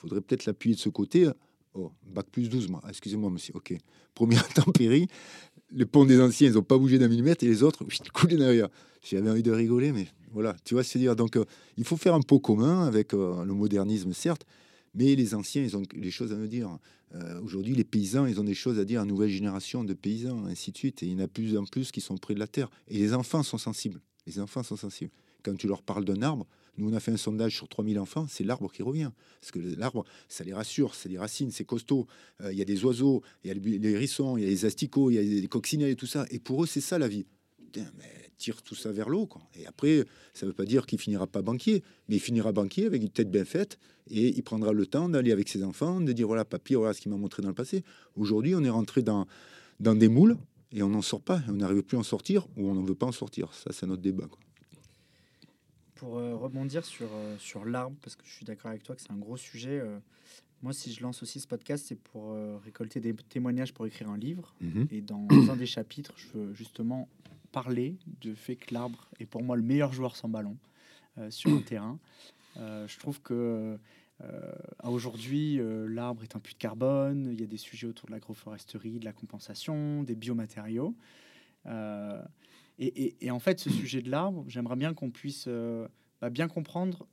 faudrait 0.00 0.20
peut-être 0.22 0.46
l'appuyer 0.46 0.74
de 0.76 0.80
ce 0.80 0.88
côté. 0.88 1.28
Oh, 1.74 1.92
bac 2.06 2.26
plus 2.32 2.48
12, 2.48 2.68
moi. 2.68 2.82
Excusez-moi, 2.88 3.28
monsieur. 3.30 3.54
Ok. 3.56 3.74
Première 4.14 4.48
tempérie. 4.48 5.06
Le 5.70 5.84
pont 5.84 6.06
des 6.06 6.18
anciens, 6.20 6.48
ils 6.48 6.54
n'ont 6.54 6.62
pas 6.62 6.78
bougé 6.78 6.98
d'un 6.98 7.08
millimètre. 7.08 7.44
Et 7.44 7.48
les 7.48 7.62
autres, 7.62 7.84
oui, 7.88 7.94
coulaient 8.14 8.36
derrière. 8.36 8.68
J'avais 9.02 9.28
envie 9.30 9.42
de 9.42 9.52
rigoler, 9.52 9.92
mais 9.92 10.06
voilà. 10.32 10.56
Tu 10.64 10.72
vois, 10.74 10.82
c'est 10.84 10.98
dire? 10.98 11.14
Donc, 11.14 11.36
euh, 11.36 11.44
il 11.76 11.84
faut 11.84 11.96
faire 11.98 12.14
un 12.14 12.20
pot 12.22 12.38
commun 12.40 12.86
avec 12.86 13.12
euh, 13.12 13.44
le 13.44 13.52
modernisme, 13.52 14.12
certes. 14.14 14.46
Mais 14.94 15.14
les 15.14 15.34
anciens, 15.34 15.62
ils 15.62 15.76
ont 15.76 15.82
des 15.94 16.10
choses 16.10 16.32
à 16.32 16.36
nous 16.36 16.46
dire. 16.46 16.78
Euh, 17.14 17.40
Aujourd'hui, 17.40 17.74
les 17.74 17.84
paysans, 17.84 18.26
ils 18.26 18.40
ont 18.40 18.44
des 18.44 18.54
choses 18.54 18.78
à 18.78 18.84
dire 18.84 19.00
à 19.00 19.04
une 19.04 19.08
nouvelle 19.08 19.30
génération 19.30 19.84
de 19.84 19.94
paysans, 19.94 20.44
ainsi 20.46 20.72
de 20.72 20.78
suite. 20.78 21.02
Et 21.02 21.06
il 21.06 21.12
y 21.12 21.14
en 21.16 21.24
a 21.24 21.28
plus 21.28 21.56
en 21.56 21.64
plus 21.64 21.90
qui 21.90 22.00
sont 22.00 22.16
près 22.16 22.34
de 22.34 22.38
la 22.38 22.46
terre. 22.46 22.70
Et 22.88 22.98
les 22.98 23.14
enfants 23.14 23.42
sont 23.42 23.58
sensibles. 23.58 24.00
Les 24.26 24.40
enfants 24.40 24.62
sont 24.62 24.76
sensibles. 24.76 25.10
Quand 25.42 25.56
tu 25.56 25.68
leur 25.68 25.82
parles 25.82 26.04
d'un 26.04 26.20
arbre, 26.22 26.46
nous, 26.78 26.88
on 26.88 26.92
a 26.92 27.00
fait 27.00 27.10
un 27.10 27.16
sondage 27.16 27.56
sur 27.56 27.68
3000 27.68 27.98
enfants, 27.98 28.26
c'est 28.28 28.44
l'arbre 28.44 28.70
qui 28.70 28.82
revient. 28.82 29.10
Parce 29.40 29.50
que 29.50 29.58
l'arbre, 29.58 30.04
ça 30.28 30.44
les 30.44 30.52
rassure, 30.52 30.94
c'est 30.94 31.08
des 31.08 31.18
racines, 31.18 31.50
c'est 31.50 31.64
costaud. 31.64 32.06
Euh, 32.40 32.52
Il 32.52 32.58
y 32.58 32.62
a 32.62 32.64
des 32.64 32.84
oiseaux, 32.84 33.22
il 33.42 33.48
y 33.48 33.50
a 33.50 33.54
les 33.54 33.90
hérissons, 33.90 34.36
il 34.36 34.44
y 34.44 34.46
a 34.46 34.48
les 34.48 34.64
asticots, 34.64 35.10
il 35.10 35.14
y 35.14 35.18
a 35.18 35.22
les 35.22 35.48
coccinelles 35.48 35.90
et 35.90 35.96
tout 35.96 36.06
ça. 36.06 36.24
Et 36.30 36.38
pour 36.38 36.62
eux, 36.62 36.66
c'est 36.66 36.80
ça 36.80 36.98
la 36.98 37.08
vie. 37.08 37.26
Putain, 37.70 37.86
mais 37.98 38.30
tire 38.38 38.62
tout 38.62 38.74
ça 38.74 38.92
vers 38.92 39.08
l'eau. 39.10 39.26
quoi. 39.26 39.42
Et 39.54 39.66
après, 39.66 40.04
ça 40.32 40.46
ne 40.46 40.50
veut 40.50 40.54
pas 40.56 40.64
dire 40.64 40.86
qu'il 40.86 40.98
finira 40.98 41.26
pas 41.26 41.42
banquier, 41.42 41.82
mais 42.08 42.16
il 42.16 42.20
finira 42.20 42.52
banquier 42.52 42.86
avec 42.86 43.02
une 43.02 43.10
tête 43.10 43.30
bien 43.30 43.44
faite 43.44 43.78
et 44.10 44.28
il 44.28 44.42
prendra 44.42 44.72
le 44.72 44.86
temps 44.86 45.08
d'aller 45.08 45.32
avec 45.32 45.48
ses 45.48 45.62
enfants, 45.62 46.00
de 46.00 46.12
dire 46.12 46.26
voilà, 46.26 46.44
papy, 46.44 46.74
voilà 46.74 46.94
ce 46.94 47.00
qu'il 47.00 47.10
m'a 47.10 47.18
montré 47.18 47.42
dans 47.42 47.48
le 47.48 47.54
passé. 47.54 47.84
Aujourd'hui, 48.16 48.54
on 48.54 48.64
est 48.64 48.70
rentré 48.70 49.02
dans, 49.02 49.26
dans 49.80 49.94
des 49.94 50.08
moules 50.08 50.36
et 50.72 50.82
on 50.82 50.88
n'en 50.88 51.02
sort 51.02 51.20
pas. 51.22 51.42
On 51.48 51.52
n'arrive 51.52 51.82
plus 51.82 51.96
à 51.96 52.00
en 52.00 52.04
sortir 52.04 52.46
ou 52.56 52.68
on 52.68 52.74
n'en 52.74 52.84
veut 52.84 52.94
pas 52.94 53.06
en 53.06 53.12
sortir. 53.12 53.52
Ça, 53.52 53.70
c'est 53.72 53.86
notre 53.86 54.02
débat. 54.02 54.26
quoi. 54.26 54.38
Pour 55.96 56.18
euh, 56.18 56.36
rebondir 56.36 56.84
sur, 56.86 57.08
euh, 57.12 57.36
sur 57.38 57.64
l'arbre, 57.64 57.96
parce 58.02 58.14
que 58.16 58.22
je 58.24 58.32
suis 58.32 58.44
d'accord 58.46 58.70
avec 58.70 58.82
toi 58.84 58.94
que 58.94 59.02
c'est 59.02 59.10
un 59.10 59.16
gros 59.18 59.36
sujet. 59.36 59.80
euh, 59.80 59.98
moi, 60.62 60.72
si 60.72 60.92
je 60.92 61.02
lance 61.02 61.22
aussi 61.22 61.38
ce 61.38 61.46
podcast, 61.46 61.84
c'est 61.88 61.98
pour 61.98 62.34
récolter 62.64 62.98
des 62.98 63.14
témoignages 63.14 63.72
pour 63.72 63.86
écrire 63.86 64.10
un 64.10 64.18
livre. 64.18 64.56
Mhm. 64.60 64.88
Et 64.90 65.00
dans 65.00 65.28
un 65.48 65.54
des 65.54 65.66
chapitres, 65.66 66.12
je 66.16 66.36
veux 66.36 66.52
justement 66.52 67.08
parler 67.52 67.96
du 68.20 68.34
fait 68.36 68.56
que 68.56 68.72
l'arbre 68.72 69.08
est 69.20 69.26
pour 69.26 69.42
moi 69.42 69.56
le 69.56 69.62
meilleur 69.62 69.92
joueur 69.92 70.16
sans 70.16 70.28
ballon 70.28 70.56
euh, 71.18 71.30
sur 71.30 71.50
un 71.50 71.60
terrain. 71.60 71.98
Euh, 72.56 72.86
je 72.88 72.98
trouve 72.98 73.20
que 73.20 73.78
euh, 74.20 74.52
aujourd'hui, 74.82 75.60
l'arbre 75.88 76.22
est 76.22 76.34
un 76.34 76.40
puits 76.40 76.54
de 76.54 76.58
carbone. 76.58 77.28
Il 77.32 77.40
y 77.40 77.44
a 77.44 77.46
des 77.46 77.56
sujets 77.56 77.86
autour 77.86 78.06
de 78.06 78.12
l'agroforesterie, 78.12 78.98
de 78.98 79.04
la 79.04 79.12
compensation, 79.12 80.02
des 80.02 80.16
biomatériaux. 80.16 80.94
Et, 82.78 83.30
en 83.30 83.38
fait, 83.38 83.60
ce 83.60 83.70
sujet 83.70 84.02
de 84.02 84.10
l'arbre, 84.10 84.44
j'aimerais 84.48 84.76
bien 84.76 84.94
qu'on 84.94 85.10
puisse 85.10 85.48
bah, 86.20 86.30
bien 86.30 86.48
comprendre, 86.48 87.06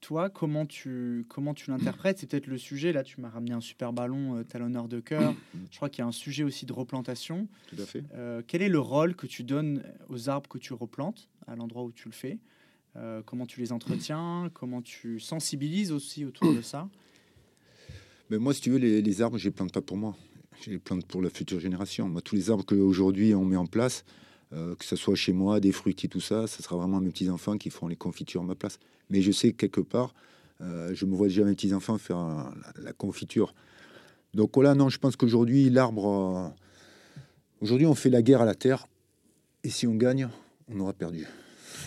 toi, 0.00 0.30
comment 0.30 0.66
tu, 0.66 1.24
comment 1.28 1.54
tu 1.54 1.70
l'interprètes? 1.70 2.18
C'est 2.18 2.28
peut-être 2.28 2.46
le 2.46 2.58
sujet. 2.58 2.92
Là, 2.92 3.02
tu 3.02 3.20
m'as 3.20 3.28
ramené 3.28 3.52
un 3.52 3.60
super 3.60 3.92
ballon 3.92 4.38
euh, 4.38 4.44
talonneur 4.44 4.88
de 4.88 5.00
cœur. 5.00 5.34
Je 5.70 5.76
crois 5.76 5.90
qu'il 5.90 6.02
y 6.02 6.04
a 6.04 6.08
un 6.08 6.12
sujet 6.12 6.42
aussi 6.42 6.66
de 6.66 6.72
replantation. 6.72 7.48
Tout 7.68 7.82
à 7.82 7.84
fait. 7.84 8.02
Euh, 8.14 8.42
quel 8.46 8.62
est 8.62 8.68
le 8.68 8.78
rôle 8.78 9.14
que 9.14 9.26
tu 9.26 9.44
donnes 9.44 9.82
aux 10.08 10.28
arbres 10.28 10.48
que 10.48 10.58
tu 10.58 10.72
replantes 10.72 11.28
à 11.46 11.54
l'endroit 11.56 11.84
où 11.84 11.92
tu 11.92 12.08
le 12.08 12.14
fais? 12.14 12.38
Euh, 12.96 13.22
Comment 13.24 13.46
tu 13.46 13.60
les 13.60 13.72
entretiens? 13.72 14.50
Comment 14.54 14.82
tu 14.82 15.20
sensibilises 15.20 15.92
aussi 15.92 16.24
autour 16.24 16.54
de 16.54 16.62
ça? 16.62 16.88
Mais 18.30 18.38
moi, 18.38 18.54
si 18.54 18.60
tu 18.60 18.70
veux, 18.70 18.78
les, 18.78 19.02
les 19.02 19.22
arbres, 19.22 19.38
je 19.38 19.44
les 19.44 19.50
plante 19.50 19.72
pas 19.72 19.82
pour 19.82 19.96
moi. 19.96 20.16
Je 20.62 20.70
les 20.70 20.78
plante 20.78 21.06
pour 21.06 21.22
la 21.22 21.30
future 21.30 21.60
génération. 21.60 22.08
Moi, 22.08 22.20
tous 22.20 22.34
les 22.34 22.50
arbres 22.50 22.64
qu'aujourd'hui 22.64 23.34
on 23.34 23.44
met 23.44 23.56
en 23.56 23.66
place, 23.66 24.04
euh, 24.52 24.74
que 24.74 24.84
ce 24.84 24.96
soit 24.96 25.14
chez 25.14 25.32
moi, 25.32 25.60
des 25.60 25.70
fruitiers, 25.70 26.08
tout 26.08 26.20
ça, 26.20 26.46
ce 26.46 26.62
sera 26.62 26.76
vraiment 26.76 27.00
mes 27.00 27.10
petits-enfants 27.10 27.56
qui 27.56 27.70
feront 27.70 27.86
les 27.86 27.96
confitures 27.96 28.42
à 28.42 28.44
ma 28.44 28.56
place. 28.56 28.78
Mais 29.08 29.22
je 29.22 29.30
sais 29.30 29.52
que 29.52 29.56
quelque 29.56 29.80
part, 29.80 30.12
euh, 30.60 30.92
je 30.92 31.06
me 31.06 31.14
vois 31.14 31.28
déjà 31.28 31.44
mes 31.44 31.54
petits-enfants 31.54 31.98
faire 31.98 32.52
la, 32.76 32.92
confiture. 32.92 33.54
Donc 34.34 34.50
voilà, 34.54 34.74
non, 34.74 34.88
je 34.88 34.98
pense 34.98 35.16
qu'aujourd'hui, 35.16 35.70
l'arbre... 35.70 36.06
euh, 36.06 36.48
aujourd'hui, 37.60 37.86
on 37.86 37.94
fait 37.94 38.10
la 38.10 38.22
guerre 38.22 38.40
à 38.40 38.44
la 38.44 38.54
terre. 38.54 38.86
Et 39.62 39.70
si 39.70 39.86
on 39.86 39.94
gagne, 39.94 40.28
on 40.68 40.80
aura 40.80 40.94
perdu. 40.94 41.26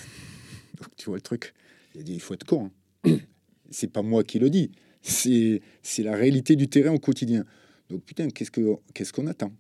Donc 0.78 0.88
tu 0.96 1.06
vois 1.06 1.18
le 1.18 1.22
truc. 1.22 1.54
Il, 1.96 2.04
dit, 2.04 2.14
il 2.14 2.22
faut 2.22 2.34
être 2.34 2.46
con. 2.46 2.72
hein. 3.06 3.18
C'est 3.72 3.92
pas 3.92 4.04
moi 4.04 4.24
qui 4.24 4.40
le 4.40 4.50
dis. 4.50 4.72
C'est 5.02 5.62
la 5.98 6.16
réalité 6.16 6.56
du 6.56 6.70
terrain 6.70 6.94
au 6.94 7.00
quotidien. 7.00 7.44
Donc 7.90 8.04
putain, 8.04 8.30
qu'est-ce 8.30 8.52
que 8.52 8.76
qu'est-ce 8.94 9.12
qu'on 9.12 9.28
attend? 9.28 9.52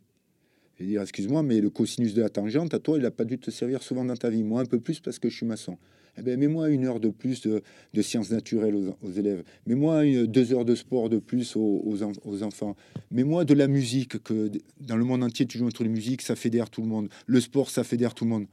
Je 0.80 0.84
vais 0.84 0.90
dire, 0.90 1.02
excuse-moi, 1.02 1.44
mais 1.44 1.62
le 1.62 1.70
cosinus 1.70 2.14
de 2.14 2.22
la 2.22 2.30
tangente, 2.30 2.74
à 2.74 2.80
toi, 2.80 2.98
il 2.98 3.04
n'a 3.04 3.12
pas 3.12 3.26
dû 3.26 3.38
te 3.38 3.52
servir 3.52 3.84
souvent 3.84 4.04
dans 4.06 4.16
ta 4.16 4.30
vie. 4.30 4.44
Moi, 4.44 4.62
un 4.62 4.66
peu 4.66 4.80
plus 4.80 5.00
parce 5.00 5.20
que 5.20 5.30
je 5.30 5.36
suis 5.38 5.46
maçon. 5.46 5.78
Eh 6.18 6.22
ben, 6.22 6.40
mets-moi 6.40 6.70
une 6.70 6.86
heure 6.86 7.00
de 7.00 7.10
plus 7.10 7.42
de, 7.42 7.62
sciences 8.02 8.30
naturelles 8.32 8.76
aux, 8.76 9.12
élèves. 9.12 9.44
Mets-moi 9.66 10.26
deux 10.28 10.54
heures 10.54 10.66
de 10.66 10.76
sport 10.76 11.10
de 11.10 11.18
plus 11.18 11.56
aux, 11.56 11.82
aux 11.86 12.04
en- 12.04 12.12
aux 12.24 12.44
enfants. 12.44 12.76
Mets-moi 13.12 13.46
de 13.46 13.54
la 13.56 13.68
musique, 13.68 14.22
que 14.24 14.52
dans 14.80 14.96
le 14.96 15.04
monde 15.06 15.24
entier, 15.24 15.46
tu 15.48 15.58
joues 15.58 15.66
entre 15.66 15.84
les 15.84 15.90
musiques, 15.90 16.22
ça 16.22 16.36
fédère 16.36 16.70
tout 16.70 16.82
le 16.82 16.88
monde. 16.88 17.10
Le 17.26 17.40
sport, 17.42 17.70
ça 17.72 17.84
fédère 17.84 18.14
tout 18.14 18.26
le 18.26 18.30
monde. 18.32 18.46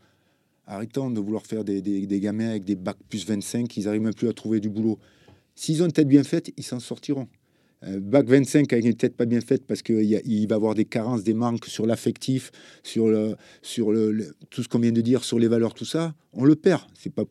Arrêtons 0.67 1.11
de 1.11 1.21
vouloir 1.21 1.45
faire 1.47 1.65
des, 1.65 1.83
des- 1.83 2.07
des 2.07 2.21
gamins 2.21 2.49
avec 2.51 2.65
des 2.65 2.77
bacs 2.77 2.97
plus 3.09 3.27
25, 3.27 3.77
ils 3.77 3.85
n'arrivent 3.85 4.03
même 4.03 4.15
plus 4.15 4.29
à 4.29 4.33
trouver 4.33 4.61
du 4.61 4.71
boulot. 4.71 4.99
S'ils 5.55 5.83
ont 5.83 5.87
une 5.87 5.93
tête 5.93 6.09
bien 6.09 6.23
faite, 6.25 6.53
ils 6.57 6.65
s'en 6.65 6.81
sortiront. 6.81 7.29
Un 7.83 7.99
bac 7.99 8.27
25 8.27 8.71
avec 8.73 8.85
une 8.85 8.95
tête 8.95 9.17
pas 9.17 9.25
bien 9.25 9.41
faite 9.41 9.67
parce 9.67 9.81
qu'il 9.81 10.47
va 10.49 10.55
avoir 10.55 10.75
des 10.75 10.85
carences, 10.85 11.25
des 11.25 11.33
manques 11.33 11.65
sur 11.65 11.87
l'affectif, 11.87 12.51
sur, 12.83 13.07
tout 14.51 14.63
ce 14.63 14.69
qu'on 14.69 14.79
vient 14.79 14.93
de 14.93 15.01
dire, 15.01 15.25
sur 15.25 15.39
les 15.39 15.49
valeurs, 15.49 15.73
tout 15.73 15.87
ça, 15.87 16.15
on 16.33 16.45
le 16.45 16.57
perd. 16.57 16.83
C'est 16.95 17.13
pas 17.13 17.25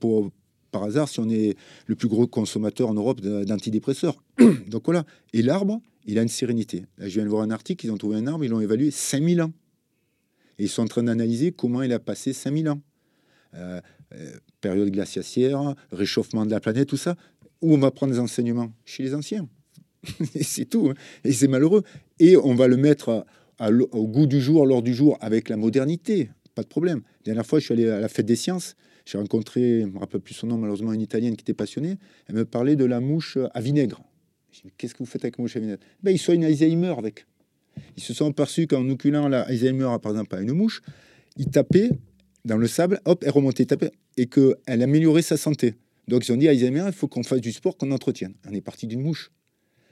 par 0.72 0.84
hasard 0.84 1.08
si 1.08 1.20
on 1.20 1.30
est 1.30 1.56
le 1.86 1.96
plus 1.96 2.08
gros 2.08 2.28
consommateur 2.28 2.90
en 2.90 2.94
Europe 2.94 3.22
d'antidépresseurs. 3.22 4.24
Donc 4.68 4.86
voilà. 4.86 5.06
Et 5.34 5.42
l'arbre, 5.42 5.82
il 6.06 6.18
a 6.18 6.24
une 6.24 6.30
sérénité. 6.30 6.86
Là, 6.98 7.08
je 7.08 7.14
viens 7.14 7.24
de 7.24 7.30
voir 7.30 7.44
un 7.44 7.52
article, 7.52 7.86
ils 7.86 7.92
ont 7.92 7.98
trouvé 7.98 8.18
un 8.18 8.26
arbre, 8.26 8.44
ils 8.44 8.50
l'ont 8.50 8.62
évalué 8.62 8.90
5000 8.90 9.42
ans. 9.44 9.52
Et 10.58 10.64
ils 10.64 10.70
sont 10.70 10.82
en 10.82 10.88
train 10.88 11.04
d'analyser 11.04 11.52
comment 11.52 11.84
il 11.84 11.94
a 11.94 12.00
passé 12.00 12.34
5000 12.34 12.70
ans. 12.70 12.82
Euh, 13.56 13.82
euh, 14.14 14.38
période 14.62 14.90
glaciaire, 14.90 15.76
réchauffement 15.92 16.46
de 16.46 16.52
la 16.52 16.60
planète, 16.60 16.88
tout 16.88 16.98
ça. 16.98 17.16
Où 17.62 17.74
on 17.74 17.78
va 17.78 17.92
prendre 17.92 18.14
des 18.14 18.20
enseignements? 18.20 18.72
Chez 18.86 19.04
les 19.04 19.14
anciens. 19.14 19.48
C'est 20.42 20.66
tout. 20.66 20.90
hein. 20.90 20.94
Et 21.24 21.32
c'est 21.32 21.48
malheureux. 21.48 21.84
Et 22.20 22.38
on 22.38 22.56
va 22.56 22.68
le 22.68 22.78
mettre 22.78 23.26
au 23.60 24.08
goût 24.08 24.26
du 24.28 24.40
jour, 24.40 24.66
lors 24.66 24.82
du 24.82 24.94
jour, 24.94 25.18
avec 25.22 25.50
la 25.50 25.58
modernité. 25.58 26.30
Pas 26.56 26.64
de 26.64 26.68
problème. 26.68 27.00
La 27.22 27.26
dernière 27.26 27.46
fois, 27.46 27.60
je 27.60 27.66
suis 27.66 27.74
allé 27.74 27.90
à 27.90 28.00
la 28.00 28.08
fête 28.08 28.26
des 28.26 28.36
sciences. 28.36 28.76
J'ai 29.06 29.18
rencontré, 29.18 29.82
je 29.82 29.86
ne 29.86 29.92
me 29.92 30.00
rappelle 30.00 30.22
plus 30.22 30.34
son 30.36 30.48
nom, 30.48 30.58
malheureusement, 30.58 30.94
une 30.94 31.02
Italienne 31.02 31.36
qui 31.36 31.42
était 31.42 31.54
passionnée. 31.54 31.98
Elle 32.28 32.36
me 32.36 32.46
parlait 32.46 32.76
de 32.76 32.86
la 32.86 33.00
mouche 33.00 33.38
à 33.54 33.62
vinaigre. 33.62 34.02
Dis, 34.52 34.72
qu'est-ce 34.78 34.94
que 34.94 35.00
vous 35.00 35.06
faites 35.06 35.24
avec 35.24 35.38
la 35.38 35.42
mouche 35.44 35.56
à 35.56 35.60
vinaigre? 35.60 35.80
Ben, 36.04 36.12
Ils 36.12 36.20
soignent 36.20 36.46
Alzheimer 36.46 36.94
avec. 36.98 37.26
Ils 37.98 38.04
se 38.04 38.14
sont 38.14 38.30
aperçus 38.30 38.68
qu'en 38.68 38.88
oculant 38.90 39.28
la 39.28 39.42
Alzheimer, 39.42 39.90
par 40.02 40.12
exemple, 40.12 40.36
à 40.36 40.42
une 40.42 40.54
mouche, 40.54 40.82
ils 41.38 41.48
tapaient 41.50 41.90
dans 42.46 42.58
le 42.58 42.68
sable, 42.68 43.00
hop, 43.06 43.24
elle 43.26 43.32
remontait, 43.32 43.66
tapait, 43.66 43.92
et 44.18 44.28
qu'elle 44.28 44.82
améliorait 44.82 45.22
sa 45.22 45.38
santé. 45.38 45.76
Donc 46.08 46.28
ils 46.28 46.32
ont 46.32 46.38
dit 46.38 46.48
Alzheimer, 46.48 46.86
il 46.88 46.94
faut 46.94 47.08
qu'on 47.08 47.24
fasse 47.24 47.42
du 47.42 47.52
sport, 47.52 47.78
qu'on 47.78 47.92
entretienne. 47.92 48.34
On 48.50 48.54
est 48.54 48.62
parti 48.62 48.88
d'une 48.88 49.02
mouche. 49.02 49.32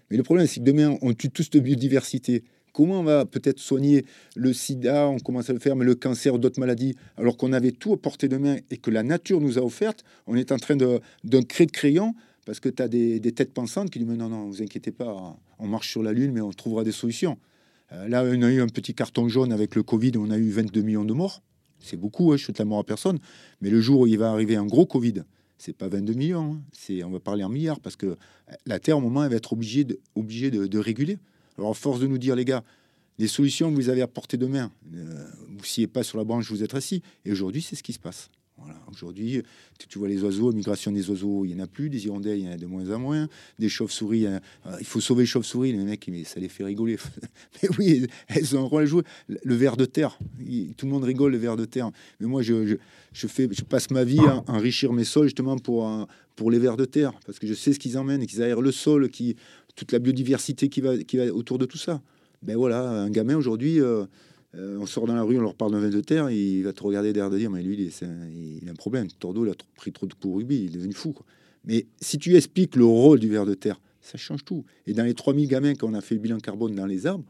Mais 0.10 0.18
le 0.18 0.24
problème, 0.24 0.48
c'est 0.48 0.60
que 0.60 0.66
demain, 0.66 0.98
on 1.02 1.14
tue 1.14 1.30
toute 1.30 1.46
cette 1.52 1.62
biodiversité. 1.64 2.44
Comment 2.74 3.00
on 3.00 3.04
va 3.04 3.26
peut-être 3.26 3.60
soigner 3.60 4.06
le 4.36 4.54
sida, 4.54 5.08
on 5.08 5.18
commence 5.18 5.50
à 5.50 5.54
le 5.54 5.60
faire, 5.60 5.76
mais 5.76 5.86
le 5.86 5.96
cancer 5.96 6.38
d'autres 6.38 6.60
maladies, 6.60 6.96
alors 7.18 7.36
qu'on 7.36 7.52
avait 7.54 7.72
tout 7.72 7.94
à 7.94 7.98
portée 7.98 8.28
de 8.28 8.38
main 8.38 8.58
et 8.70 8.78
que 8.78 8.92
la 8.92 9.02
nature 9.04 9.42
nous 9.42 9.58
a 9.58 9.62
offerte, 9.62 10.04
on 10.28 10.36
est 10.36 10.52
en 10.52 10.58
train 10.58 10.76
de- 10.76 11.00
d'un 11.24 11.42
cri 11.42 11.66
de 11.66 11.72
crayon 11.72 12.14
parce 12.46 12.60
que 12.60 12.70
tu 12.70 12.82
as 12.84 12.88
des, 12.88 13.20
des 13.20 13.32
têtes 13.32 13.54
pensantes 13.54 13.90
qui 13.90 14.00
disent 14.00 14.08
Mais 14.08 14.16
non, 14.16 14.30
non, 14.30 14.46
vous 14.46 14.62
inquiétez 14.62 14.92
pas, 14.92 15.38
on 15.60 15.68
marche 15.68 15.90
sur 15.90 16.04
la 16.04 16.14
Lune, 16.14 16.32
mais 16.32 16.42
on 16.42 16.52
trouvera 16.52 16.84
des 16.84 16.92
solutions. 16.92 17.38
Euh, 17.94 18.08
là, 18.08 18.24
on 18.24 18.42
a 18.44 18.52
eu 18.52 18.62
un 18.62 18.68
petit 18.68 18.94
carton 18.94 19.28
jaune 19.28 19.52
avec 19.52 19.76
le 19.76 19.82
Covid, 19.84 20.12
on 20.18 20.30
a 20.30 20.38
eu 20.38 20.50
22 20.50 20.82
millions 20.82 21.06
de 21.06 21.14
morts. 21.14 21.42
C'est 21.80 21.98
beaucoup, 21.98 22.32
hein, 22.32 22.38
je 22.38 22.46
souhaite 22.46 22.60
la 22.60 22.66
mort 22.66 22.80
à 22.80 22.84
personne. 22.84 23.18
Mais 23.62 23.70
le 23.70 23.82
jour 23.82 24.02
où 24.02 24.08
il 24.08 24.18
va 24.18 24.30
arriver 24.32 24.56
un 24.56 24.66
gros 24.66 24.86
Covid, 24.86 25.24
c'est 25.58 25.76
pas 25.76 25.88
22 25.88 26.14
millions, 26.14 26.60
hein, 26.90 27.02
on 27.06 27.10
va 27.10 27.20
parler 27.20 27.44
en 27.44 27.50
milliards 27.50 27.80
parce 27.80 27.96
que 27.96 28.06
euh, 28.06 28.16
la 28.66 28.80
Terre, 28.80 28.98
au 28.98 29.02
moment, 29.02 29.24
elle 29.24 29.32
va 29.32 29.38
être 29.38 29.54
obligée 29.54 29.84
de, 29.84 30.80
réguler. 30.80 31.18
Alors, 31.58 31.72
à 31.72 31.74
force 31.74 32.00
de 32.00 32.08
nous 32.08 32.18
dire, 32.18 32.36
les 32.36 32.46
gars, 32.46 32.64
les 33.18 33.28
solutions, 33.28 33.72
vous 33.72 33.90
avez 33.90 34.02
à 34.02 34.08
portée 34.08 34.38
de 34.38 34.46
main. 34.46 34.72
Euh, 34.94 35.28
vous 35.58 35.66
sciez 35.66 35.88
pas 35.88 36.04
sur 36.04 36.18
la 36.18 36.24
branche, 36.24 36.50
vous 36.52 36.64
êtes 36.64 36.76
assis. 36.76 37.02
Et 37.26 37.32
aujourd'hui, 37.32 37.62
c'est 37.62 37.76
ce 37.76 37.84
qui 37.84 37.94
se 37.94 38.00
passe. 38.00 38.30
Aujourd'hui, 38.90 39.44
tu, 39.78 40.00
vois 40.00 40.08
les 40.08 40.24
oiseaux, 40.24 40.52
migration 40.52 40.92
des 40.92 41.10
oiseaux, 41.10 41.46
il 41.46 41.54
n'y 41.54 41.62
en 41.62 41.64
a 41.64 41.68
plus. 41.68 41.90
Des 41.90 42.06
hirondelles, 42.06 42.40
il 42.40 42.46
y 42.46 42.50
en 42.50 42.54
a 42.54 42.58
de 42.58 42.66
moins 42.66 42.90
en 42.90 43.00
moins. 43.00 43.28
Des 43.60 43.70
chauves-souris, 43.70 44.22
il, 44.22 44.28
euh, 44.66 44.80
faut 44.84 45.00
sauver 45.00 45.24
les 45.24 45.28
chauves-souris. 45.28 45.74
Les 45.74 45.84
mecs, 45.84 46.08
mais 46.08 46.24
ça 46.24 46.40
les 46.40 46.50
fait 46.50 46.64
rigoler. 46.64 46.98
mais 47.62 47.70
oui, 47.78 48.08
elles 48.28 48.56
ont 48.58 48.62
un 48.62 48.68
rôle 48.68 48.84
à 48.84 48.86
jouer. 48.86 49.04
Le 49.28 49.56
ver 49.56 49.78
de 49.78 49.86
terre, 49.86 50.18
tout 50.78 50.86
le 50.86 50.92
monde 50.92 51.04
rigole, 51.04 51.34
le 51.34 51.38
ver 51.38 51.56
de 51.56 51.66
terre. 51.66 51.92
Mais 52.20 52.26
moi, 52.26 52.42
je, 52.42 52.78
passe 53.70 53.92
ma 53.92 54.04
vie 54.04 54.20
à 54.20 54.44
enrichir 54.48 54.92
mes 54.92 55.04
sols 55.04 55.26
justement 55.26 55.58
pour, 55.58 56.50
les 56.50 56.60
vers 56.60 56.78
de 56.78 56.86
terre. 56.86 57.14
Parce 57.26 57.38
que 57.38 57.46
je 57.46 57.54
sais 57.54 57.74
ce 57.74 57.80
qu'ils 57.80 57.98
emmènent, 57.98 58.26
qu'ils 58.26 58.42
aèrent 58.42 58.62
le 58.62 58.72
sol, 58.72 59.10
toute 59.76 59.92
la 59.92 60.00
biodiversité 60.00 60.70
qui 60.70 60.82
va, 60.82 60.98
qui 60.98 61.18
va 61.18 61.26
autour 61.28 61.60
de 61.60 61.66
tout 61.66 61.78
ça. 61.78 62.02
Ben 62.44 62.56
voilà, 62.56 62.90
un 62.90 63.10
gamin 63.10 63.36
aujourd'hui, 63.36 63.82
euh, 63.82 64.06
euh, 64.56 64.78
on 64.80 64.86
sort 64.86 65.08
dans 65.08 65.16
la 65.16 65.24
rue, 65.24 65.38
on 65.38 65.42
leur 65.42 65.56
parle 65.56 65.72
d'un 65.72 65.80
ver 65.80 65.90
de 65.90 66.02
terre, 66.02 66.30
il 66.30 66.64
va 66.64 66.74
te 66.74 66.82
regarder 66.82 67.14
derrière 67.14 67.30
de 67.30 67.38
dire, 67.38 67.52
mais 67.52 67.62
lui, 67.62 67.76
il, 68.02 68.68
a 68.68 68.72
un 68.72 68.76
problème. 68.76 69.08
Tordo, 69.20 69.46
il 69.46 69.52
a 69.52 69.56
pris 69.76 69.92
trop 69.92 70.06
de 70.06 70.14
coups 70.14 70.38
rugby, 70.38 70.64
il 70.64 70.66
est 70.68 70.78
devenu 70.78 70.94
fou. 70.94 71.14
Mais 71.66 71.86
si 72.00 72.18
tu 72.18 72.36
expliques 72.36 72.76
le 72.76 72.86
rôle 72.86 73.20
du 73.20 73.30
ver 73.30 73.46
de 73.46 73.54
terre, 73.54 73.80
ça 74.02 74.18
change 74.18 74.46
tout. 74.46 74.64
Et 74.86 74.94
dans 74.94 75.04
les 75.04 75.14
3000 75.14 75.48
gamins 75.48 75.76
qu'on 75.76 75.94
a 75.94 76.02
fait 76.02 76.16
le 76.16 76.22
bilan 76.22 76.40
carbone 76.40 76.76
dans 76.76 76.86
les 76.86 77.06
arbres, 77.06 77.26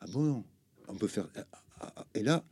ah 0.00 0.06
bon, 0.12 0.22
non, 0.22 0.44
on 0.88 0.94
peut 0.94 1.08
faire. 1.08 1.26
ah, 1.36 1.46
ah, 1.80 1.92
ah, 1.96 2.06
Et 2.14 2.22
là, 2.22 2.44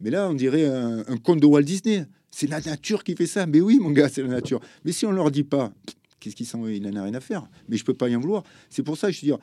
mais 0.00 0.10
là, 0.10 0.28
on 0.28 0.34
dirait 0.34 0.66
un, 0.66 1.16
conte 1.18 1.40
de 1.40 1.46
Walt 1.46 1.62
Disney. 1.62 2.04
C'est 2.30 2.48
la 2.48 2.60
nature 2.60 3.04
qui 3.04 3.14
fait 3.14 3.26
ça. 3.26 3.46
Mais 3.46 3.60
oui, 3.60 3.78
mon 3.80 3.90
gars, 3.90 4.08
c'est 4.08 4.22
la 4.22 4.28
nature. 4.28 4.60
Mais 4.84 4.92
si 4.92 5.06
on 5.06 5.12
leur 5.12 5.30
dit 5.30 5.44
pas, 5.44 5.72
qu'est-ce 6.18 6.34
qu'ils 6.34 6.46
s'en 6.46 6.66
il 6.66 6.86
en 6.88 6.96
a 6.96 7.04
rien 7.04 7.14
à 7.14 7.20
faire. 7.20 7.46
Mais 7.68 7.76
je 7.76 7.84
peux 7.84 7.94
pas 7.94 8.08
y 8.08 8.16
en 8.16 8.20
vouloir. 8.20 8.42
C'est 8.68 8.82
pour 8.82 8.96
ça 8.96 9.08
que 9.08 9.12
je 9.12 9.20
veux 9.20 9.26
dire, 9.26 9.38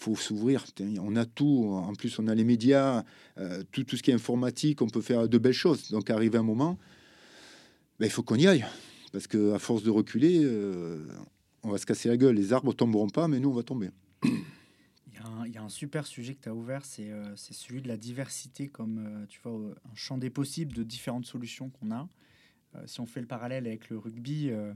faut 0.00 0.16
s'ouvrir. 0.16 0.64
On 1.00 1.14
a 1.14 1.26
tout. 1.26 1.66
En 1.70 1.94
plus, 1.94 2.18
on 2.18 2.26
a 2.26 2.34
les 2.34 2.44
médias, 2.44 3.04
euh, 3.38 3.62
tout, 3.70 3.84
ce 3.86 4.02
qui 4.02 4.10
est 4.10 4.14
informatique. 4.14 4.80
On 4.80 4.88
peut 4.88 5.02
faire 5.02 5.28
de 5.28 5.38
belles 5.38 5.52
choses. 5.52 5.90
Donc, 5.90 6.08
arrivé 6.08 6.38
un 6.38 6.42
moment, 6.42 6.78
ben, 7.98 8.06
il 8.06 8.10
faut 8.10 8.22
qu'on 8.22 8.36
y 8.36 8.46
aille. 8.46 8.64
Parce 9.12 9.26
que 9.26 9.52
à 9.52 9.58
force 9.58 9.82
de 9.82 9.90
reculer, 9.90 10.40
euh, 10.42 11.06
on 11.62 11.68
va 11.68 11.78
se 11.78 11.84
casser 11.84 12.08
la 12.08 12.16
gueule. 12.16 12.34
Les 12.34 12.52
arbres 12.52 12.72
tomberont 12.72 13.10
pas, 13.10 13.28
mais 13.28 13.40
nous, 13.40 13.50
on 13.50 13.54
va 13.54 13.62
tomber. 13.62 13.90
Il 14.24 15.52
y, 15.52 15.58
a 15.58 15.62
un, 15.62 15.68
super 15.68 16.06
sujet 16.06 16.34
que 16.34 16.42
tu 16.42 16.48
as 16.48 16.54
ouvert, 16.54 16.84
c'est 16.84 17.10
euh, 17.10 17.36
c'est 17.36 17.52
celui 17.52 17.82
de 17.82 17.88
la 17.88 17.98
diversité 17.98 18.68
comme 18.68 19.26
tu 19.28 19.40
vois, 19.42 19.52
un 19.52 19.94
champ 19.94 20.16
des 20.16 20.30
possibles 20.30 20.72
de 20.72 20.82
différentes 20.82 21.26
solutions 21.26 21.68
qu'on 21.68 21.90
a. 21.90 22.08
euh, 22.76 22.82
si 22.86 23.00
on 23.00 23.06
fait 23.06 23.20
le 23.20 23.26
parallèle 23.26 23.66
avec 23.66 23.90
le 23.90 23.98
rugby, 23.98 24.48
euh, 24.50 24.72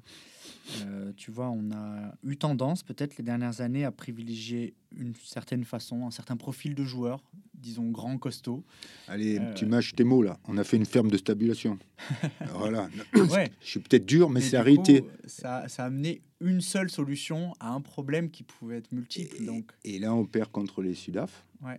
euh, 0.83 1.13
tu 1.17 1.31
vois, 1.31 1.49
on 1.51 1.71
a 1.71 2.13
eu 2.25 2.37
tendance 2.37 2.83
peut-être 2.83 3.17
les 3.19 3.25
dernières 3.25 3.61
années 3.61 3.85
à 3.85 3.93
privilégier 3.93 4.75
une 4.97 5.15
certaine 5.15 5.65
façon, 5.65 6.07
un 6.07 6.11
certain 6.11 6.37
profil 6.37 6.75
de 6.75 6.85
joueur, 6.85 7.23
disons 7.55 7.91
grand, 7.91 8.19
costaud. 8.19 8.65
Allez, 9.09 9.41
tu 9.55 9.67
mâches 9.67 9.95
tes 9.95 10.05
mots 10.05 10.23
là. 10.23 10.39
On 10.49 10.59
a 10.59 10.65
fait 10.65 10.77
une 10.77 10.87
ferme 10.87 11.11
de 11.11 11.17
stabulation. 11.17 11.79
voilà. 12.55 12.89
Ouais. 13.31 13.51
Je 13.61 13.67
suis 13.67 13.81
peut-être 13.81 14.07
dur, 14.07 14.29
mais 14.29 14.41
c'est 14.41 14.57
arrêté. 14.57 15.05
ça 15.27 15.65
a 15.65 15.83
amené 15.85 16.21
une 16.41 16.61
seule 16.61 16.91
solution 16.91 17.55
à 17.61 17.71
un 17.71 17.81
problème 17.81 18.31
qui 18.31 18.43
pouvait 18.43 18.79
être 18.79 18.93
multiple. 18.93 19.37
Et, 19.41 19.47
Donc, 19.47 19.71
et 19.85 19.99
là, 19.99 20.13
on 20.15 20.27
perd 20.27 20.51
contre 20.51 20.83
les 20.83 20.95
Sudaf. 20.95 21.47
Ouais. 21.63 21.79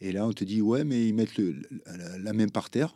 Et 0.00 0.12
là, 0.12 0.26
on 0.26 0.32
te 0.32 0.44
dit, 0.44 0.60
ouais, 0.62 0.84
mais 0.84 1.08
ils 1.08 1.14
mettent 1.14 1.36
le- 1.36 1.60
la, 1.86 2.18
la 2.18 2.32
main 2.32 2.48
par 2.48 2.70
terre. 2.70 2.94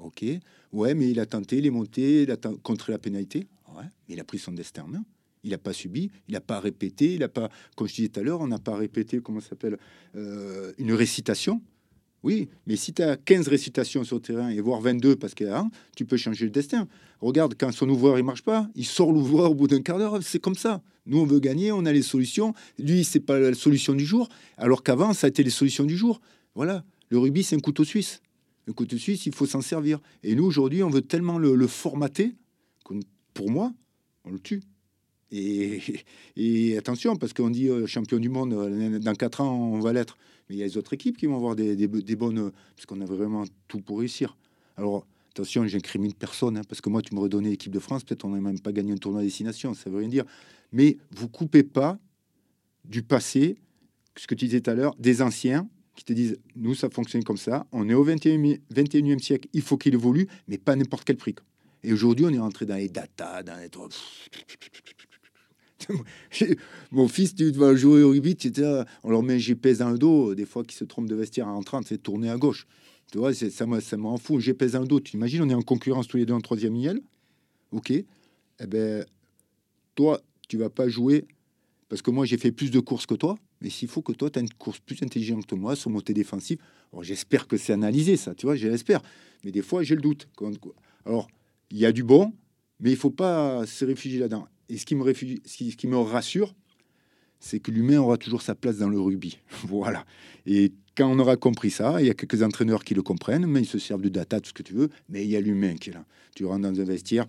Ok. 0.00 0.24
Ouais, 0.72 0.94
mais 0.94 1.10
il 1.10 1.20
a 1.20 1.26
tenté, 1.26 1.58
il 1.58 1.66
est 1.66 1.70
monté, 1.70 2.22
il 2.22 2.30
a 2.30 2.36
contré 2.62 2.92
la 2.92 2.98
pénalité. 2.98 3.46
Ouais. 3.76 3.84
Mais 4.08 4.14
il 4.14 4.20
a 4.20 4.24
pris 4.24 4.38
son 4.38 4.52
destin 4.52 4.84
en 4.84 4.88
main. 4.88 5.04
Il 5.44 5.50
n'a 5.50 5.58
pas 5.58 5.72
subi, 5.72 6.10
il 6.28 6.34
n'a 6.34 6.40
pas 6.40 6.60
répété, 6.60 7.14
il 7.14 7.20
n'a 7.20 7.28
pas, 7.28 7.48
comme 7.76 7.86
je 7.86 7.94
disais 7.94 8.08
tout 8.08 8.20
à 8.20 8.22
l'heure, 8.22 8.40
on 8.40 8.48
n'a 8.48 8.58
pas 8.58 8.76
répété, 8.76 9.20
comment 9.20 9.40
ça 9.40 9.50
s'appelle, 9.50 9.78
euh, 10.16 10.72
une 10.78 10.92
récitation. 10.92 11.62
Oui, 12.24 12.48
mais 12.66 12.74
si 12.74 12.92
tu 12.92 13.02
as 13.02 13.16
15 13.16 13.46
récitations 13.46 14.02
sur 14.02 14.16
le 14.16 14.22
terrain 14.22 14.48
et 14.48 14.60
voire 14.60 14.80
22 14.80 15.14
parce 15.16 15.34
qu'il 15.34 15.46
y 15.46 15.50
a 15.50 15.60
un, 15.60 15.70
tu 15.94 16.04
peux 16.04 16.16
changer 16.16 16.44
le 16.44 16.50
destin. 16.50 16.88
Regarde, 17.20 17.54
quand 17.56 17.70
son 17.70 17.88
ouvreur 17.88 18.18
il 18.18 18.24
marche 18.24 18.42
pas, 18.42 18.68
il 18.74 18.84
sort 18.84 19.12
l'ouvreur 19.12 19.52
au 19.52 19.54
bout 19.54 19.68
d'un 19.68 19.80
quart 19.80 19.98
d'heure. 19.98 20.18
C'est 20.22 20.40
comme 20.40 20.56
ça. 20.56 20.82
Nous, 21.06 21.18
on 21.18 21.24
veut 21.24 21.38
gagner, 21.38 21.70
on 21.70 21.86
a 21.86 21.92
les 21.92 22.02
solutions. 22.02 22.54
Lui, 22.78 23.04
c'est 23.04 23.20
pas 23.20 23.38
la 23.38 23.54
solution 23.54 23.94
du 23.94 24.04
jour, 24.04 24.28
alors 24.56 24.82
qu'avant, 24.82 25.14
ça 25.14 25.26
a 25.26 25.28
été 25.28 25.42
les 25.44 25.50
solutions 25.50 25.84
du 25.84 25.96
jour. 25.96 26.20
Voilà. 26.54 26.84
Le 27.08 27.18
rugby, 27.18 27.44
c'est 27.44 27.56
un 27.56 27.60
couteau 27.60 27.84
suisse. 27.84 28.20
Le 28.68 28.74
couteau 28.74 28.98
suisse, 28.98 29.24
il 29.24 29.34
faut 29.34 29.46
s'en 29.46 29.62
servir. 29.62 29.98
Et 30.22 30.34
nous, 30.34 30.44
aujourd'hui, 30.44 30.82
on 30.82 30.90
veut 30.90 31.00
tellement 31.00 31.38
le, 31.38 31.66
formater 31.66 32.34
pour 33.32 33.50
moi, 33.50 33.72
on 34.26 34.30
le 34.30 34.38
tue. 34.38 34.60
Et, 36.36 36.76
attention, 36.76 37.16
parce 37.16 37.32
qu'on 37.32 37.48
dit 37.48 37.70
euh, 37.70 37.86
champion 37.86 38.18
du 38.18 38.28
monde, 38.28 38.52
euh, 38.52 38.98
dans 38.98 39.14
4 39.14 39.40
ans, 39.40 39.72
on 39.72 39.80
va 39.80 39.94
l'être. 39.94 40.18
Mais 40.48 40.56
il 40.56 40.58
y 40.58 40.62
a 40.62 40.66
les 40.66 40.76
autres 40.76 40.92
équipes 40.92 41.16
qui 41.16 41.24
vont 41.24 41.36
avoir 41.36 41.56
des, 41.56 41.86
bonnes. 41.86 42.52
Parce 42.76 42.84
qu'on 42.84 43.00
a 43.00 43.06
vraiment 43.06 43.44
tout 43.68 43.80
pour 43.80 44.00
réussir. 44.00 44.36
Alors, 44.76 45.06
attention, 45.30 45.66
j'incrimine 45.66 46.12
personne, 46.12 46.58
hein, 46.58 46.62
parce 46.68 46.82
que 46.82 46.90
moi, 46.90 47.00
tu 47.00 47.14
m'aurais 47.14 47.30
donné 47.30 47.48
l'équipe 47.48 47.72
de 47.72 47.78
France, 47.78 48.04
peut-être 48.04 48.26
on 48.26 48.30
n'a 48.30 48.40
même 48.42 48.60
pas 48.60 48.72
gagné 48.72 48.92
un 48.92 48.98
tournoi 48.98 49.22
destination, 49.22 49.72
ça 49.72 49.88
veut 49.88 50.00
rien 50.00 50.08
dire. 50.08 50.24
Mais 50.72 50.98
vous 51.10 51.28
coupez 51.28 51.62
pas 51.62 51.98
du 52.84 53.02
passé, 53.02 53.56
ce 54.14 54.26
que 54.26 54.34
tu 54.34 54.44
disais 54.44 54.60
tout 54.60 54.70
à 54.70 54.74
l'heure, 54.74 54.94
des 54.98 55.22
anciens 55.22 55.70
qui 55.98 56.04
te 56.04 56.12
disent 56.12 56.38
nous, 56.54 56.74
ça 56.76 56.88
fonctionne 56.88 57.24
comme 57.24 57.36
ça, 57.36 57.66
on 57.72 57.88
est 57.88 57.94
au 57.94 58.06
21e, 58.06 58.60
21e 58.72 59.18
siècle, 59.18 59.48
il 59.52 59.62
faut 59.62 59.76
qu'il 59.76 59.94
évolue, 59.94 60.28
mais 60.46 60.56
pas 60.56 60.76
n'importe 60.76 61.04
quel 61.04 61.16
prix. 61.16 61.34
Et 61.82 61.92
aujourd'hui, 61.92 62.24
on 62.24 62.30
est 62.30 62.38
rentré 62.38 62.66
dans 62.66 62.76
les 62.76 62.88
data, 62.88 63.42
dans 63.42 63.56
les. 63.56 63.68
Mon 66.92 67.08
fils, 67.08 67.34
tu 67.34 67.50
vas 67.50 67.74
jouer 67.74 68.02
au 68.02 68.10
rugby, 68.10 68.36
sais, 68.40 68.52
on 69.02 69.10
leur 69.10 69.22
met 69.22 69.34
un 69.34 69.38
GPS 69.38 69.78
dans 69.78 69.90
le 69.90 69.98
dos, 69.98 70.34
des 70.34 70.46
fois 70.46 70.62
qui 70.62 70.76
se 70.76 70.84
trompe 70.84 71.08
de 71.08 71.14
vestiaire 71.16 71.48
en 71.48 71.54
rentrant, 71.54 71.80
c'est 71.84 71.98
tourner 71.98 72.30
à 72.30 72.36
gauche. 72.36 72.66
Tu 73.10 73.18
vois, 73.18 73.34
ça 73.34 73.66
me, 73.66 73.80
ça 73.80 73.96
me 73.96 74.06
rend 74.06 74.18
fou, 74.18 74.38
un 74.38 74.84
dos. 74.84 75.00
Tu 75.00 75.16
imagines, 75.16 75.42
on 75.42 75.48
est 75.48 75.54
en 75.54 75.62
concurrence 75.62 76.06
tous 76.06 76.18
les 76.18 76.26
deux 76.26 76.34
en 76.34 76.40
troisième 76.40 76.76
IL. 76.76 77.00
Ok. 77.72 77.90
Eh 77.90 78.06
ben, 78.66 79.04
toi, 79.94 80.20
tu 80.48 80.58
vas 80.58 80.70
pas 80.70 80.88
jouer 80.88 81.26
parce 81.88 82.02
que 82.02 82.10
moi, 82.10 82.24
j'ai 82.26 82.38
fait 82.38 82.52
plus 82.52 82.70
de 82.70 82.80
courses 82.80 83.06
que 83.06 83.14
toi. 83.14 83.36
Mais 83.60 83.70
s'il 83.70 83.88
faut 83.88 84.02
que 84.02 84.12
toi, 84.12 84.30
tu 84.30 84.38
as 84.38 84.42
une 84.42 84.50
course 84.50 84.78
plus 84.78 85.02
intelligente 85.02 85.46
que 85.46 85.54
moi 85.54 85.76
sur 85.76 85.90
mon 85.90 86.00
défensif, 86.00 86.58
j'espère 87.00 87.46
que 87.46 87.56
c'est 87.56 87.72
analysé, 87.72 88.16
ça, 88.16 88.34
tu 88.34 88.46
vois, 88.46 88.56
j'espère. 88.56 89.02
Mais 89.44 89.52
des 89.52 89.62
fois, 89.62 89.82
j'ai 89.82 89.94
le 89.94 90.00
doute. 90.00 90.28
Alors, 91.04 91.28
il 91.70 91.78
y 91.78 91.86
a 91.86 91.92
du 91.92 92.02
bon, 92.02 92.32
mais 92.80 92.90
il 92.90 92.96
faut 92.96 93.10
pas 93.10 93.66
se 93.66 93.84
réfugier 93.84 94.20
là-dedans. 94.20 94.46
Et 94.68 94.78
ce 94.78 94.86
qui 94.86 94.94
me, 94.94 95.02
réfugie, 95.02 95.40
ce 95.44 95.56
qui, 95.56 95.70
ce 95.70 95.76
qui 95.76 95.86
me 95.86 95.96
rassure, 95.96 96.54
c'est 97.40 97.60
que 97.60 97.70
l'humain 97.70 97.98
aura 97.98 98.16
toujours 98.16 98.42
sa 98.42 98.54
place 98.54 98.78
dans 98.78 98.88
le 98.88 99.00
rugby. 99.00 99.38
voilà. 99.66 100.04
Et 100.46 100.72
quand 100.96 101.08
on 101.08 101.18
aura 101.18 101.36
compris 101.36 101.70
ça, 101.70 102.00
il 102.00 102.06
y 102.06 102.10
a 102.10 102.14
quelques 102.14 102.42
entraîneurs 102.42 102.84
qui 102.84 102.94
le 102.94 103.02
comprennent, 103.02 103.46
mais 103.46 103.60
ils 103.60 103.66
se 103.66 103.78
servent 103.78 104.02
de 104.02 104.08
data, 104.08 104.40
tout 104.40 104.48
ce 104.48 104.54
que 104.54 104.62
tu 104.62 104.74
veux, 104.74 104.90
mais 105.08 105.24
il 105.24 105.30
y 105.30 105.36
a 105.36 105.40
l'humain 105.40 105.76
qui 105.76 105.90
est 105.90 105.92
là. 105.92 106.04
Tu 106.34 106.44
rentres 106.44 106.62
dans 106.62 106.80
un 106.80 106.84
vestiaire, 106.84 107.26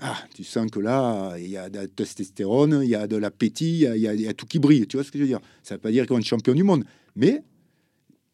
ah, 0.00 0.18
tu 0.34 0.44
sens 0.44 0.70
que 0.70 0.80
là, 0.80 1.36
il 1.38 1.48
y 1.48 1.56
a 1.56 1.70
de 1.70 1.78
la 1.78 1.86
testostérone, 1.86 2.80
il 2.82 2.90
y 2.90 2.94
a 2.94 3.06
de 3.06 3.16
l'appétit, 3.16 3.80
il 3.80 3.96
y 3.96 4.28
a, 4.28 4.34
tout 4.34 4.46
qui 4.46 4.58
brille. 4.58 4.86
Tu 4.86 4.96
vois 4.96 5.04
ce 5.04 5.10
que 5.10 5.18
je 5.18 5.22
veux 5.22 5.28
dire? 5.28 5.40
Ça 5.62 5.74
ne 5.74 5.78
veut 5.78 5.82
pas 5.82 5.90
dire 5.90 6.04
qu'ils 6.04 6.12
vont 6.12 6.18
être 6.18 6.26
champions 6.26 6.54
du 6.54 6.64
monde, 6.64 6.84
mais 7.14 7.42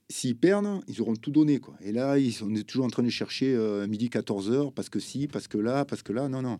s'ils 0.08 0.36
perdent, 0.36 0.80
ils 0.88 1.00
auront 1.00 1.14
tout 1.14 1.30
donné. 1.30 1.58
Quoi. 1.60 1.74
Et 1.80 1.92
là, 1.92 2.18
ils 2.18 2.32
sont, 2.32 2.50
on 2.50 2.54
est 2.54 2.64
toujours 2.64 2.84
en 2.84 2.90
train 2.90 3.02
de 3.02 3.10
chercher 3.10 3.54
euh, 3.54 3.86
midi 3.86 4.08
14h, 4.08 4.72
parce 4.72 4.88
que 4.88 4.98
si, 4.98 5.28
parce 5.28 5.46
que 5.46 5.58
là, 5.58 5.84
parce 5.84 6.02
que 6.02 6.12
là, 6.12 6.28
non, 6.28 6.42
non. 6.42 6.58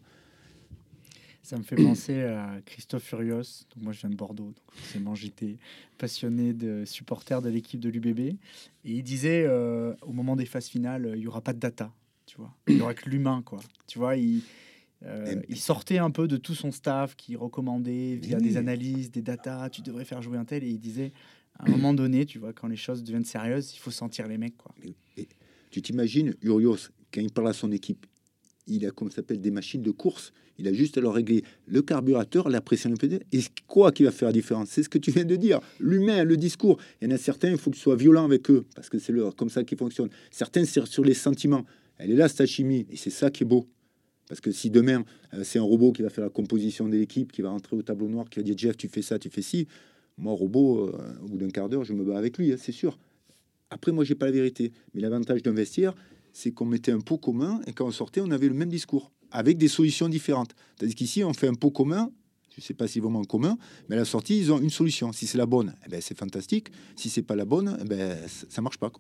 Ça 1.42 1.59
me 1.59 1.64
fait 1.64 1.74
penser 1.74 2.22
à 2.22 2.61
Christophe 2.64 3.03
Furios. 3.03 3.66
Donc 3.74 3.82
moi, 3.82 3.92
je 3.92 3.98
viens 3.98 4.11
de 4.11 4.14
Bordeaux, 4.14 4.46
donc 4.46 4.72
forcément, 4.72 5.16
j'étais 5.16 5.57
passionné 5.98 6.53
de 6.53 6.84
supporter 6.84 7.42
de 7.42 7.48
l'équipe 7.48 7.80
de 7.80 7.88
l'UBB. 7.88 8.20
Et 8.20 8.38
il 8.84 9.03
disait, 9.03 9.44
euh, 9.48 9.92
au 10.03 10.12
moment 10.12 10.36
des 10.36 10.46
phases 10.46 10.68
finales, 10.68 11.12
il 11.16 11.22
y 11.22 11.26
aura 11.26 11.40
pas 11.40 11.53
de 11.53 11.59
data, 11.59 11.92
tu 12.26 12.36
vois. 12.36 12.55
Il 12.68 12.76
y 12.76 12.80
aura 12.80 12.94
que 12.94 13.11
l'humain. 13.11 13.42
Tu 13.88 13.98
vois, 13.98 14.16
il, 14.16 14.42
euh, 15.05 15.40
il 15.48 15.57
sortait 15.59 15.98
un 15.98 16.11
peu 16.11 16.28
de 16.28 16.36
tout 16.36 16.55
son 16.55 16.70
staff 16.70 17.16
qui 17.16 17.36
recommandait 17.36 18.16
via 18.16 18.36
Oui. 18.38 18.42
des 18.42 18.57
analyses, 18.57 19.11
des 19.11 19.22
datas, 19.22 19.70
tu 19.70 19.82
devrais 19.82 20.05
faire 20.05 20.22
jouer 20.22 20.38
un 20.38 20.44
tel. 20.44 20.62
Et 20.64 20.68
il 20.68 20.78
disait, 20.78 21.12
à 21.59 21.66
un 21.66 21.70
moment 21.70 21.94
donné, 21.94 22.24
tu 22.26 22.38
vois, 22.38 22.53
quand 22.53 22.68
les 22.68 22.76
choses 22.76 23.03
deviennent 23.03 23.24
sérieuses, 23.24 23.74
il 23.74 23.78
faut 23.78 23.90
sentir 23.90 24.26
les 24.28 24.38
mecs, 24.38 24.57
quoi. 24.57 24.74
Et 25.16 25.28
tu 25.70 25.82
t'imagines, 25.82 26.34
Urios, 26.42 26.76
quand 27.12 27.20
il 27.20 27.32
parle 27.32 27.48
à 27.48 27.53
son 27.53 27.72
équipe, 27.72 28.07
il 28.66 28.86
a, 28.86 28.90
comme 28.90 29.11
ça 29.11 29.16
s'appelle, 29.16 29.40
des 29.40 29.50
machines 29.50 29.82
de 29.82 29.90
course. 29.90 30.32
Il 30.59 30.68
a 30.68 30.72
juste 30.72 30.96
à 30.98 31.00
leur 31.00 31.14
régler 31.14 31.42
le 31.66 31.82
carburateur, 31.82 32.48
la 32.48 32.61
pression 32.61 32.90
de 32.90 32.96
PD. 32.96 33.20
Et 33.32 33.40
quoi 33.66 33.90
qui 33.90 34.05
va 34.05 34.12
faire 34.12 34.28
la 34.28 34.32
différence? 34.32 34.68
C'est 34.68 34.82
ce 34.82 34.88
que 34.88 34.98
tu 34.98 35.11
viens 35.11 35.24
de 35.24 35.34
dire. 35.34 35.59
L'humain, 35.80 36.22
le 36.24 36.36
discours. 36.36 36.78
Il 37.00 37.09
y 37.09 37.12
en 37.12 37.14
a 37.14 37.18
certains, 37.18 37.50
il 37.50 37.59
faut 37.59 37.70
que 37.70 37.76
tu 37.76 37.82
sois 37.82 37.96
violent 37.96 38.24
avec 38.24 38.48
eux, 38.50 38.64
parce 38.76 38.88
que 38.88 38.98
c'est 38.98 39.12
comme 39.36 39.48
ça 39.48 39.64
qu'ils 39.64 39.78
fonctionnent. 39.78 40.11
Certains, 40.30 40.64
c'est 40.64 40.86
sur 40.86 41.05
les 41.05 41.14
sentiments. 41.14 41.64
Elle 41.96 42.12
est 42.12 42.16
là, 42.16 42.28
cette 42.28 42.46
chimie. 42.46 42.86
Et 42.90 42.96
c'est 42.96 43.11
ça 43.11 43.30
qui 43.30 43.42
est 43.42 43.46
beau. 43.46 43.66
Parce 44.29 44.41
que 44.41 44.51
si 44.51 44.70
demain, 44.70 45.05
euh, 45.35 45.45
c'est 45.45 45.59
un 45.59 45.64
robot 45.64 45.93
qui 45.93 46.03
va 46.03 46.11
faire 46.11 46.25
la 46.25 46.31
composition 46.31 46.89
de 46.89 46.97
l'équipe, 46.97 47.33
qui 47.33 47.43
va 47.43 47.51
rentrer 47.51 47.77
au 47.77 47.83
tableau 47.83 48.09
noir, 48.09 48.29
qui 48.31 48.39
va 48.39 48.43
dire 48.43 48.57
Jeff, 48.57 48.77
tu 48.77 48.89
fais 48.89 49.03
ça, 49.03 49.18
tu 49.18 49.31
fais 49.31 49.43
ci, 49.43 49.66
moi, 50.18 50.33
robot, 50.35 50.89
euh, 50.89 51.14
au 51.23 51.29
bout 51.29 51.39
d'un 51.39 51.51
quart 51.51 51.68
d'heure, 51.68 51.85
je 51.85 51.93
me 51.93 52.05
bats 52.05 52.18
avec 52.18 52.39
lui, 52.39 52.53
hein, 52.53 52.57
c'est 52.59 52.73
sûr. 52.73 52.99
Après, 53.70 53.93
moi, 53.93 54.05
j'ai 54.05 54.14
pas 54.14 54.27
la 54.27 54.33
vérité. 54.33 54.73
Mais 54.95 55.01
l'avantage 55.01 55.43
d'un 55.43 55.53
vestiaire, 55.53 55.95
c'est 56.33 56.53
qu'on 56.53 56.66
mettait 56.66 56.93
un 56.93 57.01
pot 57.01 57.18
commun 57.18 57.61
et 57.66 57.73
quand 57.73 57.87
on 57.87 57.91
sortait, 57.91 58.20
on 58.20 58.31
avait 58.31 58.49
le 58.49 58.55
même 58.55 58.68
discours 58.68 59.12
avec 59.31 59.59
des 59.59 59.68
solutions 59.68 60.09
différentes. 60.09 60.55
Tandis 60.79 60.95
qu'ici, 60.95 61.25
on 61.25 61.33
fait 61.33 61.49
un 61.49 61.55
pot 61.55 61.70
commun. 61.70 62.11
Je 62.55 62.61
ne 62.61 62.64
sais 62.64 62.75
pas 62.75 62.87
si 62.87 63.01
vraiment 63.01 63.20
en 63.20 63.25
commun, 63.25 63.57
mais 63.89 63.97
à 63.97 64.01
la 64.01 64.05
sortie, 64.05 64.39
ils 64.39 64.53
ont 64.53 64.61
une 64.61 64.68
solution. 64.68 65.11
Si 65.12 65.27
c'est 65.27 65.39
la 65.39 65.47
bonne, 65.47 65.75
eh 65.87 65.89
ben, 65.89 66.03
c'est 66.03 66.16
fantastique. 66.16 66.68
Si 66.97 67.09
c'est 67.09 67.23
pas 67.23 67.35
la 67.35 67.47
bonne, 67.47 67.79
eh 67.81 67.85
ben, 67.85 68.18
ça 68.29 68.61
marche 68.61 68.77
pas. 68.77 68.93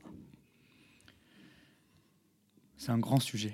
C'est 2.78 2.90
un 2.92 2.98
grand 2.98 3.20
sujet. 3.20 3.52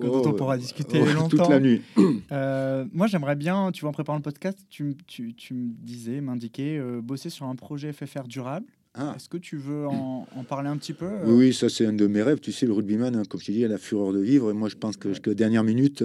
Dont 0.00 0.22
Oh, 0.24 0.28
on 0.28 0.32
pourra 0.32 0.56
discuter 0.58 1.00
oh, 1.02 1.12
longtemps. 1.12 1.28
Toute 1.28 1.48
la 1.48 1.60
nuit. 1.60 1.82
Euh, 2.32 2.84
moi, 2.92 3.06
j'aimerais 3.06 3.36
bien, 3.36 3.70
tu 3.72 3.82
vois, 3.82 3.90
en 3.90 3.92
préparant 3.92 4.16
le 4.16 4.22
podcast, 4.22 4.58
tu, 4.70 4.82
m- 4.84 4.94
tu, 5.06 5.34
tu 5.34 5.52
me 5.54 5.68
disais, 5.68 6.20
m'indiquais, 6.20 6.78
euh, 6.78 7.00
bosser 7.02 7.28
sur 7.30 7.46
un 7.46 7.54
projet 7.56 7.92
FFR 7.92 8.26
durable. 8.26 8.66
Ah. 8.94 9.12
Est-ce 9.16 9.28
que 9.28 9.36
tu 9.36 9.56
veux 9.56 9.86
en, 9.86 10.26
en 10.34 10.44
parler 10.44 10.68
un 10.68 10.76
petit 10.76 10.92
peu 10.94 11.04
euh, 11.06 11.24
Oui, 11.26 11.34
oui, 11.48 11.54
ça 11.54 11.68
c'est 11.68 11.84
un 11.86 11.92
de 11.92 12.06
mes 12.06 12.22
rêves. 12.22 12.40
Tu 12.40 12.52
sais, 12.52 12.66
le 12.66 12.72
rugbyman, 12.72 13.14
hein, 13.16 13.22
comme 13.28 13.40
je 13.40 13.46
t'ai 13.46 13.52
dit, 13.52 13.64
a 13.64 13.68
la 13.68 13.78
fureur 13.78 14.12
de 14.12 14.20
vivre. 14.20 14.50
Et 14.50 14.54
moi, 14.54 14.68
je 14.68 14.76
pense 14.76 14.96
que 14.96 15.08
Ouais. 15.08 15.14
jusqu'à 15.14 15.30
la 15.30 15.34
dernière 15.34 15.64
minute, 15.64 16.02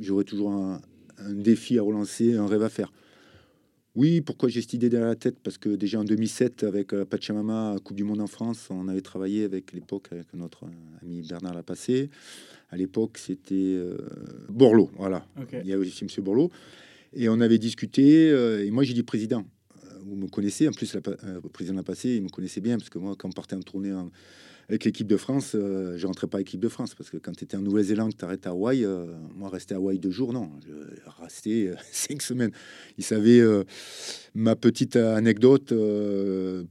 j'aurai 0.00 0.24
toujours 0.24 0.50
un, 0.52 0.80
un 1.18 1.32
défi 1.32 1.78
à 1.78 1.82
relancer, 1.82 2.34
un 2.36 2.46
rêve 2.46 2.62
à 2.62 2.68
faire. 2.68 2.92
Oui, 3.96 4.20
pourquoi 4.20 4.48
j'ai 4.48 4.60
cette 4.60 4.72
idée 4.72 4.88
derrière 4.88 5.08
la 5.08 5.14
tête? 5.14 5.38
Parce 5.40 5.56
que 5.56 5.68
déjà 5.68 6.00
en 6.00 6.04
2007, 6.04 6.64
avec 6.64 6.92
euh, 6.92 7.04
Pachamama, 7.04 7.76
Coupe 7.84 7.96
du 7.96 8.02
Monde 8.02 8.20
en 8.20 8.26
France, 8.26 8.66
on 8.70 8.88
avait 8.88 9.02
travaillé 9.02 9.44
avec 9.44 9.72
l'époque, 9.72 10.08
avec 10.10 10.34
notre 10.34 10.64
euh, 10.64 10.68
ami 11.02 11.22
Bernard 11.28 11.54
Lapassé. 11.54 12.10
À 12.70 12.76
l'époque, 12.76 13.18
c'était 13.18 13.54
euh, 13.54 13.96
Borloo, 14.48 14.90
voilà. 14.96 15.24
Il 15.62 15.68
y 15.68 15.72
a 15.72 15.78
aussi 15.78 16.04
M. 16.04 16.24
Borloo. 16.24 16.50
Et 17.12 17.28
on 17.28 17.40
avait 17.40 17.58
discuté, 17.58 18.30
euh, 18.32 18.64
et 18.66 18.70
moi 18.72 18.82
j'ai 18.82 18.94
dit 18.94 19.04
président. 19.04 19.44
Vous 20.06 20.16
me 20.16 20.26
connaissez, 20.26 20.66
en 20.68 20.72
plus, 20.72 20.92
le 20.94 21.40
président 21.48 21.76
l'a 21.76 21.82
passé, 21.84 22.16
il 22.16 22.22
me 22.24 22.28
connaissait 22.28 22.60
bien, 22.60 22.76
parce 22.76 22.90
que 22.90 22.98
moi, 22.98 23.14
quand 23.16 23.28
on 23.28 23.32
partait 23.32 23.54
en 23.56 23.62
tournée 23.62 23.92
en- 23.92 24.10
avec 24.68 24.84
l'équipe 24.84 25.06
de 25.06 25.16
France, 25.16 25.52
euh, 25.54 25.96
je 25.98 26.06
rentrais 26.06 26.26
pas 26.26 26.38
à 26.38 26.40
l'équipe 26.40 26.60
de 26.60 26.68
France, 26.68 26.94
parce 26.94 27.10
que 27.10 27.16
quand 27.16 27.32
tu 27.32 27.44
étais 27.44 27.56
en 27.56 27.62
Nouvelle-Zélande, 27.62 28.16
tu 28.16 28.24
arrêtes 28.24 28.46
à 28.46 28.50
Hawaï, 28.50 28.84
euh, 28.84 29.06
moi, 29.34 29.48
rester 29.50 29.74
à 29.74 29.78
Hawaï 29.78 29.98
deux 29.98 30.10
jours, 30.10 30.32
non, 30.32 30.50
je 30.66 31.22
restais 31.22 31.68
euh, 31.68 31.74
cinq 31.92 32.22
semaines. 32.22 32.52
Il 32.98 33.04
savait 33.04 33.40
euh, 33.40 33.64
ma 34.34 34.56
petite 34.56 34.96
anecdote, 34.96 35.68
que 35.68 36.66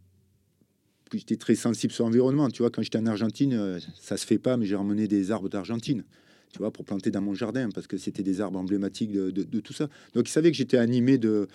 j'étais 1.14 1.38
très 1.38 1.56
sensible 1.56 1.94
sur 1.94 2.06
l'environnement. 2.06 2.50
Tu 2.50 2.64
vois, 2.64 2.72
quand 2.72 2.82
j'étais 2.82 2.98
en 2.98 3.06
Argentine, 3.06 3.80
ça 4.02 4.18
se 4.18 4.26
fait 4.26 4.40
pas, 4.40 4.58
mais 4.58 4.66
j'ai 4.66 4.76
ramené 4.76 5.08
des 5.08 5.30
arbres 5.32 5.50
d'Argentine 5.50 6.04
tu 6.54 6.60
vois, 6.60 6.72
pour 6.72 6.86
planter 6.86 7.10
dans 7.12 7.22
mon 7.22 7.34
jardin, 7.34 7.70
parce 7.70 7.88
que 7.88 7.98
c'était 7.98 8.24
des 8.24 8.40
arbres 8.40 8.60
emblématiques 8.60 9.12
de, 9.12 9.60
tout 9.60 9.74
ça. 9.74 9.90
Donc, 10.14 10.30
il 10.30 10.32
savait 10.32 10.52
que 10.52 10.58
j'étais 10.58 10.78
animé 10.78 11.18
de, 11.18 11.48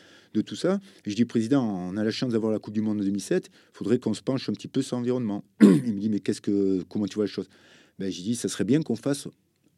tout 0.44 0.56
ça. 0.56 0.80
Je 1.06 1.14
dis, 1.14 1.24
président, 1.24 1.64
on 1.64 1.96
a 1.96 2.04
la 2.04 2.10
chance 2.10 2.32
d'avoir 2.32 2.52
la 2.52 2.58
Coupe 2.58 2.74
du 2.74 2.80
Monde 2.80 3.00
en 3.00 3.04
2007, 3.04 3.48
il 3.52 3.76
faudrait 3.76 3.98
qu'on 3.98 4.14
se 4.14 4.22
penche 4.22 4.48
un 4.48 4.52
petit 4.52 4.68
peu 4.68 4.82
sur 4.82 4.96
l'environnement. 4.96 5.44
il 5.62 5.94
me 5.94 6.00
dit, 6.00 6.10
mais 6.10 6.20
qu'est-ce 6.20 6.40
que, 6.40 6.82
comment 6.88 7.06
tu 7.06 7.14
vois 7.14 7.24
les 7.24 7.30
choses? 7.30 7.48
Ben, 7.98 8.10
J'ai 8.10 8.22
dit, 8.22 8.34
ça 8.34 8.48
serait 8.48 8.64
bien 8.64 8.82
qu'on 8.82 8.96
fasse 8.96 9.28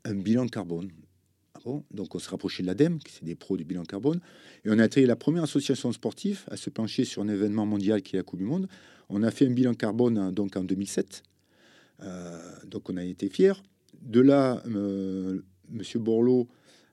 un 0.04 0.14
bilan 0.14 0.46
carbone. 0.48 0.90
Ah 1.54 1.70
Donc 1.90 2.14
on 2.14 2.18
s'est 2.18 2.30
rapproché 2.30 2.62
de 2.62 2.68
l'ADEME, 2.68 2.98
qui 2.98 3.12
c'est 3.12 3.24
des 3.24 3.34
pros 3.34 3.58
du 3.58 3.64
bilan 3.64 3.84
carbone, 3.84 4.20
et 4.64 4.70
on 4.70 4.78
a 4.78 4.86
été 4.86 5.04
la 5.04 5.16
première 5.16 5.42
association 5.42 5.92
sportive 5.92 6.44
à 6.48 6.56
se 6.56 6.70
pencher 6.70 7.04
sur 7.04 7.20
un 7.20 7.28
événement 7.28 7.66
mondial 7.66 8.00
qui 8.00 8.16
est 8.16 8.18
la 8.18 8.22
Coupe 8.22 8.38
du 8.38 8.46
Monde. 8.46 8.66
On 9.10 9.22
a 9.22 9.30
fait 9.30 9.46
un 9.46 9.50
bilan 9.50 9.74
carbone 9.74 10.32
donc 10.32 10.56
en 10.56 10.64
2007. 10.64 11.22
Euh, 12.02 12.40
donc 12.66 12.88
on 12.88 12.96
a 12.96 13.04
été 13.04 13.28
fiers. 13.28 13.52
De 14.02 14.20
là, 14.20 14.62
euh, 14.66 15.40
Monsieur 15.70 15.98
Borloo 15.98 16.48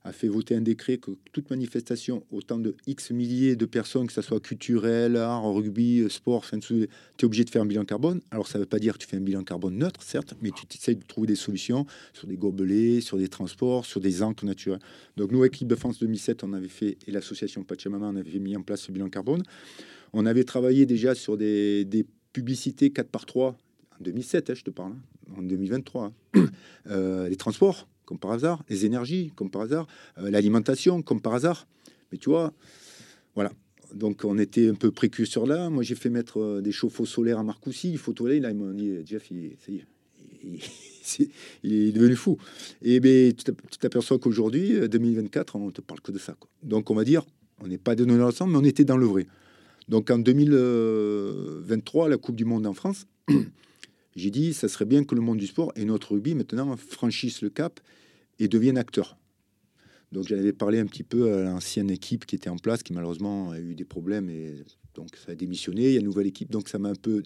a 0.08 0.14
fait 0.14 0.28
voter 0.28 0.56
un 0.56 0.62
décret 0.62 0.98
que 0.98 1.12
toute 1.34 1.50
manifestation, 1.50 2.24
autant 2.32 2.58
de 2.58 2.76
X 2.88 3.12
milliers 3.12 3.56
de 3.56 3.66
personnes, 3.66 4.08
que 4.08 4.14
ce 4.14 4.22
soit 4.22 4.40
culturel, 4.40 5.18
art, 5.18 5.44
rugby, 5.44 6.06
sport, 6.10 6.46
tu 6.62 6.84
es 6.84 7.26
obligé 7.26 7.44
de 7.44 7.50
faire 7.50 7.62
un 7.62 7.66
bilan 7.66 7.84
carbone. 7.84 8.22
Alors 8.32 8.48
ça 8.48 8.58
ne 8.58 8.64
veut 8.64 8.70
pas 8.70 8.80
dire 8.80 8.94
que 8.94 9.00
tu 9.00 9.08
fais 9.08 9.18
un 9.18 9.22
bilan 9.22 9.44
carbone 9.44 9.78
neutre, 9.78 10.02
certes, 10.02 10.36
mais 10.42 10.52
tu 10.52 10.66
essaies 10.74 10.96
de 10.96 11.04
trouver 11.04 11.28
des 11.28 11.36
solutions 11.36 11.86
sur 12.14 12.28
des 12.28 12.38
gobelets, 12.38 13.02
sur 13.02 13.18
des 13.18 13.28
transports, 13.28 13.86
sur 13.86 14.00
des 14.00 14.24
encres 14.24 14.46
naturelles. 14.46 14.80
Donc 15.18 15.32
nous, 15.32 15.44
équipe 15.44 15.68
de 15.68 15.76
France 15.76 16.00
2007, 16.00 16.44
on 16.44 16.54
avait 16.54 16.70
fait, 16.70 16.98
et 17.06 17.12
l'association 17.12 17.64
Pachamama, 17.64 18.08
on 18.08 18.16
avait 18.16 18.40
mis 18.40 18.56
en 18.56 18.62
place 18.62 18.82
ce 18.82 18.92
bilan 18.92 19.10
carbone. 19.10 19.44
On 20.14 20.26
avait 20.26 20.46
travaillé 20.46 20.86
déjà 20.86 21.16
sur 21.16 21.38
des, 21.38 22.06
publicités 22.32 22.92
4 22.92 23.10
par 23.10 23.26
3 23.26 23.58
en 24.00 24.04
2007, 24.04 24.50
hein, 24.52 24.54
je 24.56 24.62
te 24.62 24.70
parle, 24.70 24.92
hein, 24.92 25.17
en 25.36 25.42
2023. 25.42 26.06
Hein. 26.36 26.46
Euh, 26.90 27.28
les 27.28 27.36
transports, 27.36 27.86
comme 28.06 28.18
par 28.18 28.32
hasard, 28.32 28.64
les 28.70 28.86
énergies, 28.86 29.34
comme 29.36 29.50
par 29.52 29.64
hasard, 29.64 29.88
euh, 30.20 30.32
l'alimentation, 30.32 31.02
comme 31.02 31.20
par 31.20 31.34
hasard. 31.34 31.68
Mais 32.12 32.18
tu 32.18 32.30
vois, 32.30 32.54
voilà. 33.36 33.52
Donc 33.94 34.24
on 34.24 34.38
était 34.38 34.70
un 34.70 34.74
peu 34.74 34.92
précurseurs 34.92 35.46
là. 35.46 35.70
Moi 35.70 35.84
j'ai 35.84 35.96
fait 35.96 36.10
mettre 36.10 36.40
euh, 36.40 36.62
des 36.62 36.72
chauffe-eau 36.72 37.06
solaires 37.06 37.40
à 37.40 37.44
Marcoussis, 37.44 37.92
il 37.92 37.98
faut 37.98 38.14
toiler. 38.14 38.40
Là 38.40 38.52
ils 38.52 38.56
m'ont 38.56 38.74
dit 38.74 39.06
Jeff, 39.06 39.30
il, 39.32 39.58
il, 41.64 41.74
est 41.74 41.92
devenu 41.92 42.16
fou. 42.16 42.38
Et 42.82 43.00
ben, 43.00 43.34
tu 43.34 43.78
t'aperçois 43.80 44.18
qu'aujourd'hui, 44.20 44.88
2024, 44.88 45.56
euh, 45.56 45.60
on 45.60 45.72
te 45.72 45.82
parle 45.82 46.02
que 46.02 46.12
de 46.12 46.20
ça. 46.20 46.36
Donc 46.64 46.90
on 46.90 46.96
va 46.96 47.04
dire, 47.04 47.26
on 47.62 47.68
n'est 47.68 47.78
pas 47.78 47.96
de 47.96 48.06
nos 48.06 48.22
ensemble, 48.22 48.54
mais 48.54 48.60
on 48.60 48.64
était 48.64 48.86
dans 48.86 48.98
le 48.98 49.06
vrai. 49.06 49.28
Donc 49.90 50.10
en 50.10 50.20
2023, 50.20 52.10
la 52.10 52.18
Coupe 52.18 52.36
du 52.36 52.46
Monde 52.46 52.66
en 52.68 52.74
France, 52.74 53.08
j'ai 54.18 54.32
dit, 54.32 54.54
ça 54.54 54.68
serait 54.68 54.86
bien 54.86 55.04
que 55.04 55.14
le 55.14 55.22
monde 55.22 55.38
du 55.38 55.46
sport 55.46 55.72
et 55.76 55.86
notre 55.86 56.14
rugby 56.14 56.34
maintenant 56.34 56.76
franchissent 56.76 57.44
le 57.44 57.50
cap 57.50 57.80
et 58.40 58.48
deviennent 58.48 58.78
acteurs. 58.78 59.16
Donc 60.12 60.28
j'avais 60.28 60.54
parlé 60.54 60.80
un 60.80 60.88
petit 60.88 61.04
peu 61.04 61.34
à 61.34 61.44
l'ancienne 61.44 61.92
équipe 61.92 62.26
qui 62.26 62.36
était 62.36 62.50
en 62.50 62.58
place, 62.58 62.82
qui 62.82 62.94
malheureusement 62.94 63.52
a 63.52 63.60
eu 63.60 63.76
des 63.76 63.86
problèmes 63.86 64.30
et 64.30 64.56
donc 64.96 65.10
ça 65.24 65.34
a 65.34 65.36
démissionné. 65.36 65.86
Il 65.86 65.92
y 65.92 65.98
a 65.98 66.00
une 66.00 66.06
nouvelle 66.06 66.26
équipe, 66.26 66.50
donc 66.50 66.68
ça 66.68 66.80
m'a 66.80 66.90
un 66.90 66.96
peu 66.96 67.22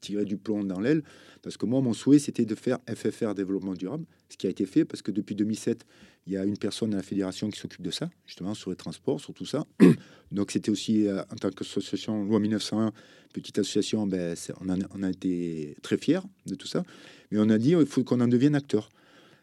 tiré 0.00 0.24
du 0.24 0.36
plomb 0.36 0.64
dans 0.64 0.80
l'aile 0.80 1.02
parce 1.42 1.56
que 1.56 1.66
moi 1.66 1.80
mon 1.80 1.92
souhait 1.92 2.18
c'était 2.18 2.44
de 2.44 2.54
faire 2.54 2.78
FFR 2.88 3.34
développement 3.34 3.74
durable, 3.74 4.04
ce 4.28 4.36
qui 4.36 4.46
a 4.46 4.50
été 4.50 4.66
fait 4.66 4.84
parce 4.84 5.02
que 5.02 5.10
depuis 5.10 5.34
2007 5.34 5.84
il 6.28 6.34
y 6.34 6.36
a 6.36 6.44
une 6.44 6.58
personne 6.58 6.92
à 6.92 6.98
la 6.98 7.02
fédération 7.02 7.48
qui 7.48 7.58
s'occupe 7.58 7.80
de 7.80 7.90
ça, 7.90 8.10
justement 8.26 8.52
sur 8.52 8.68
les 8.68 8.76
transports, 8.76 9.18
sur 9.18 9.32
tout 9.32 9.46
ça. 9.46 9.66
Donc 10.32 10.50
c'était 10.50 10.70
aussi 10.70 11.06
euh, 11.06 11.22
en 11.32 11.36
tant 11.36 11.50
qu'association 11.50 12.22
loi 12.22 12.38
1901, 12.38 12.92
petite 13.32 13.58
association, 13.58 14.06
ben, 14.06 14.36
on, 14.60 14.68
a, 14.68 14.76
on, 14.94 15.02
a, 15.02 15.10
été 15.10 15.74
très 15.82 15.96
fiers 15.96 16.20
de 16.44 16.54
tout 16.54 16.66
ça. 16.66 16.84
Mais 17.30 17.38
on 17.40 17.48
a 17.48 17.56
dit 17.56 17.70
il 17.70 17.86
faut 17.86 18.04
qu'on 18.04 18.20
en 18.20 18.28
devienne 18.28 18.54
acteur. 18.54 18.90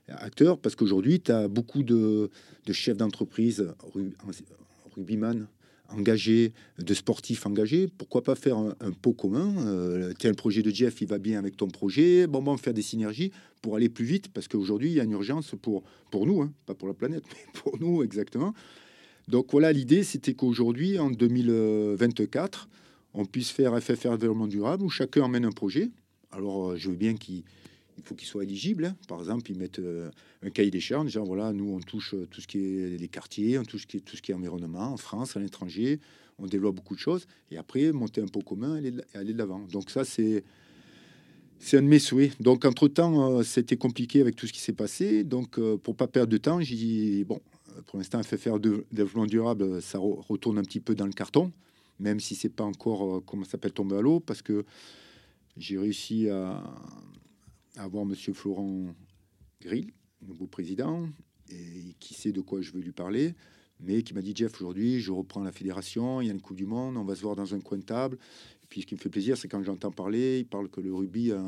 Acteur 0.07 0.59
parce 0.59 0.75
qu'aujourd'hui 0.75 1.19
tu 1.19 1.31
as 1.31 1.47
beaucoup 1.47 1.81
de, 1.81 2.29
de 2.67 2.73
chefs 2.73 2.97
d'entreprise, 2.97 3.67
rugbyman, 4.95 5.47
engagés, 5.89 6.53
de 6.79 6.93
sportifs 6.93 7.45
engagés, 7.45 7.87
pourquoi 7.97 8.23
pas 8.23 8.35
faire 8.35 8.57
un, 8.57 8.91
pot 9.01 9.13
commun 9.13 9.53
euh, 9.67 10.13
le 10.23 10.33
projet 10.33 10.61
de 10.61 10.69
Jeff, 10.69 11.01
il 11.01 11.07
va 11.07 11.17
bien 11.17 11.39
avec 11.39 11.57
ton 11.57 11.67
projet. 11.67 12.27
Bon, 12.27 12.41
bon, 12.41 12.57
faire 12.57 12.73
des 12.73 12.81
synergies 12.81 13.31
pour 13.61 13.75
aller 13.75 13.89
plus 13.89 14.05
vite, 14.05 14.29
parce 14.29 14.47
qu'aujourd'hui, 14.47 14.89
il 14.89 14.95
y 14.95 14.99
a 14.99 15.03
une 15.03 15.11
urgence 15.11 15.55
pour, 15.61 15.83
pour 16.11 16.25
nous, 16.25 16.41
hein, 16.41 16.51
pas 16.65 16.73
pour 16.73 16.87
la 16.87 16.93
planète, 16.93 17.23
mais 17.31 17.61
pour 17.61 17.79
nous 17.79 18.03
exactement. 18.03 18.53
Donc 19.27 19.47
voilà, 19.51 19.71
l'idée, 19.71 20.03
c'était 20.03 20.33
qu'aujourd'hui, 20.33 20.99
en 20.99 21.09
2024, 21.09 22.69
on 23.13 23.25
puisse 23.25 23.49
faire 23.49 23.79
FFR 23.81 24.17
développement 24.17 24.47
durable, 24.47 24.83
où 24.83 24.89
chacun 24.89 25.23
emmène 25.23 25.45
un 25.45 25.51
projet. 25.51 25.89
Alors, 26.31 26.71
euh, 26.71 26.75
je 26.75 26.89
veux 26.89 26.95
bien 26.95 27.15
qu'il 27.15 27.43
il 27.97 28.03
faut 28.03 28.15
qu'ils 28.15 28.27
soient 28.27 28.43
éligibles. 28.43 28.85
Hein. 28.85 28.95
Par 29.07 29.19
exemple, 29.19 29.49
ils 29.51 29.57
mettent 29.57 29.79
euh, 29.79 30.09
un 30.43 30.49
cahier 30.49 30.71
des 30.71 30.79
charges. 30.79 31.09
Genre, 31.09 31.25
voilà, 31.25 31.53
nous, 31.53 31.71
on 31.71 31.79
touche 31.79 32.13
euh, 32.13 32.27
tout 32.29 32.41
ce 32.41 32.47
qui 32.47 32.59
est 32.59 32.97
les 32.97 33.07
quartiers, 33.07 33.57
on 33.57 33.63
touche 33.63 33.87
tout 33.87 34.15
ce 34.15 34.21
qui 34.21 34.31
est 34.31 34.35
environnement 34.35 34.93
en 34.93 34.97
France, 34.97 35.37
à 35.37 35.39
l'étranger. 35.39 35.99
On 36.37 36.47
développe 36.47 36.75
beaucoup 36.75 36.95
de 36.95 36.99
choses. 36.99 37.27
Et 37.51 37.57
après, 37.57 37.91
monter 37.91 38.21
un 38.21 38.27
pot 38.27 38.41
commun 38.41 38.81
et 38.81 38.93
aller 39.13 39.33
de 39.33 39.37
l'avant. 39.37 39.61
Donc, 39.71 39.89
ça, 39.89 40.03
c'est. 40.03 40.43
C'est 41.57 41.77
un 41.77 41.83
de 41.83 41.87
mes 41.87 41.99
souhaits. 41.99 42.39
Donc, 42.41 42.65
entre-temps, 42.65 43.39
euh, 43.39 43.43
c'était 43.43 43.77
compliqué 43.77 44.19
avec 44.19 44.35
tout 44.35 44.45
ce 44.45 44.51
qui 44.51 44.59
s'est 44.59 44.73
passé. 44.73 45.23
Donc, 45.23 45.57
pour 45.77 45.95
pas 45.95 46.05
perdre 46.05 46.29
de 46.29 46.37
temps, 46.37 46.59
j'ai 46.59 46.75
dit, 46.75 47.23
bon, 47.23 47.39
pour 47.87 47.97
l'instant, 47.97 48.21
FFR 48.21 48.59
de 48.59 48.85
développement 48.91 49.25
durable, 49.25 49.81
ça 49.81 49.97
retourne 49.97 50.57
un 50.57 50.63
petit 50.63 50.81
peu 50.81 50.95
dans 50.95 51.05
le 51.05 51.13
carton, 51.13 51.53
même 51.99 52.19
si 52.19 52.35
c'est 52.35 52.49
pas 52.49 52.65
encore, 52.65 53.23
comment 53.25 53.45
ça 53.45 53.51
s'appelle, 53.51 53.71
tombé 53.71 53.95
à 53.95 54.01
l'eau, 54.01 54.19
parce 54.19 54.41
que 54.41 54.65
j'ai 55.55 55.77
réussi 55.77 56.29
à, 56.29 56.61
avoir 57.77 58.05
Monsieur 58.05 58.33
Florent 58.33 58.93
Grill, 59.61 59.91
nouveau 60.21 60.47
président, 60.47 61.07
et 61.49 61.95
qui 61.99 62.13
sait 62.13 62.31
de 62.31 62.41
quoi 62.41 62.61
je 62.61 62.71
veux 62.71 62.81
lui 62.81 62.91
parler, 62.91 63.35
mais 63.79 64.01
qui 64.03 64.13
m'a 64.13 64.21
dit 64.21 64.33
Jeff, 64.35 64.53
aujourd'hui, 64.55 64.99
je 64.99 65.11
reprends 65.11 65.43
la 65.43 65.51
fédération, 65.51 66.21
il 66.21 66.27
y 66.27 66.29
a 66.29 66.33
une 66.33 66.41
Coupe 66.41 66.57
du 66.57 66.65
Monde, 66.65 66.97
on 66.97 67.03
va 67.03 67.15
se 67.15 67.21
voir 67.21 67.35
dans 67.35 67.53
un 67.53 67.59
coin 67.59 67.77
de 67.77 67.83
table. 67.83 68.17
Et 68.63 68.67
puis 68.67 68.81
ce 68.81 68.85
qui 68.85 68.95
me 68.95 68.99
fait 68.99 69.09
plaisir, 69.09 69.37
c'est 69.37 69.47
quand 69.47 69.63
j'entends 69.63 69.91
parler, 69.91 70.39
il 70.39 70.45
parle 70.45 70.69
que 70.69 70.81
le 70.81 70.93
rugby 70.93 71.31
a 71.31 71.43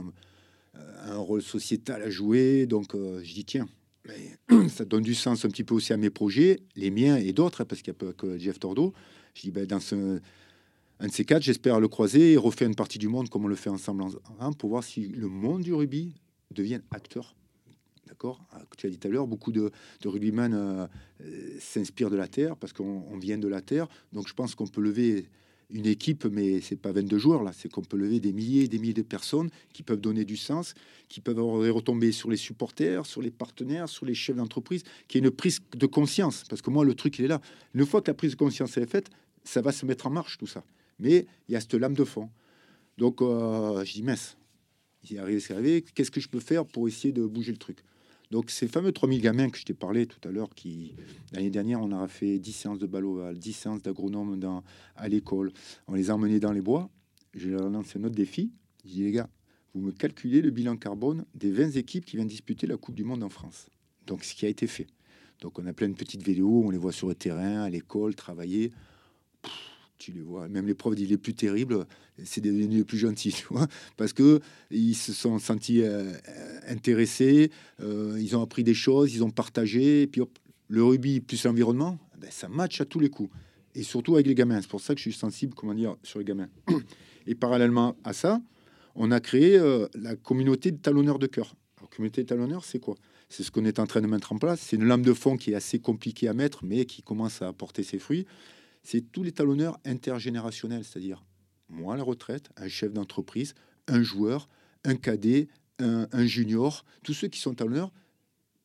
un, 1.05 1.17
rôle 1.17 1.41
sociétal 1.41 2.01
à 2.03 2.09
jouer. 2.09 2.67
Donc 2.67 2.93
euh, 2.93 3.21
je 3.23 3.33
dis 3.33 3.45
tiens, 3.45 3.67
ça 4.69 4.85
donne 4.85 5.03
du 5.03 5.15
sens 5.15 5.45
un 5.45 5.49
petit 5.49 5.63
peu 5.63 5.75
aussi 5.75 5.93
à 5.93 5.97
mes 5.97 6.09
projets, 6.09 6.59
les 6.75 6.91
miens 6.91 7.17
et 7.17 7.33
d'autres, 7.33 7.61
hein, 7.61 7.65
parce 7.65 7.81
qu'il 7.81 7.93
n'y 7.93 7.97
a 7.97 8.11
pas 8.11 8.13
que 8.13 8.37
Jeff 8.37 8.59
Tordo. 8.59 8.93
Je 9.33 9.41
dis 9.41 9.51
ben, 9.51 9.65
dans 9.65 9.79
ce, 9.79 10.19
un 10.99 11.07
de 11.07 11.11
ces 11.11 11.25
quatre, 11.25 11.43
j'espère 11.43 11.79
le 11.79 11.87
croiser 11.87 12.33
et 12.33 12.37
refaire 12.37 12.67
une 12.67 12.75
partie 12.75 12.97
du 12.97 13.07
monde 13.07 13.29
comme 13.29 13.45
on 13.45 13.47
le 13.47 13.55
fait 13.55 13.69
ensemble 13.69 14.03
pour 14.57 14.69
voir 14.69 14.83
si 14.83 15.07
le 15.07 15.27
monde 15.27 15.61
du 15.61 15.73
rugby 15.73 16.15
devient 16.51 16.81
acteur. 16.91 17.35
D'accord? 18.07 18.41
Ah, 18.51 18.61
Tu 18.77 18.87
as 18.87 18.89
dit 18.89 18.97
tout 18.97 19.07
à 19.07 19.11
l'heure, 19.11 19.27
beaucoup 19.27 19.51
de, 19.51 19.71
de 20.01 20.07
rugbyman 20.07 20.53
euh, 20.53 20.87
euh, 21.21 21.57
s'inspirent 21.59 22.09
de 22.09 22.15
la 22.15 22.27
terre 22.27 22.55
parce 22.55 22.73
qu'on 22.73 23.17
vient 23.17 23.37
de 23.37 23.47
la 23.47 23.61
terre. 23.61 23.87
Donc 24.13 24.27
je 24.27 24.33
pense 24.33 24.55
qu'on 24.55 24.65
peut 24.65 24.81
lever 24.81 25.27
une 25.69 25.85
équipe, 25.85 26.25
mais 26.25 26.61
c'est 26.61 26.77
pas 26.77 26.93
22 26.93 27.17
joueurs 27.17 27.43
là, 27.43 27.51
c'est 27.53 27.69
qu'on 27.69 27.81
peut 27.81 27.97
lever 27.97 28.19
des 28.19 28.31
milliers 28.31 28.63
et 28.63 28.67
des 28.69 28.79
milliers 28.79 28.93
de 28.93 29.01
personnes 29.01 29.49
qui 29.73 29.83
peuvent 29.83 29.99
donner 29.99 30.23
du 30.23 30.37
sens, 30.37 30.73
qui 31.09 31.19
peuvent 31.19 31.37
avoir 31.37 31.61
des 31.61 31.69
retombées 31.69 32.13
sur 32.13 32.29
les 32.29 32.37
supporters, 32.37 33.05
sur 33.05 33.21
les 33.21 33.31
partenaires, 33.31 33.89
sur 33.89 34.05
les 34.05 34.15
chefs 34.15 34.37
d'entreprise, 34.37 34.83
qui 35.09 35.17
est 35.17 35.21
une 35.21 35.29
prise 35.29 35.59
de 35.75 35.85
conscience. 35.85 36.45
Parce 36.49 36.61
que 36.61 36.69
moi, 36.69 36.85
le 36.85 36.95
truc, 36.95 37.19
il 37.19 37.25
est 37.25 37.27
là. 37.27 37.41
Une 37.73 37.85
fois 37.85 38.01
que 38.01 38.09
la 38.09 38.15
prise 38.15 38.31
de 38.31 38.37
conscience 38.37 38.77
est 38.77 38.89
faite, 38.89 39.09
ça 39.43 39.61
va 39.61 39.73
se 39.73 39.85
mettre 39.85 40.07
en 40.07 40.09
marche 40.09 40.37
tout 40.37 40.47
ça 40.47 40.63
mais 40.99 41.25
il 41.47 41.53
y 41.53 41.55
a 41.55 41.61
cette 41.61 41.73
lame 41.73 41.93
de 41.93 42.03
fond. 42.03 42.29
Donc, 42.97 43.21
euh, 43.21 43.83
je 43.85 43.93
dis, 43.93 44.03
mince, 44.03 44.37
il 45.09 45.19
arrive, 45.19 45.45
arrivé, 45.51 45.81
qu'est-ce 45.81 46.11
que 46.11 46.19
je 46.19 46.29
peux 46.29 46.39
faire 46.39 46.65
pour 46.65 46.87
essayer 46.87 47.13
de 47.13 47.25
bouger 47.25 47.51
le 47.51 47.57
truc? 47.57 47.83
Donc, 48.31 48.49
ces 48.49 48.67
fameux 48.67 48.91
3000 48.91 49.21
gamins 49.21 49.49
que 49.49 49.57
je 49.57 49.63
t'ai 49.63 49.73
parlé 49.73 50.05
tout 50.05 50.19
à 50.27 50.31
l'heure, 50.31 50.49
qui, 50.53 50.95
l'année 51.31 51.49
dernière, 51.49 51.81
on 51.81 51.91
a 51.91 52.07
fait 52.07 52.39
10 52.39 52.51
séances 52.51 52.79
de 52.79 52.87
ballot 52.87 53.33
10 53.33 53.53
séances 53.53 53.81
d'agronome 53.81 54.37
dans, 54.39 54.63
à 54.95 55.07
l'école, 55.07 55.53
on 55.87 55.93
les 55.93 56.09
a 56.09 56.15
emmenés 56.15 56.39
dans 56.39 56.51
les 56.51 56.61
bois, 56.61 56.89
je 57.33 57.49
leur 57.49 57.67
ai 57.67 57.69
lancé 57.69 57.99
un 57.99 58.03
autre 58.03 58.15
défi, 58.15 58.51
je 58.83 58.91
dis, 58.91 59.03
les 59.03 59.11
gars, 59.11 59.29
vous 59.73 59.81
me 59.81 59.91
calculez 59.91 60.41
le 60.41 60.49
bilan 60.49 60.75
carbone 60.75 61.25
des 61.35 61.51
20 61.51 61.77
équipes 61.77 62.03
qui 62.03 62.17
viennent 62.17 62.27
disputer 62.27 62.67
la 62.67 62.77
Coupe 62.77 62.95
du 62.95 63.03
Monde 63.03 63.23
en 63.23 63.29
France. 63.29 63.67
Donc, 64.07 64.23
ce 64.23 64.33
qui 64.33 64.45
a 64.45 64.49
été 64.49 64.67
fait. 64.67 64.87
Donc, 65.41 65.59
on 65.59 65.65
a 65.67 65.73
plein 65.73 65.87
de 65.87 65.93
petites 65.93 66.23
vélos, 66.23 66.63
on 66.65 66.71
les 66.71 66.77
voit 66.77 66.91
sur 66.91 67.07
le 67.07 67.15
terrain, 67.15 67.61
à 67.61 67.69
l'école, 67.69 68.15
travailler 68.15 68.71
tu 69.97 70.11
les 70.11 70.21
vois, 70.21 70.47
même 70.47 70.67
les 70.67 70.73
profs 70.73 70.95
les 70.95 71.17
plus 71.17 71.33
terribles, 71.33 71.85
c'est 72.23 72.41
des 72.41 72.51
les 72.51 72.83
plus 72.83 72.97
gentils, 72.97 73.31
tu 73.37 73.45
vois, 73.49 73.67
parce 73.97 74.13
que 74.13 74.39
ils 74.71 74.95
se 74.95 75.13
sont 75.13 75.39
sentis 75.39 75.81
euh, 75.81 76.13
intéressés, 76.67 77.51
euh, 77.81 78.17
ils 78.19 78.35
ont 78.35 78.41
appris 78.41 78.63
des 78.63 78.73
choses, 78.73 79.13
ils 79.13 79.23
ont 79.23 79.31
partagé, 79.31 80.03
et 80.03 80.07
puis 80.07 80.21
le 80.67 80.83
rugby 80.83 81.19
plus 81.19 81.43
l'environnement, 81.45 81.97
ben, 82.19 82.29
ça 82.31 82.47
match 82.47 82.81
à 82.81 82.85
tous 82.85 82.99
les 82.99 83.09
coups, 83.09 83.29
et 83.75 83.83
surtout 83.83 84.15
avec 84.15 84.27
les 84.27 84.35
gamins. 84.35 84.61
C'est 84.61 84.69
pour 84.69 84.81
ça 84.81 84.93
que 84.93 84.99
je 84.99 85.09
suis 85.09 85.19
sensible, 85.19 85.53
comment 85.55 85.73
dire, 85.73 85.95
sur 86.03 86.19
les 86.19 86.25
gamins. 86.25 86.49
Et 87.27 87.35
parallèlement 87.35 87.95
à 88.03 88.13
ça, 88.13 88.41
on 88.95 89.11
a 89.11 89.19
créé 89.19 89.57
euh, 89.57 89.87
la 89.93 90.15
communauté 90.15 90.71
de 90.71 90.77
talonneurs 90.77 91.19
de 91.19 91.27
cœur. 91.27 91.55
La 91.81 91.87
communauté 91.87 92.23
de 92.23 92.27
talonneurs, 92.27 92.65
c'est 92.65 92.79
quoi? 92.79 92.95
C'est 93.29 93.43
ce 93.43 93.51
qu'on 93.51 93.65
est 93.65 93.79
en 93.79 93.85
train 93.85 94.01
de 94.01 94.07
mettre 94.07 94.31
en 94.31 94.37
place. 94.37 94.61
C'est 94.61 94.77
une 94.77 94.85
lame 94.85 95.01
de 95.01 95.13
fond 95.13 95.35
qui 95.35 95.51
est 95.51 95.55
assez 95.55 95.79
compliquée 95.79 96.29
à 96.29 96.33
mettre, 96.33 96.63
mais 96.63 96.85
qui 96.85 97.03
commence 97.03 97.41
à 97.41 97.51
porter 97.51 97.83
ses 97.83 97.99
fruits 97.99 98.25
c'est 98.89 99.01
tous 99.01 99.21
les 99.21 99.33
talonneurs 99.33 99.77
intergénérationnels, 99.83 100.85
c'est-à-dire 100.85 101.25
moi 101.67 101.95
à 101.95 101.97
la 101.97 102.03
retraite, 102.03 102.51
un 102.55 102.69
chef 102.69 102.93
d'entreprise, 102.93 103.53
un 103.89 104.01
joueur, 104.01 104.47
un 104.85 104.95
cadet, 104.95 105.49
un, 105.79 106.25
junior, 106.25 106.85
tous 107.03 107.13
ceux 107.13 107.27
qui 107.27 107.41
sont 107.41 107.53
talonneurs. 107.53 107.91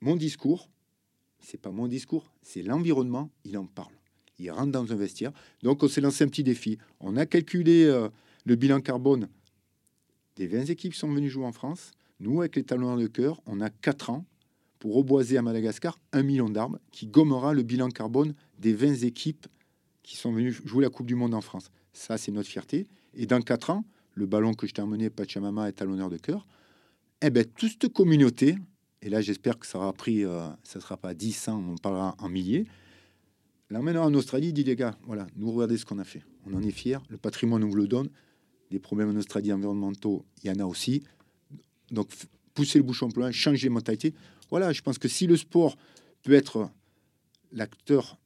Mon 0.00 0.14
discours, 0.14 0.70
c'est 1.40 1.60
pas 1.60 1.72
mon 1.72 1.88
discours, 1.88 2.32
c'est 2.40 2.62
l'environnement, 2.62 3.32
il 3.44 3.58
en 3.58 3.66
parle. 3.66 3.92
Il 4.38 4.48
rentre 4.52 4.70
dans 4.70 4.92
un 4.92 4.94
vestiaire. 4.94 5.32
Donc 5.64 5.82
on 5.82 5.88
s'est 5.88 6.00
lancé 6.00 6.22
un 6.22 6.28
petit 6.28 6.44
défi. 6.44 6.78
On 7.00 7.16
a 7.16 7.26
calculé 7.26 7.86
euh, 7.86 8.08
le 8.44 8.54
bilan 8.54 8.80
carbone 8.80 9.28
des 10.36 10.46
20 10.46 10.66
équipes 10.66 10.92
qui 10.92 11.00
sont 11.00 11.12
venues 11.12 11.30
jouer 11.30 11.46
en 11.46 11.52
France. 11.52 11.90
Nous, 12.20 12.42
avec 12.42 12.54
les 12.54 12.62
talonneurs 12.62 12.96
de 12.96 13.08
cœur, 13.08 13.40
on 13.44 13.60
a 13.60 13.70
4 13.70 14.10
ans 14.10 14.24
pour 14.78 14.94
reboiser 14.94 15.36
à 15.36 15.42
Madagascar 15.42 15.98
un 16.12 16.22
million 16.22 16.48
d'arbres 16.48 16.78
qui 16.92 17.08
gommera 17.08 17.54
le 17.54 17.64
bilan 17.64 17.88
carbone 17.88 18.36
des 18.60 18.72
20 18.72 19.02
équipes 19.02 19.48
qui 20.02 20.16
sont 20.16 20.32
venues 20.32 20.52
jouer 20.52 20.84
la 20.84 20.90
Coupe 20.90 21.06
du 21.06 21.14
Monde 21.14 21.34
en 21.34 21.40
France. 21.40 21.70
Ça, 21.92 22.18
c'est 22.18 22.32
notre 22.32 22.48
fierté. 22.48 22.86
Et 23.14 23.26
dans 23.26 23.40
quatre 23.40 23.70
ans, 23.70 23.84
le 24.14 24.26
ballon 24.26 24.54
que 24.54 24.66
je 24.66 24.74
t'ai 24.74 24.82
emmené, 24.82 25.10
Pachamama, 25.10 25.68
est 25.68 25.80
à 25.82 25.84
l'honneur 25.84 26.10
de 26.10 26.16
cœur. 26.16 26.46
Eh 27.20 27.30
bien, 27.30 27.44
toute 27.44 27.72
cette 27.80 27.92
communauté, 27.92 28.56
et 29.00 29.08
là, 29.08 29.20
j'espère 29.20 29.58
que 29.58 29.66
ça 29.66 29.78
aura 29.78 29.92
pris, 29.92 30.24
euh, 30.24 30.48
ça 30.62 30.80
sera 30.80 30.96
pas 30.96 31.14
10, 31.14 31.32
100, 31.32 31.58
on 31.58 31.76
parlera 31.76 32.14
en 32.18 32.28
milliers, 32.28 32.66
l'emmènera 33.70 34.06
en 34.06 34.14
Australie, 34.14 34.52
dit 34.52 34.64
les 34.64 34.76
gars, 34.76 34.96
voilà, 35.04 35.26
nous 35.36 35.50
regardez 35.50 35.78
ce 35.78 35.84
qu'on 35.84 35.98
a 35.98 36.04
fait. 36.04 36.22
On 36.46 36.54
en 36.54 36.62
est 36.62 36.72
fiers, 36.72 36.98
le 37.08 37.16
patrimoine, 37.16 37.62
on 37.64 37.68
vous 37.68 37.76
le 37.76 37.86
donne. 37.86 38.08
Des 38.70 38.78
problèmes 38.78 39.10
en 39.10 39.16
Australie 39.16 39.52
environnementaux, 39.52 40.24
il 40.42 40.48
y 40.48 40.50
en 40.50 40.58
a 40.58 40.64
aussi. 40.64 41.02
Donc, 41.90 42.08
pousser 42.54 42.78
le 42.78 42.84
bouchon 42.84 43.10
plein, 43.10 43.30
changer 43.30 43.64
les 43.64 43.74
mentalités. 43.74 44.14
Voilà, 44.50 44.72
je 44.72 44.82
pense 44.82 44.98
que 44.98 45.08
si 45.08 45.26
le 45.26 45.36
sport 45.36 45.76
peut 46.22 46.32
être 46.32 46.70
l'acteur 47.52 48.18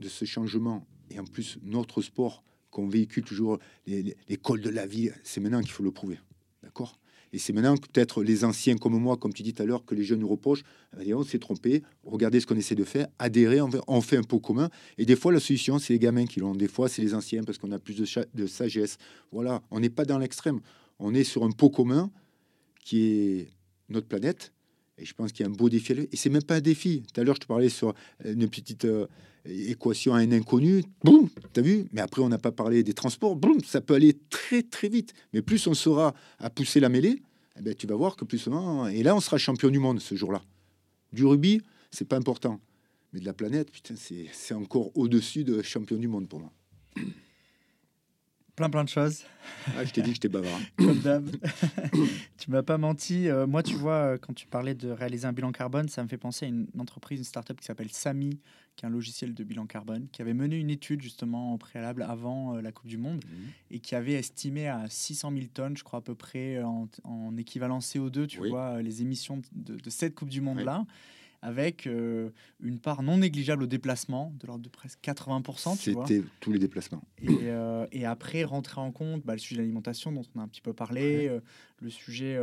de 0.00 0.08
ce 0.08 0.24
changement, 0.24 0.86
et 1.12 1.18
en 1.18 1.24
plus 1.24 1.58
notre 1.62 2.02
sport 2.02 2.42
qu'on 2.70 2.88
véhicule 2.88 3.24
toujours, 3.24 3.58
l'école 3.86 4.60
de 4.62 4.70
la 4.70 4.86
vie, 4.86 5.10
c'est 5.24 5.40
maintenant 5.40 5.60
qu'il 5.60 5.70
faut 5.70 5.82
le 5.82 5.90
prouver. 5.90 6.18
D'accord? 6.62 6.98
Et 7.34 7.38
c'est 7.38 7.52
maintenant 7.52 7.76
peut-être 7.76 8.22
les 8.22 8.44
anciens 8.44 8.76
comme 8.76 8.98
moi, 8.98 9.16
comme 9.16 9.32
tu 9.32 9.42
dis 9.42 9.54
tout 9.54 9.62
à 9.62 9.66
l'heure, 9.66 9.84
que 9.84 9.94
les 9.94 10.04
jeunes 10.04 10.20
nous 10.20 10.28
reprochent, 10.28 10.64
eh 11.00 11.14
on 11.14 11.24
s'est 11.24 11.38
trompé, 11.38 11.82
regardez 12.04 12.40
ce 12.40 12.46
qu'on 12.46 12.56
essaie 12.56 12.74
de 12.74 12.84
faire, 12.84 13.08
adhérer, 13.18 13.60
on 13.62 14.00
fait 14.02 14.18
un 14.18 14.22
pot 14.22 14.38
commun. 14.38 14.68
Et 14.98 15.06
des 15.06 15.16
fois, 15.16 15.32
la 15.32 15.40
solution, 15.40 15.78
c'est 15.78 15.94
les 15.94 15.98
gamins 15.98 16.26
qui 16.26 16.40
l'ont. 16.40 16.54
Des 16.54 16.68
fois, 16.68 16.88
c'est 16.90 17.00
les 17.00 17.14
anciens 17.14 17.42
parce 17.42 17.56
qu'on 17.56 17.72
a 17.72 17.78
plus 17.78 17.94
de, 17.94 18.06
de 18.34 18.46
sagesse. 18.46 18.98
Voilà, 19.32 19.62
on 19.70 19.80
n'est 19.80 19.90
pas 19.90 20.04
dans 20.04 20.18
l'extrême. 20.18 20.60
On 20.98 21.14
est 21.14 21.24
sur 21.24 21.44
un 21.44 21.50
pot 21.50 21.70
commun 21.70 22.10
qui 22.84 23.06
est 23.06 23.48
notre 23.88 24.08
planète. 24.08 24.52
Et 25.02 25.04
je 25.04 25.14
pense 25.14 25.32
qu'il 25.32 25.44
y 25.44 25.48
a 25.48 25.50
un 25.50 25.54
beau 25.54 25.68
défi. 25.68 25.92
Et 26.12 26.16
c'est 26.16 26.30
même 26.30 26.44
pas 26.44 26.56
un 26.56 26.60
défi. 26.60 27.02
Tout 27.12 27.20
à 27.20 27.24
l'heure, 27.24 27.34
je 27.34 27.40
te 27.40 27.46
parlais 27.46 27.68
sur 27.68 27.92
une 28.24 28.48
petite 28.48 28.84
euh, 28.84 29.08
équation 29.44 30.14
à 30.14 30.18
un 30.18 30.30
inconnu. 30.30 30.84
Boum, 31.02 31.28
t'as 31.52 31.60
vu? 31.60 31.86
Mais 31.92 32.00
après, 32.00 32.22
on 32.22 32.28
n'a 32.28 32.38
pas 32.38 32.52
parlé 32.52 32.84
des 32.84 32.94
transports. 32.94 33.34
Boum, 33.34 33.58
ça 33.64 33.80
peut 33.80 33.94
aller 33.94 34.16
très 34.30 34.62
très 34.62 34.88
vite. 34.88 35.12
Mais 35.32 35.42
plus 35.42 35.66
on 35.66 35.74
saura 35.74 36.14
à 36.38 36.50
pousser 36.50 36.78
la 36.78 36.88
mêlée, 36.88 37.20
eh 37.58 37.62
ben, 37.62 37.74
tu 37.74 37.88
vas 37.88 37.96
voir 37.96 38.14
que 38.14 38.24
plus 38.24 38.38
souvent. 38.38 38.86
Et 38.86 39.02
là, 39.02 39.16
on 39.16 39.20
sera 39.20 39.38
champion 39.38 39.70
du 39.70 39.80
monde 39.80 40.00
ce 40.00 40.14
jour-là. 40.14 40.40
Du 41.12 41.26
rugby, 41.26 41.60
c'est 41.90 42.06
pas 42.06 42.16
important. 42.16 42.60
Mais 43.12 43.18
de 43.18 43.26
la 43.26 43.34
planète, 43.34 43.72
putain, 43.72 43.94
c'est 43.96 44.54
encore 44.54 44.96
au-dessus 44.96 45.42
de 45.42 45.62
champion 45.62 45.96
du 45.96 46.06
monde 46.06 46.28
pour 46.28 46.38
moi 46.38 46.52
plein 48.56 48.70
plein 48.70 48.84
de 48.84 48.88
choses. 48.88 49.24
Ah, 49.76 49.84
je 49.84 49.92
t'ai 49.92 50.02
dit 50.02 50.10
que 50.10 50.14
j'étais 50.14 50.28
bavard. 50.28 50.60
Comme 50.76 50.98
d'hab. 51.00 51.28
tu 52.38 52.50
m'as 52.50 52.62
pas 52.62 52.78
menti. 52.78 53.28
Euh, 53.28 53.46
moi, 53.46 53.62
tu 53.62 53.74
vois, 53.74 53.94
euh, 53.94 54.18
quand 54.18 54.34
tu 54.34 54.46
parlais 54.46 54.74
de 54.74 54.90
réaliser 54.90 55.26
un 55.26 55.32
bilan 55.32 55.52
carbone, 55.52 55.88
ça 55.88 56.02
me 56.02 56.08
fait 56.08 56.18
penser 56.18 56.46
à 56.46 56.48
une, 56.48 56.66
entreprise, 56.78 57.18
une 57.18 57.24
startup 57.24 57.58
qui 57.58 57.64
s'appelle 57.64 57.90
Sami, 57.90 58.40
qui 58.76 58.84
est 58.84 58.88
un 58.88 58.90
logiciel 58.90 59.34
de 59.34 59.44
bilan 59.44 59.66
carbone, 59.66 60.08
qui 60.12 60.22
avait 60.22 60.34
mené 60.34 60.56
une 60.56 60.70
étude 60.70 61.02
justement 61.02 61.54
au 61.54 61.58
préalable 61.58 62.02
avant 62.02 62.56
euh, 62.56 62.60
la 62.60 62.72
Coupe 62.72 62.88
du 62.88 62.98
Monde 62.98 63.24
mhm. 63.24 63.48
et 63.70 63.80
qui 63.80 63.94
avait 63.94 64.14
estimé 64.14 64.68
à 64.68 64.84
600 64.88 65.32
000 65.32 65.46
tonnes, 65.52 65.76
je 65.76 65.84
crois 65.84 66.00
à 66.00 66.02
peu 66.02 66.14
près, 66.14 66.62
en, 66.62 67.36
équivalent 67.36 67.78
CO2, 67.78 68.26
tu 68.26 68.46
vois, 68.48 68.82
les 68.82 69.02
émissions 69.02 69.40
de, 69.52 69.90
cette 69.90 70.14
Coupe 70.14 70.28
du 70.28 70.40
Monde-là 70.40 70.84
avec 71.42 71.88
euh, 71.88 72.30
une 72.62 72.78
part 72.78 73.02
non 73.02 73.18
négligeable 73.18 73.64
au 73.64 73.66
déplacement, 73.66 74.32
de 74.40 74.46
l'ordre 74.46 74.62
de 74.62 74.68
presque 74.68 75.00
80%. 75.02 75.76
C'était 75.76 76.22
tous 76.40 76.52
les 76.52 76.60
déplacements. 76.60 77.02
Euh, 77.28 77.86
et, 77.90 78.06
après, 78.06 78.44
rentrer 78.44 78.80
en 78.80 78.92
compte 78.92 79.24
bah, 79.24 79.32
le 79.32 79.40
sujet 79.40 79.56
de 79.56 79.62
l'alimentation 79.62 80.12
dont 80.12 80.22
on 80.34 80.40
a 80.40 80.42
un 80.44 80.48
petit 80.48 80.60
peu 80.60 80.72
parlé, 80.72 81.28
euh, 81.28 81.40
le 81.80 81.90
sujet 81.90 82.38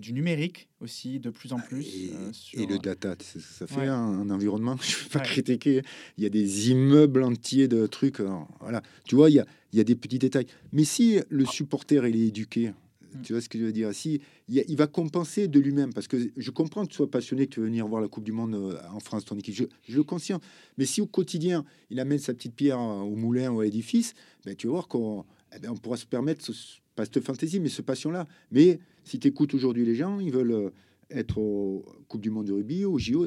du 0.00 0.12
numérique 0.12 0.68
aussi, 0.80 1.20
de 1.20 1.30
plus 1.30 1.52
en 1.52 1.60
plus. 1.60 2.10
Et, 2.54 2.66
le 2.66 2.78
data, 2.78 3.14
ça, 3.20 3.66
fait 3.68 3.86
un, 3.86 4.28
environnement, 4.30 4.76
je 4.82 4.96
ne 4.96 5.02
vais 5.04 5.08
pas 5.10 5.20
critiquer, 5.20 5.82
il 6.18 6.24
y 6.24 6.26
a 6.26 6.30
des 6.30 6.70
immeubles 6.70 7.22
entiers 7.22 7.68
de 7.68 7.86
trucs. 7.86 8.20
voilà. 8.60 8.82
Tu 9.04 9.14
vois, 9.14 9.30
il 9.30 9.36
y 9.36 9.38
a, 9.38 9.46
il 9.72 9.78
y 9.78 9.80
a 9.80 9.84
des 9.84 9.94
petits 9.94 10.18
détails. 10.18 10.46
Mais 10.72 10.82
si 10.82 11.20
le 11.28 11.44
supporter, 11.44 12.04
il 12.08 12.16
est 12.16 12.26
éduqué, 12.26 12.72
Mm. 13.14 13.22
Tu 13.22 13.32
vois 13.32 13.42
ce 13.42 13.48
que 13.48 13.58
je 13.58 13.64
veux 13.64 13.72
dire 13.72 13.92
Si 13.94 14.20
il, 14.48 14.76
va 14.76 14.86
compenser 14.86 15.48
de 15.48 15.60
lui-même, 15.60 15.92
parce 15.92 16.08
que 16.08 16.30
je 16.36 16.50
comprends 16.50 16.84
que 16.84 16.90
tu 16.90 16.96
sois 16.96 17.10
passionné, 17.10 17.46
que 17.46 17.54
tu 17.54 17.60
veux 17.60 17.66
venir 17.66 17.86
voir 17.86 18.00
la 18.00 18.08
Coupe 18.08 18.24
du 18.24 18.32
Monde 18.32 18.54
euh, 18.54 18.78
en 18.92 19.00
France, 19.00 19.24
ton 19.24 19.36
équipe. 19.36 19.54
Je, 19.54 19.96
le 19.96 20.04
conscient. 20.04 20.40
Mais 20.78 20.86
si 20.86 21.00
au 21.00 21.06
quotidien, 21.06 21.64
il 21.90 22.00
amène 22.00 22.18
sa 22.18 22.34
petite 22.34 22.54
pierre 22.54 22.80
au 22.80 23.16
moulin 23.16 23.50
ou 23.50 23.60
à 23.60 23.64
l'édifice, 23.64 24.14
ben, 24.44 24.54
tu 24.54 24.66
vas 24.66 24.74
voir 24.74 24.88
qu'on 24.88 25.24
eh 25.54 25.58
ben, 25.58 25.70
on 25.70 25.76
pourra 25.76 25.96
se 25.96 26.06
permettre, 26.06 26.44
ce, 26.44 26.52
pas 26.94 27.04
cette 27.04 27.20
fantaisie, 27.20 27.60
mais 27.60 27.68
ce 27.68 27.82
passion-là. 27.82 28.26
Mais 28.52 28.78
si 29.04 29.18
tu 29.18 29.28
écoutes 29.28 29.54
aujourd'hui 29.54 29.84
les 29.84 29.94
gens, 29.94 30.20
ils 30.20 30.32
veulent 30.32 30.52
euh, 30.52 30.70
être 31.10 31.38
au 31.38 31.84
Coupe 32.08 32.20
du 32.20 32.30
Monde 32.30 32.46
de 32.46 32.52
rugby, 32.52 32.84
au 32.84 32.98
JO. 32.98 33.26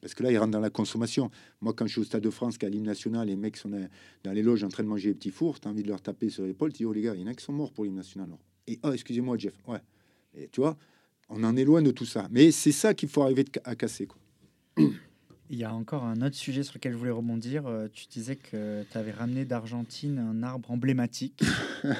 Parce 0.00 0.14
que 0.14 0.22
là, 0.22 0.32
ils 0.32 0.38
rentrent 0.38 0.52
dans 0.52 0.60
la 0.60 0.70
consommation. 0.70 1.30
Moi, 1.60 1.72
quand 1.72 1.86
je 1.86 1.92
suis 1.92 2.00
au 2.00 2.04
Stade 2.04 2.22
de 2.22 2.30
France, 2.30 2.58
qu'à 2.58 2.68
l'hymne 2.68 2.84
national, 2.86 3.28
les 3.28 3.36
mecs 3.36 3.56
sont 3.56 3.70
dans 4.24 4.32
les 4.32 4.42
loges 4.42 4.64
en 4.64 4.68
train 4.68 4.82
de 4.82 4.88
manger 4.88 5.10
des 5.10 5.14
petits 5.14 5.30
fours, 5.30 5.60
tu 5.60 5.68
as 5.68 5.70
envie 5.70 5.82
de 5.82 5.88
leur 5.88 6.02
taper 6.02 6.28
sur 6.28 6.44
l'épaule, 6.44 6.72
tu 6.72 6.78
dis, 6.78 6.84
oh 6.84 6.92
les 6.92 7.02
gars, 7.02 7.14
il 7.14 7.20
y 7.20 7.24
en 7.24 7.28
a 7.28 7.34
qui 7.34 7.44
sont 7.44 7.52
morts 7.52 7.72
pour 7.72 7.84
l'hymne 7.84 7.96
national. 7.96 8.28
Et 8.66 8.78
oh, 8.82 8.92
excusez-moi, 8.92 9.36
Jeff. 9.38 9.54
Ouais. 9.66 9.80
Tu 10.52 10.60
vois, 10.60 10.76
on 11.28 11.42
en 11.44 11.56
est 11.56 11.64
loin 11.64 11.82
de 11.82 11.90
tout 11.90 12.04
ça. 12.04 12.28
Mais 12.30 12.50
c'est 12.50 12.72
ça 12.72 12.94
qu'il 12.94 13.08
faut 13.08 13.22
arriver 13.22 13.44
à 13.64 13.74
casser. 13.74 14.06
Quoi. 14.06 14.20
Il 15.52 15.58
y 15.58 15.64
a 15.64 15.74
encore 15.74 16.04
un 16.04 16.22
autre 16.22 16.36
sujet 16.36 16.62
sur 16.62 16.74
lequel 16.74 16.92
je 16.92 16.96
voulais 16.96 17.10
rebondir. 17.10 17.66
Euh, 17.66 17.88
tu 17.92 18.06
disais 18.06 18.36
que 18.36 18.84
tu 18.88 18.96
avais 18.96 19.10
ramené 19.10 19.44
d'Argentine 19.44 20.20
un 20.20 20.42
arbre 20.44 20.70
emblématique. 20.70 21.42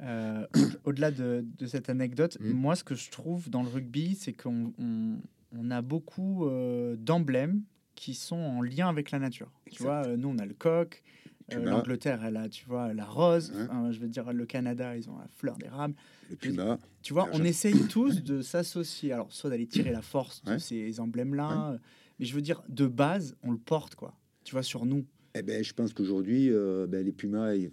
Euh, 0.00 0.46
au-delà 0.84 1.10
de, 1.10 1.44
cette 1.66 1.88
anecdote, 1.88 2.36
mm. 2.38 2.50
moi, 2.50 2.76
ce 2.76 2.84
que 2.84 2.94
je 2.94 3.10
trouve 3.10 3.48
dans 3.50 3.62
le 3.62 3.68
rugby, 3.68 4.14
c'est 4.14 4.32
qu'on 4.32 4.72
on, 4.78 5.70
a 5.70 5.82
beaucoup 5.82 6.44
euh, 6.44 6.94
d'emblèmes 6.96 7.62
qui 7.96 8.14
sont 8.14 8.36
en 8.36 8.60
lien 8.60 8.88
avec 8.88 9.10
la 9.10 9.18
nature. 9.18 9.50
Tu 9.72 9.82
vois, 9.82 10.06
nous, 10.16 10.28
on 10.28 10.38
a 10.38 10.46
le 10.46 10.54
coq, 10.54 11.02
L'Angleterre, 11.50 12.22
elle 12.24 12.36
a, 12.36 12.48
tu 12.48 12.64
vois, 12.66 12.92
la 12.92 13.06
rose. 13.06 13.52
je 13.90 13.98
veux 13.98 14.08
dire, 14.08 14.32
le 14.32 14.46
Canada, 14.46 14.96
ils 14.96 15.08
ont 15.10 15.18
la 15.18 15.26
fleur 15.26 15.56
d'érable. 15.56 15.94
Le 16.30 16.36
puma. 16.36 16.78
Tu 17.02 17.12
vois, 17.12 17.28
on 17.32 17.42
essaye 17.42 17.88
tous 17.88 18.22
de 18.22 18.40
s'associer. 18.40 19.12
Alors, 19.12 19.32
soit 19.32 19.50
d'aller 19.50 19.66
tirer 19.66 19.90
la 19.90 20.02
force 20.02 20.44
de 20.44 20.58
ces 20.58 21.00
emblèmes-là, 21.00 21.78
mais 22.18 22.26
je 22.26 22.34
veux 22.34 22.42
dire, 22.42 22.62
de 22.68 22.86
base, 22.86 23.36
on 23.42 23.50
le 23.50 23.58
porte, 23.58 23.94
quoi. 23.94 24.14
Tu 24.44 24.52
vois, 24.52 24.62
sur 24.62 24.84
nous. 24.86 25.04
Eh 25.34 25.42
ben, 25.42 25.64
je 25.64 25.72
pense 25.72 25.92
qu'aujourd'hui, 25.92 26.50
euh, 26.50 26.86
ben, 26.86 27.04
les 27.04 27.12
Pumas, 27.12 27.54
il, 27.54 27.68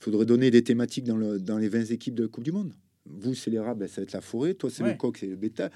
faudrait 0.00 0.24
donner 0.24 0.50
des 0.50 0.64
thématiques 0.64 1.04
dans, 1.04 1.16
le, 1.16 1.38
dans 1.38 1.58
les 1.58 1.68
20 1.68 1.90
équipes 1.90 2.14
de 2.14 2.22
la 2.22 2.28
Coupe 2.28 2.44
du 2.44 2.52
Monde. 2.52 2.72
Vous, 3.06 3.34
c'est 3.34 3.50
l'érable, 3.50 3.80
ben, 3.80 3.88
ça 3.88 4.00
va 4.00 4.04
être 4.04 4.12
la 4.12 4.22
forêt. 4.22 4.54
Toi, 4.54 4.70
c'est 4.70 4.82
le 4.82 4.94
coq, 4.94 5.18
c'est 5.18 5.26
le 5.26 5.36
bétail. 5.36 5.70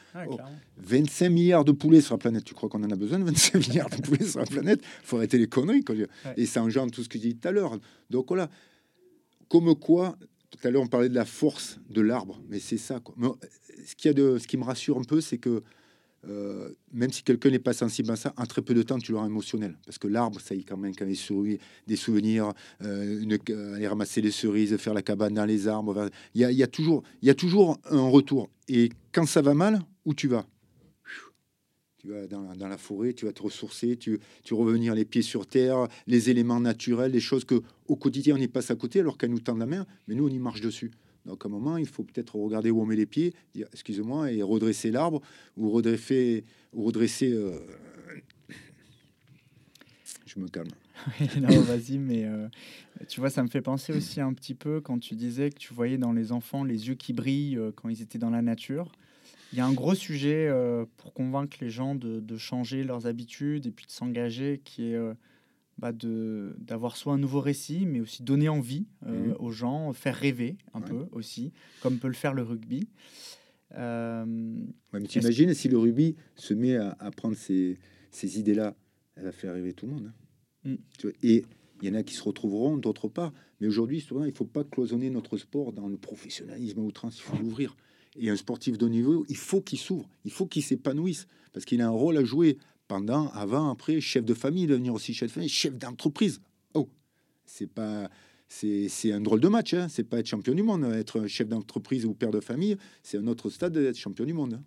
25 0.78 1.28
milliards 1.28 1.64
de 1.64 1.72
poulets 1.72 2.00
sur 2.00 2.14
la 2.14 2.18
planète. 2.18 2.44
Tu 2.44 2.54
crois 2.54 2.70
qu'on 2.70 2.82
en 2.82 2.90
a 2.90 2.96
besoin 2.96 3.18
de 3.18 3.24
25 3.24 3.54
milliards 3.68 3.90
de 3.90 4.00
poulets 4.00 4.24
sur 4.24 4.40
la 4.40 4.46
planète? 4.46 4.80
Il 5.02 5.06
faut 5.06 5.16
arrêter 5.18 5.36
les 5.36 5.46
conneries. 5.46 5.84
Et 6.36 6.46
ça 6.46 6.62
engendre 6.62 6.90
tout 6.90 7.02
ce 7.02 7.08
que 7.08 7.18
j'ai 7.18 7.28
dit 7.28 7.36
tout 7.36 7.48
à 7.48 7.52
l'heure. 7.52 7.78
Donc 8.08 8.28
voilà. 8.28 8.48
Comme 9.48 9.74
quoi, 9.74 10.16
tout 10.50 10.66
à 10.66 10.70
l'heure, 10.70 10.82
on 10.82 10.86
parlait 10.86 11.08
de 11.10 11.14
la 11.14 11.24
force 11.24 11.78
de 11.90 12.00
l'arbre, 12.00 12.40
mais 12.48 12.58
c'est 12.58 12.78
ça. 12.78 13.00
Quoi. 13.00 13.14
ce, 13.84 13.94
qui 13.94 14.08
a 14.08 14.12
de, 14.12 14.38
ce 14.38 14.46
qui 14.46 14.56
me 14.56 14.64
rassure 14.64 14.98
un 14.98 15.04
peu, 15.04 15.20
c'est 15.20 15.38
que 15.38 15.62
euh, 16.26 16.70
même 16.92 17.12
si 17.12 17.22
quelqu'un 17.22 17.50
n'est 17.50 17.58
pas 17.58 17.72
sensible 17.72 18.10
à 18.10 18.16
ça, 18.16 18.32
en 18.36 18.46
très 18.46 18.62
peu 18.62 18.74
de 18.74 18.82
temps, 18.82 18.98
tu 18.98 19.12
l'auras 19.12 19.26
émotionnel. 19.26 19.76
Parce 19.86 19.98
que 19.98 20.08
l'arbre, 20.08 20.40
ça 20.40 20.54
y 20.54 20.60
est 20.60 20.64
quand 20.64 20.76
même, 20.76 20.94
quand 20.94 21.06
il 21.06 21.16
sourit, 21.16 21.58
des 21.86 21.96
souvenirs, 21.96 22.52
euh, 22.82 23.74
aller 23.76 23.86
ramasser 23.86 24.20
les 24.20 24.30
cerises, 24.30 24.76
faire 24.78 24.94
la 24.94 25.02
cabane 25.02 25.34
dans 25.34 25.44
les 25.44 25.68
arbres. 25.68 26.10
Il 26.34 26.40
y 26.40 26.62
a, 26.62 26.66
toujours, 26.66 27.02
y 27.22 27.30
a 27.30 27.34
toujours 27.34 27.78
un 27.90 28.08
retour. 28.08 28.50
Et 28.68 28.90
quand 29.12 29.26
ça 29.26 29.42
va 29.42 29.54
mal, 29.54 29.80
où 30.04 30.14
tu 30.14 30.28
vas? 30.28 30.46
Tu 31.98 32.08
vas 32.08 32.26
dans, 32.26 32.68
la 32.68 32.78
forêt, 32.78 33.12
tu 33.12 33.26
vas 33.26 33.32
te 33.32 33.42
ressourcer, 33.42 33.96
tu, 33.96 34.20
tu 34.44 34.54
revenir 34.54 34.94
les 34.94 35.04
pieds 35.04 35.22
sur 35.22 35.46
terre, 35.46 35.88
les 36.06 36.30
éléments 36.30 36.60
naturels, 36.60 37.10
les 37.10 37.20
choses 37.20 37.44
que 37.44 37.60
au 37.88 37.96
quotidien 37.96 38.36
on 38.36 38.38
y 38.38 38.46
passe 38.46 38.70
à 38.70 38.76
côté 38.76 39.00
alors 39.00 39.18
qu'elle 39.18 39.30
nous 39.30 39.40
tend 39.40 39.56
la 39.56 39.66
main, 39.66 39.84
mais 40.06 40.14
nous 40.14 40.28
on 40.28 40.30
y 40.30 40.38
marche 40.38 40.60
dessus. 40.60 40.92
Donc 41.28 41.44
à 41.44 41.48
un 41.48 41.52
moment, 41.52 41.76
il 41.76 41.86
faut 41.86 42.02
peut-être 42.02 42.36
regarder 42.36 42.70
où 42.70 42.80
on 42.80 42.86
met 42.86 42.96
les 42.96 43.06
pieds, 43.06 43.34
dire 43.54 43.68
excusez-moi, 43.72 44.32
et 44.32 44.42
redresser 44.42 44.90
l'arbre, 44.90 45.20
ou 45.56 45.70
redresser... 45.70 47.32
Euh, 47.32 47.58
Je 50.26 50.40
me 50.40 50.48
calme. 50.48 50.70
non, 51.40 51.60
vas-y, 51.60 51.98
mais 51.98 52.24
euh, 52.24 52.48
tu 53.08 53.20
vois, 53.20 53.30
ça 53.30 53.42
me 53.42 53.48
fait 53.48 53.60
penser 53.60 53.92
aussi 53.92 54.20
un 54.20 54.32
petit 54.32 54.54
peu 54.54 54.80
quand 54.80 54.98
tu 54.98 55.14
disais 55.14 55.50
que 55.50 55.58
tu 55.58 55.72
voyais 55.72 55.98
dans 55.98 56.12
les 56.12 56.32
enfants 56.32 56.64
les 56.64 56.88
yeux 56.88 56.94
qui 56.94 57.12
brillent 57.12 57.56
euh, 57.56 57.72
quand 57.74 57.88
ils 57.88 58.02
étaient 58.02 58.18
dans 58.18 58.30
la 58.30 58.42
nature. 58.42 58.90
Il 59.52 59.58
y 59.58 59.60
a 59.60 59.66
un 59.66 59.72
gros 59.72 59.94
sujet 59.94 60.50
pour 60.98 61.14
convaincre 61.14 61.56
les 61.62 61.70
gens 61.70 61.94
de, 61.94 62.36
changer 62.36 62.84
leurs 62.84 63.06
habitudes 63.06 63.66
et 63.66 63.70
puis 63.70 63.86
de 63.86 63.90
s'engager 63.90 64.60
qui 64.62 64.92
est 64.92 64.98
bah, 65.78 65.92
d'avoir 65.92 66.96
soit 66.96 67.12
un 67.12 67.18
nouveau 67.18 67.40
récit, 67.40 67.86
mais 67.86 68.00
aussi 68.00 68.22
donner 68.22 68.48
envie 68.48 68.86
euh, 69.06 69.28
mhm. 69.28 69.36
aux 69.38 69.52
gens, 69.52 69.92
faire 69.92 70.16
rêver 70.16 70.56
un 70.74 70.80
peu 70.80 71.06
aussi, 71.12 71.52
comme 71.82 71.98
peut 71.98 72.08
le 72.08 72.14
faire 72.14 72.34
le 72.34 72.42
rugby. 72.42 72.88
Euh, 73.76 74.24
mais 74.92 75.02
t'imagines 75.02 75.52
si 75.54 75.68
le 75.68 75.78
rugby 75.78 76.16
se 76.34 76.54
met 76.54 76.76
à, 76.76 77.10
prendre 77.16 77.36
ces, 77.36 77.78
ces 78.10 78.40
idées-là, 78.40 78.74
elle 79.16 79.24
va 79.24 79.32
faire 79.32 79.54
rêver 79.54 79.72
tout 79.72 79.86
le 79.86 79.92
monde. 79.92 80.12
Hein. 80.64 80.76
Mm. 81.04 81.08
Et 81.22 81.44
il 81.82 81.88
y 81.88 81.90
en 81.90 81.94
a 81.94 82.02
qui 82.02 82.14
se 82.14 82.22
retrouveront, 82.22 82.76
d'autres 82.76 83.08
pas. 83.08 83.32
Mais 83.60 83.66
aujourd'hui, 83.66 84.04
il 84.10 84.16
ne 84.16 84.32
faut 84.32 84.44
pas 84.44 84.64
cloisonner 84.64 85.10
notre 85.10 85.36
sport 85.36 85.72
dans 85.72 85.88
le 85.88 85.96
professionnalisme 85.96 86.80
à 86.80 86.82
outrance, 86.82 87.18
il 87.18 87.22
faut 87.22 87.36
l'ouvrir. 87.36 87.76
Et 88.16 88.30
un 88.30 88.36
sportif 88.36 88.78
de 88.78 88.88
niveau, 88.88 89.24
il 89.28 89.36
faut 89.36 89.60
qu'il 89.60 89.78
s'ouvre, 89.78 90.08
il 90.24 90.32
faut 90.32 90.46
qu'il 90.46 90.62
s'épanouisse, 90.62 91.28
parce 91.52 91.64
qu'il 91.64 91.80
a 91.80 91.86
un 91.86 91.90
rôle 91.90 92.16
à 92.16 92.24
jouer 92.24 92.58
pendant, 92.88 93.28
avant, 93.28 93.70
après, 93.70 94.00
chef 94.00 94.24
de 94.24 94.34
famille, 94.34 94.66
devenir 94.66 94.94
aussi 94.94 95.14
chef 95.14 95.28
de 95.28 95.34
famille, 95.34 95.48
chef 95.48 95.76
d'entreprise. 95.76 96.40
Oh, 96.74 96.88
c'est 97.44 97.70
pas, 97.70 98.08
c'est 98.48 99.12
un 99.12 99.20
drôle 99.20 99.40
de 99.40 99.48
match. 99.48 99.74
Hein. 99.74 99.88
C'est 99.88 100.04
pas 100.04 100.18
être 100.18 100.26
champion 100.26 100.54
du 100.54 100.62
monde, 100.62 100.84
être 100.84 101.26
chef 101.26 101.48
d'entreprise 101.48 102.04
ou 102.06 102.14
père 102.14 102.30
de 102.30 102.40
famille, 102.40 102.76
c'est 103.02 103.18
un 103.18 103.26
autre 103.26 103.50
stade 103.50 103.74
d'être 103.74 103.98
champion 103.98 104.24
du 104.24 104.32
monde. 104.32 104.54
Hein. 104.54 104.62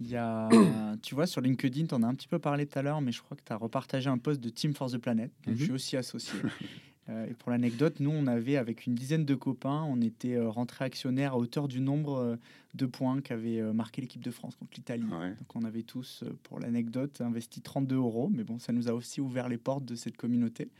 Il 0.00 0.10
y 0.10 0.16
a, 0.16 0.48
tu 1.02 1.14
vois, 1.14 1.26
sur 1.26 1.40
LinkedIn, 1.40 1.86
tu 1.86 1.94
en 1.94 2.02
as 2.02 2.06
un 2.06 2.14
petit 2.14 2.28
peu 2.28 2.38
parlé 2.38 2.66
tout 2.66 2.78
à 2.78 2.82
l'heure, 2.82 3.00
mais 3.00 3.10
je 3.10 3.20
crois 3.20 3.36
que 3.36 3.42
tu 3.44 3.52
as 3.52 3.56
repartagé 3.56 4.08
un 4.08 4.18
post 4.18 4.40
de 4.40 4.50
Team 4.50 4.74
for 4.74 4.90
the 4.90 4.98
Planet. 4.98 5.32
Donc 5.44 5.56
Je 5.56 5.62
suis 5.62 5.70
mhm. 5.70 5.74
aussi 5.74 5.96
associé. 5.96 6.38
Euh, 7.08 7.26
et 7.26 7.34
pour 7.34 7.50
l'anecdote, 7.50 8.00
nous, 8.00 8.10
on 8.10 8.26
avait, 8.26 8.56
avec 8.56 8.86
une 8.86 8.94
dizaine 8.94 9.24
de 9.24 9.34
copains, 9.34 9.84
on 9.88 10.00
était 10.00 10.34
euh, 10.34 10.48
rentré 10.48 10.84
actionnaire 10.84 11.32
à 11.32 11.38
hauteur 11.38 11.68
du 11.68 11.80
nombre 11.80 12.18
euh, 12.18 12.36
de 12.74 12.86
points 12.86 13.20
qu'avait 13.20 13.62
marqué 13.72 14.02
l'équipe 14.02 14.22
de 14.22 14.30
France 14.30 14.56
contre 14.56 14.72
l'Italie. 14.76 15.02
Donc 15.02 15.56
on 15.56 15.64
avait 15.64 15.82
tous, 15.82 16.22
pour 16.42 16.60
l'anecdote, 16.60 17.20
investi 17.20 17.60
32 17.60 17.96
euros. 17.96 18.30
Mais 18.32 18.44
bon, 18.44 18.58
ça 18.58 18.72
nous 18.72 18.88
a 18.88 18.92
aussi 18.92 19.20
ouvert 19.20 19.48
les 19.48 19.58
portes 19.58 19.84
de 19.84 19.94
cette 19.94 20.16
communauté. 20.16 20.70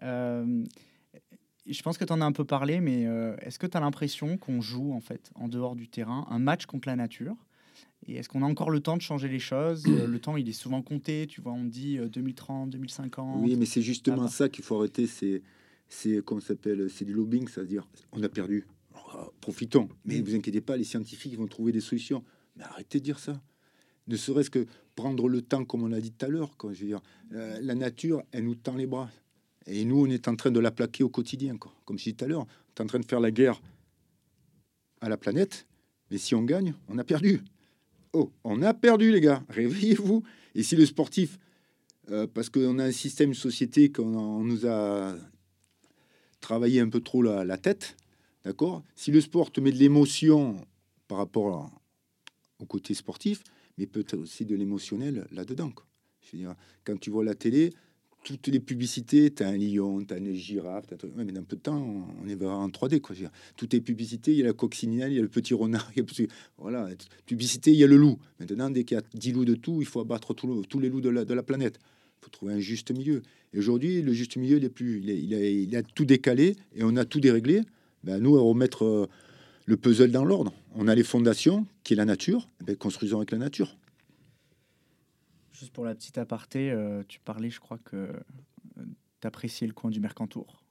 je 0.00 0.62
pense 1.82 1.98
que 1.98 2.04
tu 2.04 2.12
en 2.12 2.20
as 2.20 2.24
un 2.24 2.32
peu 2.32 2.44
parlé, 2.44 2.80
mais 2.80 3.02
est-ce 3.40 3.58
que 3.58 3.66
tu 3.66 3.76
as 3.76 3.80
l'impression 3.80 4.36
qu'on 4.36 4.60
joue, 4.60 4.92
en 4.92 5.00
fait, 5.00 5.30
en 5.34 5.48
dehors 5.48 5.76
du 5.76 5.88
terrain, 5.88 6.26
un 6.30 6.38
match 6.38 6.66
contre 6.66 6.88
la 6.88 6.96
nature? 6.96 7.36
Et 8.06 8.16
est-ce 8.16 8.28
qu'on 8.28 8.42
a 8.42 8.46
encore 8.46 8.70
le 8.70 8.80
temps 8.80 8.96
de 8.96 9.02
changer 9.02 9.28
les 9.28 9.38
choses? 9.38 9.84
Euh, 9.86 10.06
Le 10.06 10.18
temps, 10.18 10.36
il 10.36 10.48
est 10.48 10.52
souvent 10.52 10.82
compté. 10.82 11.26
Tu 11.26 11.40
vois, 11.40 11.52
on 11.52 11.64
dit 11.64 11.98
2030, 11.98 12.68
euh, 12.68 12.70
2050. 12.70 13.40
Oui, 13.42 13.56
mais 13.56 13.66
c'est 13.66 13.82
justement 13.82 14.28
ça 14.28 14.48
qu'il 14.48 14.64
faut 14.64 14.76
arrêter. 14.76 15.06
C'est, 15.06 15.42
c'est 15.88 16.22
qu'on 16.22 16.40
s'appelle, 16.40 16.90
c'est 16.90 17.04
du 17.04 17.14
lobbying, 17.14 17.48
c'est-à-dire 17.48 17.88
on 18.12 18.22
a 18.22 18.28
perdu. 18.28 18.66
Euh, 19.14 19.18
profitons. 19.40 19.88
Mais 20.04 20.18
ne 20.18 20.24
vous 20.24 20.34
inquiétez 20.34 20.60
pas, 20.60 20.76
les 20.76 20.84
scientifiques 20.84 21.36
vont 21.36 21.46
trouver 21.46 21.72
des 21.72 21.80
solutions. 21.80 22.22
Mais 22.56 22.64
arrêtez 22.64 22.98
de 22.98 23.04
dire 23.04 23.18
ça. 23.18 23.40
Ne 24.06 24.16
serait-ce 24.16 24.50
que 24.50 24.66
prendre 24.96 25.28
le 25.28 25.40
temps, 25.40 25.64
comme 25.64 25.82
on 25.82 25.88
l'a 25.88 26.00
dit 26.00 26.12
tout 26.12 26.26
à 26.26 26.28
l'heure. 26.28 26.56
Quoi. 26.58 26.72
Je 26.74 26.80
veux 26.80 26.86
dire, 26.86 27.00
la 27.30 27.74
nature, 27.74 28.22
elle 28.32 28.44
nous 28.44 28.54
tend 28.54 28.76
les 28.76 28.86
bras. 28.86 29.10
Et 29.66 29.84
nous, 29.86 30.04
on 30.04 30.06
est 30.06 30.28
en 30.28 30.36
train 30.36 30.50
de 30.50 30.60
la 30.60 30.70
plaquer 30.70 31.04
au 31.04 31.08
quotidien. 31.08 31.56
Quoi. 31.56 31.72
Comme 31.86 31.98
je 31.98 32.04
disais 32.04 32.16
tout 32.16 32.26
à 32.26 32.28
l'heure, 32.28 32.42
on 32.46 32.74
est 32.76 32.80
en 32.82 32.86
train 32.86 33.00
de 33.00 33.06
faire 33.06 33.20
la 33.20 33.30
guerre 33.30 33.62
à 35.00 35.08
la 35.08 35.16
planète. 35.16 35.66
Mais 36.10 36.18
si 36.18 36.34
on 36.34 36.42
gagne, 36.42 36.74
on 36.88 36.98
a 36.98 37.04
perdu. 37.04 37.40
Oh, 38.14 38.30
on 38.44 38.62
a 38.62 38.72
perdu, 38.72 39.10
les 39.10 39.20
gars. 39.20 39.42
Réveillez-vous. 39.48 40.22
Et 40.54 40.62
si 40.62 40.76
le 40.76 40.86
sportif, 40.86 41.36
euh, 42.12 42.28
parce 42.32 42.48
qu'on 42.48 42.78
a 42.78 42.84
un 42.84 42.92
système, 42.92 43.34
société 43.34 43.90
qu'on 43.90 44.44
nous 44.44 44.66
a 44.66 45.16
travaillé 46.40 46.78
un 46.78 46.88
peu 46.88 47.00
trop 47.00 47.22
la, 47.22 47.58
tête, 47.58 47.96
d'accord? 48.44 48.84
Si 48.94 49.10
le 49.10 49.20
sport 49.20 49.50
te 49.50 49.60
met 49.60 49.72
de 49.72 49.78
l'émotion 49.78 50.64
par 51.08 51.18
rapport 51.18 51.72
au 52.60 52.66
côté 52.66 52.94
sportif, 52.94 53.42
mais 53.78 53.86
peut-être 53.86 54.14
aussi 54.16 54.44
de 54.44 54.54
l'émotionnel 54.54 55.26
là-dedans. 55.32 55.72
Quand 56.84 57.00
tu 57.00 57.10
vois 57.10 57.24
la 57.24 57.34
télé, 57.34 57.72
toutes 58.24 58.48
les 58.48 58.58
publicités, 58.58 59.30
tu 59.30 59.42
as 59.42 59.48
un 59.48 59.56
lion, 59.56 60.02
tu 60.02 60.14
as 60.14 60.16
une 60.16 60.32
girafe, 60.32 60.86
as... 60.92 60.96
mais 61.14 61.30
dans 61.30 61.44
peu 61.44 61.56
de 61.56 61.60
temps, 61.60 62.08
on 62.22 62.28
est 62.28 62.42
en 62.44 62.68
3D. 62.68 63.00
Quoi. 63.00 63.14
Toutes 63.56 63.72
les 63.74 63.80
publicités, 63.80 64.32
il 64.32 64.38
y 64.38 64.42
a 64.42 64.46
la 64.46 64.52
coccinelle, 64.54 65.12
il 65.12 65.16
y 65.16 65.18
a 65.18 65.22
le 65.22 65.28
petit 65.28 65.54
renard, 65.54 65.92
voilà, 66.58 66.88
publicité, 67.26 67.70
il 67.70 67.76
y 67.76 67.84
a 67.84 67.86
le 67.86 67.96
loup. 67.96 68.18
Maintenant, 68.40 68.70
dès 68.70 68.84
qu'il 68.84 68.96
y 68.96 68.98
a 68.98 69.04
10 69.14 69.32
loups 69.32 69.44
de 69.44 69.54
tout, 69.54 69.80
il 69.80 69.86
faut 69.86 70.00
abattre 70.00 70.34
tous 70.34 70.80
les 70.80 70.88
loups 70.88 71.02
de 71.02 71.10
la, 71.10 71.42
planète. 71.42 71.78
Il 71.78 72.24
faut 72.24 72.30
trouver 72.30 72.54
un 72.54 72.60
juste 72.60 72.90
milieu. 72.90 73.22
Et 73.52 73.58
aujourd'hui, 73.58 74.00
le 74.00 74.12
juste 74.14 74.36
milieu, 74.36 74.56
il, 74.56 74.64
est 74.64 74.70
plus, 74.70 75.00
il, 75.04 75.76
a, 75.76 75.82
tout 75.82 76.06
décalé 76.06 76.56
et 76.74 76.82
on 76.82 76.96
a 76.96 77.04
tout 77.04 77.20
déréglé. 77.20 77.60
Ben, 78.02 78.18
nous, 78.18 78.36
à 78.36 78.40
remettre 78.40 78.84
euh, 78.84 79.06
le 79.66 79.76
puzzle 79.76 80.10
dans 80.10 80.24
l'ordre. 80.24 80.52
On 80.74 80.88
a 80.88 80.94
les 80.94 81.04
fondations, 81.04 81.66
qui 81.84 81.94
est 81.94 81.96
la 81.96 82.04
nature, 82.04 82.48
ben, 82.64 82.76
construisons 82.76 83.18
avec 83.18 83.30
la 83.30 83.38
nature. 83.38 83.76
Juste 85.54 85.72
pour 85.72 85.84
la 85.84 85.94
petite 85.94 86.18
aparté, 86.18 86.72
euh, 86.72 87.04
tu 87.06 87.20
parlais, 87.20 87.48
je 87.48 87.60
crois 87.60 87.78
que 87.78 87.96
euh, 87.96 88.84
tu 89.20 89.26
appréciais 89.26 89.68
le 89.68 89.72
coin 89.72 89.88
du 89.88 90.00
Mercantour. 90.00 90.64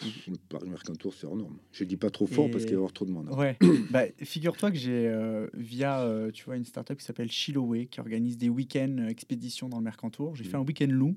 Le 0.00 0.36
parc 0.48 0.64
Mercantour, 0.64 1.12
c'est 1.12 1.26
énorme. 1.26 1.58
Je 1.72 1.84
ne 1.84 1.88
dis 1.88 1.96
pas 1.98 2.08
trop 2.08 2.26
fort 2.26 2.48
parce 2.50 2.64
qu'il 2.64 2.70
va 2.70 2.74
y 2.74 2.76
avoir 2.76 2.92
trop 2.92 3.04
de 3.04 3.10
monde. 3.10 3.28
Hein. 3.30 3.36
Ouais. 3.36 3.58
bah, 3.90 4.04
Figure-toi 4.22 4.70
que 4.70 4.78
j'ai, 4.78 5.08
euh, 5.08 5.48
via 5.52 6.08
tu 6.32 6.44
vois, 6.44 6.56
une 6.56 6.64
startup 6.64 6.96
qui 6.96 7.04
s'appelle 7.04 7.30
Chiloé, 7.30 7.86
qui 7.86 8.00
organise 8.00 8.38
des 8.38 8.48
week-ends 8.48 9.08
expéditions 9.08 9.68
dans 9.68 9.78
le 9.78 9.84
Mercantour. 9.84 10.36
J'ai 10.36 10.44
mm. 10.44 10.48
fait 10.48 10.56
un 10.56 10.62
week-end 10.64 10.88
loup, 10.88 11.16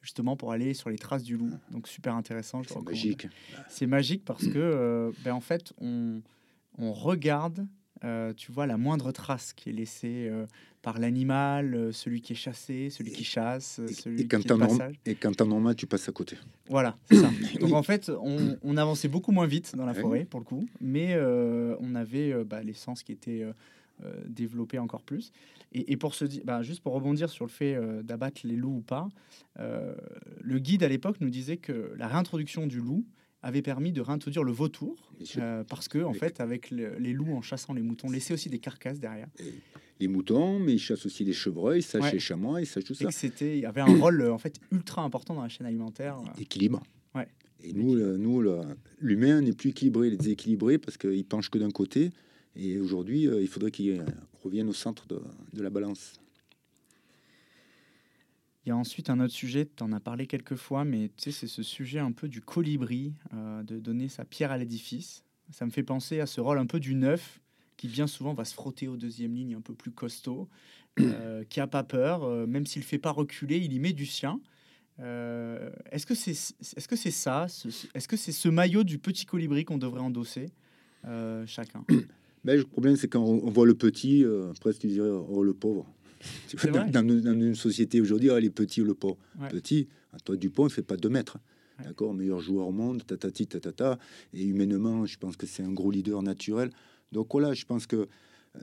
justement 0.00 0.36
pour 0.36 0.52
aller 0.52 0.74
sur 0.74 0.90
les 0.90 0.98
traces 0.98 1.24
du 1.24 1.36
loup. 1.36 1.50
Donc 1.72 1.88
super 1.88 2.14
intéressant. 2.14 2.62
C'est 2.62 2.80
magique. 2.82 3.26
C'est 3.68 3.86
magique 3.86 4.24
parce 4.24 4.46
que, 4.46 5.10
ben, 5.24 5.32
en 5.32 5.40
fait, 5.40 5.72
on, 5.78 6.22
on 6.76 6.92
regarde 6.92 7.66
euh, 8.04 8.32
tu 8.36 8.52
vois 8.52 8.66
la 8.66 8.76
moindre 8.76 9.10
trace 9.10 9.52
qui 9.52 9.70
est 9.70 9.72
laissée 9.72 10.28
euh, 10.28 10.46
par 10.82 10.98
l'animal, 10.98 11.74
euh, 11.74 11.92
celui 11.92 12.20
qui 12.20 12.32
est 12.32 12.36
chassé, 12.36 12.90
celui 12.90 13.10
qui 13.10 13.24
chasse, 13.24 13.80
celui 13.92 14.22
et 14.22 14.28
quand 14.28 14.40
qui 14.40 14.52
est 14.52 14.56
passage. 14.58 14.94
Et 15.04 15.14
quand 15.16 15.40
normal, 15.40 15.74
tu 15.74 15.86
passes 15.86 16.08
à 16.08 16.12
côté. 16.12 16.36
Voilà, 16.68 16.96
ça. 17.10 17.30
Donc 17.60 17.72
en 17.72 17.82
fait, 17.82 18.10
on, 18.62 18.76
avançait 18.76 19.08
beaucoup 19.08 19.32
moins 19.32 19.46
vite 19.46 19.74
dans 19.74 19.86
la 19.86 19.94
forêt, 19.94 20.24
pour 20.24 20.40
le 20.40 20.44
coup, 20.44 20.68
mais 20.80 21.18
on 21.80 21.94
avait 21.94 22.44
bah, 22.44 22.62
l'essence 22.62 23.02
qui 23.02 23.12
était 23.12 23.44
développée 24.26 24.78
encore 24.78 25.02
plus. 25.02 25.32
Et, 25.72 25.96
pour 25.96 26.14
se 26.14 26.24
dire, 26.24 26.42
bah, 26.44 26.62
juste 26.62 26.80
pour 26.82 26.94
rebondir 26.94 27.28
sur 27.28 27.44
le 27.44 27.50
fait 27.50 27.76
d'abattre 28.04 28.42
les 28.44 28.56
loups 28.56 28.76
ou 28.76 28.80
pas, 28.80 29.08
le 29.56 30.58
guide 30.58 30.84
à 30.84 30.88
l'époque 30.88 31.16
nous 31.20 31.30
disait 31.30 31.56
que 31.56 31.92
la 31.96 32.06
réintroduction 32.06 32.66
du 32.68 32.80
loup 32.80 33.04
avait 33.42 33.62
permis 33.62 33.92
de 33.92 34.00
réintroduire 34.00 34.42
le 34.42 34.52
vautour, 34.52 35.12
euh, 35.36 35.64
parce 35.64 35.88
que 35.88 36.02
en 36.02 36.12
fait, 36.12 36.40
avec 36.40 36.70
les 36.70 37.12
loups 37.12 37.34
en 37.34 37.42
chassant 37.42 37.72
les 37.72 37.82
moutons, 37.82 38.10
laissaient 38.10 38.34
aussi 38.34 38.48
des 38.48 38.58
carcasses 38.58 38.98
derrière. 38.98 39.28
les 40.00 40.08
moutons, 40.08 40.58
mais 40.58 40.74
ils 40.74 40.78
chassent 40.78 41.06
aussi 41.06 41.24
les 41.24 41.32
chevreuils, 41.32 41.82
ça 41.82 41.98
ouais. 42.00 42.12
les 42.12 42.18
chamois, 42.18 42.60
et 42.60 42.64
ça 42.64 42.82
tout 42.82 42.94
ça. 42.94 43.10
C'était, 43.10 43.56
il 43.56 43.60
y 43.62 43.66
avait 43.66 43.80
un 43.80 43.98
rôle 43.98 44.22
en 44.30 44.38
fait 44.38 44.58
ultra 44.72 45.02
important 45.02 45.34
dans 45.34 45.42
la 45.42 45.48
chaîne 45.48 45.66
alimentaire. 45.66 46.18
Équilibre. 46.38 46.82
Ouais. 47.14 47.28
Et 47.62 47.72
nous, 47.72 47.96
nous, 48.16 48.42
l'humain 49.00 49.40
n'est 49.40 49.52
plus 49.52 49.70
équilibré, 49.70 50.08
il 50.08 50.14
est 50.14 50.18
déséquilibré 50.18 50.78
parce 50.78 50.96
qu'il 50.96 51.24
penche 51.24 51.50
que 51.50 51.58
d'un 51.58 51.70
côté. 51.70 52.10
Et 52.56 52.78
aujourd'hui, 52.80 53.28
euh, 53.28 53.40
il 53.40 53.46
faudrait 53.46 53.70
qu'il 53.70 54.02
revienne 54.42 54.68
au 54.68 54.72
centre 54.72 55.06
de, 55.06 55.20
de 55.52 55.62
la 55.62 55.70
balance. 55.70 56.20
Il 58.68 58.72
y 58.72 58.74
a 58.74 58.76
ensuite 58.76 59.08
un 59.08 59.18
autre 59.20 59.32
sujet, 59.32 59.66
tu 59.74 59.82
en 59.82 59.92
as 59.92 59.98
parlé 60.00 60.26
quelques 60.26 60.56
fois, 60.56 60.84
mais 60.84 61.10
tu 61.16 61.22
sais, 61.22 61.32
c'est 61.32 61.46
ce 61.46 61.62
sujet 61.62 62.00
un 62.00 62.12
peu 62.12 62.28
du 62.28 62.42
colibri, 62.42 63.14
euh, 63.32 63.62
de 63.62 63.78
donner 63.78 64.10
sa 64.10 64.26
pierre 64.26 64.52
à 64.52 64.58
l'édifice. 64.58 65.24
Ça 65.50 65.64
me 65.64 65.70
fait 65.70 65.82
penser 65.82 66.20
à 66.20 66.26
ce 66.26 66.42
rôle 66.42 66.58
un 66.58 66.66
peu 66.66 66.78
du 66.78 66.94
neuf, 66.94 67.40
qui 67.78 67.88
bien 67.88 68.06
souvent 68.06 68.34
va 68.34 68.44
se 68.44 68.52
frotter 68.52 68.86
aux 68.86 68.98
deuxième 68.98 69.34
ligne 69.34 69.54
un 69.54 69.62
peu 69.62 69.72
plus 69.72 69.90
costaud, 69.90 70.50
euh, 71.00 71.44
qui 71.48 71.60
a 71.60 71.66
pas 71.66 71.82
peur, 71.82 72.24
euh, 72.24 72.46
même 72.46 72.66
s'il 72.66 72.82
fait 72.82 72.98
pas 72.98 73.10
reculer, 73.10 73.56
il 73.56 73.72
y 73.72 73.78
met 73.78 73.94
du 73.94 74.04
sien. 74.04 74.38
est-ce 74.98 76.04
que 76.04 76.14
c'est 76.14 76.32
est 76.32 76.78
-ce 76.78 76.96
c'est 76.96 77.10
ça 77.10 77.46
Est-ce 77.94 78.06
que 78.06 78.18
c'est 78.18 78.32
ce 78.32 78.50
maillot 78.50 78.84
du 78.84 78.98
petit 78.98 79.24
colibri 79.24 79.64
qu'on 79.64 79.78
devrait 79.78 80.02
endosser 80.02 80.52
chacun? 81.46 81.86
Mais 82.44 82.54
Le 82.54 82.64
problème, 82.64 82.96
c'est 82.96 83.08
quand 83.08 83.24
on 83.24 83.50
voit 83.50 83.66
le 83.66 83.74
petit, 83.74 84.26
presque 84.60 84.80
tu 84.82 84.88
dirais, 84.88 85.08
oh 85.08 85.42
le 85.42 85.54
pauvre. 85.54 85.86
Dans, 86.92 87.08
une 87.08 87.54
société 87.54 88.00
aujourd'hui, 88.00 88.30
les 88.40 88.50
petits 88.50 88.82
ou 88.82 88.84
le 88.84 88.94
pauvre. 88.94 89.18
Petit, 89.50 89.88
toi 90.24 90.36
Dupont, 90.36 90.66
il 90.66 90.72
fait 90.72 90.82
pas 90.82 90.96
deux 90.96 91.08
mètres. 91.08 91.38
D'accord, 91.84 92.12
meilleur 92.12 92.40
joueur 92.40 92.66
au 92.66 92.72
monde, 92.72 93.06
tatati, 93.06 93.46
tatata. 93.46 93.98
Et 94.34 94.42
humainement, 94.42 95.06
je 95.06 95.16
pense 95.16 95.36
que 95.36 95.46
c'est 95.46 95.62
un 95.62 95.72
gros 95.72 95.90
leader 95.90 96.22
naturel. 96.22 96.70
Donc 97.12 97.28
voilà, 97.30 97.54
je 97.54 97.64
pense 97.64 97.86
que 97.86 98.08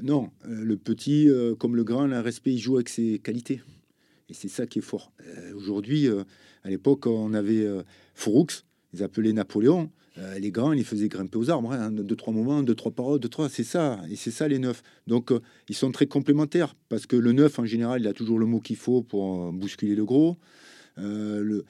non, 0.02 0.32
euh, 0.46 0.64
le 0.64 0.78
petit, 0.78 1.30
euh, 1.30 1.56
comme 1.56 1.76
le 1.76 1.84
grand, 1.84 2.08
le 2.08 2.20
respect, 2.20 2.54
il 2.54 2.60
joue 2.60 2.76
avec 2.76 2.90
ses 2.90 3.20
qualités. 3.20 3.62
Et 4.30 4.34
c'est 4.34 4.48
ça 4.48 4.66
qui 4.66 4.80
est 4.80 4.82
fort. 4.82 5.12
Euh, 5.26 5.54
aujourd'hui, 5.54 6.08
à 6.64 6.70
l'époque, 6.70 7.06
on 7.06 7.34
avait 7.34 7.68
Fouroux, 8.16 8.48
ils 8.94 9.04
appelaient 9.04 9.34
Napoléon. 9.34 9.92
Euh, 10.18 10.40
les 10.40 10.52
grands, 10.52 10.72
ils 10.72 10.78
les 10.78 10.84
faisaient 10.84 11.10
grimper 11.10 11.38
aux 11.38 11.50
arbres, 11.50 11.72
hein, 11.74 11.92
deux, 11.92 12.16
trois 12.16 12.34
moments, 12.34 12.64
deux, 12.64 12.76
trois 12.76 12.92
paroles, 12.92 13.20
deux, 13.20 13.28
trois, 13.28 13.50
c'est 13.50 13.64
ça, 13.64 14.00
et 14.10 14.16
c'est 14.16 14.32
ça 14.32 14.48
les 14.48 14.60
neufs. 14.60 14.82
Donc, 15.08 15.32
euh, 15.32 15.40
ils 15.68 15.76
sont 15.76 15.92
très 15.92 16.06
complémentaires, 16.06 16.76
parce 16.88 17.06
que 17.06 17.16
le 17.18 17.34
neuf, 17.34 17.60
en 17.60 17.66
général, 17.66 18.02
il 18.02 18.08
a 18.08 18.14
toujours 18.14 18.40
le 18.40 18.46
mot 18.46 18.60
qu'il 18.60 18.78
faut 18.78 19.02
pour 19.02 19.48
euh, 19.48 19.52
bousculer 19.52 19.96
le 19.96 20.06
gros. 20.06 20.38
le, 20.98 21.66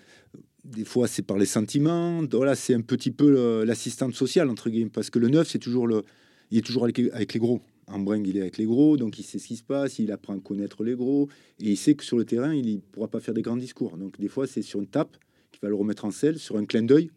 des 0.63 0.85
fois, 0.85 1.07
c'est 1.07 1.21
par 1.21 1.37
les 1.37 1.45
sentiments. 1.45 2.23
Voilà, 2.31 2.55
c'est 2.55 2.73
un 2.73 2.81
petit 2.81 3.11
peu 3.11 3.63
l'assistante 3.63 4.13
sociale, 4.13 4.49
entre 4.49 4.69
guillemets, 4.69 4.89
parce 4.89 5.09
que 5.09 5.19
le 5.19 5.29
neuf, 5.29 5.49
c'est 5.49 5.59
toujours 5.59 5.87
le, 5.87 6.03
il 6.51 6.57
est 6.59 6.61
toujours 6.61 6.83
avec, 6.83 6.97
les 6.97 7.39
gros. 7.39 7.61
En 7.87 7.99
bringue, 7.99 8.27
il 8.27 8.37
est 8.37 8.41
avec 8.41 8.57
les 8.57 8.65
gros, 8.65 8.97
donc 8.97 9.19
il 9.19 9.23
sait 9.23 9.37
ce 9.37 9.47
qui 9.47 9.57
se 9.57 9.63
passe, 9.63 9.99
il 9.99 10.11
apprend 10.11 10.35
à 10.35 10.39
connaître 10.39 10.83
les 10.83 10.95
gros, 10.95 11.29
et 11.59 11.71
il 11.71 11.77
sait 11.77 11.93
que 11.93 12.03
sur 12.03 12.17
le 12.17 12.25
terrain, 12.25 12.53
il 12.53 12.75
ne 12.75 12.79
pourra 12.79 13.07
pas 13.07 13.19
faire 13.19 13.35
des 13.35 13.43
grands 13.43 13.57
discours. 13.57 13.97
Donc, 13.97 14.19
des 14.19 14.27
fois, 14.27 14.47
c'est 14.47 14.63
sur 14.63 14.79
une 14.79 14.87
tape 14.87 15.17
qu'il 15.51 15.61
va 15.61 15.69
le 15.69 15.75
remettre 15.75 16.05
en 16.05 16.11
selle, 16.11 16.39
sur 16.39 16.57
un 16.57 16.65
clin 16.65 16.81
d'œil, 16.81 17.11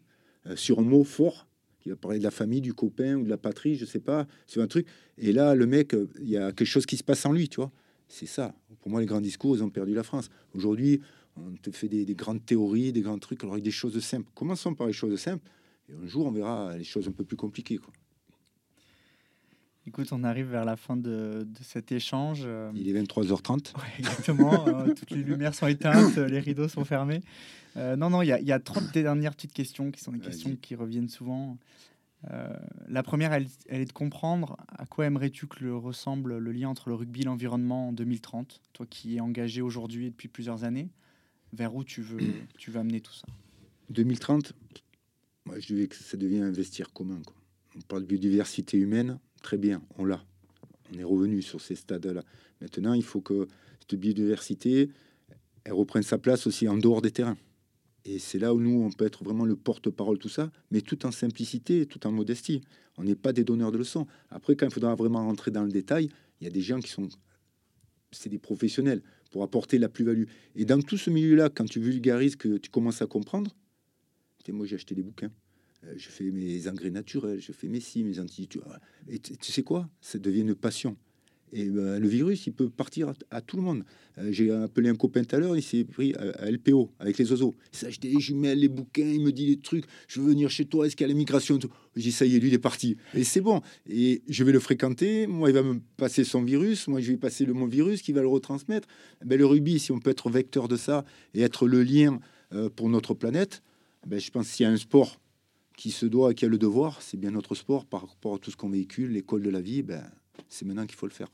sur 0.55 0.79
un 0.79 0.83
mot 0.83 1.03
fort, 1.03 1.49
qui 1.79 1.89
va 1.89 1.95
parler 1.95 2.19
de 2.19 2.23
la 2.23 2.31
famille, 2.31 2.61
du 2.61 2.73
copain 2.73 3.15
ou 3.15 3.23
de 3.23 3.29
la 3.29 3.37
patrie, 3.37 3.75
je 3.75 3.85
sais 3.85 3.99
pas, 3.99 4.27
sur 4.47 4.61
un 4.61 4.67
truc. 4.67 4.87
Et 5.17 5.31
là, 5.31 5.55
le 5.55 5.65
mec, 5.65 5.93
euh, 5.93 6.09
il 6.21 6.29
y 6.29 6.37
a 6.37 6.51
quelque 6.51 6.67
chose 6.67 6.85
qui 6.85 6.97
se 6.97 7.03
passe 7.03 7.25
en 7.25 7.31
lui, 7.31 7.49
tu 7.49 7.57
vois. 7.57 7.71
C'est 8.07 8.25
ça. 8.25 8.53
Pour 8.81 8.91
moi, 8.91 8.99
les 8.99 9.05
grands 9.05 9.21
discours, 9.21 9.55
ils 9.55 9.63
ont 9.63 9.69
perdu 9.69 9.93
la 9.93 10.03
France. 10.03 10.29
Aujourd'hui, 10.53 11.01
on 11.37 11.55
te 11.55 11.71
fait 11.71 11.87
des, 11.87 12.05
grandes 12.15 12.45
théories, 12.45 12.91
des 12.91 13.01
grands 13.01 13.19
trucs, 13.19 13.43
alors 13.43 13.59
des 13.59 13.71
choses 13.71 13.97
simples. 13.99 14.29
Commençons 14.35 14.73
par 14.73 14.87
les 14.87 14.93
choses 14.93 15.17
simples, 15.19 15.43
et 15.87 15.93
un 15.93 16.07
jour, 16.07 16.25
on 16.25 16.31
verra 16.31 16.75
les 16.77 16.83
choses 16.83 17.07
un 17.07 17.11
peu 17.11 17.23
plus 17.23 17.37
compliquées. 17.37 17.77
Quoi. 17.77 17.93
Écoute, 19.89 20.09
on 20.11 20.23
arrive 20.23 20.45
vers 20.51 20.65
la 20.65 20.75
fin 20.75 20.95
de, 20.95 21.47
de 21.47 21.63
cet 21.63 21.91
échange. 21.91 22.43
euh, 22.45 22.71
Il 22.75 22.87
est 22.87 23.01
23h30. 23.01 23.75
Ouais, 23.75 23.81
exactement. 23.97 24.67
euh, 24.67 24.93
toutes 24.95 25.09
les 25.09 25.23
lumières 25.23 25.55
sont 25.55 25.65
éteintes, 25.65 26.15
euh, 26.19 26.27
les 26.27 26.39
rideaux 26.39 26.67
sont 26.67 26.85
fermés. 26.85 27.21
Euh, 27.75 27.95
non, 27.95 28.11
non, 28.11 28.21
il 28.21 28.27
y 28.27 28.31
a, 28.31 28.39
il 28.39 28.45
y 28.45 28.51
a 28.51 28.59
trois 28.59 28.83
dernières 28.93 29.33
petites 29.33 29.51
questions 29.51 29.89
qui 29.89 29.99
sont 29.99 30.11
des 30.11 30.19
questions 30.19 30.55
qui 30.55 30.75
reviennent 30.75 31.09
souvent. 31.09 31.57
Euh, 32.29 32.55
la 32.87 33.01
première, 33.01 33.33
elle, 33.33 33.47
elle 33.67 33.81
est 33.81 33.85
de 33.85 33.91
comprendre 33.93 34.57
à 34.67 34.85
quoi 34.85 35.05
aimerais-tu 35.07 35.47
que 35.47 35.63
le 35.63 35.75
ressemble 35.75 36.37
le 36.37 36.51
lien 36.51 36.69
entre 36.69 36.89
le 36.89 36.95
rugby 36.95 37.21
et 37.21 37.23
l'environnement 37.23 37.87
en 37.89 37.91
2030 37.93 38.61
Toi 38.73 38.85
qui 38.87 39.15
es 39.17 39.19
engagé 39.21 39.61
aujourd'hui 39.61 40.11
depuis 40.11 40.27
plusieurs 40.27 40.65
années, 40.65 40.89
vers 41.51 41.73
où 41.73 41.83
tu 41.83 42.03
veux, 42.03 42.19
tu 42.59 42.69
veux 42.69 42.79
amener 42.79 43.01
tout 43.01 43.13
ça? 43.13 43.25
2030, 43.89 44.53
moi, 45.45 45.59
je 45.59 45.73
veux 45.73 45.85
que 45.87 45.95
ça 45.95 46.15
devienne 46.15 46.43
un 46.43 46.51
vestiaire 46.51 46.93
commun. 46.93 47.21
quoi. 47.25 47.35
On 47.75 47.81
parle 47.81 48.01
de 48.03 48.07
biodiversité 48.07 48.77
humaine, 48.77 49.17
très 49.41 49.57
bien, 49.57 49.81
on 49.97 50.05
l'a. 50.05 50.23
On 50.93 50.97
est 50.97 51.03
revenu 51.03 51.41
sur 51.41 51.61
ces 51.61 51.75
stades-là. 51.75 52.23
Maintenant, 52.61 52.93
il 52.93 53.03
faut 53.03 53.21
que 53.21 53.47
cette 53.79 53.99
biodiversité, 53.99 54.89
elle 55.63 55.73
reprenne 55.73 56.03
sa 56.03 56.17
place 56.17 56.47
aussi 56.47 56.67
en 56.67 56.77
dehors 56.77 57.01
des 57.01 57.11
terrains. 57.11 57.37
Et 58.05 58.17
c'est 58.17 58.39
là 58.39 58.53
où 58.53 58.59
nous, 58.59 58.81
on 58.81 58.91
peut 58.91 59.05
être 59.05 59.23
vraiment 59.23 59.45
le 59.45 59.55
porte-parole, 59.55 60.17
tout 60.17 60.29
ça, 60.29 60.51
mais 60.71 60.81
tout 60.81 61.05
en 61.05 61.11
simplicité, 61.11 61.85
tout 61.85 62.07
en 62.07 62.11
modestie. 62.11 62.61
On 62.97 63.03
n'est 63.03 63.15
pas 63.15 63.33
des 63.33 63.43
donneurs 63.43 63.71
de 63.71 63.77
leçons. 63.77 64.07
Après, 64.29 64.55
quand 64.55 64.65
il 64.65 64.73
faudra 64.73 64.95
vraiment 64.95 65.25
rentrer 65.25 65.51
dans 65.51 65.63
le 65.63 65.71
détail, 65.71 66.09
il 66.39 66.45
y 66.45 66.47
a 66.47 66.51
des 66.51 66.61
gens 66.61 66.79
qui 66.79 66.89
sont... 66.89 67.07
C'est 68.11 68.29
des 68.29 68.39
professionnels 68.39 69.03
pour 69.29 69.43
apporter 69.43 69.77
la 69.77 69.89
plus-value. 69.89 70.23
Et 70.55 70.65
dans 70.65 70.81
tout 70.81 70.97
ce 70.97 71.11
milieu-là, 71.11 71.49
quand 71.49 71.65
tu 71.65 71.79
vulgarises, 71.79 72.35
que 72.35 72.57
tu 72.57 72.71
commences 72.71 73.03
à 73.03 73.05
comprendre, 73.05 73.55
moi 74.51 74.65
j'ai 74.65 74.75
acheté 74.75 74.95
des 74.95 75.03
bouquins. 75.03 75.31
Euh, 75.85 75.93
je 75.97 76.09
fais 76.09 76.31
mes 76.31 76.67
engrais 76.67 76.89
naturels, 76.89 77.39
je 77.39 77.51
fais 77.51 77.67
mes 77.67 77.79
si, 77.79 78.03
mes 78.03 78.19
anti. 78.19 78.47
Tu, 78.47 78.59
et 79.07 79.19
tu 79.19 79.51
sais 79.51 79.63
quoi? 79.63 79.89
Ça 80.01 80.19
devient 80.19 80.41
une 80.41 80.55
passion. 80.55 80.97
Et 81.51 81.65
ben, 81.69 81.99
le 81.99 82.07
virus, 82.07 82.45
il 82.47 82.53
peut 82.53 82.69
partir 82.69 83.13
à, 83.31 83.41
tout 83.41 83.57
le 83.57 83.63
monde. 83.63 83.83
Euh, 84.17 84.31
J'ai 84.31 84.51
appelé 84.51 84.89
un 84.89 84.95
copain 84.95 85.23
tout 85.23 85.35
à 85.35 85.39
l'heure, 85.39 85.57
il 85.57 85.63
s'est 85.63 85.83
pris 85.83 86.13
à, 86.15 86.43
à 86.43 86.51
LPO 86.51 86.91
avec 86.99 87.17
les 87.17 87.31
oiseaux. 87.31 87.55
Il 87.73 87.77
s'est 87.77 87.87
acheté 87.87 88.09
les 88.09 88.19
jumelles, 88.19 88.59
les 88.59 88.67
bouquins, 88.67 89.07
il 89.07 89.21
me 89.21 89.31
dit 89.31 89.47
des 89.47 89.59
trucs. 89.59 89.85
Je 90.07 90.21
veux 90.21 90.29
venir 90.29 90.49
chez 90.49 90.65
toi, 90.65 90.85
est-ce 90.85 90.95
qu'il 90.95 91.07
y 91.07 91.11
a 91.11 91.39
tout? 91.39 91.71
Je 91.95 92.01
dis 92.01 92.11
ça 92.11 92.25
y 92.25 92.35
est, 92.35 92.39
lui 92.39 92.49
il 92.49 92.53
est 92.53 92.59
parti. 92.59 92.97
Et 93.15 93.23
c'est 93.23 93.41
bon. 93.41 93.61
Et 93.89 94.21
je 94.27 94.43
vais 94.43 94.51
le 94.51 94.59
fréquenter. 94.59 95.27
Moi, 95.27 95.49
il 95.49 95.53
va 95.53 95.63
me 95.63 95.79
passer 95.97 96.23
son 96.23 96.43
virus. 96.43 96.87
Moi, 96.87 97.01
je 97.01 97.11
vais 97.11 97.17
passer 97.17 97.45
le 97.45 97.53
mon 97.53 97.67
virus 97.67 98.01
qui 98.01 98.11
va 98.11 98.21
le 98.21 98.27
retransmettre. 98.27 98.87
Ben, 99.25 99.37
le 99.37 99.45
rugby, 99.45 99.79
si 99.79 99.91
on 99.91 99.99
peut 99.99 100.11
être 100.11 100.29
vecteur 100.29 100.67
de 100.67 100.77
ça 100.77 101.03
et 101.33 101.41
être 101.41 101.67
le 101.67 101.83
lien 101.83 102.19
euh, 102.53 102.69
pour 102.69 102.89
notre 102.89 103.13
planète, 103.13 103.63
ben, 104.05 104.19
je 104.19 104.29
pense 104.29 104.51
qu'il 104.51 104.65
y 104.65 104.67
a 104.67 104.71
un 104.71 104.77
sport 104.77 105.19
qui 105.79 105.91
se 105.91 106.05
doit, 106.05 106.33
qui 106.33 106.43
a 106.43 106.49
le 106.49 106.57
devoir, 106.57 107.01
c'est 107.01 107.15
bien 107.15 107.31
notre 107.31 107.55
sport 107.55 107.85
par 107.85 108.01
rapport 108.05 108.35
à 108.35 108.37
tout 108.37 108.51
ce 108.51 108.57
qu'on 108.57 108.69
véhicule, 108.69 109.11
l'école 109.11 109.41
de 109.41 109.49
la 109.49 109.61
vie, 109.61 109.81
ben, 109.81 110.03
c'est 110.49 110.65
maintenant 110.65 110.85
qu'il 110.85 110.97
faut 110.97 111.07
le 111.07 111.13
faire. 111.13 111.31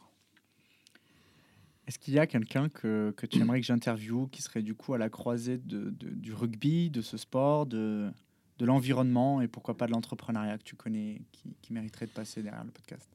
Est-ce 1.87 1.97
qu'il 1.97 2.13
y 2.13 2.19
a 2.19 2.27
quelqu'un 2.27 2.69
que, 2.69 3.11
que 3.17 3.25
tu 3.25 3.39
aimerais 3.39 3.59
que 3.59 3.65
j'interviewe 3.65 4.27
qui 4.31 4.43
serait 4.43 4.61
du 4.61 4.75
coup 4.75 4.93
à 4.93 4.99
la 4.99 5.09
croisée 5.09 5.57
de, 5.57 5.89
de- 5.89 6.09
du 6.11 6.31
rugby, 6.31 6.91
de 6.91 7.01
ce 7.01 7.17
sport, 7.17 7.65
de, 7.65 8.11
de 8.59 8.65
l'environnement 8.65 9.41
et 9.41 9.47
pourquoi 9.47 9.75
pas 9.77 9.87
de 9.87 9.91
l'entrepreneuriat 9.93 10.59
que 10.59 10.63
tu 10.63 10.75
connais 10.75 11.23
qui, 11.31 11.55
qui 11.63 11.73
mériterait 11.73 12.05
de 12.05 12.11
passer 12.11 12.43
derrière 12.43 12.63
le 12.63 12.71
podcast? 12.71 13.09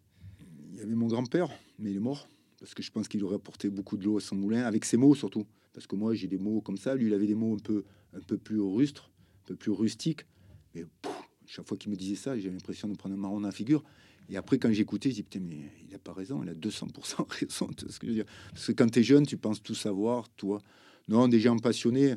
Il 0.72 0.78
y 0.78 0.80
avait 0.80 0.96
mon 0.96 1.06
grand-père, 1.06 1.48
mais 1.78 1.92
il 1.92 1.96
est 1.96 2.00
mort, 2.00 2.26
parce 2.58 2.74
que 2.74 2.82
je 2.82 2.90
pense 2.90 3.06
qu'il 3.06 3.22
aurait 3.22 3.36
apporté 3.36 3.70
beaucoup 3.70 3.96
de 3.96 4.04
l'eau 4.04 4.16
à 4.16 4.20
son 4.20 4.34
moulin, 4.34 4.64
avec 4.64 4.84
ses 4.84 4.96
mots 4.96 5.14
surtout. 5.14 5.46
Parce 5.74 5.86
que 5.86 5.94
moi, 5.94 6.12
j'ai 6.12 6.26
des 6.26 6.38
mots 6.38 6.60
comme 6.60 6.76
ça, 6.76 6.96
lui, 6.96 7.06
il 7.06 7.14
avait 7.14 7.28
des 7.28 7.36
mots 7.36 7.54
un 7.54 7.62
peu, 7.62 7.84
un 8.14 8.20
peu 8.20 8.36
plus 8.36 8.60
rustres, 8.60 9.12
un 9.44 9.46
peu 9.46 9.54
plus 9.54 9.70
rustiques. 9.70 10.26
Mais 10.74 10.84
pouf, 11.02 11.19
chaque 11.50 11.66
fois 11.66 11.76
qu'il 11.76 11.90
me 11.90 11.96
disait 11.96 12.14
ça, 12.14 12.38
j'ai 12.38 12.48
l'impression 12.48 12.86
de 12.86 12.96
prendre 12.96 13.16
un 13.16 13.18
marron 13.18 13.40
dans 13.40 13.48
la 13.48 13.52
figure. 13.52 13.82
Et 14.28 14.36
après, 14.36 14.58
quand 14.58 14.70
j'écoutais, 14.70 15.10
je 15.10 15.16
dis, 15.16 15.22
putain, 15.24 15.44
mais 15.44 15.72
il 15.82 15.90
n'a 15.90 15.98
pas 15.98 16.12
raison, 16.12 16.44
il 16.44 16.48
a 16.48 16.54
200% 16.54 17.28
raison. 17.28 17.68
ce 17.76 17.98
que 17.98 18.06
je 18.06 18.12
veux 18.12 18.14
dire 18.14 18.24
Parce 18.52 18.68
que 18.68 18.72
quand 18.72 18.88
tu 18.88 19.00
es 19.00 19.02
jeune, 19.02 19.26
tu 19.26 19.36
penses 19.36 19.60
tout 19.60 19.74
savoir, 19.74 20.28
toi. 20.36 20.62
Non, 21.08 21.26
des 21.26 21.40
gens 21.40 21.58
passionnés. 21.58 22.14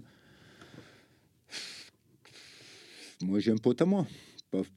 Moi, 3.23 3.39
j'ai 3.39 3.51
un 3.51 3.57
pote 3.57 3.81
à 3.81 3.85
moi. 3.85 4.05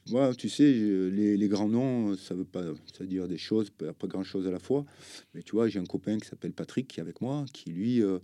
Moi, 0.08 0.34
tu 0.34 0.48
sais, 0.48 0.72
les, 0.72 1.48
grands 1.48 1.68
noms, 1.68 2.16
ça 2.16 2.34
veut 2.34 2.46
pas 2.46 2.62
ça 2.62 3.00
veut 3.00 3.06
dire 3.06 3.28
des 3.28 3.36
choses, 3.36 3.68
pas, 3.68 3.92
pas 3.92 4.06
grand-chose 4.06 4.46
à 4.46 4.50
la 4.50 4.58
fois. 4.58 4.86
Mais 5.34 5.42
tu 5.42 5.52
vois, 5.52 5.68
j'ai 5.68 5.80
un 5.80 5.84
copain 5.84 6.16
qui 6.16 6.26
s'appelle 6.26 6.54
Patrick, 6.54 6.88
qui 6.88 7.00
est 7.00 7.02
avec 7.02 7.20
moi, 7.20 7.44
qui 7.52 7.72
lui 7.72 8.02
euh, 8.02 8.20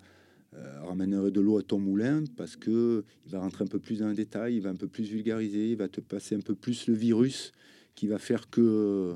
euh, 0.54 0.82
ramènerait 0.82 1.30
de 1.30 1.40
l'eau 1.40 1.58
à 1.58 1.62
ton 1.62 1.78
moulin 1.78 2.24
parce 2.36 2.56
que 2.56 3.04
il 3.26 3.32
va 3.32 3.40
rentrer 3.40 3.64
un 3.64 3.68
peu 3.68 3.78
plus 3.78 4.00
dans 4.00 4.08
le 4.08 4.14
détail, 4.14 4.56
il 4.56 4.60
va 4.60 4.70
un 4.70 4.76
peu 4.76 4.88
plus 4.88 5.04
vulgariser, 5.04 5.70
il 5.70 5.76
va 5.76 5.88
te 5.88 6.00
passer 6.00 6.34
un 6.34 6.40
peu 6.40 6.54
plus 6.54 6.86
le 6.86 6.94
virus 6.94 7.52
qui 7.94 8.06
va 8.06 8.18
faire 8.18 8.48
que, 8.50 9.14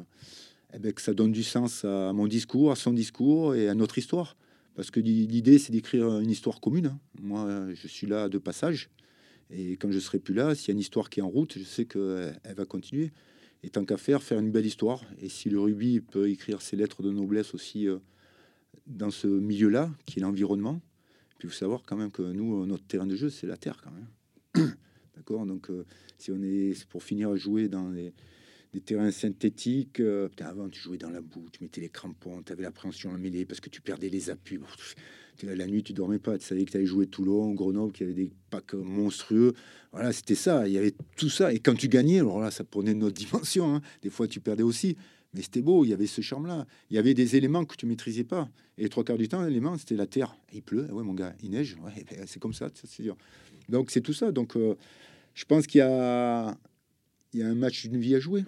eh 0.75 0.79
ben, 0.79 0.93
ça 0.97 1.15
donne 1.15 1.33
du 1.33 1.43
sens 1.43 1.85
à 1.85 2.13
mon 2.13 2.27
discours, 2.27 2.73
à 2.73 2.77
son 2.77 2.93
discours 2.93 3.55
et 3.55 3.69
à 3.69 3.75
notre 3.75 3.99
histoire. 3.99 4.37
Parce 4.75 4.91
que 4.91 5.01
l'i- 5.01 5.27
l'idée, 5.27 5.59
c'est 5.59 5.73
d'écrire 5.73 6.19
une 6.21 6.31
histoire 6.31 6.61
commune. 6.61 6.87
hein. 6.87 7.01
Moi, 7.23 7.69
je 7.75 7.89
suis 7.89 8.07
là 8.07 8.29
de 8.29 8.37
passage. 8.39 8.91
Et 9.49 9.73
quand 9.77 9.91
je 9.91 9.99
serai 9.99 10.19
plus 10.19 10.35
là, 10.35 10.55
s'il 10.55 10.69
y 10.69 10.71
a 10.73 10.75
une 10.75 10.81
histoire 10.81 11.09
qui 11.09 11.21
est 11.21 11.23
en 11.23 11.29
route, 11.29 11.59
je 11.59 11.65
sais 11.65 11.87
qu'elle 11.87 12.39
elle 12.45 12.55
va 12.55 12.67
continuer. 12.67 13.13
Et 13.63 13.71
tant 13.71 13.85
qu'à 13.85 13.97
faire, 13.97 14.23
faire 14.23 14.39
une 14.39 14.51
belle 14.51 14.67
histoire. 14.67 15.03
Et 15.19 15.29
si 15.29 15.49
le 15.49 15.59
rugby 15.61 16.01
peut 16.01 16.29
écrire 16.29 16.61
ses 16.61 16.77
lettres 16.77 17.03
de 17.03 17.11
noblesse 17.11 17.55
aussi 17.55 17.89
euh, 17.89 17.99
dans 18.87 19.11
ce 19.11 19.27
milieu-là, 19.27 19.91
qui 20.05 20.19
est 20.19 20.23
l'environnement, 20.23 20.81
puis 21.39 21.49
il 21.49 21.51
faut 21.51 21.57
savoir 21.57 21.83
quand 21.87 21.97
même 21.97 22.11
que 22.11 22.23
nous, 22.23 22.63
euh, 22.63 22.67
notre 22.67 22.85
terrain 22.85 23.07
de 23.07 23.17
jeu, 23.17 23.31
c'est 23.31 23.47
la 23.47 23.57
terre 23.57 23.81
quand 23.83 23.91
même. 23.93 24.71
D'accord? 25.17 25.47
Donc, 25.47 25.71
euh, 25.71 25.85
si 26.19 26.31
on 26.31 26.43
est 26.43 26.87
pour 26.89 27.03
finir 27.03 27.31
à 27.31 27.37
jouer 27.37 27.69
dans 27.69 27.91
des 27.91 28.13
terrains 28.81 29.11
synthétiques, 29.11 30.01
euh, 30.01 30.29
avant 30.41 30.69
tu 30.69 30.81
jouais 30.81 30.99
dans 30.99 31.11
la 31.11 31.21
boue, 31.21 31.47
tu 31.51 31.63
mettais 31.63 31.81
les 31.81 31.89
crampons, 31.89 32.43
tu 32.43 32.53
avais 32.53 32.63
l'appréhension 32.63 33.11
en 33.11 33.19
mêlée 33.19 33.45
parce 33.45 33.61
que 33.61 33.71
tu 33.71 33.81
perdais 33.81 34.09
les 34.09 34.31
appuis. 34.31 34.59
La 35.43 35.67
nuit, 35.67 35.83
tu 35.83 35.93
dormais 35.93 36.19
pas, 36.19 36.39
tu 36.39 36.47
savais 36.47 36.65
que 36.65 36.71
tu 36.71 36.77
allais 36.79 36.87
jouer 36.87 37.07
Toulon, 37.07 37.53
Grenoble, 37.53 37.93
qu'il 37.93 38.07
y 38.07 38.11
avait 38.11 38.23
des 38.23 38.33
packs 38.51 38.73
monstrueux. 38.73 39.53
Voilà, 39.93 40.13
c'était 40.13 40.35
ça. 40.35 40.67
Il 40.67 40.73
y 40.73 40.79
avait 40.79 40.95
tout 41.17 41.29
ça. 41.29 41.53
Et 41.53 41.59
quand 41.59 41.75
tu 41.75 41.89
gagnais, 41.89 42.21
alors 42.21 42.41
là, 42.41 42.51
ça 42.51 42.65
prenait 42.65 42.93
une 42.93 43.05
autre 43.05 43.17
dimension. 43.25 43.75
hein. 43.75 43.83
Des 44.03 44.09
fois, 44.09 44.29
tu 44.29 44.41
perdais 44.41 44.63
aussi. 44.63 44.97
Mais 45.37 45.43
c'était 45.43 45.61
beau, 45.61 45.85
il 45.85 45.89
y 45.91 45.93
avait 45.93 46.07
ce 46.07 46.23
charme-là. 46.23 46.67
Il 46.91 46.97
y 46.97 46.99
avait 46.99 47.13
des 47.13 47.37
éléments 47.37 47.67
que 47.67 47.77
tu 47.77 47.85
maîtrisais 47.85 48.25
pas. 48.25 48.49
Et 48.79 48.89
trois 48.89 49.05
quarts 49.05 49.19
du 49.19 49.29
temps, 49.29 49.43
l'élément, 49.43 49.77
c'était 49.77 49.95
la 49.95 50.07
terre. 50.07 50.35
Il 50.51 50.63
pleut, 50.63 50.91
ouais, 50.91 51.03
mon 51.03 51.13
gars, 51.13 51.35
il 51.43 51.51
neige. 51.51 51.77
Ouais, 51.85 52.05
ben, 52.11 52.25
c'est 52.27 52.41
comme 52.41 52.55
ça, 52.55 52.71
c'est 52.73 52.89
sûr. 52.89 53.19
Donc, 53.69 53.91
c'est 53.91 54.01
tout 54.01 54.15
ça. 54.15 54.33
Donc, 54.33 54.57
euh, 54.57 54.77
je 55.35 55.45
pense 55.45 55.67
qu'il 55.67 55.81
y 55.81 55.83
a, 55.83 56.57
il 57.35 57.41
y 57.41 57.43
a 57.43 57.49
un 57.49 57.55
match 57.55 57.87
d'une 57.87 58.01
vie 58.01 58.15
à 58.15 58.21
jouer. 58.21 58.45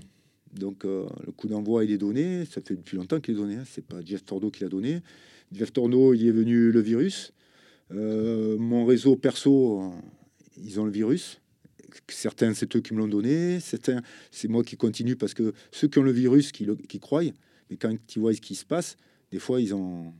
Donc, 0.55 0.87
euh, 0.87 1.07
le 1.27 1.33
coup 1.33 1.47
d'envoi, 1.47 1.85
il 1.85 1.91
est 1.91 1.99
donné. 1.99 2.47
Ça 2.47 2.63
fait 2.63 2.75
depuis 2.75 2.97
longtemps 2.97 3.21
qu'il 3.21 3.35
est 3.35 3.39
donné. 3.39 3.57
hein. 3.57 3.65
C'est 3.67 3.85
pas 3.85 4.01
Jeff 4.03 4.25
Tordo 4.25 4.51
qui 4.51 4.63
l'a 4.63 4.71
donné. 4.71 5.03
Jeff 5.53 5.75
Tordo, 5.75 6.15
il 6.15 6.27
est 6.27 6.33
venu 6.33 6.71
le 6.71 6.81
virus. 6.81 7.35
Euh, 7.93 8.57
mon 8.57 8.87
réseau 8.87 9.15
perso, 9.17 9.93
ils 10.57 10.81
ont 10.81 10.87
le 10.87 10.91
virus. 10.91 11.39
Certains, 12.09 12.55
c'est 12.55 12.77
eux 12.77 12.81
qui 12.81 12.95
me 12.95 12.99
l'ont 12.99 13.09
donné. 13.09 13.61
Certains, 13.61 14.03
c'est 14.31 14.49
moi 14.49 14.63
qui 14.63 14.77
continue 14.77 15.17
parce 15.17 15.35
que 15.35 15.53
ceux 15.73 15.89
qui 15.89 15.99
ont 15.99 16.03
le 16.03 16.13
virus, 16.13 16.53
qui, 16.53 16.67
croient, 17.01 17.23
mais 17.71 17.77
quand 17.77 17.95
ils 18.15 18.21
voient 18.21 18.35
ce 18.35 18.41
qui 18.41 18.55
se 18.55 18.65
passe, 18.65 18.97
des 19.31 19.39
fois, 19.39 19.61
ils 19.61 19.75
ont, 19.75 20.13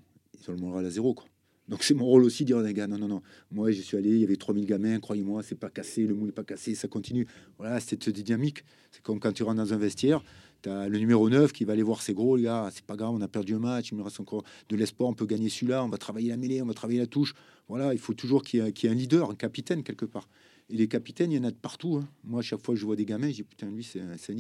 le 0.49 0.57
moral 0.57 0.87
à 0.87 0.91
zéro. 0.91 1.15
Quoi. 1.15 1.27
Donc, 1.69 1.83
c'est 1.83 1.95
mon 1.95 2.07
rôle 2.07 2.25
aussi 2.25 2.45
de 2.45 2.47
dire, 2.47 2.61
les 2.61 2.73
gars, 2.73 2.87
non, 2.87 2.99
non, 2.99 3.09
non. 3.09 3.23
Moi, 3.51 3.71
je 3.73 3.83
suis 3.83 3.97
allé, 3.97 4.11
il 4.11 4.21
y 4.21 4.25
avait 4.25 4.37
3000 4.37 4.65
gamins, 4.65 4.99
croyez-moi, 5.01 5.43
c'est 5.43 5.55
pas 5.55 5.69
cassé, 5.69 6.07
le 6.07 6.15
moule 6.15 6.29
n'est 6.29 6.33
pas 6.33 6.45
cassé, 6.45 6.75
ça 6.75 6.89
continue. 6.89 7.27
Voilà, 7.59 7.79
c'est 7.81 8.03
cette 8.03 8.15
dynamique. 8.15 8.65
C'est 8.91 9.03
comme 9.03 9.21
quand 9.21 9.33
tu 9.33 9.43
rentres 9.43 9.59
dans 9.59 9.75
un 9.75 9.79
vestiaire, 9.79 10.23
tu 10.63 10.71
as 10.71 10.89
le 10.89 10.99
numéro 10.99 11.29
9 11.29 11.53
qui 11.53 11.65
va 11.65 11.75
aller 11.75 11.83
voir 11.83 12.01
ses 12.01 12.15
gros, 12.15 12.37
les 12.37 12.45
gars, 12.45 12.71
c'est 12.73 12.85
pas 12.85 12.97
grave, 12.97 13.11
on 13.13 13.21
a 13.21 13.29
perdu 13.29 13.55
un 13.55 13.59
match, 13.59 13.91
il 13.93 13.97
me 13.97 14.03
reste 14.03 14.19
encore 14.19 14.45
de 14.71 14.77
l'espoir, 14.77 15.11
on 15.11 15.15
peut 15.15 15.27
gagner 15.27 15.51
celui-là, 15.51 15.85
on 15.85 15.89
va 15.89 15.99
travailler 15.99 16.31
la 16.31 16.39
mêlée, 16.39 16.63
on 16.63 16.67
va 16.67 16.75
travailler 16.75 17.01
la 17.01 17.07
touche. 17.07 17.35
Voilà, 17.69 17.93
il 17.93 18.01
faut 18.01 18.15
toujours 18.15 18.43
qu'il 18.43 18.61
y 18.61 18.87
ait 18.87 18.89
un 18.89 18.95
leader, 18.95 19.31
un 19.31 19.35
capitaine 19.35 19.83
quelque 19.83 20.07
part. 20.07 20.27
Et 20.71 20.77
les 20.77 20.89
capitaines, 20.89 21.33
il 21.33 21.37
y 21.37 21.39
en 21.39 21.45
a 21.45 21.51
de 21.51 21.57
partout. 21.57 21.97
hein. 21.97 22.09
Moi, 22.25 22.41
à 22.41 22.43
chaque 22.43 22.61
fois 22.61 22.75
que 22.75 22.81
je 22.81 22.85
vois 22.87 22.97
des 22.97 23.07
gamins, 23.07 23.29
je 23.31 23.37
dis 23.37 23.43
putain, 23.43 23.71
lui, 23.71 23.83
c'est 23.85 24.01
un. 24.01 24.17
C'est- 24.19 24.35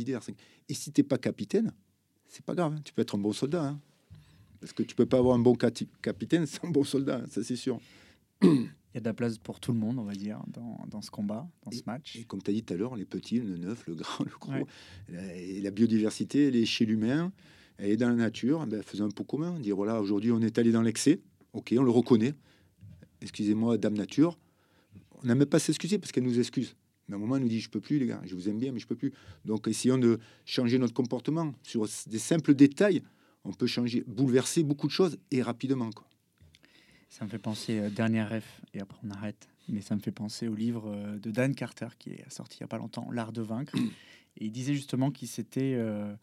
Et 0.68 0.74
si 0.74 0.92
t'es 0.92 1.02
pas 1.02 1.16
capitaine, 1.18 1.72
c'est 2.28 2.44
pas 2.44 2.55
grave. 2.55 2.74
hein. 2.74 2.80
Tu 2.84 2.92
peux 2.92 3.02
être 3.02 3.14
un 3.14 3.18
bon 3.18 3.32
soldat. 3.32 3.64
hein. 3.64 3.80
Parce 4.60 4.72
que 4.72 4.82
tu 4.82 4.94
peux 4.94 5.06
pas 5.06 5.18
avoir 5.18 5.34
un 5.36 5.38
bon 5.38 5.55
capitaine 5.55 6.46
sans 6.46 6.66
un 6.66 6.70
bon 6.70 6.84
soldat, 6.84 7.24
ça 7.30 7.42
c'est 7.44 7.56
sûr. 7.56 7.80
Il 8.42 8.68
y 8.94 8.98
a 8.98 9.00
de 9.00 9.05
la 9.05 9.14
place 9.14 9.38
pour 9.38 9.60
tout 9.60 9.72
le 9.72 9.78
monde, 9.78 9.98
on 9.98 10.05
va 10.05 10.14
dire, 10.14 10.42
dans, 10.48 10.84
dans 10.90 11.00
ce 11.02 11.10
combat, 11.10 11.48
dans 11.64 11.70
ce 11.70 11.82
match. 11.86 12.16
Et 12.16 12.24
comme 12.24 12.42
tu 12.42 12.50
as 12.50 12.55
dit 12.55 12.62
tout 12.64 12.74
à 12.74 12.76
l'heure, 12.76 12.96
les 12.96 13.05
petits, 13.05 13.38
le 13.38 13.56
neuf, 13.56 13.86
le 13.86 13.94
grand, 13.94 14.24
le 14.24 14.30
gros, 14.40 14.52
Ouais. 14.52 14.64
la, 15.09 15.34
et 15.36 15.60
la 15.60 15.70
biodiversité, 15.70 16.48
elle 16.48 16.56
est 16.56 16.64
chez 16.66 16.84
l'humain, 16.86 17.32
elle 17.78 17.90
est 17.90 17.96
dans 17.96 18.09
la 18.09 18.14
nature. 18.16 18.66
Ben, 18.66 18.82
faisons 18.82 19.05
un 19.06 19.10
pot 19.10 19.24
commun. 19.24 19.59
Dire 19.60 19.76
voilà, 19.76 20.00
aujourd'hui, 20.00 20.32
on 20.32 20.40
est 20.40 20.59
allé 20.59 20.72
dans 20.72 20.82
l'excès. 20.82 21.20
Ok, 21.52 21.72
on 21.78 21.82
le 21.84 21.90
reconnaît. 21.90 22.34
Excusez-moi, 23.20 23.78
Dame 23.78 23.94
Nature. 23.94 24.38
On 25.22 25.26
n'a 25.26 25.34
même 25.34 25.48
pas 25.48 25.58
s'excuser 25.58 25.98
parce 25.98 26.12
qu'elle 26.12 26.24
nous 26.24 26.38
excuse. 26.38 26.76
Mais 27.08 27.14
à 27.14 27.16
un 27.16 27.20
moment, 27.20 27.36
elle 27.36 27.42
nous 27.42 27.48
dit 27.48 27.60
Je 27.60 27.70
peux 27.70 27.80
plus, 27.80 27.98
les 27.98 28.06
gars, 28.06 28.20
je 28.24 28.34
vous 28.34 28.48
aime 28.48 28.58
bien, 28.58 28.72
mais 28.72 28.78
je 28.78 28.86
peux 28.86 28.96
plus. 28.96 29.12
Donc, 29.44 29.66
essayons 29.68 29.98
de 29.98 30.18
changer 30.44 30.78
notre 30.78 30.94
comportement. 30.94 31.54
Sur 31.62 31.86
des 32.06 32.18
simples 32.18 32.54
détails, 32.54 33.02
on 33.44 33.52
peut 33.52 33.66
changer, 33.66 34.04
bouleverser 34.06 34.62
beaucoup 34.62 34.86
de 34.86 34.92
choses 34.92 35.18
et 35.30 35.42
rapidement. 35.42 35.90
Quoi. 35.90 36.06
Ça 37.08 37.24
me 37.24 37.30
fait 37.30 37.38
penser, 37.38 37.78
euh, 37.78 37.90
dernière 37.90 38.30
ref, 38.30 38.60
et 38.74 38.80
après 38.80 38.98
on 39.02 39.10
arrête, 39.10 39.48
mais 39.68 39.80
ça 39.80 39.94
me 39.94 40.00
fait 40.00 40.12
penser 40.12 40.46
au 40.46 40.54
livre 40.54 40.92
euh, 40.92 41.18
de 41.18 41.30
Dan 41.30 41.54
Carter 41.54 41.88
qui 41.98 42.10
est 42.10 42.30
sorti 42.30 42.58
il 42.58 42.62
n'y 42.62 42.64
a 42.64 42.68
pas 42.68 42.76
longtemps, 42.76 43.10
L'art 43.10 43.32
de 43.32 43.40
vaincre. 43.40 43.74
Et 44.38 44.46
il 44.46 44.52
disait 44.52 44.74
justement 44.74 45.10
qu'il 45.10 45.28
s'était 45.28 45.74
euh, 45.76 46.14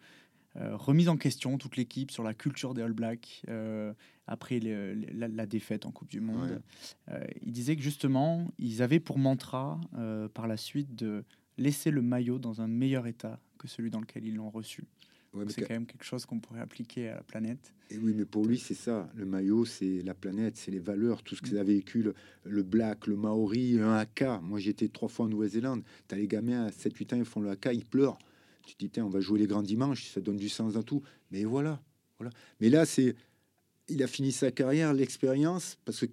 euh, 0.58 0.78
remis 0.78 1.10
en 1.10 1.18
question 1.18 1.58
toute 1.58 1.76
l'équipe 1.76 2.12
sur 2.12 2.24
la 2.24 2.34
culture 2.34 2.74
des 2.74 2.82
All 2.82 2.94
Blacks 2.94 3.42
euh, 3.50 3.94
après 4.28 4.60
le- 4.60 4.94
la, 5.14 5.28
la 5.28 5.46
défaite 5.46 5.86
en 5.86 5.92
Coupe 5.92 6.10
du 6.10 6.20
Monde. 6.22 6.62
Euh, 7.10 7.24
il 7.42 7.52
disait 7.52 7.76
que 7.76 7.82
justement, 7.82 8.52
ils 8.58 8.82
avaient 8.82 9.00
pour 9.00 9.18
mantra 9.20 9.80
euh, 9.98 10.28
par 10.28 10.48
la 10.48 10.58
suite 10.58 10.96
de 10.96 11.24
laisser 11.58 11.92
le 11.92 12.02
maillot 12.02 12.40
dans 12.40 12.62
un 12.62 12.68
meilleur 12.68 13.08
état 13.08 13.40
que 13.58 13.68
celui 13.68 13.90
dans 13.92 14.00
lequel 14.02 14.26
ils 14.26 14.36
l'ont 14.36 14.50
reçu. 14.50 14.86
Ouais, 15.34 15.44
C'est 15.50 15.62
quand 15.64 15.74
même 15.74 15.86
quelque 15.86 16.06
chose 16.06 16.26
qu'on 16.26 16.40
pourrait 16.40 16.62
appliquer 16.62 17.10
à 17.10 17.16
la 17.16 17.24
planète. 17.24 17.74
Et 17.90 17.98
oui, 17.98 18.14
mais 18.16 18.24
pour 18.26 18.46
lui, 18.46 18.58
c'est 18.58 18.74
ça. 18.74 19.10
Le 19.16 19.26
maillot, 19.26 19.66
c'est 19.66 20.02
la 20.02 20.14
planète, 20.14 20.56
c'est 20.56 20.72
les 20.72 20.80
valeurs, 20.80 21.24
tout 21.24 21.36
ce 21.36 21.42
que 21.42 21.50
ça 21.50 21.64
véhicule. 21.64 22.14
Le 22.46 22.64
black, 22.64 23.06
le 23.06 23.18
maori, 23.18 23.78
un 23.80 23.94
haka. 23.96 24.40
Moi, 24.42 24.60
été 24.66 24.88
trois 24.90 25.10
fois 25.10 25.26
en 25.26 25.30
Nouvelle-Zélande. 25.30 25.84
T'as 26.08 26.16
les 26.16 26.28
gamins 26.28 26.66
à 26.66 26.70
7-8 26.70 27.14
ans, 27.14 27.18
ils 27.18 27.26
font 27.26 27.42
le 27.42 27.50
haka, 27.50 27.74
ils 27.74 27.86
pleurent. 27.86 28.18
Tu 28.66 28.76
te 28.76 28.80
dis, 28.80 28.90
tiens, 28.90 29.06
on 29.06 29.10
va 29.10 29.20
jouer 29.20 29.38
les 29.40 29.46
grands 29.46 29.62
dimanches, 29.62 30.08
ça 30.10 30.22
donne 30.22 30.38
du 30.38 30.50
sens 30.50 30.74
dans 30.74 30.84
tout. 30.84 31.04
Mais 31.32 31.44
voilà, 31.44 31.82
voilà. 32.18 32.32
Mais 32.62 32.70
là, 32.70 32.86
c'est. 32.86 33.16
Il 33.88 34.02
a 34.04 34.08
fini 34.08 34.32
sa 34.32 34.52
carrière, 34.52 34.94
l'expérience, 34.94 35.78
parce 35.86 36.02
que 36.02 36.06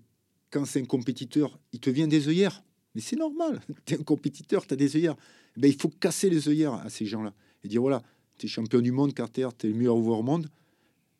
quand 0.50 0.64
c'est 0.64 0.80
un 0.80 0.84
compétiteur, 0.84 1.58
il 1.72 1.80
te 1.80 1.90
vient 1.90 2.06
des 2.06 2.28
œillères. 2.28 2.62
Mais 2.94 3.00
c'est 3.00 3.16
normal. 3.16 3.60
Tu 3.86 3.94
es 3.94 3.98
un 3.98 4.02
compétiteur, 4.02 4.66
tu 4.66 4.74
as 4.74 4.76
des 4.76 4.96
œillères. 4.96 5.16
Ben, 5.56 5.68
il 5.68 5.80
faut 5.80 5.88
casser 5.88 6.30
les 6.30 6.48
œillères 6.48 6.74
à 6.74 6.90
ces 6.90 7.06
gens-là 7.06 7.34
et 7.64 7.68
dire 7.68 7.80
voilà, 7.80 8.02
tu 8.38 8.46
es 8.46 8.48
champion 8.48 8.80
du 8.80 8.92
monde, 8.92 9.14
Carter, 9.14 9.48
tu 9.56 9.66
es 9.66 9.70
le 9.70 9.76
meilleur 9.76 9.96
au 9.96 10.22
monde. 10.22 10.48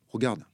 Regarde. 0.09 0.45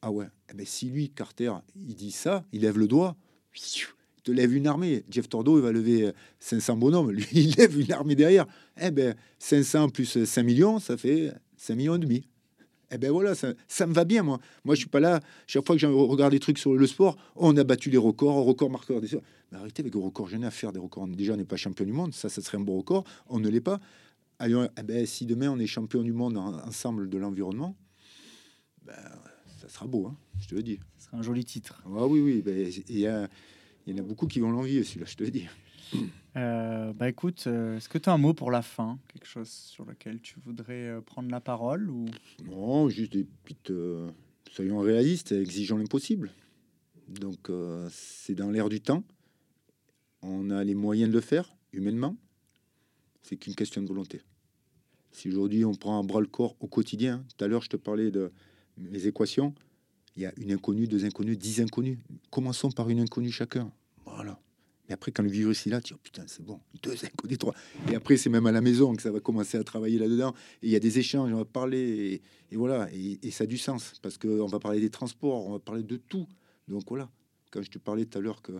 Ah 0.00 0.10
ouais. 0.10 0.26
Eh 0.50 0.54
ben, 0.54 0.66
si 0.66 0.86
lui, 0.86 1.10
Carter, 1.10 1.52
il 1.76 1.94
dit 1.94 2.10
ça, 2.10 2.44
il 2.52 2.62
lève 2.62 2.78
le 2.78 2.88
doigt, 2.88 3.16
il 3.54 4.22
te 4.22 4.32
lève 4.32 4.54
une 4.54 4.66
armée. 4.66 5.04
Jeff 5.10 5.28
Tordo, 5.28 5.58
il 5.58 5.62
va 5.62 5.72
lever 5.72 6.04
euh, 6.04 6.12
500 6.40 6.76
bonhommes. 6.76 7.10
Lui, 7.12 7.26
il 7.32 7.54
lève 7.56 7.78
une 7.78 7.92
armée 7.92 8.14
derrière. 8.14 8.46
Eh 8.80 8.90
ben, 8.90 9.14
500 9.38 9.90
plus 9.90 10.24
5 10.24 10.42
millions, 10.42 10.78
ça 10.78 10.96
fait 10.96 11.32
5 11.56 11.74
millions 11.74 11.94
et 11.96 12.00
demi. 12.00 12.26
Eh 12.94 12.98
ben 12.98 13.10
voilà, 13.10 13.34
ça, 13.34 13.54
ça 13.68 13.86
me 13.86 13.94
va 13.94 14.04
bien, 14.04 14.22
moi. 14.22 14.38
Moi, 14.64 14.74
je 14.74 14.80
suis 14.80 14.88
pas 14.88 15.00
là. 15.00 15.20
Chaque 15.46 15.66
fois 15.66 15.74
que 15.76 15.80
je 15.80 15.86
regarde 15.86 16.32
des 16.32 16.38
trucs 16.40 16.58
sur 16.58 16.74
le 16.74 16.86
sport, 16.86 17.16
on 17.36 17.56
a 17.56 17.64
battu 17.64 17.88
les 17.90 17.96
records, 17.96 18.44
record 18.44 18.70
marqueur. 18.70 19.00
Des... 19.00 19.08
Mais 19.50 19.58
arrêtez 19.58 19.80
avec 19.82 19.94
le 19.94 20.00
record, 20.00 20.28
j'en 20.28 20.42
ai 20.42 20.46
à 20.46 20.50
faire 20.50 20.72
des 20.72 20.78
records. 20.78 21.08
Déjà, 21.08 21.32
on 21.32 21.36
n'est 21.36 21.44
pas 21.44 21.56
champion 21.56 21.86
du 21.86 21.92
monde, 21.92 22.12
ça, 22.12 22.28
ça 22.28 22.42
serait 22.42 22.58
un 22.58 22.62
bon 22.62 22.76
record. 22.76 23.04
On 23.28 23.38
ne 23.40 23.48
l'est 23.48 23.60
pas. 23.62 23.80
Allons, 24.38 24.68
eh 24.78 24.82
ben, 24.82 25.06
si 25.06 25.24
demain 25.24 25.50
on 25.50 25.58
est 25.58 25.66
champion 25.66 26.02
du 26.02 26.12
monde 26.12 26.36
en- 26.36 26.58
ensemble 26.66 27.08
de 27.08 27.16
l'environnement, 27.16 27.76
ben, 28.84 28.94
ça 29.60 29.68
sera 29.68 29.86
beau, 29.86 30.06
hein, 30.08 30.16
je 30.40 30.48
te 30.48 30.54
le 30.54 30.62
dis. 30.62 30.78
Ce 30.98 31.06
serait 31.06 31.16
un 31.16 31.22
joli 31.22 31.44
titre. 31.44 31.82
Ah 31.86 32.06
oui, 32.06 32.20
oui, 32.20 32.42
ben, 32.42 32.70
il 32.88 32.98
y, 32.98 33.06
a- 33.06 33.28
il 33.86 33.92
y 33.96 34.00
en 34.00 34.02
a 34.02 34.06
beaucoup 34.06 34.26
qui 34.26 34.40
vont 34.40 34.50
l'envier, 34.50 34.82
celui-là, 34.84 35.06
je 35.08 35.16
te 35.16 35.24
le 35.24 35.30
dis. 35.30 35.46
Euh, 36.36 36.92
bah 36.94 37.10
écoute, 37.10 37.44
euh, 37.46 37.76
est-ce 37.76 37.90
que 37.90 37.98
tu 37.98 38.08
as 38.08 38.12
un 38.12 38.18
mot 38.18 38.32
pour 38.32 38.50
la 38.50 38.62
fin? 38.62 38.98
Quelque 39.12 39.26
chose 39.26 39.50
sur 39.50 39.84
lequel 39.84 40.20
tu 40.20 40.40
voudrais 40.40 40.88
euh, 40.88 41.00
prendre 41.02 41.30
la 41.30 41.40
parole 41.40 41.90
ou... 41.90 42.06
Non, 42.46 42.88
juste 42.88 43.12
des 43.12 43.26
petites. 43.44 43.72
soyons 44.50 44.80
réalistes, 44.80 45.32
exigeons 45.32 45.76
l'impossible. 45.76 46.30
Donc, 47.08 47.50
c'est 47.90 48.34
dans 48.34 48.50
l'air 48.50 48.70
du 48.70 48.80
temps. 48.80 49.04
On 50.22 50.50
a 50.50 50.64
les 50.64 50.74
moyens 50.74 51.10
de 51.10 51.14
le 51.14 51.20
faire, 51.20 51.54
humainement. 51.72 52.16
C'est 53.22 53.36
qu'une 53.36 53.54
question 53.54 53.82
de 53.82 53.86
volonté. 53.86 54.22
Si 55.10 55.28
aujourd'hui 55.28 55.64
on 55.66 55.74
prend 55.74 55.98
un 55.98 56.04
bras 56.04 56.20
le 56.20 56.26
corps 56.26 56.56
au 56.60 56.66
quotidien, 56.66 57.24
tout 57.36 57.44
à 57.44 57.48
l'heure 57.48 57.62
je 57.62 57.68
te 57.68 57.76
parlais 57.76 58.10
de 58.10 58.32
mes 58.78 59.06
équations, 59.06 59.54
il 60.16 60.22
y 60.22 60.26
a 60.26 60.32
une 60.38 60.52
inconnue, 60.52 60.86
deux 60.86 61.04
inconnus, 61.04 61.38
dix 61.38 61.60
inconnus. 61.60 61.98
Commençons 62.30 62.70
par 62.70 62.88
une 62.88 63.00
inconnue 63.00 63.30
chacun. 63.30 63.70
Voilà. 64.06 64.40
Et 64.88 64.92
après, 64.92 65.12
quand 65.12 65.22
le 65.22 65.30
virus 65.30 65.66
est 65.66 65.70
là, 65.70 65.80
tu 65.80 65.92
dis, 65.92 65.94
oh, 65.94 66.00
putain, 66.02 66.24
c'est 66.26 66.44
bon, 66.44 66.60
deux 66.82 66.96
inconnus, 67.04 67.38
trois. 67.38 67.54
Et 67.90 67.94
après, 67.94 68.16
c'est 68.16 68.30
même 68.30 68.46
à 68.46 68.52
la 68.52 68.60
maison 68.60 68.94
que 68.94 69.02
ça 69.02 69.12
va 69.12 69.20
commencer 69.20 69.56
à 69.56 69.64
travailler 69.64 69.98
là-dedans. 69.98 70.34
Et 70.62 70.66
il 70.66 70.70
y 70.70 70.76
a 70.76 70.80
des 70.80 70.98
échanges, 70.98 71.32
on 71.32 71.36
va 71.36 71.44
parler, 71.44 72.20
et, 72.50 72.56
voilà, 72.56 72.88
et, 72.92 73.30
ça 73.30 73.44
a 73.44 73.46
du 73.46 73.58
sens, 73.58 73.94
parce 74.02 74.18
qu'on 74.18 74.46
va 74.46 74.58
parler 74.58 74.80
des 74.80 74.90
transports, 74.90 75.46
on 75.46 75.52
va 75.52 75.58
parler 75.60 75.82
de 75.82 75.96
tout. 75.96 76.26
Donc 76.68 76.84
voilà, 76.88 77.08
quand 77.50 77.62
je 77.62 77.70
te 77.70 77.78
parlais 77.78 78.06
tout 78.06 78.18
à 78.18 78.20
l'heure 78.20 78.42
que 78.42 78.52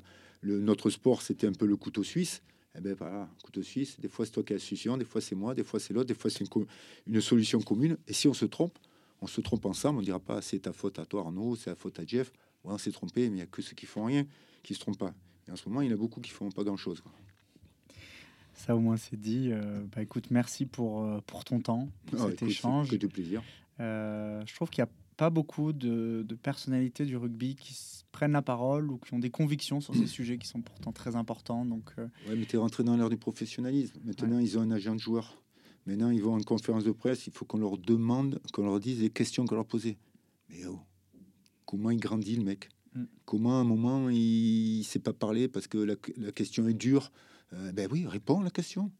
notre 0.43 0.91
sport, 0.91 1.23
c'était 1.23 1.47
un 1.47 1.53
peu 1.53 1.67
le 1.67 1.77
couteau 1.77 2.03
suisse, 2.03 2.43
eh 2.77 2.81
ben 2.81 2.95
voilà, 2.95 3.29
couteau 3.45 3.63
suisse, 3.63 4.01
des 4.01 4.09
fois 4.09 4.25
c'est 4.25 4.33
toi 4.33 4.43
qui 4.43 4.55
as 4.55 4.87
la 4.87 4.97
des 4.97 5.05
fois 5.05 5.21
c'est 5.21 5.35
moi, 5.35 5.55
des 5.55 5.63
fois 5.63 5.79
c'est 5.79 5.93
l'autre, 5.93 6.09
des 6.09 6.15
fois 6.15 6.31
c'est 6.31 6.45
une, 7.07 7.21
solution 7.21 7.61
commune. 7.61 7.99
Et 8.09 8.13
si 8.13 8.29
on 8.29 8.35
se 8.35 8.47
trompe, 8.47 8.79
on 9.21 9.27
se 9.27 9.41
trompe 9.41 9.67
ensemble, 9.67 9.99
on 9.99 10.03
dira 10.03 10.19
pas 10.19 10.41
c'est 10.41 10.61
ta 10.61 10.73
faute 10.73 10.99
à 10.99 11.05
toi 11.05 11.23
Arnaud, 11.23 11.55
c'est 11.55 11.71
la 11.71 11.77
faute 11.77 11.99
à 11.99 12.07
Jeff, 12.07 12.33
ouais, 12.65 12.73
on 12.73 12.79
s'est 12.79 12.93
trompé, 12.93 13.29
mais 13.29 13.37
il 13.37 13.41
y 13.41 13.43
a 13.43 13.47
que 13.47 13.61
ceux 13.61 13.75
qui 13.75 13.87
font 13.87 14.07
rien 14.07 14.27
qui 14.63 14.75
se 14.75 14.81
trompent 14.81 14.99
pas. 14.99 15.15
Et 15.49 15.51
en 15.51 15.57
ce 15.57 15.69
moment, 15.69 15.81
il 15.83 15.89
y 15.89 15.91
en 15.91 15.95
a 15.95 15.99
beaucoup 15.99 16.21
qui 16.21 16.31
font 16.31 16.51
pas 16.51 16.65
grand-chose. 16.65 17.03
Ça 18.55 18.77
au 18.77 18.81
moins 18.81 18.97
c'est 18.97 19.19
dit. 19.19 19.49
Euh, 19.51 19.83
bah 19.95 20.03
écoute, 20.03 20.31
merci 20.31 20.67
pour, 20.67 21.03
euh, 21.03 21.21
pour 21.27 21.45
ton 21.45 21.61
temps, 21.61 21.89
pour 22.07 22.21
Ah, 22.21 22.25
cet 22.27 22.35
écoute, 22.35 22.49
échange. 22.49 22.91
Que 22.91 22.97
de 22.97 23.07
plaisir. 23.07 23.43
Euh, 23.81 24.43
je 24.47 24.55
trouve 24.55 24.71
qu'il 24.71 24.85
n'y 24.85 24.89
a 24.89 24.93
pas 25.17 25.31
beaucoup 25.31 25.73
de, 25.73 26.25
de 26.27 26.35
personnalités 26.35 27.05
du 27.05 27.17
rugby 27.17 27.57
qui 27.57 27.75
prennent 28.13 28.33
la 28.33 28.43
parole 28.43 28.91
ou 28.91 28.99
qui 28.99 29.15
ont 29.15 29.19
des 29.19 29.31
convictions 29.31 29.81
sur 29.81 29.95
ces 29.97 30.07
sujets 30.07 30.39
qui 30.39 30.47
sont 30.47 30.61
pourtant 30.61 30.93
très 30.93 31.17
importants. 31.17 31.65
Donc, 31.65 31.91
euh, 31.99 32.07
Ouais, 32.29 32.37
mais 32.37 32.45
tu 32.47 32.57
es 32.57 32.59
rentré 32.59 32.85
dans 32.85 32.97
l'ère 32.97 33.09
du 33.11 33.17
professionnalisme. 33.17 33.99
Maintenant, 34.05 34.39
ils 34.39 34.59
ont 34.59 34.61
un 34.63 34.71
agent 34.71 34.95
de 34.95 35.01
joueur. 35.01 35.43
Maintenant, 35.87 36.11
ils 36.11 36.23
vont 36.23 36.35
à 36.37 36.39
une 36.39 36.45
conférence 36.45 36.85
de 36.85 36.93
presse, 36.93 37.27
il 37.27 37.33
faut 37.33 37.45
qu'on 37.45 37.59
leur 37.59 37.77
demande, 37.79 38.41
qu'on 38.53 38.63
leur 38.65 38.79
dise 38.79 39.01
les 39.01 39.11
questions 39.11 39.45
qu'on 39.47 39.57
leur 39.57 39.67
posait. 39.67 39.97
Mais 40.49 40.65
oh, 40.67 40.79
comment 41.67 41.91
il 41.91 41.99
grandit 41.99 42.37
le 42.37 42.45
mec? 42.45 42.69
Mm. 42.95 43.05
Comment 43.25 43.59
à 43.59 43.61
un 43.61 43.65
moment 43.65 44.09
il 44.11 44.79
ne 44.79 44.85
sait 44.85 44.99
pas 44.99 45.13
parler 45.13 45.49
parce 45.49 45.67
que 45.67 45.79
la, 45.79 45.97
question 46.33 46.69
est 46.69 46.75
dure? 46.75 47.13
Euh, 47.53 47.73
Ben 47.73 47.89
oui, 47.91 48.07
réponds 48.07 48.41
à 48.41 48.45
la 48.45 48.51
question. 48.51 48.91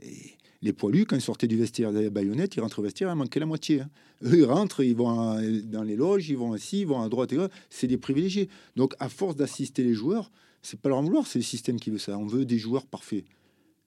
Et 0.00 0.36
les 0.62 0.72
poilus, 0.72 1.06
quand 1.06 1.16
ils 1.16 1.22
sortaient 1.22 1.46
du 1.46 1.56
vestiaire 1.56 1.92
des 1.92 2.10
baïonnettes, 2.10 2.56
ils 2.56 2.60
rentrent 2.60 2.80
au 2.80 2.82
vestiaire, 2.82 3.10
il 3.10 3.16
manquait 3.16 3.40
la 3.40 3.46
moitié. 3.46 3.80
hein. 3.80 3.90
Eux, 4.24 4.38
ils 4.38 4.44
rentrent, 4.44 4.82
ils 4.82 4.96
vont 4.96 5.40
dans 5.64 5.82
les 5.82 5.96
loges, 5.96 6.28
ils 6.28 6.36
vont 6.36 6.52
assis, 6.52 6.80
ils 6.80 6.86
vont 6.86 7.00
à 7.00 7.08
droite 7.08 7.32
et. 7.32 7.38
C'est 7.70 7.86
des 7.86 7.98
privilégiés. 7.98 8.48
Donc, 8.76 8.94
à 8.98 9.08
force 9.08 9.36
d'assister 9.36 9.84
les 9.84 9.94
joueurs, 9.94 10.30
c'est 10.62 10.80
pas 10.80 10.88
leur 10.88 11.02
vouloir, 11.02 11.26
c'est 11.26 11.38
le 11.38 11.44
système 11.44 11.78
qui 11.78 11.90
veut 11.90 11.98
ça. 11.98 12.18
On 12.18 12.26
veut 12.26 12.44
des 12.44 12.58
joueurs 12.58 12.86
parfaits. 12.86 13.24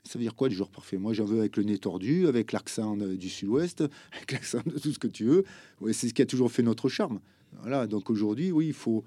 Ça 0.03 0.17
veut 0.17 0.23
dire 0.23 0.35
quoi, 0.35 0.49
des 0.49 0.55
joueurs 0.55 0.71
parfaits? 0.71 0.99
Moi, 0.99 1.13
j'en 1.13 1.25
veux 1.25 1.39
avec 1.39 1.57
le 1.57 1.63
nez 1.63 1.77
tordu, 1.77 2.27
avec 2.27 2.53
l'accent 2.53 2.95
du 2.95 3.29
sud-ouest, 3.29 3.81
avec 4.13 4.31
l'accent 4.31 4.61
de 4.65 4.79
tout 4.79 4.91
ce 4.93 4.99
que 4.99 5.07
tu 5.07 5.25
veux. 5.25 5.43
C'est 5.91 6.07
ce 6.07 6.13
qui 6.13 6.21
a 6.21 6.25
toujours 6.25 6.51
fait 6.51 6.63
notre 6.63 6.89
charme. 6.89 7.19
Voilà, 7.61 7.85
donc 7.85 8.09
aujourd'hui, 8.09 8.51
oui, 8.51 8.67
il 8.67 8.73
faut, 8.73 9.03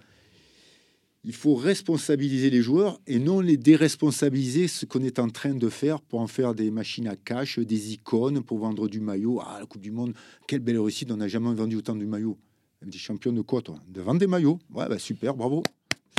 il 1.24 1.32
faut 1.32 1.54
responsabiliser 1.54 2.50
les 2.50 2.60
joueurs 2.60 3.00
et 3.06 3.18
non 3.18 3.40
les 3.40 3.56
déresponsabiliser, 3.56 4.68
ce 4.68 4.84
qu'on 4.84 5.02
est 5.02 5.18
en 5.18 5.30
train 5.30 5.54
de 5.54 5.68
faire 5.70 6.00
pour 6.02 6.20
en 6.20 6.26
faire 6.26 6.54
des 6.54 6.70
machines 6.70 7.08
à 7.08 7.16
cash, 7.16 7.58
des 7.58 7.94
icônes, 7.94 8.42
pour 8.42 8.58
vendre 8.58 8.88
du 8.88 9.00
maillot. 9.00 9.40
Ah, 9.42 9.56
la 9.58 9.66
Coupe 9.66 9.80
du 9.80 9.90
Monde, 9.90 10.12
quelle 10.46 10.60
belle 10.60 10.78
réussite, 10.78 11.10
on 11.10 11.16
n'a 11.16 11.28
jamais 11.28 11.54
vendu 11.54 11.76
autant 11.76 11.96
de 11.96 12.04
maillots. 12.04 12.36
Des 12.84 12.98
champions 12.98 13.32
de 13.32 13.40
quoi, 13.40 13.62
toi? 13.62 13.78
De 13.88 14.02
vendre 14.02 14.20
des 14.20 14.26
maillots? 14.26 14.58
Ouais, 14.74 14.86
bah, 14.86 14.98
super, 14.98 15.34
bravo. 15.34 15.62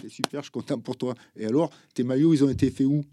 C'est 0.02 0.10
super, 0.10 0.42
je 0.42 0.46
suis 0.46 0.52
content 0.52 0.80
pour 0.80 0.98
toi. 0.98 1.14
Et 1.36 1.46
alors, 1.46 1.70
tes 1.94 2.04
maillots, 2.04 2.34
ils 2.34 2.44
ont 2.44 2.50
été 2.50 2.72
faits 2.72 2.88
où? 2.88 3.04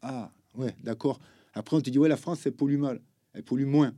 Ah, 0.00 0.30
ouais, 0.56 0.76
d'accord. 0.84 1.18
Après, 1.54 1.76
on 1.76 1.80
te 1.80 1.90
dit, 1.90 1.98
ouais, 1.98 2.08
la 2.08 2.16
France, 2.16 2.46
elle 2.46 2.52
pollue 2.52 2.78
mal. 2.78 3.00
Elle 3.34 3.42
pollue 3.42 3.66
moins. 3.66 3.92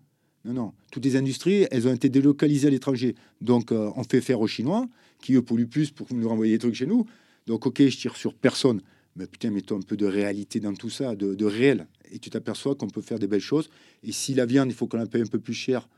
Non, 0.46 0.54
non. 0.54 0.72
Toutes 0.90 1.04
les 1.04 1.16
industries, 1.16 1.66
elles 1.70 1.86
ont 1.86 1.92
été 1.92 2.08
délocalisées 2.08 2.68
à 2.68 2.70
l'étranger. 2.70 3.14
Donc, 3.42 3.70
euh, 3.70 3.90
on 3.96 4.04
fait 4.04 4.22
faire 4.22 4.40
aux 4.40 4.46
Chinois, 4.46 4.88
qui 5.20 5.34
eux 5.34 5.42
polluent 5.42 5.68
plus 5.68 5.90
pour 5.90 6.06
nous 6.14 6.28
renvoyer 6.28 6.54
des 6.54 6.58
trucs 6.58 6.74
chez 6.74 6.86
nous. 6.86 7.04
Donc, 7.46 7.66
ok, 7.66 7.82
je 7.88 7.96
tire 7.96 8.16
sur 8.16 8.34
personne. 8.34 8.80
Mais 9.16 9.26
putain, 9.26 9.50
mets-toi 9.50 9.76
un 9.78 9.82
peu 9.82 9.96
de 9.96 10.06
réalité 10.06 10.58
dans 10.60 10.74
tout 10.74 10.90
ça, 10.90 11.14
de, 11.14 11.34
de 11.34 11.44
réel. 11.44 11.86
Et 12.10 12.18
tu 12.18 12.30
t'aperçois 12.30 12.74
qu'on 12.74 12.88
peut 12.88 13.02
faire 13.02 13.18
des 13.18 13.26
belles 13.28 13.40
choses. 13.40 13.68
Et 14.02 14.10
si 14.12 14.34
la 14.34 14.44
viande, 14.46 14.68
il 14.70 14.74
faut 14.74 14.86
qu'on 14.88 14.96
la 14.96 15.06
paye 15.06 15.22
un 15.22 15.26
peu 15.26 15.38
plus 15.38 15.54
cher 15.54 15.88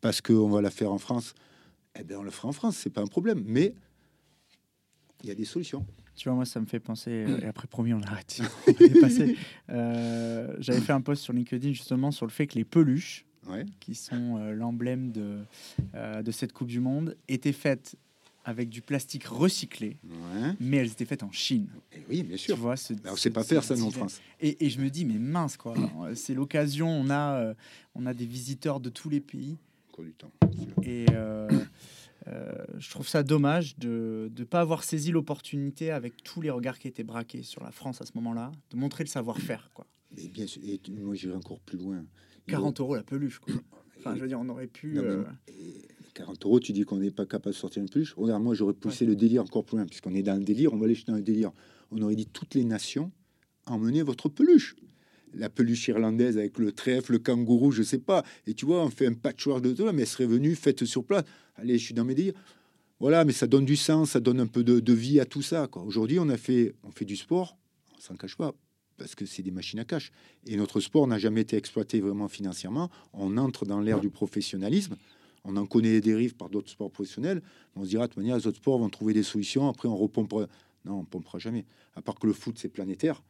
parce 0.00 0.20
qu'on 0.20 0.48
va 0.48 0.60
la 0.60 0.70
faire 0.70 0.92
en 0.92 0.98
France, 0.98 1.34
eh 1.98 2.02
bien, 2.04 2.18
on 2.18 2.22
la 2.22 2.30
fera 2.30 2.48
en 2.48 2.52
France. 2.52 2.76
C'est 2.76 2.90
pas 2.90 3.02
un 3.02 3.06
problème. 3.06 3.42
Mais 3.46 3.74
il 5.22 5.28
y 5.28 5.32
a 5.32 5.34
des 5.34 5.44
solutions. 5.44 5.86
tu 6.16 6.28
vois, 6.28 6.34
moi, 6.34 6.44
ça 6.44 6.60
me 6.60 6.66
fait 6.66 6.80
penser. 6.80 7.10
euh, 7.26 7.38
et 7.40 7.46
après, 7.46 7.66
promis, 7.68 7.92
on 7.94 8.02
arrête. 8.02 8.40
On 8.66 8.70
est 8.84 8.88
dépassé. 8.92 9.36
Euh, 9.70 10.54
J'avais 10.58 10.80
fait 10.80 10.92
un 10.92 11.00
post 11.00 11.22
sur 11.22 11.32
LinkedIn 11.32 11.72
justement 11.72 12.10
sur 12.10 12.26
le 12.26 12.32
fait 12.32 12.46
que 12.46 12.54
les 12.56 12.64
peluches, 12.64 13.24
Ouais. 13.48 13.64
qui 13.78 13.94
sont 13.94 14.38
euh, 14.38 14.52
l'emblème 14.54 15.12
de, 15.12 15.38
euh, 15.94 16.20
de 16.22 16.30
cette 16.32 16.52
Coupe 16.52 16.66
du 16.66 16.80
Monde, 16.80 17.16
étaient 17.28 17.52
faites 17.52 17.94
avec 18.48 18.68
du 18.68 18.80
plastique 18.80 19.24
recyclé, 19.24 19.96
Ouais. 20.04 20.52
mais 20.60 20.76
elles 20.78 20.92
étaient 20.92 21.04
faites 21.04 21.24
en 21.24 21.32
Chine. 21.32 21.68
Et 21.92 21.98
oui, 22.08 22.22
bien 22.22 22.36
Tu 22.36 22.44
sûr. 22.44 22.56
vois, 22.56 22.76
ce- 22.76 22.94
on 23.04 23.16
ce- 23.16 23.22
sait 23.22 23.30
pas 23.30 23.42
faire 23.42 23.64
ça, 23.64 23.74
en 23.82 23.90
France. 23.90 24.20
Et, 24.40 24.64
et 24.64 24.70
je 24.70 24.80
me 24.80 24.88
dis, 24.88 25.04
mais 25.04 25.18
mince, 25.18 25.56
quoi. 25.56 25.74
C'est 26.14 26.32
l'occasion. 26.32 26.88
On 26.88 27.10
a, 27.10 27.40
euh, 27.40 27.54
on 27.96 28.06
a 28.06 28.14
des 28.14 28.24
visiteurs 28.24 28.78
de 28.80 28.88
tous 28.88 29.10
les 29.10 29.20
pays. 29.20 29.56
Du 29.98 30.12
temps. 30.12 30.30
Et 30.82 31.06
euh, 31.12 31.48
euh, 32.28 32.52
je 32.78 32.90
trouve 32.90 33.08
ça 33.08 33.22
dommage 33.22 33.78
de 33.78 34.30
ne 34.38 34.44
pas 34.44 34.60
avoir 34.60 34.84
saisi 34.84 35.10
l'opportunité 35.10 35.90
avec 35.90 36.22
tous 36.22 36.42
les 36.42 36.50
regards 36.50 36.78
qui 36.78 36.86
étaient 36.86 37.02
braqués 37.02 37.42
sur 37.42 37.64
la 37.64 37.70
France 37.72 38.02
à 38.02 38.06
ce 38.06 38.12
moment-là, 38.16 38.52
de 38.70 38.76
montrer 38.76 39.04
le 39.04 39.08
savoir-faire. 39.08 39.70
quoi. 39.74 39.86
Mais 40.14 40.28
bien 40.28 40.46
sûr, 40.46 40.60
et 40.66 40.78
tu- 40.78 40.92
moi 40.92 41.14
j'irai 41.14 41.34
encore 41.34 41.60
plus 41.60 41.78
loin. 41.78 42.04
40 42.46 42.78
euros 42.80 42.94
la 42.94 43.02
peluche. 43.02 43.38
Quoi. 43.38 43.54
Enfin, 43.98 44.14
je 44.14 44.20
veux 44.20 44.28
dire, 44.28 44.38
on 44.38 44.48
aurait 44.50 44.66
pu. 44.68 44.92
Non, 44.92 45.02
mais- 45.02 45.08
euh, 45.08 45.24
Et 45.48 45.88
40 46.16 46.46
euros, 46.46 46.60
tu 46.60 46.72
dis 46.72 46.84
qu'on 46.84 46.96
n'est 46.96 47.10
pas 47.10 47.26
capable 47.26 47.54
de 47.54 47.58
sortir 47.58 47.82
une 47.82 47.88
peluche. 47.88 48.14
Regarde, 48.14 48.42
moi 48.42 48.54
j'aurais 48.54 48.72
poussé 48.72 49.04
le 49.04 49.14
délire 49.14 49.42
encore 49.42 49.64
plus 49.64 49.76
loin, 49.76 49.86
puisqu'on 49.86 50.14
est 50.14 50.22
dans 50.22 50.36
le 50.36 50.44
délire, 50.44 50.72
on 50.72 50.78
va 50.78 50.86
aller 50.86 50.96
dans 51.06 51.14
le 51.14 51.22
délire. 51.22 51.52
On 51.90 52.00
aurait 52.00 52.16
dit 52.16 52.26
toutes 52.26 52.54
les 52.54 52.64
nations, 52.64 53.12
emmenez 53.66 54.02
votre 54.02 54.28
peluche. 54.28 54.76
la 55.34 55.50
peluche 55.50 55.88
irlandaise 55.88 56.38
avec 56.38 56.58
le 56.58 56.72
trèfle, 56.72 57.12
le 57.12 57.18
kangourou, 57.18 57.70
je 57.70 57.82
sais 57.82 57.98
pas. 57.98 58.24
Et 58.46 58.54
tu 58.54 58.64
vois, 58.64 58.82
on 58.82 58.88
fait 58.88 59.06
un 59.06 59.12
patchwork 59.12 59.62
de 59.62 59.72
tout, 59.72 59.84
mais 59.92 60.02
elle 60.02 60.08
serait 60.08 60.26
venue, 60.26 60.54
faite 60.54 60.84
sur 60.86 61.04
place. 61.04 61.24
Allez, 61.56 61.76
je 61.78 61.84
suis 61.84 61.94
dans 61.94 62.04
mes 62.04 62.14
délires. 62.14 62.34
Voilà, 62.98 63.26
mais 63.26 63.32
ça 63.32 63.46
donne 63.46 63.66
du 63.66 63.76
sens, 63.76 64.12
ça 64.12 64.20
donne 64.20 64.40
un 64.40 64.46
peu 64.46 64.64
de, 64.64 64.80
de 64.80 64.92
vie 64.94 65.20
à 65.20 65.26
tout 65.26 65.42
ça. 65.42 65.68
Aujourd'hui, 65.74 66.18
on 66.18 66.30
a 66.30 66.38
fait, 66.38 66.74
on 66.82 66.90
fait 66.90 67.04
du 67.04 67.16
sport, 67.16 67.58
on 67.94 68.00
s'en 68.00 68.16
cache 68.16 68.36
pas, 68.36 68.54
parce 68.96 69.14
que 69.14 69.26
c'est 69.26 69.42
des 69.42 69.50
machines 69.50 69.78
à 69.80 69.84
cash. 69.84 70.10
Et 70.46 70.56
notre 70.56 70.80
sport 70.80 71.06
n'a 71.06 71.18
jamais 71.18 71.42
été 71.42 71.58
exploité 71.58 72.00
vraiment 72.00 72.28
financièrement. 72.28 72.90
On 73.12 73.36
entre 73.36 73.66
dans 73.66 73.80
l'ère 73.80 74.00
du 74.00 74.08
professionnalisme. 74.08 74.96
On 75.48 75.56
en 75.56 75.64
connaît 75.64 75.92
les 75.92 76.00
dérives 76.00 76.34
par 76.34 76.50
d'autres 76.50 76.70
sports 76.70 76.90
professionnels. 76.90 77.40
On 77.76 77.84
se 77.84 77.88
dira, 77.88 78.06
de 78.06 78.12
toute 78.12 78.18
manière, 78.18 78.36
les 78.36 78.46
autres 78.46 78.58
sports 78.58 78.78
vont 78.78 78.88
trouver 78.88 79.14
des 79.14 79.22
solutions. 79.22 79.68
Après, 79.68 79.88
on 79.88 79.96
repompera. 79.96 80.46
Non, 80.84 81.00
on 81.00 81.04
pompera 81.04 81.38
jamais. 81.38 81.64
À 81.94 82.02
part 82.02 82.16
que 82.16 82.26
le 82.26 82.32
foot, 82.32 82.58
c'est 82.58 82.68
planétaire. 82.68 83.22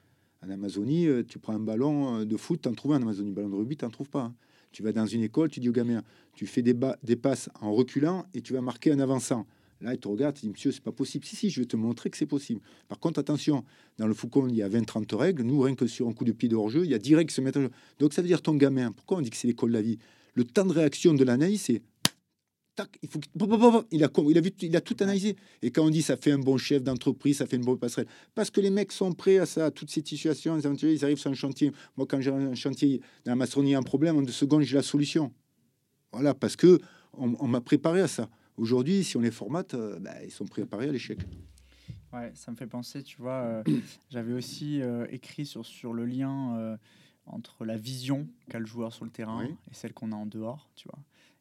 En 0.42 0.50
Amazonie, 0.50 1.06
euh, 1.06 1.22
tu 1.22 1.38
prends 1.38 1.54
un 1.54 1.60
ballon 1.60 2.20
euh, 2.20 2.24
de 2.24 2.36
foot, 2.36 2.62
t'en 2.62 2.72
trouves 2.74 2.92
un 2.92 2.98
en 2.98 3.02
Amazonie. 3.02 3.32
Ballon 3.32 3.50
de 3.50 3.56
rugby, 3.56 3.76
t'en 3.76 3.90
trouves 3.90 4.08
pas. 4.10 4.22
hein. 4.22 4.34
Tu 4.72 4.82
vas 4.82 4.92
dans 4.92 5.06
une 5.06 5.22
école, 5.22 5.48
tu 5.48 5.60
dis 5.60 5.68
au 5.68 5.72
gamin, 5.72 6.02
tu 6.34 6.46
fais 6.46 6.62
des, 6.62 6.74
passes 7.16 7.48
en 7.60 7.72
reculant 7.72 8.26
et 8.34 8.42
tu 8.42 8.52
vas 8.52 8.60
marquer 8.60 8.92
en 8.92 8.98
avançant. 8.98 9.46
Là, 9.80 9.94
il 9.94 9.98
te 9.98 10.08
regarde, 10.08 10.36
il 10.38 10.46
dit, 10.46 10.50
monsieur, 10.50 10.72
c'est 10.72 10.82
pas 10.82 10.92
possible. 10.92 11.24
Si, 11.24 11.36
si, 11.36 11.50
je 11.50 11.60
vais 11.60 11.66
te 11.66 11.76
montrer 11.76 12.10
que 12.10 12.16
c'est 12.16 12.26
possible. 12.26 12.60
Par 12.88 12.98
contre, 12.98 13.18
attention, 13.18 13.64
dans 13.98 14.06
le 14.06 14.14
Foucault, 14.14 14.48
il 14.48 14.54
y 14.54 14.62
a 14.62 14.68
20-30 14.68 15.14
règles. 15.14 15.42
Nous, 15.42 15.60
rien 15.60 15.74
que 15.74 15.86
sur 15.86 16.08
un 16.08 16.12
coup 16.12 16.24
de 16.24 16.32
pied 16.32 16.48
de 16.48 16.56
hors-jeu, 16.56 16.84
il 16.84 16.90
y 16.90 16.94
a 16.94 16.98
10 16.98 17.14
règles 17.14 17.30
qui 17.30 17.34
se 17.34 17.40
en. 17.40 17.68
Donc, 17.98 18.12
ça 18.12 18.22
veut 18.22 18.28
dire 18.28 18.42
ton 18.42 18.54
gamin. 18.54 18.92
Pourquoi 18.92 19.18
on 19.18 19.20
dit 19.20 19.30
que 19.30 19.36
c'est 19.36 19.46
l'école 19.48 19.70
de 19.70 19.74
la 19.76 19.82
vie? 19.82 19.98
Le 20.34 20.44
temps 20.44 20.66
de 20.66 20.72
réaction 20.72 21.14
de 21.14 21.24
l'analyse, 21.24 21.62
c'est 21.62 21.82
tac, 22.76 22.98
il 23.02 23.08
faut 23.08 23.18
il 23.90 24.04
a 24.04 24.10
il 24.28 24.38
a 24.38 24.40
vu 24.40 24.52
il 24.60 24.76
a 24.76 24.80
tout 24.80 24.96
analysé. 25.00 25.36
Et 25.62 25.70
quand 25.70 25.84
on 25.84 25.90
dit 25.90 26.02
ça 26.02 26.16
fait 26.16 26.32
un 26.32 26.38
bon 26.38 26.56
chef 26.58 26.82
d'entreprise 26.82 27.38
ça 27.38 27.46
fait 27.46 27.56
une 27.56 27.64
bonne 27.64 27.78
passerelle. 27.78 28.06
Parce 28.34 28.50
que 28.50 28.60
les 28.60 28.70
mecs 28.70 28.92
sont 28.92 29.12
prêts 29.12 29.38
à 29.38 29.46
ça 29.46 29.66
à 29.66 29.70
toutes 29.70 29.90
ces 29.90 30.02
situations 30.04 30.56
ils 30.58 31.04
arrivent- 31.04 31.18
sur 31.18 31.30
un 31.30 31.34
chantier. 31.34 31.72
Moi 31.96 32.06
quand 32.06 32.20
j'ai 32.20 32.30
un 32.30 32.54
chantier 32.54 33.00
dans 33.24 33.32
la 33.32 33.36
maçonnerie 33.36 33.74
un 33.74 33.82
problème 33.82 34.16
en 34.18 34.22
deux 34.22 34.32
secondes 34.32 34.62
j'ai 34.62 34.76
la 34.76 34.82
solution. 34.82 35.32
Voilà 36.12 36.34
parce 36.34 36.54
que 36.56 36.78
on, 37.14 37.34
on 37.40 37.48
m'a 37.48 37.60
préparé 37.60 38.00
à 38.02 38.08
ça. 38.08 38.28
Aujourd'hui 38.56 39.02
si 39.02 39.16
on 39.16 39.20
les 39.20 39.30
formate 39.30 39.74
euh, 39.74 39.98
bah, 39.98 40.22
ils 40.24 40.30
sont 40.30 40.46
préparés 40.46 40.88
à 40.88 40.92
l'échec. 40.92 41.18
Ouais, 42.12 42.30
ça 42.34 42.50
me 42.52 42.56
fait 42.56 42.66
penser, 42.68 43.02
tu 43.02 43.20
vois, 43.20 43.42
euh, 43.42 43.62
j'avais 44.10 44.32
aussi 44.32 44.80
euh, 44.80 45.06
écrit 45.10 45.44
sur, 45.44 45.66
sur 45.66 45.92
le 45.92 46.06
lien 46.06 46.56
euh, 46.56 46.76
entre 47.26 47.64
la 47.64 47.76
vision 47.76 48.26
qu'a 48.48 48.58
le 48.58 48.64
joueur 48.64 48.92
sur 48.94 49.04
le 49.04 49.10
terrain 49.10 49.44
Oui. 49.44 49.54
et 49.70 49.74
celle 49.74 49.92
qu'on 49.92 50.12
a 50.12 50.14
en 50.16 50.24
dehors, 50.24 50.70
tu 50.76 50.88
vois. 50.88 50.98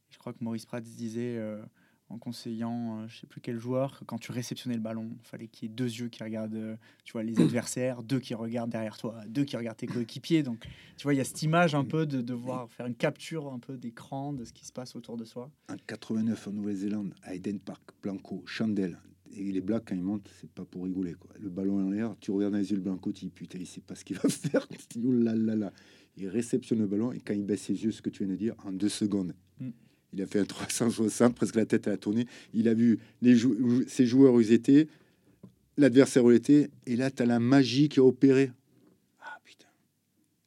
Je 0.10 0.18
crois 0.18 0.34
que 0.34 0.44
Maurice 0.44 0.65
Prats 0.65 0.82
disait 0.82 1.38
euh, 1.38 1.61
en 2.10 2.18
conseillant, 2.18 2.99
euh, 2.99 3.07
je 3.07 3.19
sais 3.19 3.27
plus 3.27 3.41
quel 3.41 3.57
joueur, 3.60 3.99
que 3.99 4.06
quand 4.06 4.18
tu 4.18 4.32
réceptionnais 4.32 4.76
le 4.76 4.82
ballon, 4.82 5.10
il 5.19 5.27
fallait 5.27 5.48
qu'il 5.48 5.68
y 5.68 5.72
ait 5.72 5.76
deux 5.76 5.86
yeux 5.86 6.10
qui 6.10 6.23
regardent, 6.23 6.56
euh, 6.56 6.76
tu 7.03 7.14
vois, 7.14 7.23
les 7.23 7.40
adversaires, 7.41 8.03
deux 8.03 8.19
qui 8.19 8.34
regardent 8.34 8.72
derrière 8.72 8.98
toi, 8.98 9.22
deux 9.27 9.44
qui 9.44 9.57
regardent 9.57 9.77
tes 9.77 9.88
coéquipiers. 9.88 10.44
Donc, 10.44 10.65
tu 10.98 11.03
vois, 11.03 11.14
il 11.14 11.18
y 11.18 11.22
a 11.22 11.23
cette 11.23 11.41
image 11.44 11.76
un 11.76 11.84
peu 11.84 12.06
de 12.06 12.22
devoir 12.22 12.69
faire 12.72 12.86
une 12.86 12.95
capture 12.95 13.52
un 13.52 13.60
peu 13.60 13.77
d'écran 13.77 14.34
de 14.34 14.45
ce 14.45 14.53
qui 14.53 14.65
se 14.65 14.72
passe 14.72 14.95
autour 14.95 15.18
de 15.18 15.26
soi. 15.26 15.52
en 15.69 15.76
89 15.88 16.48
en 16.48 16.52
Nouvelle-Zélande 16.52 17.14
à 17.23 17.36
Eden 17.36 17.60
Park 17.60 17.84
Blanco 18.02 18.44
Chandel 18.45 18.98
et 19.32 19.52
les 19.52 19.61
Blacks 19.61 19.86
quand 19.88 19.95
ils 19.95 20.03
montent 20.03 20.30
c'est 20.40 20.49
pas 20.49 20.64
pour 20.64 20.84
rigoler 20.86 21.14
quoi 21.15 21.32
le 21.40 21.49
ballon 21.49 21.86
en 21.86 21.90
l'air 21.90 22.15
tu 22.22 22.32
regardes 22.32 22.53
dans 22.53 22.60
les 22.60 22.69
yeux 22.69 22.77
le 22.77 22.84
Blanco 22.84 23.11
tu 23.11 23.26
dis 23.26 23.32
putain 23.32 23.57
il 23.60 23.65
sait 23.65 23.82
pas 23.82 23.95
ce 23.95 24.06
qu'il 24.06 24.15
va 24.18 24.30
faire 24.30 24.65
dis, 24.91 25.02
oh 25.03 25.11
là 25.11 25.36
là 25.36 25.56
là 25.56 25.73
il 26.15 26.30
réceptionne 26.30 26.80
le 26.80 26.88
ballon 26.88 27.11
et 27.11 27.19
quand 27.19 27.34
il 27.34 27.44
baisse 27.44 27.64
ses 27.64 27.84
yeux 27.84 27.91
ce 27.91 28.02
que 28.02 28.10
tu 28.10 28.23
viens 28.23 28.34
de 28.34 28.38
dire 28.38 28.56
en 28.64 28.72
deux 28.72 28.88
secondes 28.88 29.34
Mm. 29.60 29.69
Il 30.15 30.21
a 30.21 30.25
fait 30.25 30.39
un 30.39 30.45
360 30.45 31.35
presque 31.35 31.55
la 31.55 31.65
tête 31.65 31.87
à 31.87 31.91
la 31.91 31.97
tournée 31.97 32.25
il 32.53 32.67
a 32.67 32.73
vu 32.73 32.99
les 33.21 33.37
ses 33.87 34.05
joueurs 34.05 34.33
où 34.33 34.41
ils 34.41 34.51
étaient 34.51 34.87
l'adversaire 35.77 36.23
où 36.25 36.31
il 36.31 36.37
était 36.37 36.69
et 36.87 36.95
là 36.95 37.11
tu 37.11 37.21
as 37.21 37.25
la 37.25 37.39
magie 37.39 37.89
qui 37.89 37.99
a 37.99 38.03
opéré 38.03 38.51
ah 39.21 39.37
putain 39.43 39.67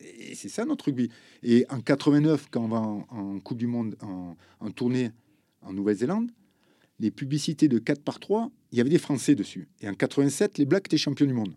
et 0.01 0.35
c'est 0.35 0.49
ça 0.49 0.65
notre 0.65 0.87
rugby 0.87 1.11
et 1.43 1.67
en 1.69 1.81
89 1.81 2.49
quand 2.51 2.65
on 2.65 2.69
va 2.69 2.81
en, 2.81 3.39
Coupe 3.41 3.59
du 3.59 3.67
Monde 3.67 3.97
en, 4.03 4.71
tournée 4.71 5.11
en 5.63 5.73
Nouvelle-Zélande, 5.73 6.31
les 6.99 7.11
publicités 7.11 7.69
de 7.69 7.79
4 7.79 8.03
par 8.03 8.19
3, 8.19 8.51
il 8.73 8.79
y 8.79 8.81
avait 8.81 8.91
des 8.91 8.99
Français 8.99 9.35
dessus. 9.35 9.69
Et 9.81 9.89
en 9.89 9.95
87, 9.95 10.59
les 10.59 10.67
Blacks 10.67 10.87
étaient 10.87 10.99
champions 10.99 11.27
du 11.27 11.33
monde. 11.33 11.55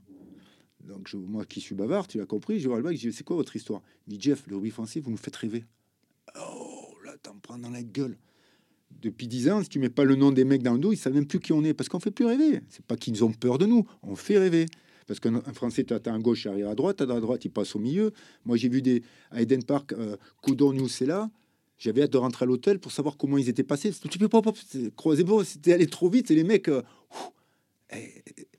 Donc, 0.82 1.14
moi 1.14 1.46
qui 1.46 1.62
suis 1.62 1.76
bavard, 1.76 2.08
tu 2.08 2.18
l'as 2.18 2.26
compris, 2.26 2.60
je 2.60 2.68
vois 2.68 2.78
le 2.78 2.84
Black, 2.84 2.96
je 2.98 3.10
dis 3.10 3.14
C'est 3.14 3.24
quoi 3.24 3.36
votre 3.36 3.56
histoire? 3.56 3.82
Il 4.08 4.18
dit 4.18 4.22
Jeff, 4.22 4.46
le 4.48 4.56
rugby 4.56 4.72
français, 4.72 5.00
vous 5.00 5.12
nous 5.12 5.18
faites 5.18 5.36
rêver. 5.36 5.64
Oh, 6.40 6.61
t'en 7.24 7.36
prends 7.42 7.58
dans 7.58 7.70
la 7.70 7.84
gueule. 7.84 8.18
Depuis 9.02 9.28
10 9.28 9.50
ans, 9.50 9.64
si 9.64 9.70
tu 9.70 9.80
mets 9.80 9.90
pas 9.90 10.04
le 10.04 10.16
nom 10.16 10.32
des 10.32 10.44
mecs 10.44 10.64
dans 10.64 10.74
le 10.74 10.80
dos, 10.80 10.92
ils 10.92 10.98
savent 10.98 11.14
même 11.14 11.26
plus 11.26 11.40
qui 11.40 11.54
on 11.54 11.64
est. 11.64 11.74
Parce 11.74 11.90
qu'on 11.90 12.00
fait 12.00 12.12
plus 12.12 12.26
rêver. 12.26 12.62
C'est 12.70 12.86
pas 12.86 12.96
qu'ils 12.96 13.24
ont 13.24 13.32
peur 13.32 13.58
de 13.58 13.66
nous, 13.66 13.86
on 14.04 14.16
fait 14.16 14.38
rêver. 14.38 14.66
Parce 15.08 15.20
qu'un 15.20 15.36
un 15.36 15.54
Français, 15.54 15.84
tu 15.84 15.94
à 15.94 16.20
gauche, 16.20 16.46
arrive 16.46 16.68
à 16.68 16.76
droite, 16.76 17.02
à 17.02 17.06
droite, 17.06 17.44
il 17.46 17.50
passe 17.50 17.76
au 17.76 17.80
milieu. 17.80 18.12
Moi, 18.46 18.58
j'ai 18.58 18.70
vu 18.70 18.82
des 18.82 19.04
à 19.32 19.42
Eden 19.42 19.64
Park, 19.64 19.94
euh, 19.94 20.16
Coudon, 20.42 20.88
c'est 20.88 21.06
là. 21.06 21.30
J'avais 21.78 22.04
hâte 22.04 22.12
de 22.12 22.18
rentrer 22.18 22.44
à 22.44 22.46
l'hôtel 22.46 22.80
pour 22.80 22.92
savoir 22.92 23.18
comment 23.18 23.38
ils 23.38 23.50
étaient 23.50 23.64
passés. 23.64 23.92
C'était 23.92 24.08
un 24.08 24.10
petit 24.10 24.20
peu 24.20 24.30
pop, 24.30 24.46
pop, 24.46 24.56
c'était 25.46 25.74
allé 25.74 25.88
trop 25.88 26.10
vite. 26.10 26.30
Et 26.30 26.36
les 26.36 26.44
mecs, 26.44 26.70
euh, 26.70 26.84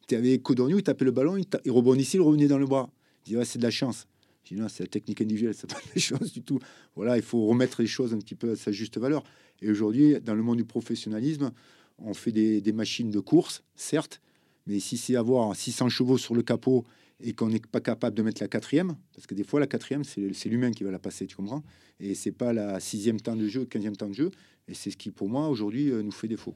tu 0.09 0.17
avais 0.17 0.39
Codorniou, 0.39 0.79
il 0.79 0.83
tapait 0.83 1.05
le 1.05 1.13
ballon, 1.13 1.37
il, 1.37 1.71
rebondissait, 1.71 2.19
il 2.19 2.21
revenait 2.21 2.49
dans 2.49 2.59
le 2.59 2.67
bras. 2.67 2.91
Ouais, 3.31 3.45
c'est 3.45 3.59
de 3.59 3.63
la 3.63 3.71
chance. 3.71 4.07
Je 4.45 4.57
c'est 4.69 4.83
la 4.83 4.89
technique 4.89 5.21
individuelle, 5.21 5.55
c'est 5.55 5.67
pas 5.73 5.81
de 5.81 5.95
la 5.95 6.01
chance 6.01 6.33
du 6.33 6.43
tout. 6.43 6.59
Voilà, 6.95 7.17
il 7.17 7.23
faut 7.23 7.47
remettre 7.47 7.81
les 7.81 7.87
choses 7.87 8.13
un 8.13 8.19
petit 8.19 8.35
peu 8.35 8.53
à 8.53 8.57
sa 8.57 8.73
juste 8.73 8.99
valeur. 8.99 9.23
Et 9.61 9.71
aujourd'hui, 9.71 10.21
dans 10.21 10.35
le 10.35 10.43
monde 10.43 10.59
du 10.59 10.65
professionnalisme, 10.65 11.53
on 11.99 12.15
fait 12.15 12.33
des, 12.33 12.61
des 12.61 12.73
machines 12.73 13.11
de 13.11 13.21
course, 13.21 13.63
certes, 13.77 14.21
mais 14.67 14.81
si 14.81 14.97
c'est 14.97 15.17
avoir 15.17 15.55
600 15.55 15.89
chevaux 15.89 16.19
sur 16.19 16.35
le 16.35 16.43
capot 16.43 16.85
et 17.21 17.33
qu'on 17.35 17.49
n'est 17.49 17.61
pas 17.61 17.81
capable 17.81 18.17
de 18.17 18.23
mettre 18.23 18.43
la 18.43 18.49
quatrième, 18.49 18.97
parce 19.15 19.27
que 19.27 19.35
des 19.35 19.45
fois 19.45 19.61
la 19.61 19.67
quatrième, 19.67 20.03
c'est 20.05 20.47
l'humain 20.47 20.73
qui 20.73 20.83
va 20.83 20.91
la 20.91 20.99
passer, 20.99 21.27
tu 21.27 21.37
comprends? 21.37 21.63
Et 22.01 22.15
c'est 22.15 22.33
pas 22.33 22.53
la 22.53 22.81
sixième 22.81 23.21
temps 23.21 23.37
de 23.37 23.47
jeu, 23.47 23.65
quinzième 23.65 23.97
temps 23.97 24.09
de 24.09 24.15
jeu, 24.15 24.31
et 24.69 24.75
c'est 24.75 24.91
ce 24.91 24.97
qui, 24.97 25.11
pour 25.11 25.29
moi, 25.29 25.49
aujourd'hui, 25.49 25.91
euh, 25.91 26.03
nous 26.03 26.11
fait 26.11 26.29
défaut. 26.29 26.55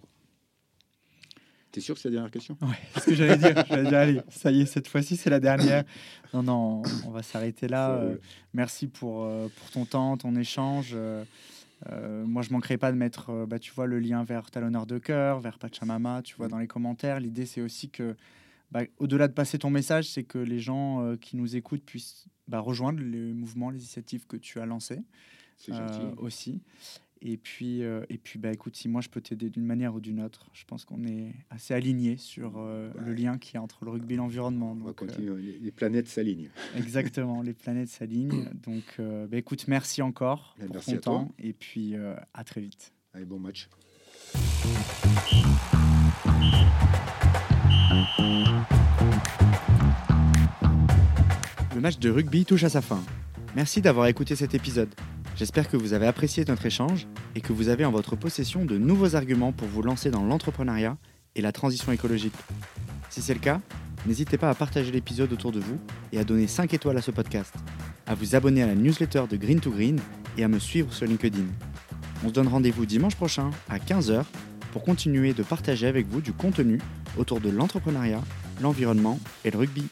T'es 1.73 1.81
sûr 1.81 1.95
que 1.95 2.01
c'est 2.01 2.09
la 2.09 2.15
dernière 2.15 2.31
question? 2.31 2.57
Ouais, 2.63 2.69
c'est 2.95 3.01
ce 3.01 3.07
que 3.07 3.15
j'allais 3.15 3.37
dire. 3.37 3.65
J'allais 3.69 3.89
dire, 3.89 3.99
allez, 3.99 4.21
ça 4.31 4.51
y 4.51 4.63
est, 4.63 4.67
cette 4.67 4.89
fois-ci, 4.89 5.17
c'est 5.17 5.31
la 5.31 5.41
dernière. 5.41 5.85
Non, 6.35 6.43
non, 6.43 6.83
on 7.07 7.11
va 7.11 7.23
s'arrêter 7.23 7.69
là. 7.69 7.93
Euh, 7.93 8.17
merci 8.53 8.89
pour, 8.89 9.25
euh, 9.25 9.49
pour 9.57 9.71
ton 9.71 9.85
temps, 9.85 10.17
ton 10.17 10.35
échange. 10.37 10.95
Euh, 10.95 11.25
moi, 12.25 12.43
je 12.43 12.51
manquerai 12.51 12.79
pas 12.79 12.91
de 12.93 12.97
mettre, 12.97 13.47
bah, 13.47 13.59
tu 13.59 13.73
vois, 13.73 13.87
le 13.87 13.99
lien 14.01 14.25
vers 14.25 14.51
Talonneur 14.51 14.87
de 14.87 14.99
cœur, 14.99 15.41
vers 15.41 15.59
Pachamama, 15.59 16.23
tu 16.23 16.35
vois, 16.37 16.47
Mm. 16.47 16.51
dans 16.51 16.59
les 16.59 16.67
commentaires. 16.67 17.21
L'idée, 17.21 17.47
c'est 17.47 17.61
aussi 17.61 17.89
que, 17.91 18.17
bah, 18.73 18.81
au-delà 18.99 19.29
de 19.29 19.33
passer 19.35 19.59
ton 19.59 19.71
message, 19.71 20.11
c'est 20.11 20.25
que 20.25 20.39
les 20.39 20.59
gens 20.59 21.15
qui 21.21 21.37
nous 21.37 21.57
écoutent 21.57 21.85
puissent 21.85 22.27
bah, 22.49 22.61
rejoindre 22.61 23.01
les 23.03 23.33
mouvements, 23.33 23.71
les 23.71 23.79
initiatives 23.79 24.27
que 24.27 24.37
tu 24.37 24.61
as 24.61 24.67
lancées 24.67 25.03
C'est 25.59 25.73
gentil. 25.75 26.01
aussi. 26.19 26.61
Et 27.23 27.37
puis, 27.37 27.83
euh, 27.83 28.05
et 28.09 28.19
puis 28.19 28.39
bah, 28.39 28.53
écoute, 28.53 28.77
si 28.77 28.89
moi 28.89 29.01
je 29.01 29.09
peux 29.09 29.21
t'aider 29.21 29.49
d'une 29.49 29.65
manière 29.65 29.95
ou 29.95 30.01
d'une 30.01 30.21
autre, 30.21 30.49
je 30.53 30.65
pense 30.65 30.85
qu'on 30.85 31.05
est 31.05 31.33
assez 31.51 31.73
alignés 31.73 32.17
sur 32.19 32.55
euh, 32.57 32.91
le 32.99 33.15
lien 33.15 33.39
qui 33.39 33.57
est 33.57 33.59
entre 33.59 33.85
le 33.85 33.91
rugby 33.91 34.15
et 34.15 34.17
l'environnement. 34.17 34.73
On 34.73 34.75
va 34.75 34.91
Donc, 34.91 35.03
euh, 35.03 35.07
continuer, 35.07 35.43
les, 35.43 35.59
les 35.59 35.71
planètes 35.71 36.09
s'alignent. 36.09 36.51
exactement, 36.77 37.43
les 37.43 37.55
planètes 37.55 37.89
s'alignent. 37.89 38.49
Donc, 38.63 38.99
bah, 38.99 39.37
écoute, 39.37 39.67
merci 39.69 40.03
encore 40.03 40.55
Mais 40.59 40.67
pour 40.67 40.77
merci 40.77 40.95
ton 40.95 41.01
temps. 41.01 41.35
Et 41.39 41.53
puis, 41.53 41.95
à 42.35 42.45
très 42.45 42.61
vite. 42.61 42.93
Allez, 43.15 43.25
bon 43.25 43.39
match. 43.39 43.69
Le 51.75 51.81
match 51.81 51.99
de 51.99 52.11
rugby 52.11 52.45
touche 52.45 52.65
à 52.65 52.69
sa 52.69 52.81
fin. 52.81 53.03
Merci 53.55 53.81
d'avoir 53.81 54.07
écouté 54.07 54.37
cet 54.37 54.55
épisode. 54.55 54.95
J'espère 55.37 55.69
que 55.69 55.77
vous 55.77 55.93
avez 55.93 56.07
apprécié 56.07 56.47
notre 56.49 56.65
échange 56.65 57.07
et 57.35 57.43
que 57.43 57.53
vous 57.53 57.69
avez 57.69 57.85
en 57.85 57.91
votre 57.91 58.17
possession 58.17 58.65
de 58.65 58.79
nouveaux 58.79 59.17
arguments 59.17 59.53
pour 59.53 59.69
vous 59.69 59.83
lancer 59.83 60.11
dans 60.11 60.25
l'entrepreneuriat 60.25 60.97
et 61.35 61.43
la 61.43 61.53
transition 61.53 61.93
écologique. 61.93 62.33
Si 63.11 63.21
c'est 63.21 63.35
le 63.35 63.41
cas, 63.41 63.61
n'hésitez 64.07 64.39
pas 64.39 64.49
à 64.49 64.55
partager 64.55 64.91
l'épisode 64.91 65.31
autour 65.35 65.53
de 65.53 65.61
vous 65.61 65.79
et 66.11 66.19
à 66.19 66.25
donner 66.25 66.47
5 66.47 66.73
étoiles 66.73 66.97
à 66.97 67.03
ce 67.03 67.11
podcast, 67.11 67.55
à 68.07 68.15
vous 68.15 68.35
abonner 68.35 68.63
à 68.63 68.67
la 68.67 68.75
newsletter 68.75 69.25
de 69.29 69.37
Green 69.37 69.61
to 69.61 69.71
Green 69.71 70.01
et 70.39 70.45
à 70.45 70.49
me 70.49 70.59
suivre 70.59 70.91
sur 70.95 71.07
LinkedIn. 71.07 71.45
On 72.25 72.29
se 72.29 72.33
donne 72.33 72.49
rendez-vous 72.49 72.87
dimanche 72.87 73.17
prochain 73.17 73.51
à 73.69 73.79
15h 73.79 74.25
pour 74.73 74.85
continuer 74.85 75.35
de 75.35 75.43
partager 75.43 75.87
avec 75.87 76.07
vous 76.09 76.23
du 76.23 76.33
contenu 76.33 76.81
autour 77.19 77.41
de 77.41 77.51
l'entrepreneuriat, 77.51 78.23
l'environnement 78.63 79.21
et 79.45 79.51
le 79.51 79.59
rugby. 79.59 79.85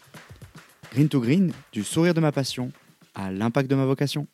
Green 0.90 1.10
to 1.10 1.20
Green, 1.20 1.52
du 1.70 1.84
sourire 1.84 2.14
de 2.14 2.20
ma 2.20 2.32
passion 2.32 2.72
à 3.14 3.30
l'impact 3.30 3.70
de 3.70 3.74
ma 3.74 3.84
vocation. 3.84 4.26